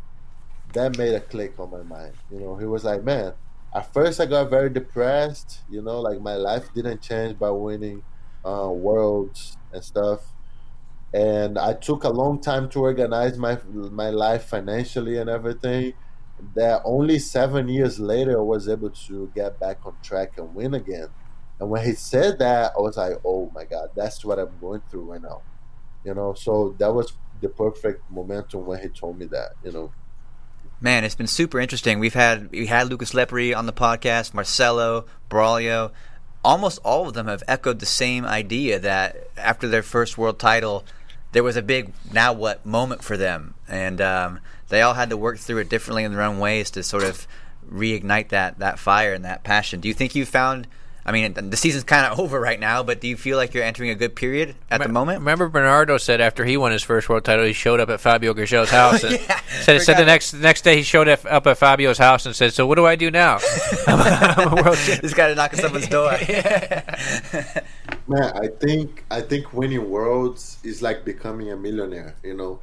that 0.73 0.97
made 0.97 1.15
a 1.15 1.21
click 1.21 1.59
on 1.59 1.71
my 1.71 1.83
mind. 1.83 2.15
You 2.31 2.41
know, 2.41 2.57
he 2.57 2.65
was 2.65 2.85
like, 2.85 3.03
man, 3.05 3.35
at 3.75 3.93
first 3.93 4.21
I 4.21 4.27
got 4.27 4.49
very 4.49 4.71
depressed. 4.71 5.61
You 5.69 5.83
know, 5.83 6.01
like, 6.01 6.21
my 6.21 6.37
life 6.37 6.73
didn't 6.73 7.03
change 7.03 7.39
by 7.39 7.51
winning 7.51 8.05
uh, 8.45 8.71
worlds 8.71 9.57
and 9.73 9.85
stuff 9.85 10.32
and 11.15 11.59
I 11.59 11.75
took 11.75 12.05
a 12.05 12.09
long 12.09 12.41
time 12.41 12.69
to 12.71 12.81
organize 12.81 13.37
my 13.37 13.59
my 13.75 14.11
life 14.11 14.45
financially 14.45 15.19
and 15.19 15.29
everything. 15.29 15.95
That 16.55 16.83
only 16.85 17.19
seven 17.19 17.69
years 17.69 18.01
later 18.01 18.39
I 18.39 18.43
was 18.43 18.69
able 18.69 18.91
to 18.91 19.31
get 19.35 19.61
back 19.61 19.79
on 19.85 19.95
track 20.03 20.39
and 20.39 20.55
win 20.55 20.75
again. 20.75 21.09
And 21.61 21.71
when 21.71 21.85
he 21.85 21.93
said 21.93 22.39
that, 22.41 22.73
I 22.77 22.81
was 22.81 22.97
like, 22.97 23.19
"Oh 23.25 23.51
my 23.55 23.65
God, 23.65 23.91
that's 23.95 24.25
what 24.25 24.39
I'm 24.39 24.59
going 24.61 24.83
through 24.91 25.13
right 25.13 25.23
now," 25.23 25.43
you 26.05 26.15
know. 26.15 26.35
So 26.35 26.75
that 26.79 26.93
was 26.93 27.13
the 27.43 27.49
perfect 27.49 28.11
momentum 28.11 28.65
when 28.65 28.81
he 28.81 28.89
told 28.89 29.19
me 29.19 29.27
that, 29.27 29.51
you 29.63 29.73
know. 29.73 29.93
Man, 30.81 31.05
it's 31.05 31.15
been 31.15 31.27
super 31.27 31.61
interesting. 31.61 32.01
We've 32.01 32.15
had 32.15 32.51
we 32.51 32.67
had 32.67 32.89
Lucas 32.89 33.13
Lepri 33.13 33.55
on 33.57 33.67
the 33.67 33.73
podcast, 33.73 34.33
Marcelo, 34.33 35.07
Braulio. 35.31 35.93
Almost 36.45 36.81
all 36.85 37.07
of 37.07 37.15
them 37.15 37.29
have 37.29 37.45
echoed 37.47 37.79
the 37.79 37.87
same 37.87 38.25
idea 38.25 38.81
that 38.81 39.29
after 39.37 39.69
their 39.69 39.85
first 39.85 40.19
world 40.19 40.41
title, 40.41 40.85
there 41.33 41.43
was 41.43 41.57
a 41.57 41.63
big 41.63 41.93
now 42.13 42.33
what 42.33 42.65
moment 42.65 43.03
for 43.03 43.17
them, 43.17 43.55
and 43.69 44.01
um, 44.01 44.41
they 44.69 44.83
all 44.83 44.95
had 44.95 45.11
to 45.11 45.17
work 45.17 45.39
through 45.39 45.59
it 45.59 45.69
differently 45.69 46.05
in 46.05 46.13
their 46.13 46.23
own 46.23 46.39
ways 46.39 46.71
to 46.73 46.83
sort 46.83 47.05
of 47.05 47.27
reignite 47.71 48.29
that 48.31 48.59
that 48.59 48.79
fire 48.79 49.13
and 49.15 49.25
that 49.25 49.43
passion. 49.45 49.81
Do 49.81 49.89
you 49.89 49.95
think 49.95 50.15
you 50.15 50.25
found? 50.27 50.67
I 51.05 51.11
mean, 51.11 51.33
the 51.51 51.57
season's 51.57 51.83
kind 51.83 52.07
of 52.07 52.21
over 52.21 52.39
right 52.39 52.61
now, 52.61 52.85
but 52.85 53.01
do 53.01 53.09
you 53.09 53.17
feel 53.17 53.37
like 53.37 53.55
you're 53.55 53.65
entering 53.65 53.91
a 53.91 53.97
good 53.97 54.15
period 54.15 54.55
at 54.71 54.81
the 54.81 54.89
moment? 54.89 55.19
Remember 55.19 55.49
Bernardo 55.49 55.99
said 55.99 56.21
after 56.21 56.45
he 56.45 56.57
won 56.57 56.71
his 56.71 56.85
first 56.85 57.09
world 57.09 57.25
title, 57.25 57.45
he 57.45 57.53
showed 57.53 57.81
up 57.81 57.89
at 57.91 58.01
Fabio 58.01 58.35
Gurgel's 58.35 58.71
house. 58.81 59.03
And 59.03 59.15
Yeah, 59.19 59.41
said, 59.63 59.83
said 59.83 59.97
the 59.99 60.05
next 60.05 60.31
the 60.31 60.39
next 60.39 60.63
day 60.63 60.77
he 60.77 60.83
showed 60.85 61.09
up 61.09 61.25
at 61.47 61.59
Fabio's 61.59 61.99
house 61.99 62.25
and 62.25 62.37
said, 62.37 62.53
"So 62.53 62.67
what 62.69 62.77
do 62.77 62.87
I 62.87 62.95
do 62.95 63.11
now?" 63.11 63.39
I'm 63.89 63.99
a- 63.99 64.03
I'm 64.37 64.59
a 64.59 64.63
world 64.63 64.77
champ. 64.79 65.01
This 65.03 65.13
guy 65.15 65.27
to 65.29 65.35
knock 65.35 65.53
on 65.55 65.59
someone's 65.61 65.89
door. 65.89 66.13
Man, 68.07 68.33
I 68.35 68.49
think 68.49 69.05
I 69.11 69.20
think 69.20 69.53
winning 69.53 69.89
worlds 69.89 70.59
is 70.65 70.83
like 70.83 71.05
becoming 71.05 71.51
a 71.51 71.57
millionaire. 71.57 72.16
You 72.23 72.35
know, 72.35 72.61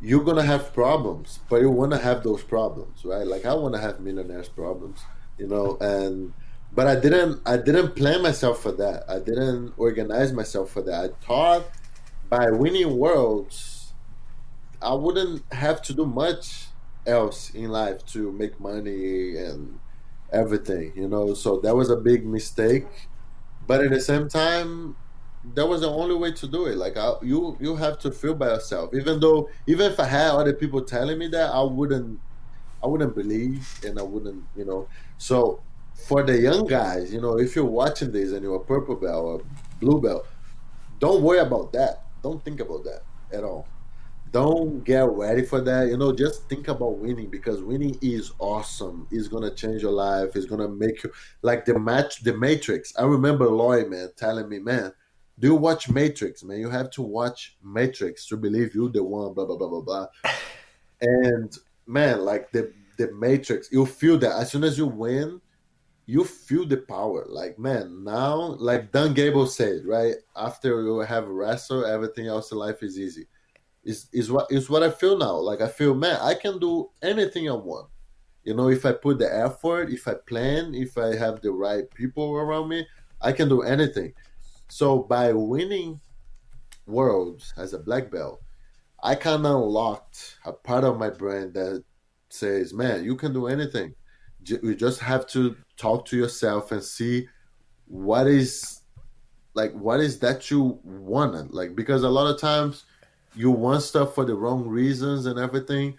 you're 0.00 0.24
gonna 0.24 0.44
have 0.44 0.72
problems, 0.74 1.40
but 1.48 1.60
you 1.62 1.70
wanna 1.70 1.98
have 1.98 2.22
those 2.24 2.42
problems, 2.44 3.04
right? 3.04 3.26
Like 3.26 3.46
I 3.46 3.54
wanna 3.54 3.80
have 3.80 4.00
millionaires' 4.00 4.48
problems, 4.48 5.06
you 5.38 5.48
know, 5.48 5.78
and 5.80 6.34
but 6.72 6.86
I 6.86 6.96
didn't 7.00 7.42
I 7.46 7.56
didn't 7.58 7.96
plan 7.96 8.22
myself 8.22 8.62
for 8.62 8.72
that. 8.72 9.04
I 9.08 9.18
didn't 9.20 9.74
organize 9.76 10.32
myself 10.32 10.70
for 10.70 10.82
that. 10.82 11.04
I 11.04 11.26
thought 11.26 11.70
by 12.30 12.50
winning 12.50 12.96
worlds, 12.98 13.94
I 14.80 14.94
wouldn't 14.94 15.42
have 15.52 15.82
to 15.82 15.94
do 15.94 16.06
much 16.06 16.68
else 17.06 17.50
in 17.50 17.70
life 17.70 18.04
to 18.06 18.32
make 18.32 18.58
money 18.60 19.36
and 19.36 19.80
everything, 20.32 20.92
you 20.96 21.08
know. 21.08 21.34
So 21.34 21.60
that 21.60 21.76
was 21.76 21.90
a 21.90 21.96
big 21.96 22.26
mistake 22.26 22.86
but 23.66 23.80
at 23.82 23.90
the 23.90 24.00
same 24.00 24.28
time 24.28 24.96
that 25.54 25.66
was 25.66 25.80
the 25.80 25.90
only 25.90 26.14
way 26.14 26.32
to 26.32 26.46
do 26.46 26.66
it. 26.66 26.76
Like 26.76 26.96
I, 26.96 27.14
you 27.22 27.56
you 27.60 27.76
have 27.76 27.98
to 28.00 28.12
feel 28.12 28.34
by 28.34 28.48
yourself. 28.48 28.94
Even 28.94 29.20
though 29.20 29.48
even 29.66 29.90
if 29.90 29.98
i 29.98 30.04
had 30.04 30.30
other 30.30 30.52
people 30.52 30.82
telling 30.82 31.18
me 31.18 31.28
that 31.28 31.50
i 31.50 31.62
wouldn't 31.62 32.20
i 32.82 32.86
wouldn't 32.86 33.14
believe 33.14 33.80
and 33.84 33.98
i 33.98 34.02
wouldn't 34.02 34.44
you 34.56 34.64
know. 34.64 34.88
So 35.18 35.62
for 35.94 36.22
the 36.22 36.38
young 36.38 36.66
guys 36.66 37.12
you 37.12 37.20
know 37.20 37.38
if 37.38 37.54
you're 37.54 37.64
watching 37.64 38.12
this 38.12 38.32
and 38.32 38.42
you're 38.42 38.56
a 38.56 38.60
purple 38.64 38.96
belt 38.96 39.24
or 39.24 39.42
blue 39.80 40.00
belt 40.00 40.26
don't 40.98 41.22
worry 41.22 41.38
about 41.38 41.72
that. 41.72 42.04
Don't 42.22 42.44
think 42.44 42.60
about 42.60 42.84
that 42.84 43.02
at 43.32 43.42
all 43.42 43.66
don't 44.32 44.82
get 44.82 45.08
ready 45.10 45.42
for 45.42 45.60
that. 45.60 45.88
You 45.88 45.98
know, 45.98 46.12
just 46.12 46.48
think 46.48 46.68
about 46.68 46.98
winning 46.98 47.28
because 47.28 47.62
winning 47.62 47.98
is 48.00 48.32
awesome. 48.38 49.06
It's 49.10 49.28
gonna 49.28 49.54
change 49.54 49.82
your 49.82 49.92
life. 49.92 50.34
It's 50.34 50.46
gonna 50.46 50.68
make 50.68 51.04
you 51.04 51.12
like 51.42 51.66
the 51.66 51.78
match, 51.78 52.22
the 52.22 52.32
Matrix. 52.32 52.94
I 52.98 53.04
remember 53.04 53.48
Lloyd 53.48 53.90
man 53.90 54.08
telling 54.16 54.48
me, 54.48 54.58
man, 54.58 54.92
do 55.38 55.48
you 55.48 55.54
watch 55.54 55.90
Matrix, 55.90 56.42
man? 56.42 56.58
You 56.58 56.70
have 56.70 56.90
to 56.92 57.02
watch 57.02 57.56
Matrix 57.62 58.26
to 58.28 58.38
believe 58.38 58.74
you 58.74 58.88
the 58.88 59.04
one. 59.04 59.34
Blah 59.34 59.44
blah 59.44 59.56
blah 59.56 59.68
blah 59.68 59.82
blah. 59.82 60.06
And 61.04 61.52
man, 61.86 62.24
like 62.24 62.52
the 62.52 62.72
the 62.96 63.12
Matrix, 63.12 63.70
you 63.72 63.84
feel 63.84 64.18
that 64.18 64.32
as 64.40 64.52
soon 64.52 64.62
as 64.62 64.78
you 64.78 64.86
win, 64.86 65.40
you 66.06 66.22
feel 66.24 66.64
the 66.64 66.76
power. 66.76 67.26
Like 67.28 67.58
man, 67.58 68.04
now 68.04 68.56
like 68.58 68.92
Dan 68.92 69.12
Gable 69.12 69.46
said, 69.46 69.84
right 69.84 70.14
after 70.36 70.80
you 70.80 71.00
have 71.00 71.26
wrestle, 71.26 71.84
everything 71.84 72.28
else 72.28 72.52
in 72.52 72.58
life 72.58 72.82
is 72.82 72.98
easy 72.98 73.26
is 73.84 74.06
is 74.12 74.30
what 74.30 74.46
is 74.50 74.70
what 74.70 74.82
I 74.82 74.90
feel 74.90 75.16
now. 75.16 75.36
Like 75.36 75.60
I 75.60 75.68
feel, 75.68 75.94
man, 75.94 76.18
I 76.20 76.34
can 76.34 76.58
do 76.58 76.90
anything 77.02 77.48
I 77.48 77.54
want. 77.54 77.88
You 78.44 78.54
know, 78.54 78.68
if 78.68 78.84
I 78.84 78.92
put 78.92 79.18
the 79.18 79.32
effort, 79.32 79.90
if 79.90 80.08
I 80.08 80.14
plan, 80.14 80.74
if 80.74 80.98
I 80.98 81.16
have 81.16 81.40
the 81.40 81.52
right 81.52 81.88
people 81.94 82.34
around 82.34 82.68
me, 82.68 82.86
I 83.20 83.32
can 83.32 83.48
do 83.48 83.62
anything. 83.62 84.14
So 84.68 84.98
by 85.00 85.32
winning 85.32 86.00
worlds 86.86 87.54
as 87.56 87.72
a 87.72 87.78
black 87.78 88.10
belt, 88.10 88.40
I 89.02 89.14
kind 89.14 89.46
of 89.46 89.62
unlocked 89.62 90.38
a 90.44 90.52
part 90.52 90.84
of 90.84 90.98
my 90.98 91.10
brain 91.10 91.52
that 91.52 91.84
says, 92.30 92.74
man, 92.74 93.04
you 93.04 93.14
can 93.14 93.32
do 93.32 93.46
anything. 93.46 93.94
You 94.44 94.74
just 94.74 94.98
have 95.00 95.26
to 95.28 95.56
talk 95.76 96.04
to 96.06 96.16
yourself 96.16 96.72
and 96.72 96.82
see 96.82 97.28
what 97.86 98.26
is 98.26 98.80
like 99.54 99.72
what 99.72 100.00
is 100.00 100.18
that 100.20 100.50
you 100.50 100.80
want 100.82 101.52
like 101.52 101.76
because 101.76 102.02
a 102.02 102.08
lot 102.08 102.32
of 102.32 102.40
times 102.40 102.84
you 103.34 103.50
want 103.50 103.82
stuff 103.82 104.14
for 104.14 104.24
the 104.24 104.34
wrong 104.34 104.66
reasons 104.66 105.26
and 105.26 105.38
everything. 105.38 105.98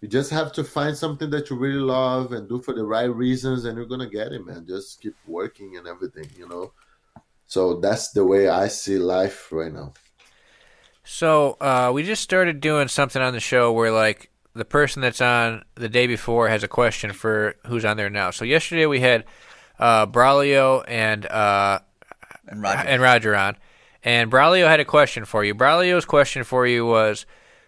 You 0.00 0.08
just 0.08 0.30
have 0.30 0.52
to 0.54 0.64
find 0.64 0.96
something 0.96 1.28
that 1.30 1.50
you 1.50 1.56
really 1.56 1.78
love 1.80 2.32
and 2.32 2.48
do 2.48 2.60
for 2.62 2.72
the 2.72 2.84
right 2.84 3.12
reasons, 3.14 3.66
and 3.66 3.76
you're 3.76 3.86
gonna 3.86 4.08
get 4.08 4.32
it, 4.32 4.44
man. 4.46 4.66
Just 4.66 5.00
keep 5.02 5.14
working 5.26 5.76
and 5.76 5.86
everything, 5.86 6.26
you 6.36 6.48
know. 6.48 6.72
So 7.46 7.80
that's 7.80 8.12
the 8.12 8.24
way 8.24 8.48
I 8.48 8.68
see 8.68 8.98
life 8.98 9.52
right 9.52 9.72
now. 9.72 9.92
So 11.04 11.56
uh, 11.60 11.90
we 11.92 12.02
just 12.02 12.22
started 12.22 12.60
doing 12.60 12.88
something 12.88 13.20
on 13.20 13.32
the 13.32 13.40
show 13.40 13.72
where 13.72 13.90
like 13.90 14.30
the 14.54 14.64
person 14.64 15.02
that's 15.02 15.20
on 15.20 15.64
the 15.74 15.88
day 15.88 16.06
before 16.06 16.48
has 16.48 16.62
a 16.62 16.68
question 16.68 17.12
for 17.12 17.56
who's 17.66 17.84
on 17.84 17.96
there 17.96 18.10
now. 18.10 18.30
So 18.30 18.44
yesterday 18.44 18.86
we 18.86 19.00
had 19.00 19.24
uh, 19.78 20.06
Braulio 20.06 20.84
and 20.86 21.26
uh, 21.26 21.80
And 22.48 22.62
Roger. 22.62 22.88
and 22.88 23.02
Roger 23.02 23.36
on, 23.36 23.56
and 24.02 24.30
Braulio 24.30 24.66
had 24.66 24.80
a 24.80 24.84
question 24.84 25.24
for 25.24 25.44
you. 25.44 25.54
Braulio's 25.54 26.04
question 26.04 26.44
for 26.44 26.66
you 26.66 26.86
was, 26.86 27.26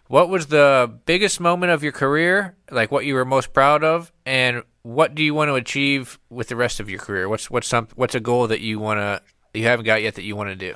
"What 0.08 0.28
was 0.28 0.46
the 0.46 0.98
biggest 1.06 1.40
moment 1.40 1.72
of 1.72 1.82
your 1.82 1.92
career? 1.92 2.56
Like 2.70 2.90
what 2.90 3.04
you 3.04 3.14
were 3.14 3.24
most 3.24 3.52
proud 3.52 3.84
of, 3.84 4.12
and 4.24 4.62
what 4.82 5.14
do 5.14 5.22
you 5.22 5.34
want 5.34 5.48
to 5.48 5.54
achieve 5.54 6.18
with 6.30 6.48
the 6.48 6.56
rest 6.56 6.80
of 6.80 6.90
your 6.90 6.98
career? 6.98 7.28
What's 7.28 7.50
what's 7.50 7.68
some 7.68 7.88
what's 7.94 8.14
a 8.14 8.20
goal 8.20 8.46
that 8.48 8.60
you 8.60 8.78
want 8.78 8.98
to 8.98 9.22
you 9.54 9.64
haven't 9.64 9.84
got 9.84 10.02
yet 10.02 10.14
that 10.14 10.24
you 10.24 10.36
want 10.36 10.50
to 10.50 10.56
do?" 10.56 10.74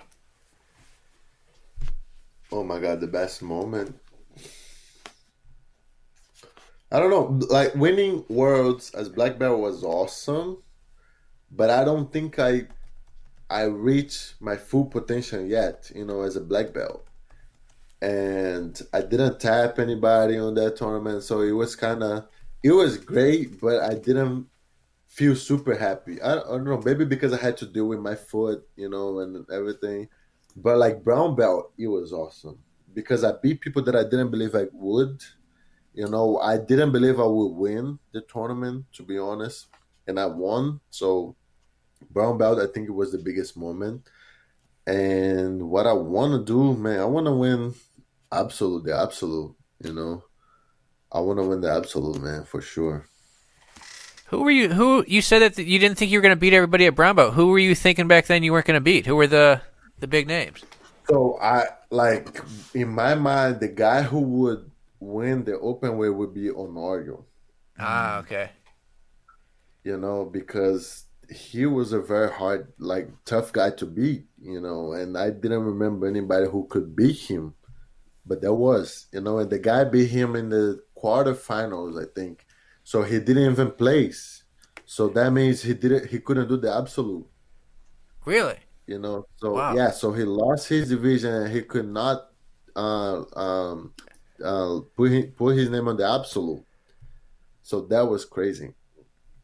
Oh 2.52 2.62
my 2.62 2.78
god, 2.78 3.00
the 3.00 3.06
best 3.08 3.42
moment. 3.42 3.98
I 6.92 7.00
don't 7.00 7.10
know, 7.10 7.46
like 7.48 7.74
winning 7.74 8.24
worlds 8.28 8.92
as 8.92 9.08
black 9.08 9.38
belt 9.38 9.58
was 9.58 9.82
awesome, 9.82 10.62
but 11.50 11.68
I 11.68 11.84
don't 11.84 12.12
think 12.12 12.38
I 12.38 12.68
I 13.48 13.64
reached 13.64 14.34
my 14.40 14.56
full 14.56 14.86
potential 14.86 15.44
yet, 15.44 15.90
you 15.94 16.04
know, 16.04 16.22
as 16.22 16.36
a 16.36 16.40
black 16.40 16.72
belt. 16.72 17.06
And 18.02 18.80
I 18.92 19.02
didn't 19.02 19.40
tap 19.40 19.78
anybody 19.78 20.36
on 20.38 20.54
that 20.54 20.76
tournament, 20.76 21.22
so 21.22 21.40
it 21.40 21.52
was 21.52 21.76
kind 21.76 22.02
of 22.02 22.26
it 22.62 22.72
was 22.72 22.98
great, 22.98 23.60
but 23.60 23.82
I 23.82 23.94
didn't 23.94 24.48
feel 25.06 25.36
super 25.36 25.74
happy. 25.74 26.20
I, 26.20 26.32
I 26.32 26.42
don't 26.44 26.64
know, 26.64 26.82
maybe 26.84 27.04
because 27.04 27.32
I 27.32 27.38
had 27.38 27.56
to 27.58 27.66
deal 27.66 27.86
with 27.86 28.00
my 28.00 28.14
foot, 28.14 28.66
you 28.76 28.88
know, 28.88 29.20
and 29.20 29.46
everything. 29.50 30.08
But 30.56 30.78
like 30.78 31.04
brown 31.04 31.36
belt, 31.36 31.72
it 31.78 31.86
was 31.86 32.12
awesome 32.12 32.58
because 32.92 33.24
I 33.24 33.32
beat 33.42 33.60
people 33.60 33.82
that 33.82 33.94
I 33.94 34.02
didn't 34.02 34.30
believe 34.30 34.54
I 34.54 34.66
would. 34.72 35.22
You 35.94 36.08
know, 36.08 36.38
I 36.38 36.58
didn't 36.58 36.92
believe 36.92 37.20
I 37.20 37.26
would 37.26 37.54
win 37.54 37.98
the 38.12 38.20
tournament, 38.22 38.84
to 38.94 39.02
be 39.02 39.18
honest, 39.18 39.68
and 40.06 40.20
I 40.20 40.26
won. 40.26 40.80
So 40.90 41.36
brown 42.10 42.38
belt, 42.38 42.58
I 42.58 42.66
think 42.66 42.88
it 42.88 42.92
was 42.92 43.12
the 43.12 43.18
biggest 43.18 43.56
moment. 43.56 44.02
And 44.86 45.70
what 45.70 45.86
I 45.86 45.92
want 45.94 46.32
to 46.32 46.44
do, 46.44 46.74
man, 46.74 47.00
I 47.00 47.04
want 47.06 47.26
to 47.26 47.32
win 47.32 47.74
absolute, 48.32 48.84
the 48.84 48.96
absolute. 48.96 49.54
You 49.82 49.92
know, 49.92 50.24
I 51.12 51.20
want 51.20 51.38
to 51.38 51.44
win 51.44 51.60
the 51.60 51.72
absolute, 51.72 52.20
man, 52.22 52.44
for 52.44 52.60
sure. 52.62 53.06
Who 54.26 54.42
were 54.42 54.50
you? 54.50 54.70
Who 54.70 55.04
you 55.06 55.22
said 55.22 55.40
that 55.40 55.58
you 55.64 55.78
didn't 55.78 55.98
think 55.98 56.10
you 56.10 56.18
were 56.18 56.22
going 56.22 56.34
to 56.34 56.40
beat 56.40 56.52
everybody 56.52 56.86
at 56.86 56.94
Brown 56.94 57.16
Belt? 57.16 57.34
Who 57.34 57.48
were 57.48 57.58
you 57.58 57.74
thinking 57.74 58.08
back 58.08 58.26
then 58.26 58.42
you 58.42 58.52
weren't 58.52 58.66
going 58.66 58.76
to 58.76 58.80
beat? 58.80 59.06
Who 59.06 59.16
were 59.16 59.26
the 59.28 59.62
the 59.98 60.06
big 60.08 60.26
names? 60.28 60.64
So 61.08 61.38
I 61.40 61.66
like 61.90 62.40
in 62.74 62.88
my 62.88 63.14
mind, 63.14 63.60
the 63.60 63.68
guy 63.68 64.02
who 64.02 64.20
would 64.20 64.70
win 65.00 65.44
the 65.44 65.58
open 65.60 65.96
way 65.98 66.10
would 66.10 66.34
be 66.34 66.48
Honorio. 66.50 67.24
Ah, 67.78 68.18
okay. 68.20 68.50
you 69.84 69.96
know, 69.96 70.24
because 70.24 71.05
he 71.30 71.66
was 71.66 71.92
a 71.92 72.00
very 72.00 72.30
hard, 72.30 72.72
like 72.78 73.08
tough 73.24 73.52
guy 73.52 73.70
to 73.70 73.86
beat, 73.86 74.26
you 74.40 74.60
know, 74.60 74.92
and 74.92 75.16
I 75.18 75.30
didn't 75.30 75.64
remember 75.64 76.06
anybody 76.06 76.48
who 76.48 76.66
could 76.68 76.94
beat 76.96 77.18
him, 77.18 77.54
but 78.26 78.42
there 78.42 78.54
was, 78.54 79.06
you 79.12 79.20
know, 79.22 79.38
and 79.38 79.50
the 79.50 79.58
guy 79.58 79.84
beat 79.84 80.10
him 80.10 80.36
in 80.36 80.50
the 80.50 80.82
quarterfinals, 80.96 82.02
I 82.02 82.06
think. 82.14 82.46
So 82.84 83.02
he 83.02 83.20
didn't 83.20 83.52
even 83.52 83.72
place. 83.72 84.44
So 84.86 85.08
that 85.10 85.32
means 85.32 85.62
he 85.62 85.74
didn't, 85.74 86.08
he 86.10 86.20
couldn't 86.20 86.48
do 86.48 86.56
the 86.58 86.74
absolute, 86.74 87.28
Really? 88.26 88.58
you 88.86 88.98
know. 88.98 89.26
So 89.36 89.54
Wow. 89.54 89.74
yeah, 89.76 89.90
so 89.90 90.12
he 90.12 90.24
lost 90.24 90.68
his 90.68 90.88
division 90.88 91.32
and 91.32 91.52
he 91.52 91.62
could 91.62 91.88
not 91.88 92.30
uh, 92.74 93.24
um, 93.38 93.94
uh, 94.42 94.80
put 94.96 95.10
his, 95.10 95.26
put 95.36 95.56
his 95.56 95.70
name 95.70 95.88
on 95.88 95.96
the 95.96 96.08
absolute. 96.08 96.64
So 97.62 97.82
that 97.88 98.02
was 98.02 98.24
crazy. 98.24 98.74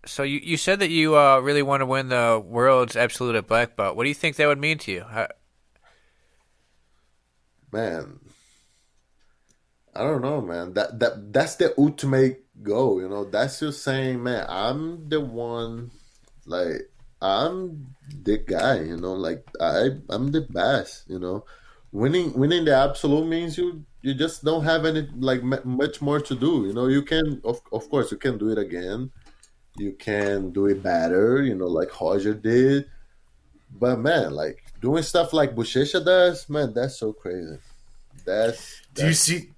So 0.04 0.22
you, 0.24 0.40
you 0.42 0.56
said 0.56 0.80
that 0.80 0.90
you 0.90 1.16
uh, 1.16 1.38
really 1.38 1.62
want 1.62 1.80
to 1.80 1.86
win 1.86 2.08
the 2.08 2.42
world's 2.44 2.96
absolute 2.96 3.36
at 3.36 3.46
black 3.46 3.76
belt. 3.76 3.96
What 3.96 4.02
do 4.02 4.08
you 4.08 4.14
think 4.14 4.36
that 4.36 4.46
would 4.46 4.58
mean 4.58 4.78
to 4.78 4.92
you? 4.92 5.04
Man 7.70 8.20
I 9.94 10.02
don't 10.02 10.22
know, 10.22 10.40
man. 10.40 10.72
That 10.72 10.98
that 11.00 11.32
that's 11.32 11.56
the 11.56 11.74
ultimate 11.76 12.44
goal. 12.62 13.00
You 13.00 13.08
know, 13.08 13.24
that's 13.24 13.60
you 13.60 13.72
saying, 13.72 14.22
man, 14.22 14.46
I'm 14.48 15.08
the 15.08 15.20
one. 15.20 15.90
Like 16.46 16.88
I'm 17.20 17.94
the 18.08 18.38
guy. 18.38 18.80
You 18.80 18.96
know, 18.96 19.12
like 19.12 19.44
I 19.60 20.00
I'm 20.08 20.32
the 20.32 20.42
best. 20.48 21.08
You 21.08 21.18
know, 21.18 21.44
winning 21.92 22.32
winning 22.32 22.64
the 22.64 22.74
absolute 22.74 23.28
means 23.28 23.58
you 23.58 23.84
you 24.00 24.14
just 24.14 24.44
don't 24.44 24.64
have 24.64 24.86
any 24.86 25.08
like 25.18 25.42
much 25.42 26.00
more 26.00 26.20
to 26.20 26.34
do. 26.34 26.64
You 26.66 26.72
know, 26.72 26.86
you 26.86 27.02
can 27.02 27.42
of 27.44 27.60
of 27.70 27.88
course 27.90 28.10
you 28.10 28.16
can 28.16 28.38
do 28.38 28.48
it 28.48 28.58
again. 28.58 29.12
You 29.76 29.92
can 29.92 30.50
do 30.50 30.66
it 30.66 30.82
better. 30.82 31.42
You 31.42 31.54
know, 31.54 31.66
like 31.66 32.00
Roger 32.00 32.34
did. 32.34 32.86
But 33.78 33.98
man, 33.98 34.32
like 34.32 34.62
doing 34.80 35.02
stuff 35.02 35.32
like 35.32 35.54
Buchecha 35.54 36.04
does, 36.04 36.48
man, 36.48 36.74
that's 36.74 36.96
so 36.98 37.12
crazy. 37.12 37.56
That's 38.24 38.82
Do 38.94 39.06
you 39.06 39.14
see? 39.14 39.50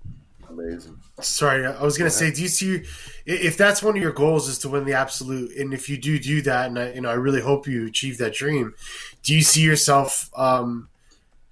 amazing. 0.49 0.99
Sorry, 1.21 1.67
I 1.67 1.83
was 1.83 1.99
gonna 1.99 2.11
say, 2.11 2.33
do 2.33 2.43
you 2.43 2.49
see 2.49 2.83
if 3.27 3.57
that's 3.57 3.83
one 3.83 3.97
of 3.97 4.03
your 4.03 4.13
goals 4.13 4.49
is 4.49 4.59
to 4.61 4.69
win 4.69 4.85
the 4.85 4.95
absolute, 4.95 5.57
and 5.57 5.73
if 5.75 5.89
you 5.89 5.97
do 5.97 6.19
do 6.19 6.43
that, 6.43 6.67
and 6.69 6.79
I, 6.79 6.93
you 6.93 7.01
know, 7.01 7.11
I 7.11 7.15
really 7.15 7.41
hope 7.41 7.67
you 7.67 7.87
achieve 7.87 8.19
that 8.19 8.35
dream. 8.35 8.75
Do 9.23 9.35
you 9.35 9.43
see 9.43 9.63
yourself 9.63 10.31
um, 10.37 10.89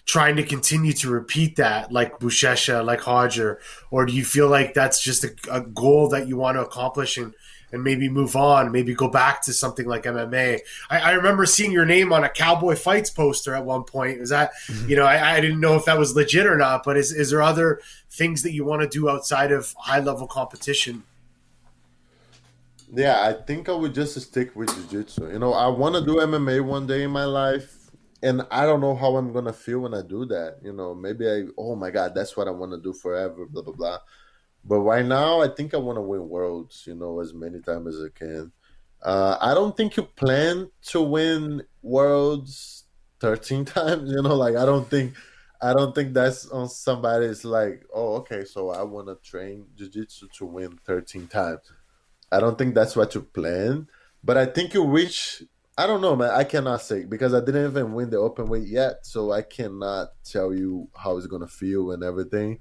trying 0.04 0.36
to 0.36 0.42
continue 0.42 0.92
to 0.94 1.10
repeat 1.10 1.56
that, 1.56 1.92
like 1.92 2.18
Buchecha, 2.18 2.84
like 2.84 3.06
Roger, 3.06 3.60
or 3.90 4.06
do 4.06 4.12
you 4.12 4.24
feel 4.24 4.48
like 4.48 4.74
that's 4.74 5.02
just 5.02 5.24
a, 5.24 5.34
a 5.50 5.60
goal 5.60 6.08
that 6.08 6.28
you 6.28 6.36
want 6.36 6.56
to 6.56 6.62
accomplish 6.62 7.16
and 7.16 7.34
and 7.72 7.82
maybe 7.82 8.08
move 8.08 8.36
on, 8.36 8.70
maybe 8.70 8.94
go 8.94 9.08
back 9.08 9.42
to 9.42 9.52
something 9.52 9.86
like 9.86 10.04
MMA? 10.04 10.60
I, 10.90 11.00
I 11.00 11.10
remember 11.12 11.46
seeing 11.46 11.72
your 11.72 11.86
name 11.86 12.12
on 12.12 12.24
a 12.24 12.28
Cowboy 12.28 12.76
Fights 12.76 13.10
poster 13.10 13.54
at 13.54 13.64
one 13.64 13.84
point. 13.84 14.20
Is 14.20 14.30
that 14.30 14.52
mm-hmm. 14.66 14.90
you 14.90 14.96
know 14.96 15.04
I, 15.04 15.36
I 15.36 15.40
didn't 15.40 15.60
know 15.60 15.76
if 15.76 15.84
that 15.86 15.98
was 15.98 16.14
legit 16.14 16.46
or 16.46 16.56
not, 16.56 16.84
but 16.84 16.96
is 16.96 17.12
is 17.12 17.30
there 17.30 17.42
other 17.42 17.80
things 18.10 18.42
that 18.42 18.52
you 18.52 18.64
want 18.64 18.82
to 18.82 18.88
do 18.88 19.08
outside 19.08 19.52
of 19.52 19.74
high 19.78 20.00
level 20.00 20.26
competition? 20.26 21.02
Yeah, 22.94 23.22
I 23.26 23.32
think 23.32 23.70
I 23.70 23.72
would 23.72 23.94
just 23.94 24.20
stick 24.20 24.54
with 24.54 24.68
jiu-jitsu. 24.74 25.32
You 25.32 25.38
know, 25.38 25.54
I 25.54 25.66
want 25.68 25.94
to 25.94 26.04
do 26.04 26.16
MMA 26.16 26.62
one 26.62 26.86
day 26.86 27.04
in 27.04 27.10
my 27.10 27.24
life, 27.24 27.90
and 28.22 28.42
I 28.50 28.66
don't 28.66 28.82
know 28.82 28.94
how 28.94 29.16
I'm 29.16 29.32
gonna 29.32 29.52
feel 29.52 29.80
when 29.80 29.94
I 29.94 30.02
do 30.02 30.26
that. 30.26 30.58
You 30.62 30.74
know, 30.74 30.94
maybe 30.94 31.26
I, 31.26 31.44
oh 31.56 31.74
my 31.74 31.90
god, 31.90 32.14
that's 32.14 32.36
what 32.36 32.48
I 32.48 32.50
want 32.50 32.72
to 32.72 32.78
do 32.78 32.92
forever, 32.92 33.46
blah 33.46 33.62
blah 33.62 33.72
blah. 33.72 33.98
But 34.64 34.80
right 34.80 35.04
now, 35.04 35.40
I 35.40 35.48
think 35.48 35.74
I 35.74 35.78
want 35.78 35.96
to 35.96 36.02
win 36.02 36.28
worlds. 36.28 36.84
You 36.86 36.94
know, 36.94 37.20
as 37.20 37.34
many 37.34 37.60
times 37.60 37.96
as 37.96 38.04
I 38.04 38.08
can. 38.16 38.52
Uh, 39.02 39.36
I 39.40 39.52
don't 39.54 39.76
think 39.76 39.96
you 39.96 40.04
plan 40.04 40.70
to 40.88 41.02
win 41.02 41.62
worlds 41.82 42.84
thirteen 43.20 43.64
times. 43.76 44.10
You 44.10 44.22
know, 44.22 44.36
like 44.36 44.56
I 44.56 44.64
don't 44.64 44.88
think, 44.88 45.14
I 45.60 45.72
don't 45.72 45.94
think 45.94 46.14
that's 46.14 46.48
on 46.48 46.68
somebody's 46.68 47.44
like, 47.44 47.84
oh, 47.92 48.16
okay, 48.16 48.44
so 48.44 48.70
I 48.70 48.82
want 48.82 49.08
to 49.08 49.16
train 49.28 49.66
jiu-jitsu 49.76 50.28
to 50.38 50.46
win 50.46 50.78
thirteen 50.84 51.26
times. 51.26 51.60
I 52.30 52.40
don't 52.40 52.56
think 52.56 52.74
that's 52.74 52.96
what 52.96 53.14
you 53.14 53.22
plan, 53.22 53.88
but 54.22 54.36
I 54.38 54.46
think 54.46 54.74
you 54.74 54.86
reach. 54.86 55.42
I 55.76 55.86
don't 55.86 56.00
know, 56.02 56.14
man. 56.14 56.30
I 56.30 56.44
cannot 56.44 56.82
say 56.82 57.04
because 57.04 57.34
I 57.34 57.40
didn't 57.40 57.70
even 57.70 57.94
win 57.94 58.10
the 58.10 58.18
open 58.18 58.46
weight 58.46 58.68
yet, 58.68 59.04
so 59.04 59.32
I 59.32 59.42
cannot 59.42 60.10
tell 60.22 60.54
you 60.54 60.88
how 60.96 61.16
it's 61.16 61.26
gonna 61.26 61.48
feel 61.48 61.90
and 61.92 62.04
everything. 62.04 62.60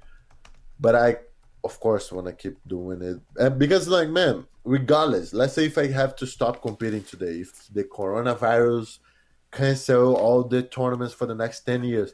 But 0.79 0.95
I, 0.95 1.17
of 1.63 1.79
course, 1.79 2.11
want 2.11 2.27
to 2.27 2.33
keep 2.33 2.57
doing 2.67 3.01
it, 3.01 3.19
and 3.37 3.59
because, 3.59 3.87
like, 3.87 4.09
man, 4.09 4.45
regardless, 4.63 5.33
let's 5.33 5.53
say 5.53 5.65
if 5.65 5.77
I 5.77 5.87
have 5.87 6.15
to 6.17 6.27
stop 6.27 6.61
competing 6.61 7.03
today, 7.03 7.41
if 7.41 7.67
the 7.73 7.83
coronavirus 7.83 8.99
cancel 9.51 10.15
all 10.15 10.43
the 10.43 10.63
tournaments 10.63 11.13
for 11.13 11.25
the 11.25 11.35
next 11.35 11.61
ten 11.61 11.83
years, 11.83 12.13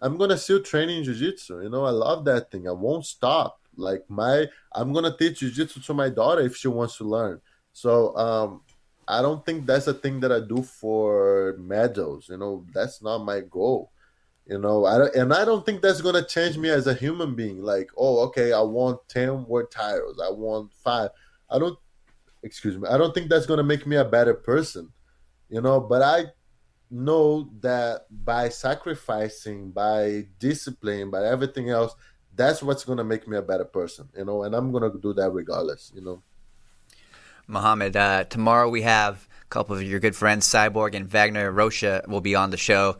I'm 0.00 0.16
gonna 0.16 0.36
still 0.36 0.62
train 0.62 0.90
in 0.90 1.02
jiu-jitsu. 1.02 1.62
You 1.62 1.70
know, 1.70 1.84
I 1.84 1.90
love 1.90 2.24
that 2.26 2.50
thing. 2.50 2.68
I 2.68 2.72
won't 2.72 3.06
stop. 3.06 3.60
Like 3.76 4.04
my 4.08 4.46
I'm 4.72 4.92
gonna 4.92 5.16
teach 5.16 5.40
jiu-jitsu 5.40 5.80
to 5.80 5.94
my 5.94 6.08
daughter 6.08 6.42
if 6.42 6.56
she 6.56 6.68
wants 6.68 6.96
to 6.98 7.04
learn. 7.04 7.40
So 7.72 8.16
um 8.16 8.60
I 9.08 9.20
don't 9.20 9.44
think 9.44 9.66
that's 9.66 9.86
a 9.86 9.94
thing 9.94 10.20
that 10.20 10.32
I 10.32 10.40
do 10.40 10.62
for 10.62 11.56
medals. 11.58 12.28
You 12.28 12.38
know, 12.38 12.64
that's 12.72 13.02
not 13.02 13.18
my 13.18 13.40
goal. 13.40 13.90
You 14.46 14.58
know, 14.58 14.84
I 14.84 14.98
don't, 14.98 15.14
and 15.14 15.32
I 15.32 15.44
don't 15.44 15.64
think 15.64 15.80
that's 15.80 16.02
gonna 16.02 16.24
change 16.24 16.58
me 16.58 16.68
as 16.68 16.86
a 16.86 16.92
human 16.92 17.34
being. 17.34 17.62
Like, 17.62 17.90
oh, 17.96 18.20
okay, 18.26 18.52
I 18.52 18.60
want 18.60 19.00
ten 19.08 19.46
world 19.46 19.70
titles. 19.70 20.20
I 20.22 20.30
want 20.30 20.72
five. 20.82 21.10
I 21.50 21.58
don't. 21.58 21.78
Excuse 22.42 22.76
me. 22.76 22.86
I 22.88 22.98
don't 22.98 23.14
think 23.14 23.30
that's 23.30 23.46
gonna 23.46 23.62
make 23.62 23.86
me 23.86 23.96
a 23.96 24.04
better 24.04 24.34
person. 24.34 24.92
You 25.48 25.62
know, 25.62 25.80
but 25.80 26.02
I 26.02 26.26
know 26.90 27.50
that 27.60 28.06
by 28.10 28.50
sacrificing, 28.50 29.70
by 29.70 30.26
discipline, 30.38 31.10
by 31.10 31.24
everything 31.24 31.70
else, 31.70 31.94
that's 32.34 32.62
what's 32.62 32.84
gonna 32.84 33.04
make 33.04 33.26
me 33.26 33.38
a 33.38 33.42
better 33.42 33.64
person. 33.64 34.10
You 34.14 34.26
know, 34.26 34.42
and 34.42 34.54
I'm 34.54 34.72
gonna 34.72 34.92
do 35.00 35.14
that 35.14 35.30
regardless. 35.30 35.90
You 35.94 36.02
know. 36.02 36.22
Mahamed, 37.48 37.96
uh, 37.96 38.24
tomorrow 38.24 38.68
we 38.68 38.82
have 38.82 39.28
a 39.42 39.46
couple 39.48 39.76
of 39.76 39.82
your 39.82 40.00
good 40.00 40.16
friends, 40.16 40.46
Cyborg 40.46 40.94
and 40.94 41.06
Wagner 41.06 41.50
Rocha, 41.50 42.02
will 42.08 42.22
be 42.22 42.34
on 42.34 42.50
the 42.50 42.56
show. 42.56 42.96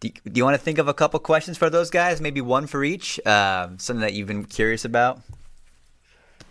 Do 0.00 0.08
you, 0.08 0.14
do 0.30 0.38
you 0.38 0.44
want 0.44 0.54
to 0.54 0.62
think 0.62 0.78
of 0.78 0.88
a 0.88 0.94
couple 0.94 1.18
questions 1.20 1.58
for 1.58 1.70
those 1.70 1.90
guys? 1.90 2.20
Maybe 2.20 2.40
one 2.40 2.66
for 2.66 2.84
each. 2.84 3.24
Um, 3.26 3.78
something 3.78 4.00
that 4.00 4.12
you've 4.12 4.28
been 4.28 4.44
curious 4.44 4.84
about. 4.84 5.20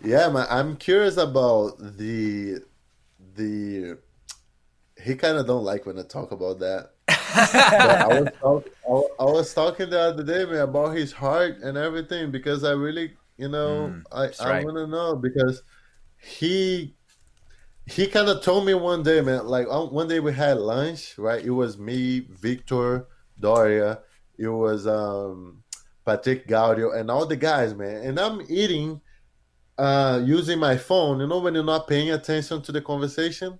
Yeah, 0.02 0.28
man. 0.28 0.46
I'm 0.50 0.76
curious 0.76 1.16
about 1.16 1.78
the 1.78 2.60
the. 3.34 3.98
He 5.02 5.14
kind 5.14 5.38
of 5.38 5.46
don't 5.46 5.64
like 5.64 5.86
when 5.86 5.98
I 5.98 6.02
talk 6.02 6.32
about 6.32 6.58
that. 6.58 6.90
I 7.08 8.06
was 8.08 8.28
talk, 8.40 8.68
I, 8.88 9.22
I 9.22 9.24
was 9.24 9.54
talking 9.54 9.90
the 9.90 10.00
other 10.00 10.22
day, 10.22 10.44
man, 10.44 10.60
about 10.60 10.96
his 10.96 11.12
heart 11.12 11.58
and 11.62 11.76
everything 11.76 12.30
because 12.30 12.64
I 12.64 12.72
really, 12.72 13.12
you 13.36 13.48
know, 13.48 13.94
Mm, 13.94 14.02
I 14.12 14.26
that's 14.26 14.40
I 14.40 14.62
want 14.62 14.76
to 14.76 14.86
know 14.86 15.16
because 15.16 15.62
he 16.20 16.94
he 17.86 18.06
kind 18.06 18.28
of 18.28 18.42
told 18.42 18.66
me 18.66 18.74
one 18.74 19.02
day, 19.02 19.20
man. 19.20 19.46
Like 19.46 19.66
um, 19.68 19.92
one 19.92 20.08
day 20.08 20.20
we 20.20 20.32
had 20.32 20.58
lunch, 20.58 21.16
right? 21.18 21.42
It 21.42 21.50
was 21.50 21.78
me, 21.78 22.20
Victor, 22.20 23.06
Doria. 23.38 24.00
It 24.36 24.48
was 24.48 24.86
um 24.86 25.62
Patrick 26.04 26.46
Gaudio 26.46 26.98
and 26.98 27.10
all 27.10 27.26
the 27.26 27.36
guys, 27.36 27.74
man. 27.74 28.02
And 28.02 28.18
I'm 28.18 28.40
eating, 28.48 29.00
uh, 29.76 30.22
using 30.24 30.58
my 30.58 30.76
phone. 30.76 31.20
You 31.20 31.26
know 31.26 31.40
when 31.40 31.54
you're 31.54 31.64
not 31.64 31.86
paying 31.86 32.10
attention 32.10 32.62
to 32.62 32.72
the 32.72 32.80
conversation. 32.80 33.58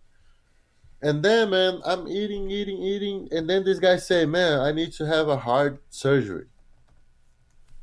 And 1.01 1.23
then, 1.23 1.51
man, 1.51 1.81
I'm 1.85 2.09
eating, 2.09 2.51
eating, 2.51 2.83
eating, 2.83 3.29
and 3.31 3.49
then 3.49 3.65
this 3.65 3.79
guy 3.79 3.97
say, 3.99 4.27
"Man, 4.27 4.59
I 4.61 4.73
need 4.73 4.93
to 4.95 5.07
have 5.07 5.29
a 5.29 5.37
heart 5.37 5.83
surgery." 5.91 6.47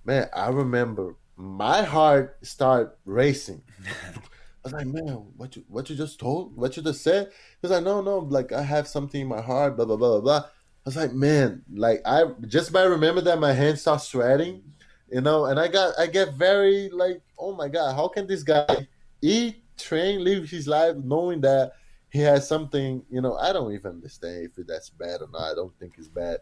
Man, 0.04 0.28
I 0.36 0.50
remember 0.50 1.16
my 1.38 1.84
heart 1.84 2.38
start 2.44 2.98
racing. 3.06 3.62
I 3.86 4.20
was 4.66 4.74
like, 4.74 4.88
"Man, 4.88 5.28
what 5.38 5.56
you 5.56 5.64
what 5.70 5.90
you 5.90 5.96
just 5.96 6.20
told? 6.20 6.58
What 6.58 6.76
you 6.76 6.84
just 6.84 7.04
said?" 7.04 7.32
He's 7.62 7.72
like, 7.72 7.84
"No, 7.84 8.02
no, 8.02 8.18
like 8.20 8.52
I 8.52 8.64
have 8.64 8.88
something 8.88 9.22
in 9.22 9.28
my 9.28 9.42
heart." 9.42 9.78
Blah 9.78 9.86
blah 9.86 9.96
blah 9.96 10.20
blah 10.20 10.22
blah. 10.22 10.50
I 10.86 10.90
was 10.90 10.96
like, 10.96 11.14
"Man, 11.14 11.64
like 11.74 12.02
I 12.06 12.26
just 12.48 12.72
by 12.72 12.84
remember 12.84 13.22
that 13.22 13.40
my 13.40 13.54
hands 13.54 13.82
start 13.82 14.02
sweating, 14.02 14.64
you 15.12 15.22
know." 15.22 15.46
And 15.46 15.60
I 15.60 15.68
got 15.68 15.98
I 16.00 16.08
get 16.08 16.34
very 16.34 16.90
like, 16.90 17.22
"Oh 17.38 17.56
my 17.56 17.68
god, 17.68 17.96
how 17.96 18.08
can 18.08 18.28
this 18.28 18.44
guy 18.44 18.88
eat, 19.22 19.64
train, 19.78 20.24
live 20.24 20.50
his 20.50 20.68
life 20.68 20.96
knowing 20.98 21.42
that?" 21.42 21.74
he 22.16 22.22
has 22.22 22.48
something, 22.48 23.04
you 23.12 23.20
know, 23.20 23.36
I 23.36 23.52
don't 23.52 23.74
even 23.74 23.92
understand 23.92 24.50
if 24.56 24.68
that's 24.68 24.90
bad 24.90 25.22
or 25.22 25.28
not. 25.34 25.52
I 25.52 25.54
don't 25.54 25.78
think 25.78 25.96
it's 25.98 26.08
bad. 26.08 26.38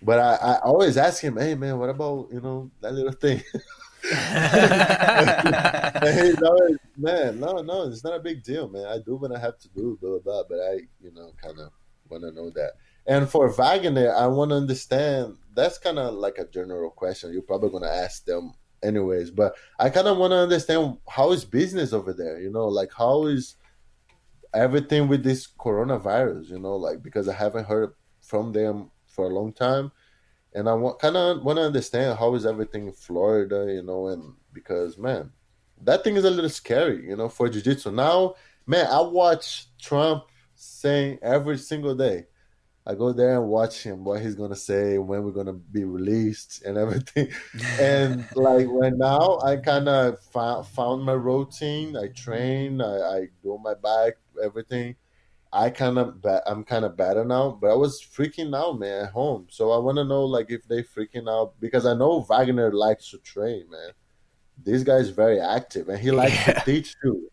But 0.00 0.18
I, 0.18 0.34
I 0.36 0.58
always 0.60 0.96
ask 0.96 1.22
him, 1.22 1.36
hey 1.36 1.54
man, 1.54 1.78
what 1.78 1.90
about, 1.90 2.28
you 2.32 2.40
know, 2.40 2.70
that 2.80 2.94
little 2.94 3.12
thing? 3.12 3.36
he's 4.02 4.12
always, 6.42 6.78
man, 6.96 7.38
no, 7.38 7.60
no, 7.60 7.82
it's 7.82 8.02
not 8.02 8.14
a 8.14 8.20
big 8.20 8.42
deal, 8.42 8.66
man. 8.66 8.86
I 8.86 8.96
do 9.04 9.16
what 9.16 9.36
I 9.36 9.38
have 9.38 9.58
to 9.58 9.68
do, 9.76 9.98
blah, 10.00 10.10
blah, 10.10 10.20
blah. 10.20 10.42
But 10.48 10.60
I, 10.60 10.72
you 11.02 11.12
know, 11.12 11.32
kind 11.42 11.58
of 11.58 11.70
want 12.08 12.22
to 12.22 12.32
know 12.32 12.48
that. 12.50 12.72
And 13.06 13.28
for 13.28 13.48
Wagner, 13.50 14.14
I 14.14 14.26
want 14.28 14.50
to 14.50 14.56
understand, 14.56 15.36
that's 15.54 15.78
kind 15.78 15.98
of 15.98 16.14
like 16.14 16.38
a 16.38 16.46
general 16.46 16.90
question. 16.90 17.32
You're 17.32 17.42
probably 17.42 17.70
going 17.70 17.82
to 17.82 17.94
ask 17.94 18.24
them 18.24 18.54
anyways. 18.82 19.30
But 19.30 19.56
I 19.78 19.90
kind 19.90 20.06
of 20.06 20.18
want 20.18 20.32
to 20.32 20.36
understand 20.36 20.98
how 21.08 21.32
is 21.32 21.44
business 21.44 21.92
over 21.92 22.12
there, 22.12 22.40
you 22.40 22.50
know, 22.50 22.66
like 22.66 22.92
how 22.96 23.26
is 23.26 23.56
everything 24.54 25.08
with 25.08 25.24
this 25.24 25.46
coronavirus, 25.46 26.50
you 26.50 26.58
know, 26.58 26.76
like 26.76 27.02
because 27.02 27.28
I 27.28 27.34
haven't 27.34 27.66
heard 27.66 27.94
from 28.20 28.52
them 28.52 28.90
for 29.06 29.26
a 29.26 29.34
long 29.34 29.52
time, 29.52 29.92
and 30.54 30.68
I 30.68 30.74
want 30.74 30.98
kind 30.98 31.16
of 31.16 31.42
want 31.42 31.58
to 31.58 31.64
understand 31.64 32.18
how 32.18 32.34
is 32.34 32.46
everything 32.46 32.86
in 32.86 32.92
Florida, 32.92 33.66
you 33.68 33.82
know, 33.82 34.08
and 34.08 34.34
because 34.52 34.96
man, 34.96 35.30
that 35.82 36.04
thing 36.04 36.16
is 36.16 36.24
a 36.24 36.30
little 36.30 36.50
scary, 36.50 37.06
you 37.08 37.16
know, 37.16 37.28
for 37.28 37.48
jiu-jitsu. 37.48 37.90
Now, 37.90 38.36
man, 38.66 38.86
I 38.86 39.00
watch 39.00 39.66
Trump 39.80 40.24
saying 40.54 41.18
every 41.22 41.58
single 41.58 41.94
day. 41.94 42.26
I 42.86 42.94
go 42.94 43.12
there 43.12 43.36
and 43.40 43.48
watch 43.48 43.82
him, 43.82 44.04
what 44.04 44.20
he's 44.20 44.34
gonna 44.34 44.56
say, 44.56 44.98
when 44.98 45.22
we're 45.24 45.30
gonna 45.30 45.54
be 45.54 45.84
released, 45.84 46.62
and 46.64 46.76
everything. 46.76 47.30
and 47.80 48.26
like 48.36 48.66
right 48.68 48.92
now, 48.94 49.38
I 49.42 49.56
kind 49.56 49.88
of 49.88 50.20
found, 50.20 50.66
found 50.66 51.02
my 51.02 51.14
routine. 51.14 51.96
I 51.96 52.08
train, 52.08 52.82
I, 52.82 52.96
I 52.98 53.28
do 53.42 53.58
my 53.62 53.74
back, 53.74 54.14
everything. 54.42 54.96
I 55.54 55.70
kind 55.70 55.98
of 55.98 56.16
I'm 56.46 56.64
kind 56.64 56.84
of 56.84 56.96
better 56.96 57.24
now, 57.24 57.56
but 57.60 57.70
I 57.70 57.74
was 57.74 58.02
freaking 58.02 58.56
out, 58.56 58.78
man, 58.78 59.04
at 59.04 59.12
home. 59.12 59.46
So 59.50 59.70
I 59.70 59.78
want 59.78 59.96
to 59.98 60.04
know 60.04 60.24
like 60.24 60.50
if 60.50 60.66
they 60.66 60.82
freaking 60.82 61.30
out 61.30 61.54
because 61.60 61.86
I 61.86 61.94
know 61.94 62.20
Wagner 62.28 62.72
likes 62.72 63.10
to 63.10 63.18
train, 63.18 63.70
man. 63.70 63.92
this 64.62 64.82
guy 64.82 64.96
is 64.96 65.10
very 65.10 65.40
active 65.40 65.88
and 65.88 65.98
he 65.98 66.10
likes 66.10 66.44
to 66.44 66.62
teach 66.64 66.96
too. 67.02 67.30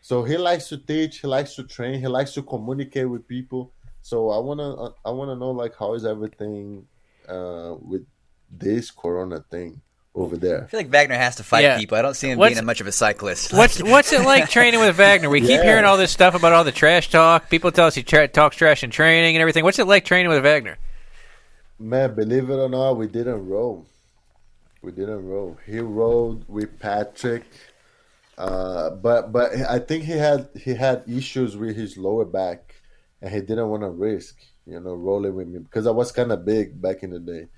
So 0.00 0.22
he 0.22 0.36
likes 0.36 0.68
to 0.68 0.78
teach, 0.78 1.18
he 1.18 1.26
likes 1.26 1.56
to 1.56 1.64
train, 1.64 1.98
he 1.98 2.06
likes 2.06 2.32
to 2.34 2.42
communicate 2.42 3.10
with 3.10 3.26
people. 3.26 3.72
So 4.06 4.30
I 4.30 4.38
wanna 4.38 4.92
I 5.04 5.10
wanna 5.10 5.34
know 5.34 5.50
like 5.50 5.74
how 5.76 5.94
is 5.94 6.04
everything 6.06 6.86
uh, 7.28 7.74
with 7.80 8.06
this 8.48 8.92
Corona 8.92 9.40
thing 9.50 9.80
over 10.14 10.36
there. 10.36 10.62
I 10.62 10.66
feel 10.68 10.78
like 10.78 10.90
Wagner 10.90 11.16
has 11.16 11.34
to 11.36 11.42
fight 11.42 11.64
Yeah. 11.64 11.76
people. 11.76 11.98
I 11.98 12.02
don't 12.02 12.14
see 12.14 12.30
him 12.30 12.38
What's- 12.38 12.54
being 12.54 12.64
much 12.64 12.80
of 12.80 12.86
a 12.86 12.92
cyclist. 12.92 13.52
What's 13.52 13.82
what's 13.92 14.12
it 14.12 14.20
like 14.24 14.48
training 14.48 14.78
with 14.78 14.94
Wagner? 14.96 15.28
We 15.28 15.40
keep 15.40 15.60
hearing 15.60 15.84
all 15.84 15.96
this 15.96 16.12
stuff 16.12 16.36
about 16.36 16.52
all 16.52 16.62
the 16.62 16.70
trash 16.70 17.10
talk. 17.10 17.50
People 17.50 17.72
tell 17.72 17.88
us 17.88 17.96
he 17.96 18.04
tra- 18.04 18.28
talks 18.28 18.54
trash 18.56 18.84
in 18.84 18.90
training 18.92 19.34
and 19.34 19.40
everything. 19.40 19.64
What's 19.64 19.80
it 19.80 19.88
like 19.88 20.04
training 20.04 20.30
with 20.30 20.40
Wagner? 20.44 20.78
Man, 21.80 22.14
believe 22.14 22.48
it 22.48 22.54
or 22.54 22.68
not, 22.68 22.92
we 22.92 23.08
didn't 23.08 23.48
row. 23.48 23.84
We 24.82 24.92
didn't 24.92 25.26
row. 25.28 25.56
He 25.66 25.80
rode 25.80 26.44
with 26.48 26.78
Patrick, 26.78 27.42
uh, 28.38 28.90
but 28.90 29.32
but 29.32 29.52
I 29.68 29.80
think 29.80 30.04
he 30.04 30.12
had 30.12 30.48
he 30.54 30.74
had 30.74 31.02
issues 31.08 31.56
with 31.56 31.74
his 31.74 31.96
lower 31.98 32.24
back, 32.24 32.65
and 33.22 33.32
he 33.32 33.40
didn't 33.40 33.68
want 33.68 33.82
to 33.82 33.90
risk 33.90 34.36
you 34.66 34.80
know 34.80 34.94
rolling 34.94 35.34
with 35.34 35.48
me 35.48 35.60
because 35.60 35.86
I 35.86 35.92
was 35.92 36.12
kind 36.12 36.32
of 36.32 36.44
big 36.44 36.80
back 36.80 37.02
in 37.02 37.10
the 37.10 37.20
day, 37.20 37.48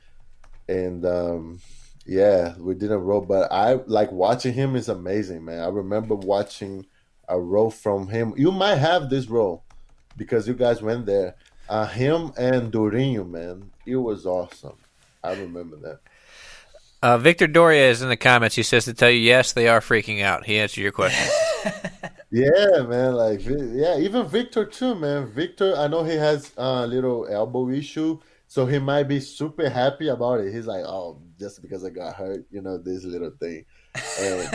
and 0.68 1.04
um, 1.04 1.60
yeah, 2.06 2.54
we 2.58 2.74
didn't 2.74 3.00
roll. 3.00 3.22
But 3.22 3.50
I 3.50 3.74
like 3.86 4.12
watching 4.12 4.54
him 4.54 4.76
is 4.76 4.88
amazing, 4.88 5.44
man. 5.44 5.60
I 5.62 5.68
remember 5.68 6.14
watching 6.14 6.86
a 7.28 7.40
roll 7.40 7.70
from 7.70 8.08
him. 8.08 8.34
You 8.36 8.52
might 8.52 8.76
have 8.76 9.10
this 9.10 9.26
roll 9.26 9.64
because 10.16 10.46
you 10.46 10.54
guys 10.54 10.82
went 10.82 11.06
there. 11.06 11.36
Uh, 11.68 11.86
him 11.86 12.32
and 12.38 12.72
Dorinho, 12.72 13.28
man, 13.28 13.70
it 13.84 13.96
was 13.96 14.24
awesome. 14.24 14.76
I 15.22 15.32
remember 15.32 15.76
that. 15.76 16.00
Uh, 17.02 17.18
Victor 17.18 17.46
Doria 17.46 17.90
is 17.90 18.02
in 18.02 18.08
the 18.08 18.16
comments. 18.16 18.56
He 18.56 18.62
says 18.62 18.86
to 18.86 18.94
tell 18.94 19.10
you, 19.10 19.20
yes, 19.20 19.52
they 19.52 19.68
are 19.68 19.80
freaking 19.80 20.22
out. 20.22 20.46
He 20.46 20.58
answered 20.58 20.80
your 20.80 20.92
question. 20.92 21.28
Yeah, 22.30 22.82
man. 22.82 23.14
Like, 23.14 23.40
yeah, 23.44 23.98
even 23.98 24.26
Victor 24.28 24.66
too, 24.66 24.94
man. 24.94 25.26
Victor, 25.28 25.74
I 25.76 25.88
know 25.88 26.04
he 26.04 26.14
has 26.16 26.52
a 26.56 26.86
little 26.86 27.26
elbow 27.26 27.70
issue, 27.70 28.18
so 28.46 28.66
he 28.66 28.78
might 28.78 29.04
be 29.04 29.18
super 29.20 29.68
happy 29.70 30.08
about 30.08 30.40
it. 30.40 30.52
He's 30.52 30.66
like, 30.66 30.84
oh, 30.84 31.22
just 31.38 31.62
because 31.62 31.84
I 31.84 31.90
got 31.90 32.16
hurt, 32.16 32.44
you 32.50 32.60
know, 32.60 32.76
this 32.76 33.04
little 33.04 33.30
thing. 33.40 33.64
And, 34.18 34.40
uh, 34.42 34.48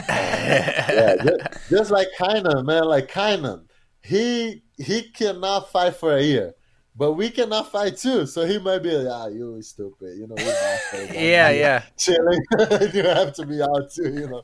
yeah, 0.90 1.16
just, 1.24 1.40
just 1.70 1.91
like 1.91 2.10
Kaynan, 2.20 2.66
man. 2.66 2.84
Like 2.86 3.10
Kaynan, 3.12 3.66
he 4.04 4.64
he 4.78 5.10
cannot 5.12 5.72
fight 5.72 5.95
for 5.95 6.16
a 6.16 6.22
year. 6.22 6.54
But 6.95 7.14
we 7.14 7.32
cannot 7.32 7.72
fight 7.72 7.98
too, 7.98 8.28
so 8.28 8.45
he 8.45 8.60
might 8.60 8.84
be 8.84 8.91
like, 8.91 9.07
ah, 9.11 9.28
you 9.28 9.60
stupid, 9.64 10.15
you 10.15 10.28
know. 10.28 10.36
we 10.38 10.44
bastards. 10.44 11.11
yeah, 11.14 11.49
yeah. 11.49 11.84
chilling. 11.98 12.40
you 12.94 13.03
have 13.03 13.34
to 13.34 13.45
be 13.48 13.64
out 13.64 13.91
too, 13.91 14.14
you 14.14 14.28
know. 14.28 14.44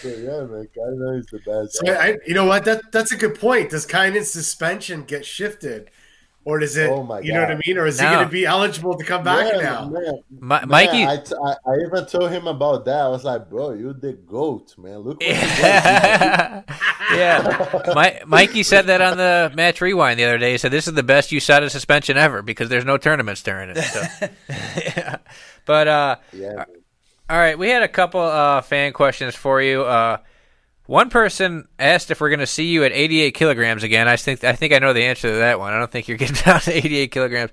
So 0.00 0.08
yeah, 0.08 0.44
man, 0.44 0.68
Kaynan 0.76 1.18
is 1.18 1.26
the 1.26 1.40
best. 1.44 1.74
So 1.84 1.92
I, 1.92 2.16
you 2.24 2.34
know 2.34 2.44
what? 2.44 2.64
That 2.64 2.92
that's 2.92 3.10
a 3.10 3.16
good 3.16 3.40
point. 3.40 3.70
Does 3.70 3.84
Kaynan's 3.84 4.30
suspension 4.30 5.02
get 5.02 5.26
shifted, 5.26 5.90
or 6.44 6.58
does 6.58 6.76
it? 6.76 6.88
Oh 6.90 7.02
my 7.02 7.20
you 7.20 7.32
know 7.32 7.40
what 7.42 7.50
I 7.50 7.58
mean? 7.66 7.76
Or 7.78 7.86
is 7.86 8.00
No. 8.00 8.08
he 8.08 8.14
going 8.14 8.26
to 8.26 8.32
be 8.32 8.46
eligible 8.46 8.96
to 8.96 9.04
come 9.04 9.22
back 9.24 9.52
Yeah, 9.52 9.60
now? 9.60 9.88
man. 9.88 10.02
Mi- 10.30 10.40
Man, 10.40 10.68
Mikey, 10.68 11.04
I, 11.04 11.16
t- 11.18 11.34
I, 11.44 11.70
I 11.70 11.74
even 11.86 12.06
told 12.06 12.30
him 12.30 12.46
about 12.46 12.84
that. 12.86 13.00
I 13.00 13.08
was 13.08 13.24
like, 13.24 13.50
bro, 13.50 13.72
you 13.72 13.92
the 13.92 14.14
goat, 14.14 14.74
man. 14.78 14.98
Look 14.98 15.20
what 15.20 15.28
yeah, 15.28 16.62
yeah. 17.14 17.82
Mi- 17.94 18.20
Mikey 18.26 18.62
said 18.62 18.86
that 18.86 19.00
on 19.00 19.16
the 19.16 19.52
match 19.54 19.80
rewind 19.80 20.18
the 20.18 20.24
other 20.24 20.38
day. 20.38 20.52
He 20.52 20.58
said 20.58 20.70
this 20.70 20.88
is 20.88 20.94
the 20.94 21.02
best 21.02 21.30
USADA 21.30 21.70
suspension 21.70 22.16
ever 22.16 22.42
because 22.42 22.68
there's 22.68 22.84
no 22.84 22.96
tournaments 22.96 23.42
during 23.42 23.70
it. 23.70 23.82
So. 23.82 24.02
yeah. 24.48 25.16
But 25.66 25.86
uh, 25.88 26.16
Yeah, 26.32 26.64
all 27.28 27.36
right, 27.36 27.58
we 27.58 27.68
had 27.68 27.82
a 27.82 27.88
couple 27.88 28.20
uh, 28.22 28.62
fan 28.62 28.94
questions 28.94 29.34
for 29.34 29.60
you. 29.60 29.82
Uh, 29.82 30.16
one 30.88 31.10
person 31.10 31.68
asked 31.78 32.10
if 32.10 32.20
we're 32.20 32.30
going 32.30 32.40
to 32.40 32.46
see 32.46 32.66
you 32.66 32.82
at 32.82 32.92
88 32.92 33.32
kilograms 33.34 33.82
again. 33.84 34.08
I 34.08 34.16
think 34.16 34.42
I 34.42 34.54
think 34.54 34.72
I 34.72 34.78
know 34.80 34.92
the 34.94 35.04
answer 35.04 35.28
to 35.30 35.36
that 35.36 35.60
one. 35.60 35.72
I 35.72 35.78
don't 35.78 35.90
think 35.90 36.08
you're 36.08 36.16
getting 36.16 36.34
down 36.44 36.60
to 36.60 36.72
88 36.76 37.10
kilograms. 37.12 37.50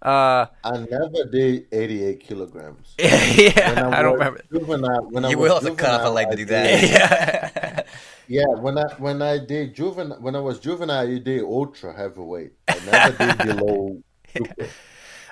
Uh, 0.00 0.46
I 0.64 0.78
never 0.90 1.24
did 1.30 1.66
88 1.72 2.20
kilograms. 2.20 2.94
yeah, 2.98 3.84
When 3.84 3.94
I 3.94 4.00
don't 4.02 4.12
was 4.12 4.18
remember. 4.20 4.40
Juvenile, 4.52 5.08
when 5.10 5.24
I 5.24 5.30
you 5.30 5.38
was 5.38 5.48
will 5.50 5.60
have 5.60 5.64
to 5.70 5.74
cut 5.74 6.00
off 6.00 6.06
a 6.06 6.10
leg 6.10 6.26
to 6.28 6.32
I 6.32 6.36
do 6.36 6.44
did- 6.44 6.48
that. 6.48 7.86
Yeah, 8.28 8.44
when 8.60 8.78
I 8.78 8.84
when 8.98 9.20
I 9.22 9.38
did 9.44 9.74
juvenile, 9.74 10.20
when 10.20 10.34
I 10.36 10.40
was 10.40 10.58
juvenile, 10.60 11.06
I 11.06 11.18
did 11.18 11.42
ultra 11.42 11.94
heavyweight. 11.96 12.52
I 12.68 12.78
never 12.86 13.44
did 13.44 13.58
below. 13.58 14.02
Super. 14.34 14.66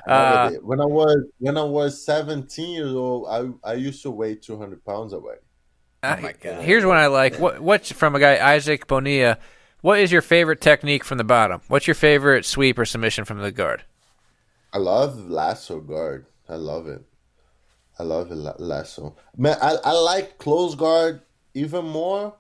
I 0.09 0.13
Uh, 0.13 0.51
did. 0.51 0.63
When 0.65 0.81
I 0.81 0.85
was 0.85 1.25
when 1.39 1.57
I 1.57 1.63
was 1.65 2.05
17 2.05 2.69
years 2.75 2.93
old, 2.93 3.29
I 3.65 3.71
I 3.71 3.75
used 3.75 4.03
to 4.03 4.11
weigh 4.11 4.35
200 4.35 4.85
pounds 4.85 5.13
away. 5.13 5.37
Oh 6.03 6.17
my 6.21 6.33
God. 6.33 6.63
Here's 6.63 6.85
one 6.85 6.97
I 6.97 7.07
like. 7.07 7.39
What 7.39 7.61
what's 7.61 7.91
from 7.93 8.15
a 8.15 8.21
guy 8.21 8.55
Isaac 8.55 8.87
Bonilla? 8.87 9.39
What 9.81 10.01
is 10.01 10.11
your 10.11 10.23
favorite 10.23 10.61
technique 10.61 11.05
from 11.05 11.19
the 11.19 11.25
bottom? 11.25 11.61
What's 11.69 11.87
your 11.87 11.95
favorite 11.95 12.45
sweep 12.45 12.79
or 12.79 12.85
submission 12.85 13.25
from 13.25 13.39
the 13.39 13.53
guard? 13.53 13.85
I 14.73 14.79
love 14.79 15.31
lasso 15.31 15.81
guard. 15.81 16.27
I 16.49 16.57
love 16.57 16.87
it. 16.87 17.03
I 17.99 18.03
love 18.03 18.31
it, 18.31 18.37
lasso. 18.61 19.17
Man, 19.37 19.57
I, 19.63 19.77
I 19.85 19.93
like 19.93 20.39
close 20.39 20.75
guard 20.75 21.23
even 21.55 21.87
more, 21.87 22.35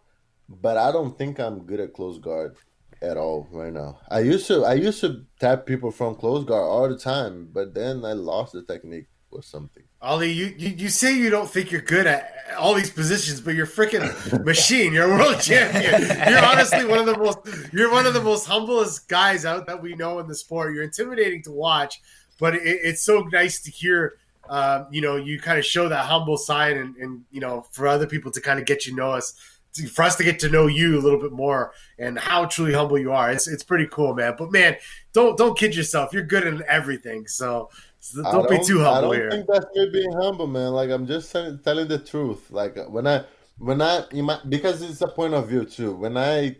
but 0.48 0.76
I 0.76 0.92
don't 0.92 1.16
think 1.16 1.40
I'm 1.40 1.60
good 1.64 1.80
at 1.80 1.94
close 1.94 2.18
guard 2.18 2.56
at 3.00 3.16
all 3.16 3.48
right 3.50 3.72
now. 3.72 3.98
I 4.10 4.20
used 4.20 4.46
to 4.48 4.64
I 4.64 4.74
used 4.74 5.00
to 5.00 5.24
tap 5.40 5.66
people 5.66 5.90
from 5.90 6.16
close 6.16 6.44
guard 6.44 6.62
all 6.62 6.88
the 6.88 6.98
time, 6.98 7.48
but 7.52 7.74
then 7.74 8.04
I 8.04 8.12
lost 8.12 8.52
the 8.52 8.62
technique 8.62 9.06
or 9.30 9.42
something. 9.42 9.84
Aly, 10.02 10.30
you, 10.30 10.54
you 10.58 10.68
you 10.70 10.88
say 10.88 11.16
you 11.16 11.30
don't 11.30 11.50
think 11.50 11.70
you're 11.70 11.80
good 11.80 12.06
at 12.06 12.36
all 12.58 12.74
these 12.74 12.90
positions, 12.90 13.40
but 13.40 13.54
you're 13.54 13.66
freaking 13.66 14.44
machine. 14.44 14.92
You're 14.92 15.10
a 15.10 15.16
world 15.16 15.40
champion. 15.40 16.02
You're 16.28 16.44
honestly 16.44 16.84
one 16.84 16.98
of 16.98 17.06
the 17.06 17.16
most 17.16 17.38
you're 17.72 17.90
one 17.90 18.06
of 18.06 18.14
the 18.14 18.22
most 18.22 18.46
humblest 18.46 19.08
guys 19.08 19.44
out 19.44 19.66
that 19.66 19.82
we 19.82 19.94
know 19.94 20.18
in 20.18 20.26
the 20.26 20.34
sport. 20.34 20.74
You're 20.74 20.84
intimidating 20.84 21.42
to 21.44 21.52
watch, 21.52 22.00
but 22.38 22.54
it, 22.54 22.62
it's 22.64 23.02
so 23.02 23.20
nice 23.32 23.60
to 23.62 23.70
hear. 23.70 24.16
Um, 24.48 24.86
you 24.92 25.00
know, 25.00 25.16
you 25.16 25.40
kind 25.40 25.58
of 25.58 25.64
show 25.64 25.88
that 25.88 26.04
humble 26.04 26.36
side, 26.36 26.76
and, 26.76 26.94
and 26.96 27.24
you 27.32 27.40
know, 27.40 27.66
for 27.72 27.88
other 27.88 28.06
people 28.06 28.30
to 28.30 28.40
kind 28.40 28.60
of 28.60 28.64
get 28.64 28.86
you 28.86 28.94
know 28.94 29.10
us, 29.10 29.34
to, 29.74 29.88
for 29.88 30.02
us 30.02 30.14
to 30.16 30.24
get 30.24 30.38
to 30.40 30.48
know 30.48 30.68
you 30.68 30.96
a 30.96 31.02
little 31.02 31.18
bit 31.18 31.32
more, 31.32 31.72
and 31.98 32.16
how 32.16 32.44
truly 32.44 32.72
humble 32.72 32.96
you 32.98 33.12
are. 33.12 33.30
It's 33.32 33.48
it's 33.48 33.64
pretty 33.64 33.88
cool, 33.90 34.14
man. 34.14 34.36
But 34.38 34.52
man, 34.52 34.76
don't 35.12 35.36
don't 35.36 35.58
kid 35.58 35.74
yourself. 35.74 36.12
You're 36.12 36.22
good 36.22 36.46
in 36.46 36.62
everything, 36.68 37.26
so, 37.26 37.70
so 38.12 38.24
I 38.24 38.32
don't, 38.32 38.48
be 38.48 38.58
too 38.58 38.78
humble. 38.78 38.94
I 38.94 39.00
don't 39.00 39.14
here. 39.14 39.30
think 39.30 39.46
that's 39.46 39.66
me 39.74 39.88
being 39.92 40.12
humble, 40.12 40.46
man. 40.46 40.72
Like 40.72 40.90
I'm 40.90 41.06
just 41.06 41.32
telling, 41.32 41.58
telling 41.58 41.88
the 41.88 41.98
truth. 41.98 42.50
Like 42.50 42.76
when 42.88 43.06
I 43.06 43.24
when 43.58 43.82
I 43.82 44.04
ima- 44.12 44.42
because 44.48 44.82
it's 44.82 45.00
a 45.00 45.08
point 45.08 45.34
of 45.34 45.48
view 45.48 45.64
too. 45.64 45.94
When 45.94 46.16
I 46.16 46.56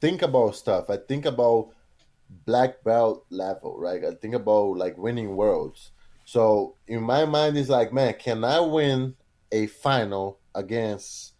think 0.00 0.22
about 0.22 0.56
stuff, 0.56 0.90
I 0.90 0.96
think 0.96 1.26
about 1.26 1.70
black 2.46 2.82
belt 2.84 3.26
level, 3.30 3.78
right? 3.78 4.04
I 4.04 4.12
think 4.12 4.34
about 4.34 4.76
like 4.76 4.96
winning 4.96 5.36
worlds. 5.36 5.92
So 6.24 6.76
in 6.86 7.02
my 7.02 7.24
mind, 7.24 7.56
it's 7.56 7.68
like, 7.68 7.92
man, 7.92 8.14
can 8.18 8.44
I 8.44 8.60
win 8.60 9.14
a 9.50 9.66
final 9.66 10.40
against 10.54 11.32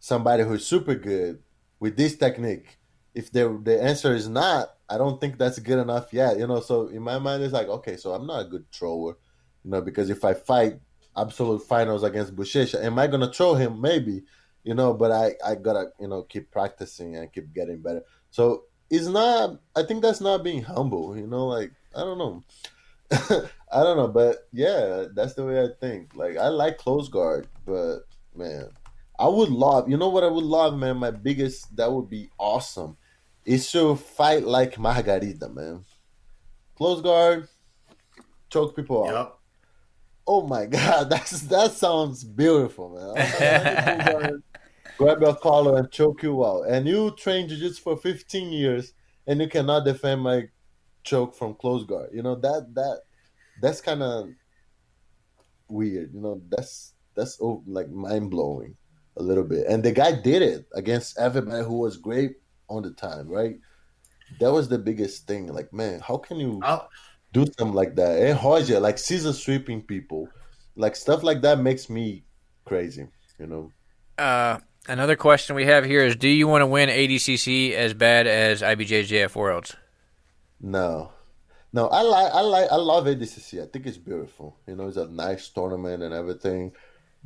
somebody 0.00 0.42
who's 0.42 0.66
super 0.66 0.94
good 0.94 1.42
with 1.80 1.96
this 1.96 2.16
technique? 2.16 2.78
If 3.14 3.30
the 3.32 3.60
the 3.62 3.82
answer 3.82 4.14
is 4.14 4.28
not, 4.28 4.73
I 4.88 4.98
don't 4.98 5.20
think 5.20 5.38
that's 5.38 5.58
good 5.58 5.78
enough 5.78 6.12
yet. 6.12 6.38
You 6.38 6.46
know, 6.46 6.60
so 6.60 6.88
in 6.88 7.02
my 7.02 7.18
mind, 7.18 7.42
it's 7.42 7.52
like, 7.52 7.68
okay, 7.68 7.96
so 7.96 8.12
I'm 8.12 8.26
not 8.26 8.46
a 8.46 8.48
good 8.48 8.70
thrower, 8.72 9.16
you 9.64 9.70
know, 9.70 9.80
because 9.80 10.10
if 10.10 10.24
I 10.24 10.34
fight 10.34 10.78
absolute 11.16 11.62
finals 11.62 12.02
against 12.02 12.36
Buchecha, 12.36 12.82
am 12.82 12.98
I 12.98 13.06
gonna 13.06 13.32
throw 13.32 13.54
him? 13.54 13.80
Maybe, 13.80 14.24
you 14.62 14.74
know, 14.74 14.92
but 14.94 15.10
I 15.10 15.34
I 15.44 15.54
gotta 15.54 15.86
you 15.98 16.08
know 16.08 16.22
keep 16.22 16.50
practicing 16.50 17.16
and 17.16 17.32
keep 17.32 17.52
getting 17.54 17.80
better. 17.80 18.02
So 18.30 18.64
it's 18.90 19.06
not. 19.06 19.60
I 19.74 19.82
think 19.84 20.02
that's 20.02 20.20
not 20.20 20.44
being 20.44 20.62
humble. 20.62 21.16
You 21.16 21.26
know, 21.26 21.46
like 21.46 21.72
I 21.94 22.00
don't 22.00 22.18
know. 22.18 22.42
I 23.72 23.82
don't 23.82 23.96
know, 23.96 24.08
but 24.08 24.48
yeah, 24.52 25.06
that's 25.14 25.34
the 25.34 25.44
way 25.44 25.62
I 25.62 25.68
think. 25.80 26.14
Like 26.14 26.36
I 26.36 26.48
like 26.48 26.78
close 26.78 27.08
guard, 27.08 27.48
but 27.64 28.00
man, 28.34 28.68
I 29.18 29.28
would 29.28 29.50
love. 29.50 29.88
You 29.88 29.96
know 29.96 30.08
what 30.08 30.24
I 30.24 30.28
would 30.28 30.44
love, 30.44 30.76
man. 30.76 30.98
My 30.98 31.10
biggest 31.10 31.74
that 31.76 31.90
would 31.90 32.10
be 32.10 32.30
awesome 32.38 32.96
is 33.44 33.70
to 33.72 33.96
fight 33.96 34.44
like 34.44 34.78
Margarita, 34.78 35.48
man. 35.48 35.84
Close 36.76 37.00
guard, 37.02 37.48
choke 38.50 38.74
people 38.74 39.06
out. 39.06 39.14
Yep. 39.14 39.38
Oh 40.26 40.46
my 40.46 40.66
god, 40.78 41.10
that's 41.10 41.42
that 41.42 41.72
sounds 41.72 42.24
beautiful, 42.24 42.90
man. 42.90 44.42
Grab 44.98 45.20
your 45.20 45.34
collar 45.36 45.78
and 45.78 45.90
choke 45.90 46.22
you 46.22 46.44
out. 46.44 46.68
And 46.68 46.86
you 46.86 47.10
train 47.16 47.48
jiu-jitsu 47.48 47.82
for 47.82 47.96
15 47.96 48.52
years 48.52 48.92
and 49.26 49.40
you 49.40 49.48
cannot 49.48 49.84
defend 49.84 50.20
my 50.20 50.48
choke 51.02 51.34
from 51.34 51.54
close 51.54 51.84
guard. 51.84 52.10
You 52.12 52.22
know, 52.22 52.36
that 52.36 52.74
that 52.74 53.00
that's 53.60 53.80
kind 53.80 54.02
of 54.02 54.28
weird. 55.68 56.14
You 56.14 56.20
know, 56.20 56.40
that's 56.48 56.94
that's 57.14 57.38
oh, 57.40 57.62
like 57.66 57.90
mind 57.90 58.30
blowing 58.30 58.76
a 59.16 59.22
little 59.22 59.44
bit. 59.44 59.66
And 59.66 59.82
the 59.82 59.92
guy 59.92 60.12
did 60.12 60.42
it 60.42 60.66
against 60.74 61.18
everybody 61.18 61.64
who 61.64 61.78
was 61.78 61.96
great 61.96 62.36
on 62.68 62.82
the 62.82 62.90
time, 62.90 63.28
right? 63.28 63.58
That 64.40 64.52
was 64.52 64.68
the 64.68 64.78
biggest 64.78 65.26
thing. 65.26 65.48
Like, 65.48 65.72
man, 65.72 66.00
how 66.00 66.16
can 66.16 66.38
you 66.38 66.60
I'll, 66.62 66.88
do 67.32 67.44
something 67.58 67.74
like 67.74 67.94
that? 67.96 68.22
And 68.22 68.42
Roger, 68.42 68.80
like 68.80 68.98
scissor 68.98 69.32
sweeping 69.32 69.82
people, 69.82 70.28
like 70.76 70.96
stuff 70.96 71.22
like 71.22 71.42
that 71.42 71.58
makes 71.58 71.88
me 71.90 72.24
crazy. 72.64 73.06
You 73.38 73.46
know. 73.46 73.72
Uh, 74.16 74.58
another 74.88 75.16
question 75.16 75.56
we 75.56 75.66
have 75.66 75.84
here 75.84 76.04
is: 76.04 76.16
Do 76.16 76.28
you 76.28 76.48
want 76.48 76.62
to 76.62 76.66
win 76.66 76.88
ADCC 76.88 77.72
as 77.72 77.94
bad 77.94 78.26
as 78.26 78.62
IBJJF 78.62 79.34
Worlds? 79.34 79.76
No, 80.60 81.12
no. 81.72 81.88
I 81.88 82.02
like, 82.02 82.32
I 82.32 82.40
like, 82.40 82.72
I 82.72 82.76
love 82.76 83.04
ADCC. 83.04 83.62
I 83.62 83.66
think 83.66 83.86
it's 83.86 83.98
beautiful. 83.98 84.56
You 84.66 84.76
know, 84.76 84.88
it's 84.88 84.96
a 84.96 85.06
nice 85.06 85.48
tournament 85.48 86.02
and 86.02 86.14
everything. 86.14 86.72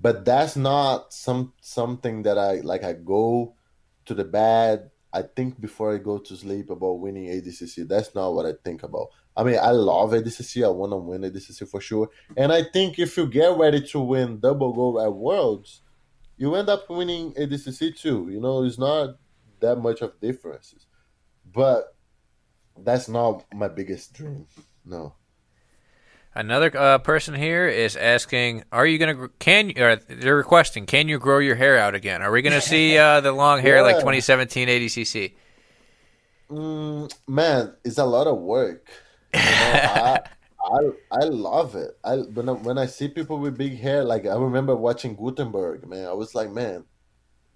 But 0.00 0.24
that's 0.24 0.56
not 0.56 1.12
some 1.12 1.52
something 1.60 2.22
that 2.22 2.38
I 2.38 2.60
like. 2.60 2.84
I 2.84 2.92
go 2.92 3.54
to 4.06 4.14
the 4.14 4.24
bed. 4.24 4.90
I 5.12 5.22
think 5.22 5.60
before 5.60 5.94
I 5.94 5.98
go 5.98 6.18
to 6.18 6.36
sleep 6.36 6.70
about 6.70 7.00
winning 7.00 7.26
ADCC. 7.26 7.88
That's 7.88 8.14
not 8.14 8.34
what 8.34 8.46
I 8.46 8.52
think 8.64 8.82
about. 8.82 9.08
I 9.36 9.42
mean, 9.42 9.58
I 9.60 9.70
love 9.70 10.10
ADCC. 10.10 10.64
I 10.64 10.68
want 10.68 10.92
to 10.92 10.96
win 10.96 11.22
ADCC 11.22 11.68
for 11.68 11.80
sure. 11.80 12.10
And 12.36 12.52
I 12.52 12.64
think 12.64 12.98
if 12.98 13.16
you 13.16 13.26
get 13.26 13.56
ready 13.56 13.80
to 13.88 14.00
win 14.00 14.40
double 14.40 14.72
gold 14.72 15.00
at 15.00 15.12
Worlds, 15.12 15.80
you 16.36 16.54
end 16.54 16.68
up 16.68 16.90
winning 16.90 17.32
ADCC 17.34 17.98
too. 17.98 18.28
You 18.30 18.40
know, 18.40 18.64
it's 18.64 18.78
not 18.78 19.16
that 19.60 19.76
much 19.76 20.02
of 20.02 20.20
differences. 20.20 20.86
But 21.50 21.94
that's 22.76 23.08
not 23.08 23.44
my 23.54 23.68
biggest 23.68 24.12
dream. 24.12 24.46
No. 24.84 25.14
Another 26.38 26.70
uh, 26.78 26.98
person 26.98 27.34
here 27.34 27.66
is 27.66 27.96
asking: 27.96 28.62
Are 28.70 28.86
you 28.86 28.96
gonna 28.96 29.28
can 29.40 29.70
you? 29.70 29.84
Or 29.84 29.96
they're 29.96 30.36
requesting: 30.36 30.86
Can 30.86 31.08
you 31.08 31.18
grow 31.18 31.38
your 31.38 31.56
hair 31.56 31.76
out 31.76 31.96
again? 31.96 32.22
Are 32.22 32.30
we 32.30 32.42
gonna 32.42 32.60
see 32.60 32.96
uh, 32.96 33.20
the 33.20 33.32
long 33.32 33.60
hair 33.60 33.82
like 33.82 33.96
2017 33.96 34.68
ADCC? 34.68 35.32
Mm, 36.48 37.12
man, 37.26 37.74
it's 37.84 37.98
a 37.98 38.04
lot 38.04 38.28
of 38.28 38.38
work. 38.38 38.88
You 39.34 39.40
know, 39.40 39.46
I, 39.46 40.20
I 40.64 40.90
I 41.10 41.24
love 41.24 41.74
it. 41.74 41.98
I 42.04 42.18
when 42.18 42.48
I, 42.48 42.52
when 42.52 42.78
I 42.78 42.86
see 42.86 43.08
people 43.08 43.40
with 43.40 43.58
big 43.58 43.76
hair, 43.76 44.04
like 44.04 44.24
I 44.24 44.36
remember 44.36 44.76
watching 44.76 45.16
Gutemberg, 45.16 45.88
man. 45.88 46.06
I 46.06 46.12
was 46.12 46.36
like, 46.36 46.52
man, 46.52 46.84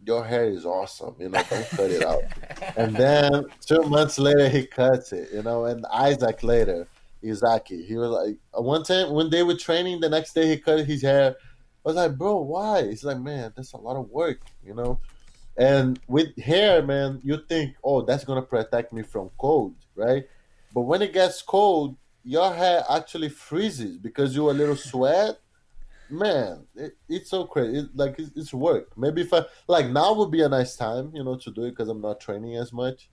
your 0.04 0.24
hair 0.24 0.46
is 0.46 0.66
awesome. 0.66 1.14
You 1.20 1.28
know, 1.28 1.40
don't 1.48 1.68
cut 1.68 1.90
it 1.92 2.04
out. 2.04 2.22
And 2.76 2.96
then 2.96 3.44
two 3.60 3.82
months 3.82 4.18
later, 4.18 4.48
he 4.48 4.66
cuts 4.66 5.12
it. 5.12 5.28
You 5.32 5.44
know, 5.44 5.66
and 5.66 5.86
Isaac 5.86 6.42
later, 6.42 6.88
Izaki, 7.22 7.86
he 7.86 7.96
was 7.96 8.10
like, 8.10 8.36
uh, 8.56 8.62
one 8.62 8.82
time 8.82 9.12
when 9.12 9.30
they 9.30 9.42
were 9.42 9.56
training, 9.56 10.00
the 10.00 10.08
next 10.08 10.34
day 10.34 10.48
he 10.48 10.56
cut 10.58 10.84
his 10.84 11.02
hair. 11.02 11.36
I 11.84 11.88
was 11.88 11.96
like, 11.96 12.16
bro, 12.16 12.36
why? 12.36 12.88
He's 12.88 13.04
like, 13.04 13.18
man, 13.18 13.52
that's 13.56 13.72
a 13.72 13.76
lot 13.76 13.96
of 13.96 14.08
work. 14.10 14.40
You 14.64 14.74
know. 14.74 15.00
And 15.56 16.00
with 16.08 16.36
hair, 16.38 16.82
man, 16.82 17.20
you 17.22 17.38
think, 17.48 17.76
oh, 17.84 18.02
that's 18.02 18.24
gonna 18.24 18.42
protect 18.42 18.92
me 18.92 19.02
from 19.02 19.30
cold, 19.38 19.74
right? 19.94 20.24
But 20.74 20.82
when 20.82 21.02
it 21.02 21.12
gets 21.12 21.42
cold, 21.42 21.96
your 22.24 22.52
hair 22.54 22.84
actually 22.88 23.28
freezes 23.28 23.98
because 23.98 24.34
you 24.34 24.50
a 24.50 24.52
little 24.52 24.76
sweat. 24.76 25.38
Man, 26.08 26.66
it, 26.74 26.96
it's 27.08 27.30
so 27.30 27.44
crazy. 27.44 27.80
It, 27.80 27.86
like 27.94 28.18
it's, 28.18 28.30
it's 28.36 28.54
work. 28.54 28.96
Maybe 28.96 29.22
if 29.22 29.32
I 29.32 29.44
like 29.66 29.88
now 29.88 30.14
would 30.14 30.30
be 30.30 30.42
a 30.42 30.48
nice 30.48 30.76
time, 30.76 31.10
you 31.14 31.24
know, 31.24 31.36
to 31.36 31.50
do 31.50 31.64
it 31.64 31.70
because 31.70 31.88
I'm 31.88 32.00
not 32.00 32.20
training 32.20 32.56
as 32.56 32.72
much. 32.72 33.08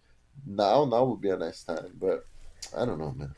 Now, 0.46 0.86
now 0.86 1.04
would 1.06 1.22
be 1.22 1.30
a 1.30 1.38
nice 1.38 1.64
time, 1.64 1.92
but 2.00 2.26
I 2.78 2.86
don't 2.86 3.00
know, 3.00 3.12
man. 3.12 3.34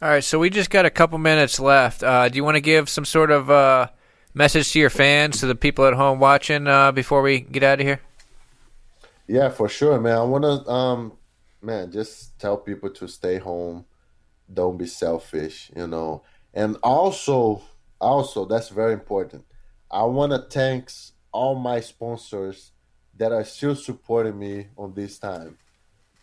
All 0.00 0.08
right, 0.08 0.22
so 0.22 0.38
we 0.38 0.48
just 0.48 0.70
got 0.70 0.86
a 0.86 0.90
couple 0.90 1.18
minutes 1.18 1.58
left. 1.58 2.04
Uh, 2.04 2.28
do 2.28 2.36
you 2.36 2.44
want 2.44 2.54
to 2.54 2.60
give 2.60 2.88
some 2.88 3.04
sort 3.04 3.32
of 3.32 3.50
uh, 3.50 3.88
message 4.32 4.70
to 4.70 4.78
your 4.78 4.90
fans, 4.90 5.40
to 5.40 5.46
the 5.46 5.56
people 5.56 5.86
at 5.86 5.94
home 5.94 6.20
watching, 6.20 6.68
uh, 6.68 6.92
before 6.92 7.20
we 7.20 7.40
get 7.40 7.64
out 7.64 7.80
of 7.80 7.86
here? 7.86 8.00
Yeah, 9.26 9.48
for 9.48 9.68
sure, 9.68 9.98
man. 9.98 10.16
I 10.16 10.22
want 10.22 10.44
to, 10.44 10.70
um, 10.70 11.12
man, 11.60 11.90
just 11.90 12.38
tell 12.38 12.56
people 12.56 12.90
to 12.90 13.08
stay 13.08 13.38
home. 13.38 13.86
Don't 14.54 14.78
be 14.78 14.86
selfish, 14.86 15.72
you 15.74 15.88
know. 15.88 16.22
And 16.54 16.76
also, 16.84 17.62
also, 18.00 18.44
that's 18.44 18.68
very 18.68 18.92
important. 18.92 19.46
I 19.90 20.04
want 20.04 20.30
to 20.30 20.38
thank 20.38 20.92
all 21.32 21.56
my 21.56 21.80
sponsors 21.80 22.70
that 23.16 23.32
are 23.32 23.44
still 23.44 23.74
supporting 23.74 24.38
me 24.38 24.68
on 24.76 24.94
this 24.94 25.18
time. 25.18 25.58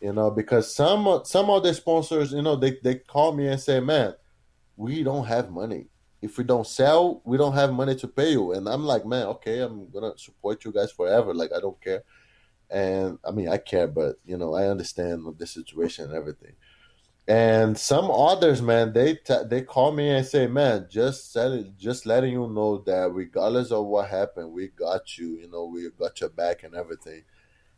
You 0.06 0.14
know, 0.14 0.30
because 0.30 0.74
some 0.74 1.22
some 1.26 1.50
of 1.50 1.64
the 1.64 1.74
sponsors, 1.74 2.32
you 2.32 2.44
know, 2.44 2.56
they 2.56 2.78
they 2.84 2.96
call 2.96 3.32
me 3.34 3.48
and 3.48 3.60
say, 3.60 3.80
"Man, 3.80 4.14
we 4.78 5.04
don't 5.04 5.26
have 5.26 5.50
money. 5.50 5.88
If 6.22 6.38
we 6.38 6.44
don't 6.44 6.68
sell, 6.68 7.22
we 7.26 7.38
don't 7.38 7.54
have 7.56 7.74
money 7.74 7.96
to 7.96 8.08
pay 8.08 8.32
you." 8.34 8.54
And 8.54 8.70
I'm 8.70 8.86
like, 8.86 9.04
"Man, 9.06 9.26
okay, 9.36 9.62
I'm 9.62 9.90
gonna 9.90 10.14
support 10.18 10.64
you 10.64 10.72
guys 10.72 10.92
forever. 10.92 11.34
Like, 11.34 11.52
I 11.54 11.60
don't 11.60 11.82
care." 11.82 12.04
and 12.70 13.20
I 13.24 13.32
mean 13.32 13.50
I 13.50 13.58
care, 13.58 13.88
but 13.88 14.18
you 14.26 14.38
know 14.38 14.56
I 14.56 14.68
understand 14.70 15.26
the 15.38 15.48
situation 15.48 16.06
and 16.06 16.16
everything. 16.16 16.54
And 17.28 17.78
some 17.78 18.12
others, 18.12 18.62
man, 18.62 18.94
they 18.94 19.16
t- 19.16 19.48
they 19.50 19.64
call 19.64 19.92
me 19.92 20.10
and 20.10 20.26
say, 20.26 20.48
"Man, 20.48 20.88
just 20.90 21.34
tell 21.34 21.54
it, 21.54 21.78
just 21.78 22.06
letting 22.06 22.34
you 22.34 22.48
know 22.48 22.80
that 22.88 23.12
regardless 23.14 23.72
of 23.72 23.86
what 23.88 24.10
happened, 24.10 24.52
we 24.54 24.70
got 24.70 25.18
you. 25.18 25.30
You 25.42 25.50
know, 25.50 25.66
we 25.66 25.90
got 26.00 26.22
your 26.22 26.30
back 26.32 26.64
and 26.64 26.76
everything." 26.76 27.24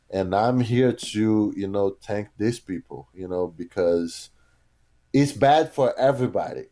And 0.10 0.34
I'm 0.34 0.62
here 0.62 0.94
to, 0.94 1.54
you 1.56 1.68
know, 1.68 1.98
thank 2.02 2.30
these 2.38 2.60
people, 2.60 3.10
you 3.14 3.28
know, 3.28 3.48
because 3.48 4.30
it's 5.12 5.34
bad 5.34 5.74
for 5.74 5.98
everybody. 6.00 6.68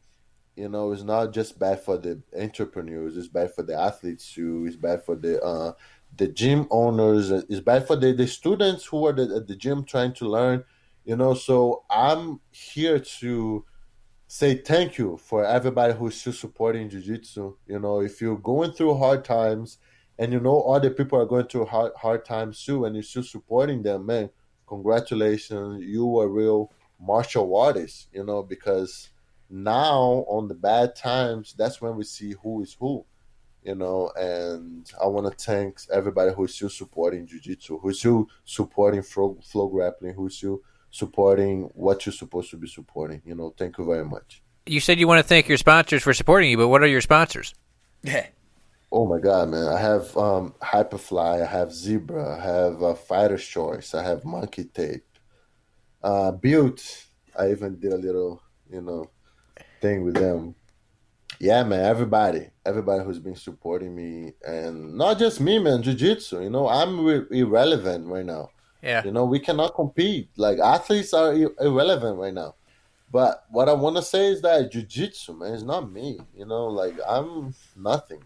You 0.56 0.70
know, 0.70 0.94
it's 0.94 1.04
not 1.04 1.34
just 1.34 1.60
bad 1.60 1.82
for 1.82 1.98
the 1.98 2.22
entrepreneurs; 2.38 3.18
it's 3.18 3.28
bad 3.28 3.54
for 3.54 3.64
the 3.64 3.78
athletes 3.78 4.32
too. 4.32 4.66
It's 4.66 4.78
bad 4.78 5.04
for 5.04 5.16
the 5.18 5.42
uh, 5.44 5.74
the 6.16 6.28
gym 6.28 6.66
owners. 6.72 7.30
It's 7.30 7.60
bad 7.60 7.86
for 7.86 7.98
the, 7.98 8.14
the 8.14 8.26
students 8.26 8.86
who 8.86 9.06
are 9.06 9.12
the, 9.12 9.36
at 9.36 9.48
the 9.48 9.56
gym 9.56 9.84
trying 9.84 10.14
to 10.14 10.30
learn. 10.30 10.64
You 11.04 11.18
know, 11.18 11.34
so 11.34 11.84
I'm 11.90 12.40
here 12.52 13.00
to 13.20 13.66
say 14.28 14.56
thank 14.56 14.98
you 14.98 15.18
for 15.18 15.46
everybody 15.46 15.94
who's 15.94 16.16
still 16.16 16.34
supporting 16.34 16.90
jiu-jitsu. 16.90 17.58
You 17.68 17.80
know, 17.80 18.00
if 18.00 18.22
you're 18.22 18.38
going 18.38 18.72
through 18.72 18.96
hard 18.96 19.26
times 19.26 19.78
and 20.18 20.32
you 20.34 20.40
know 20.40 20.62
other 20.62 20.90
people 20.90 21.20
are 21.20 21.26
going 21.26 21.46
through 21.48 21.66
hard, 21.66 21.92
hard 21.96 22.26
times 22.26 22.64
too 22.64 22.86
and 22.86 22.96
you're 22.96 23.04
still 23.04 23.24
supporting 23.24 23.84
them, 23.84 24.06
man, 24.06 24.30
congratulations. 24.68 25.84
You 25.84 26.20
are 26.20 26.28
real 26.28 26.72
martial 27.00 27.56
artist, 27.56 28.08
you 28.14 28.24
know, 28.24 28.44
because 28.44 29.10
now 29.50 30.26
on 30.28 30.48
the 30.48 30.56
bad 30.56 30.96
times, 30.96 31.54
that's 31.58 31.82
when 31.82 31.96
we 31.96 32.04
see 32.04 32.36
who 32.42 32.62
is 32.64 32.76
who 32.80 33.06
you 33.64 33.74
know 33.74 34.12
and 34.16 34.92
i 35.02 35.08
want 35.08 35.26
to 35.26 35.44
thank 35.44 35.80
everybody 35.92 36.32
who's 36.32 36.54
still 36.54 36.70
supporting 36.70 37.26
jiu-jitsu 37.26 37.80
who's 37.80 37.98
still 37.98 38.28
supporting 38.44 39.02
flow, 39.02 39.36
flow 39.44 39.68
grappling 39.68 40.14
who's 40.14 40.38
still 40.38 40.62
supporting 40.92 41.64
what 41.74 42.06
you're 42.06 42.14
supposed 42.14 42.52
to 42.52 42.58
be 42.58 42.68
supporting 42.68 43.24
you 43.26 43.34
know 43.34 43.54
thank 43.58 43.76
you 43.80 43.84
very 43.84 44.06
much 44.06 44.44
You 44.68 44.80
said 44.80 45.00
you 45.00 45.08
want 45.08 45.20
to 45.20 45.28
thank 45.28 45.48
your 45.48 45.60
sponsors 45.60 46.02
for 46.02 46.14
supporting 46.14 46.50
you, 46.50 46.58
but 46.58 46.70
what 46.70 46.82
are 46.82 46.88
your 46.88 47.02
sponsors? 47.02 47.54
oh 48.96 49.06
my 49.06 49.20
god 49.20 49.50
man. 49.50 49.68
I 49.68 49.78
have 49.80 50.16
um 50.16 50.56
hyperfly 50.62 51.44
i 51.44 51.46
have 51.46 51.74
zebra 51.74 52.38
i 52.38 52.42
have 52.42 52.82
uh, 52.82 52.94
fighter's 52.96 53.46
choice 53.46 53.94
i 53.94 54.02
have 54.02 54.24
monkey 54.24 54.64
tape 54.64 55.04
uh 56.02 56.32
built 56.32 56.82
i 57.38 57.52
even 57.52 57.78
did 57.78 57.92
a 57.92 57.98
little 57.98 58.42
you 58.72 58.82
know 58.82 59.10
thing 59.82 60.04
with 60.06 60.16
them. 60.16 60.56
Yeah 61.40 61.64
man 61.64 61.84
everybody 61.84 62.48
everybody 62.66 63.04
who's 63.04 63.20
been 63.20 63.36
supporting 63.36 63.94
me 63.94 64.32
and 64.48 64.96
not 64.96 65.20
just 65.20 65.42
me 65.42 65.60
man 65.60 65.84
jiu-jitsu 65.84 66.42
you 66.42 66.50
know 66.50 66.70
i'm 66.70 67.06
re- 67.06 67.28
irrelevant 67.32 68.08
right 68.08 68.26
now. 68.26 68.50
Yeah. 68.82 69.04
you 69.04 69.12
know 69.12 69.26
we 69.26 69.40
cannot 69.40 69.76
compete. 69.76 70.30
Like 70.38 70.60
athletes 70.60 71.14
are 71.14 71.34
ir- 71.34 71.56
irrelevant 71.60 72.18
right 72.18 72.34
now. 72.34 72.56
But 73.12 73.44
what 73.50 73.68
i 73.68 73.74
want 73.74 73.98
to 73.98 74.02
say 74.02 74.28
is 74.28 74.42
that 74.44 74.72
jiu-jitsu 74.72 75.34
man 75.34 75.54
is 75.54 75.64
not 75.64 75.92
me 75.92 76.20
you 76.34 76.46
know 76.46 76.68
like 76.68 76.96
i'm 77.08 77.54
nothing 77.76 78.24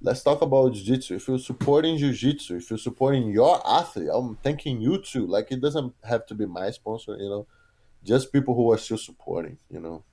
let's 0.00 0.22
talk 0.22 0.42
about 0.42 0.72
jiu-jitsu. 0.74 1.14
If 1.16 1.28
you're 1.28 1.38
supporting 1.38 1.96
jiu-jitsu 1.96 2.56
if 2.56 2.70
you're 2.70 2.78
supporting 2.78 3.30
your 3.30 3.60
athlete 3.66 4.08
i'm 4.12 4.36
thanking 4.36 4.80
you 4.80 4.98
too. 4.98 5.26
Like 5.26 5.50
it 5.50 5.60
doesn't 5.60 5.94
have 6.04 6.26
to 6.26 6.34
be 6.34 6.46
my 6.46 6.70
sponsor 6.70 7.16
you 7.16 7.28
know 7.28 7.46
just 8.04 8.32
people 8.32 8.54
who 8.54 8.72
are 8.72 8.78
still 8.78 8.98
supporting 8.98 9.58
you 9.70 9.80
know 9.80 10.04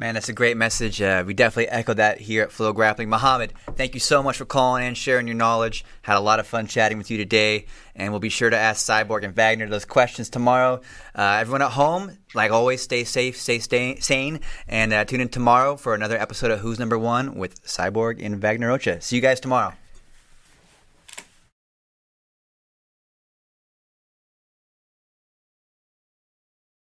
Man, 0.00 0.14
that's 0.14 0.30
a 0.30 0.32
great 0.32 0.56
message. 0.56 1.02
Uh, 1.02 1.22
we 1.26 1.34
definitely 1.34 1.68
echo 1.68 1.92
that 1.92 2.22
here 2.22 2.42
at 2.42 2.50
Flow 2.50 2.72
Grappling. 2.72 3.10
Mahamed, 3.10 3.50
thank 3.76 3.92
you 3.92 4.00
so 4.00 4.22
much 4.22 4.38
for 4.38 4.46
calling 4.46 4.82
in, 4.82 4.94
sharing 4.94 5.26
your 5.26 5.36
knowledge. 5.36 5.84
Had 6.00 6.16
a 6.16 6.20
lot 6.20 6.40
of 6.40 6.46
fun 6.46 6.66
chatting 6.66 6.96
with 6.96 7.10
you 7.10 7.18
today, 7.18 7.66
and 7.94 8.10
we'll 8.10 8.18
be 8.18 8.30
sure 8.30 8.48
to 8.48 8.56
ask 8.56 8.86
Cyborg 8.86 9.24
and 9.24 9.34
Wagner 9.34 9.68
those 9.68 9.84
questions 9.84 10.30
tomorrow. 10.30 10.80
Uh, 11.14 11.36
everyone 11.42 11.60
at 11.60 11.72
home, 11.72 12.16
like 12.34 12.50
always, 12.50 12.80
stay 12.80 13.04
safe, 13.04 13.36
stay, 13.36 13.58
stay 13.58 13.96
sane, 13.96 14.40
and 14.66 14.94
uh, 14.94 15.04
tune 15.04 15.20
in 15.20 15.28
tomorrow 15.28 15.76
for 15.76 15.94
another 15.94 16.16
episode 16.16 16.50
of 16.50 16.60
Who's 16.60 16.78
Number 16.78 16.98
One 16.98 17.34
with 17.34 17.62
Cyborg 17.64 18.24
and 18.24 18.40
Wagner 18.40 18.68
Rocha. 18.68 19.02
See 19.02 19.16
you 19.16 19.22
guys 19.22 19.38
tomorrow. 19.38 19.74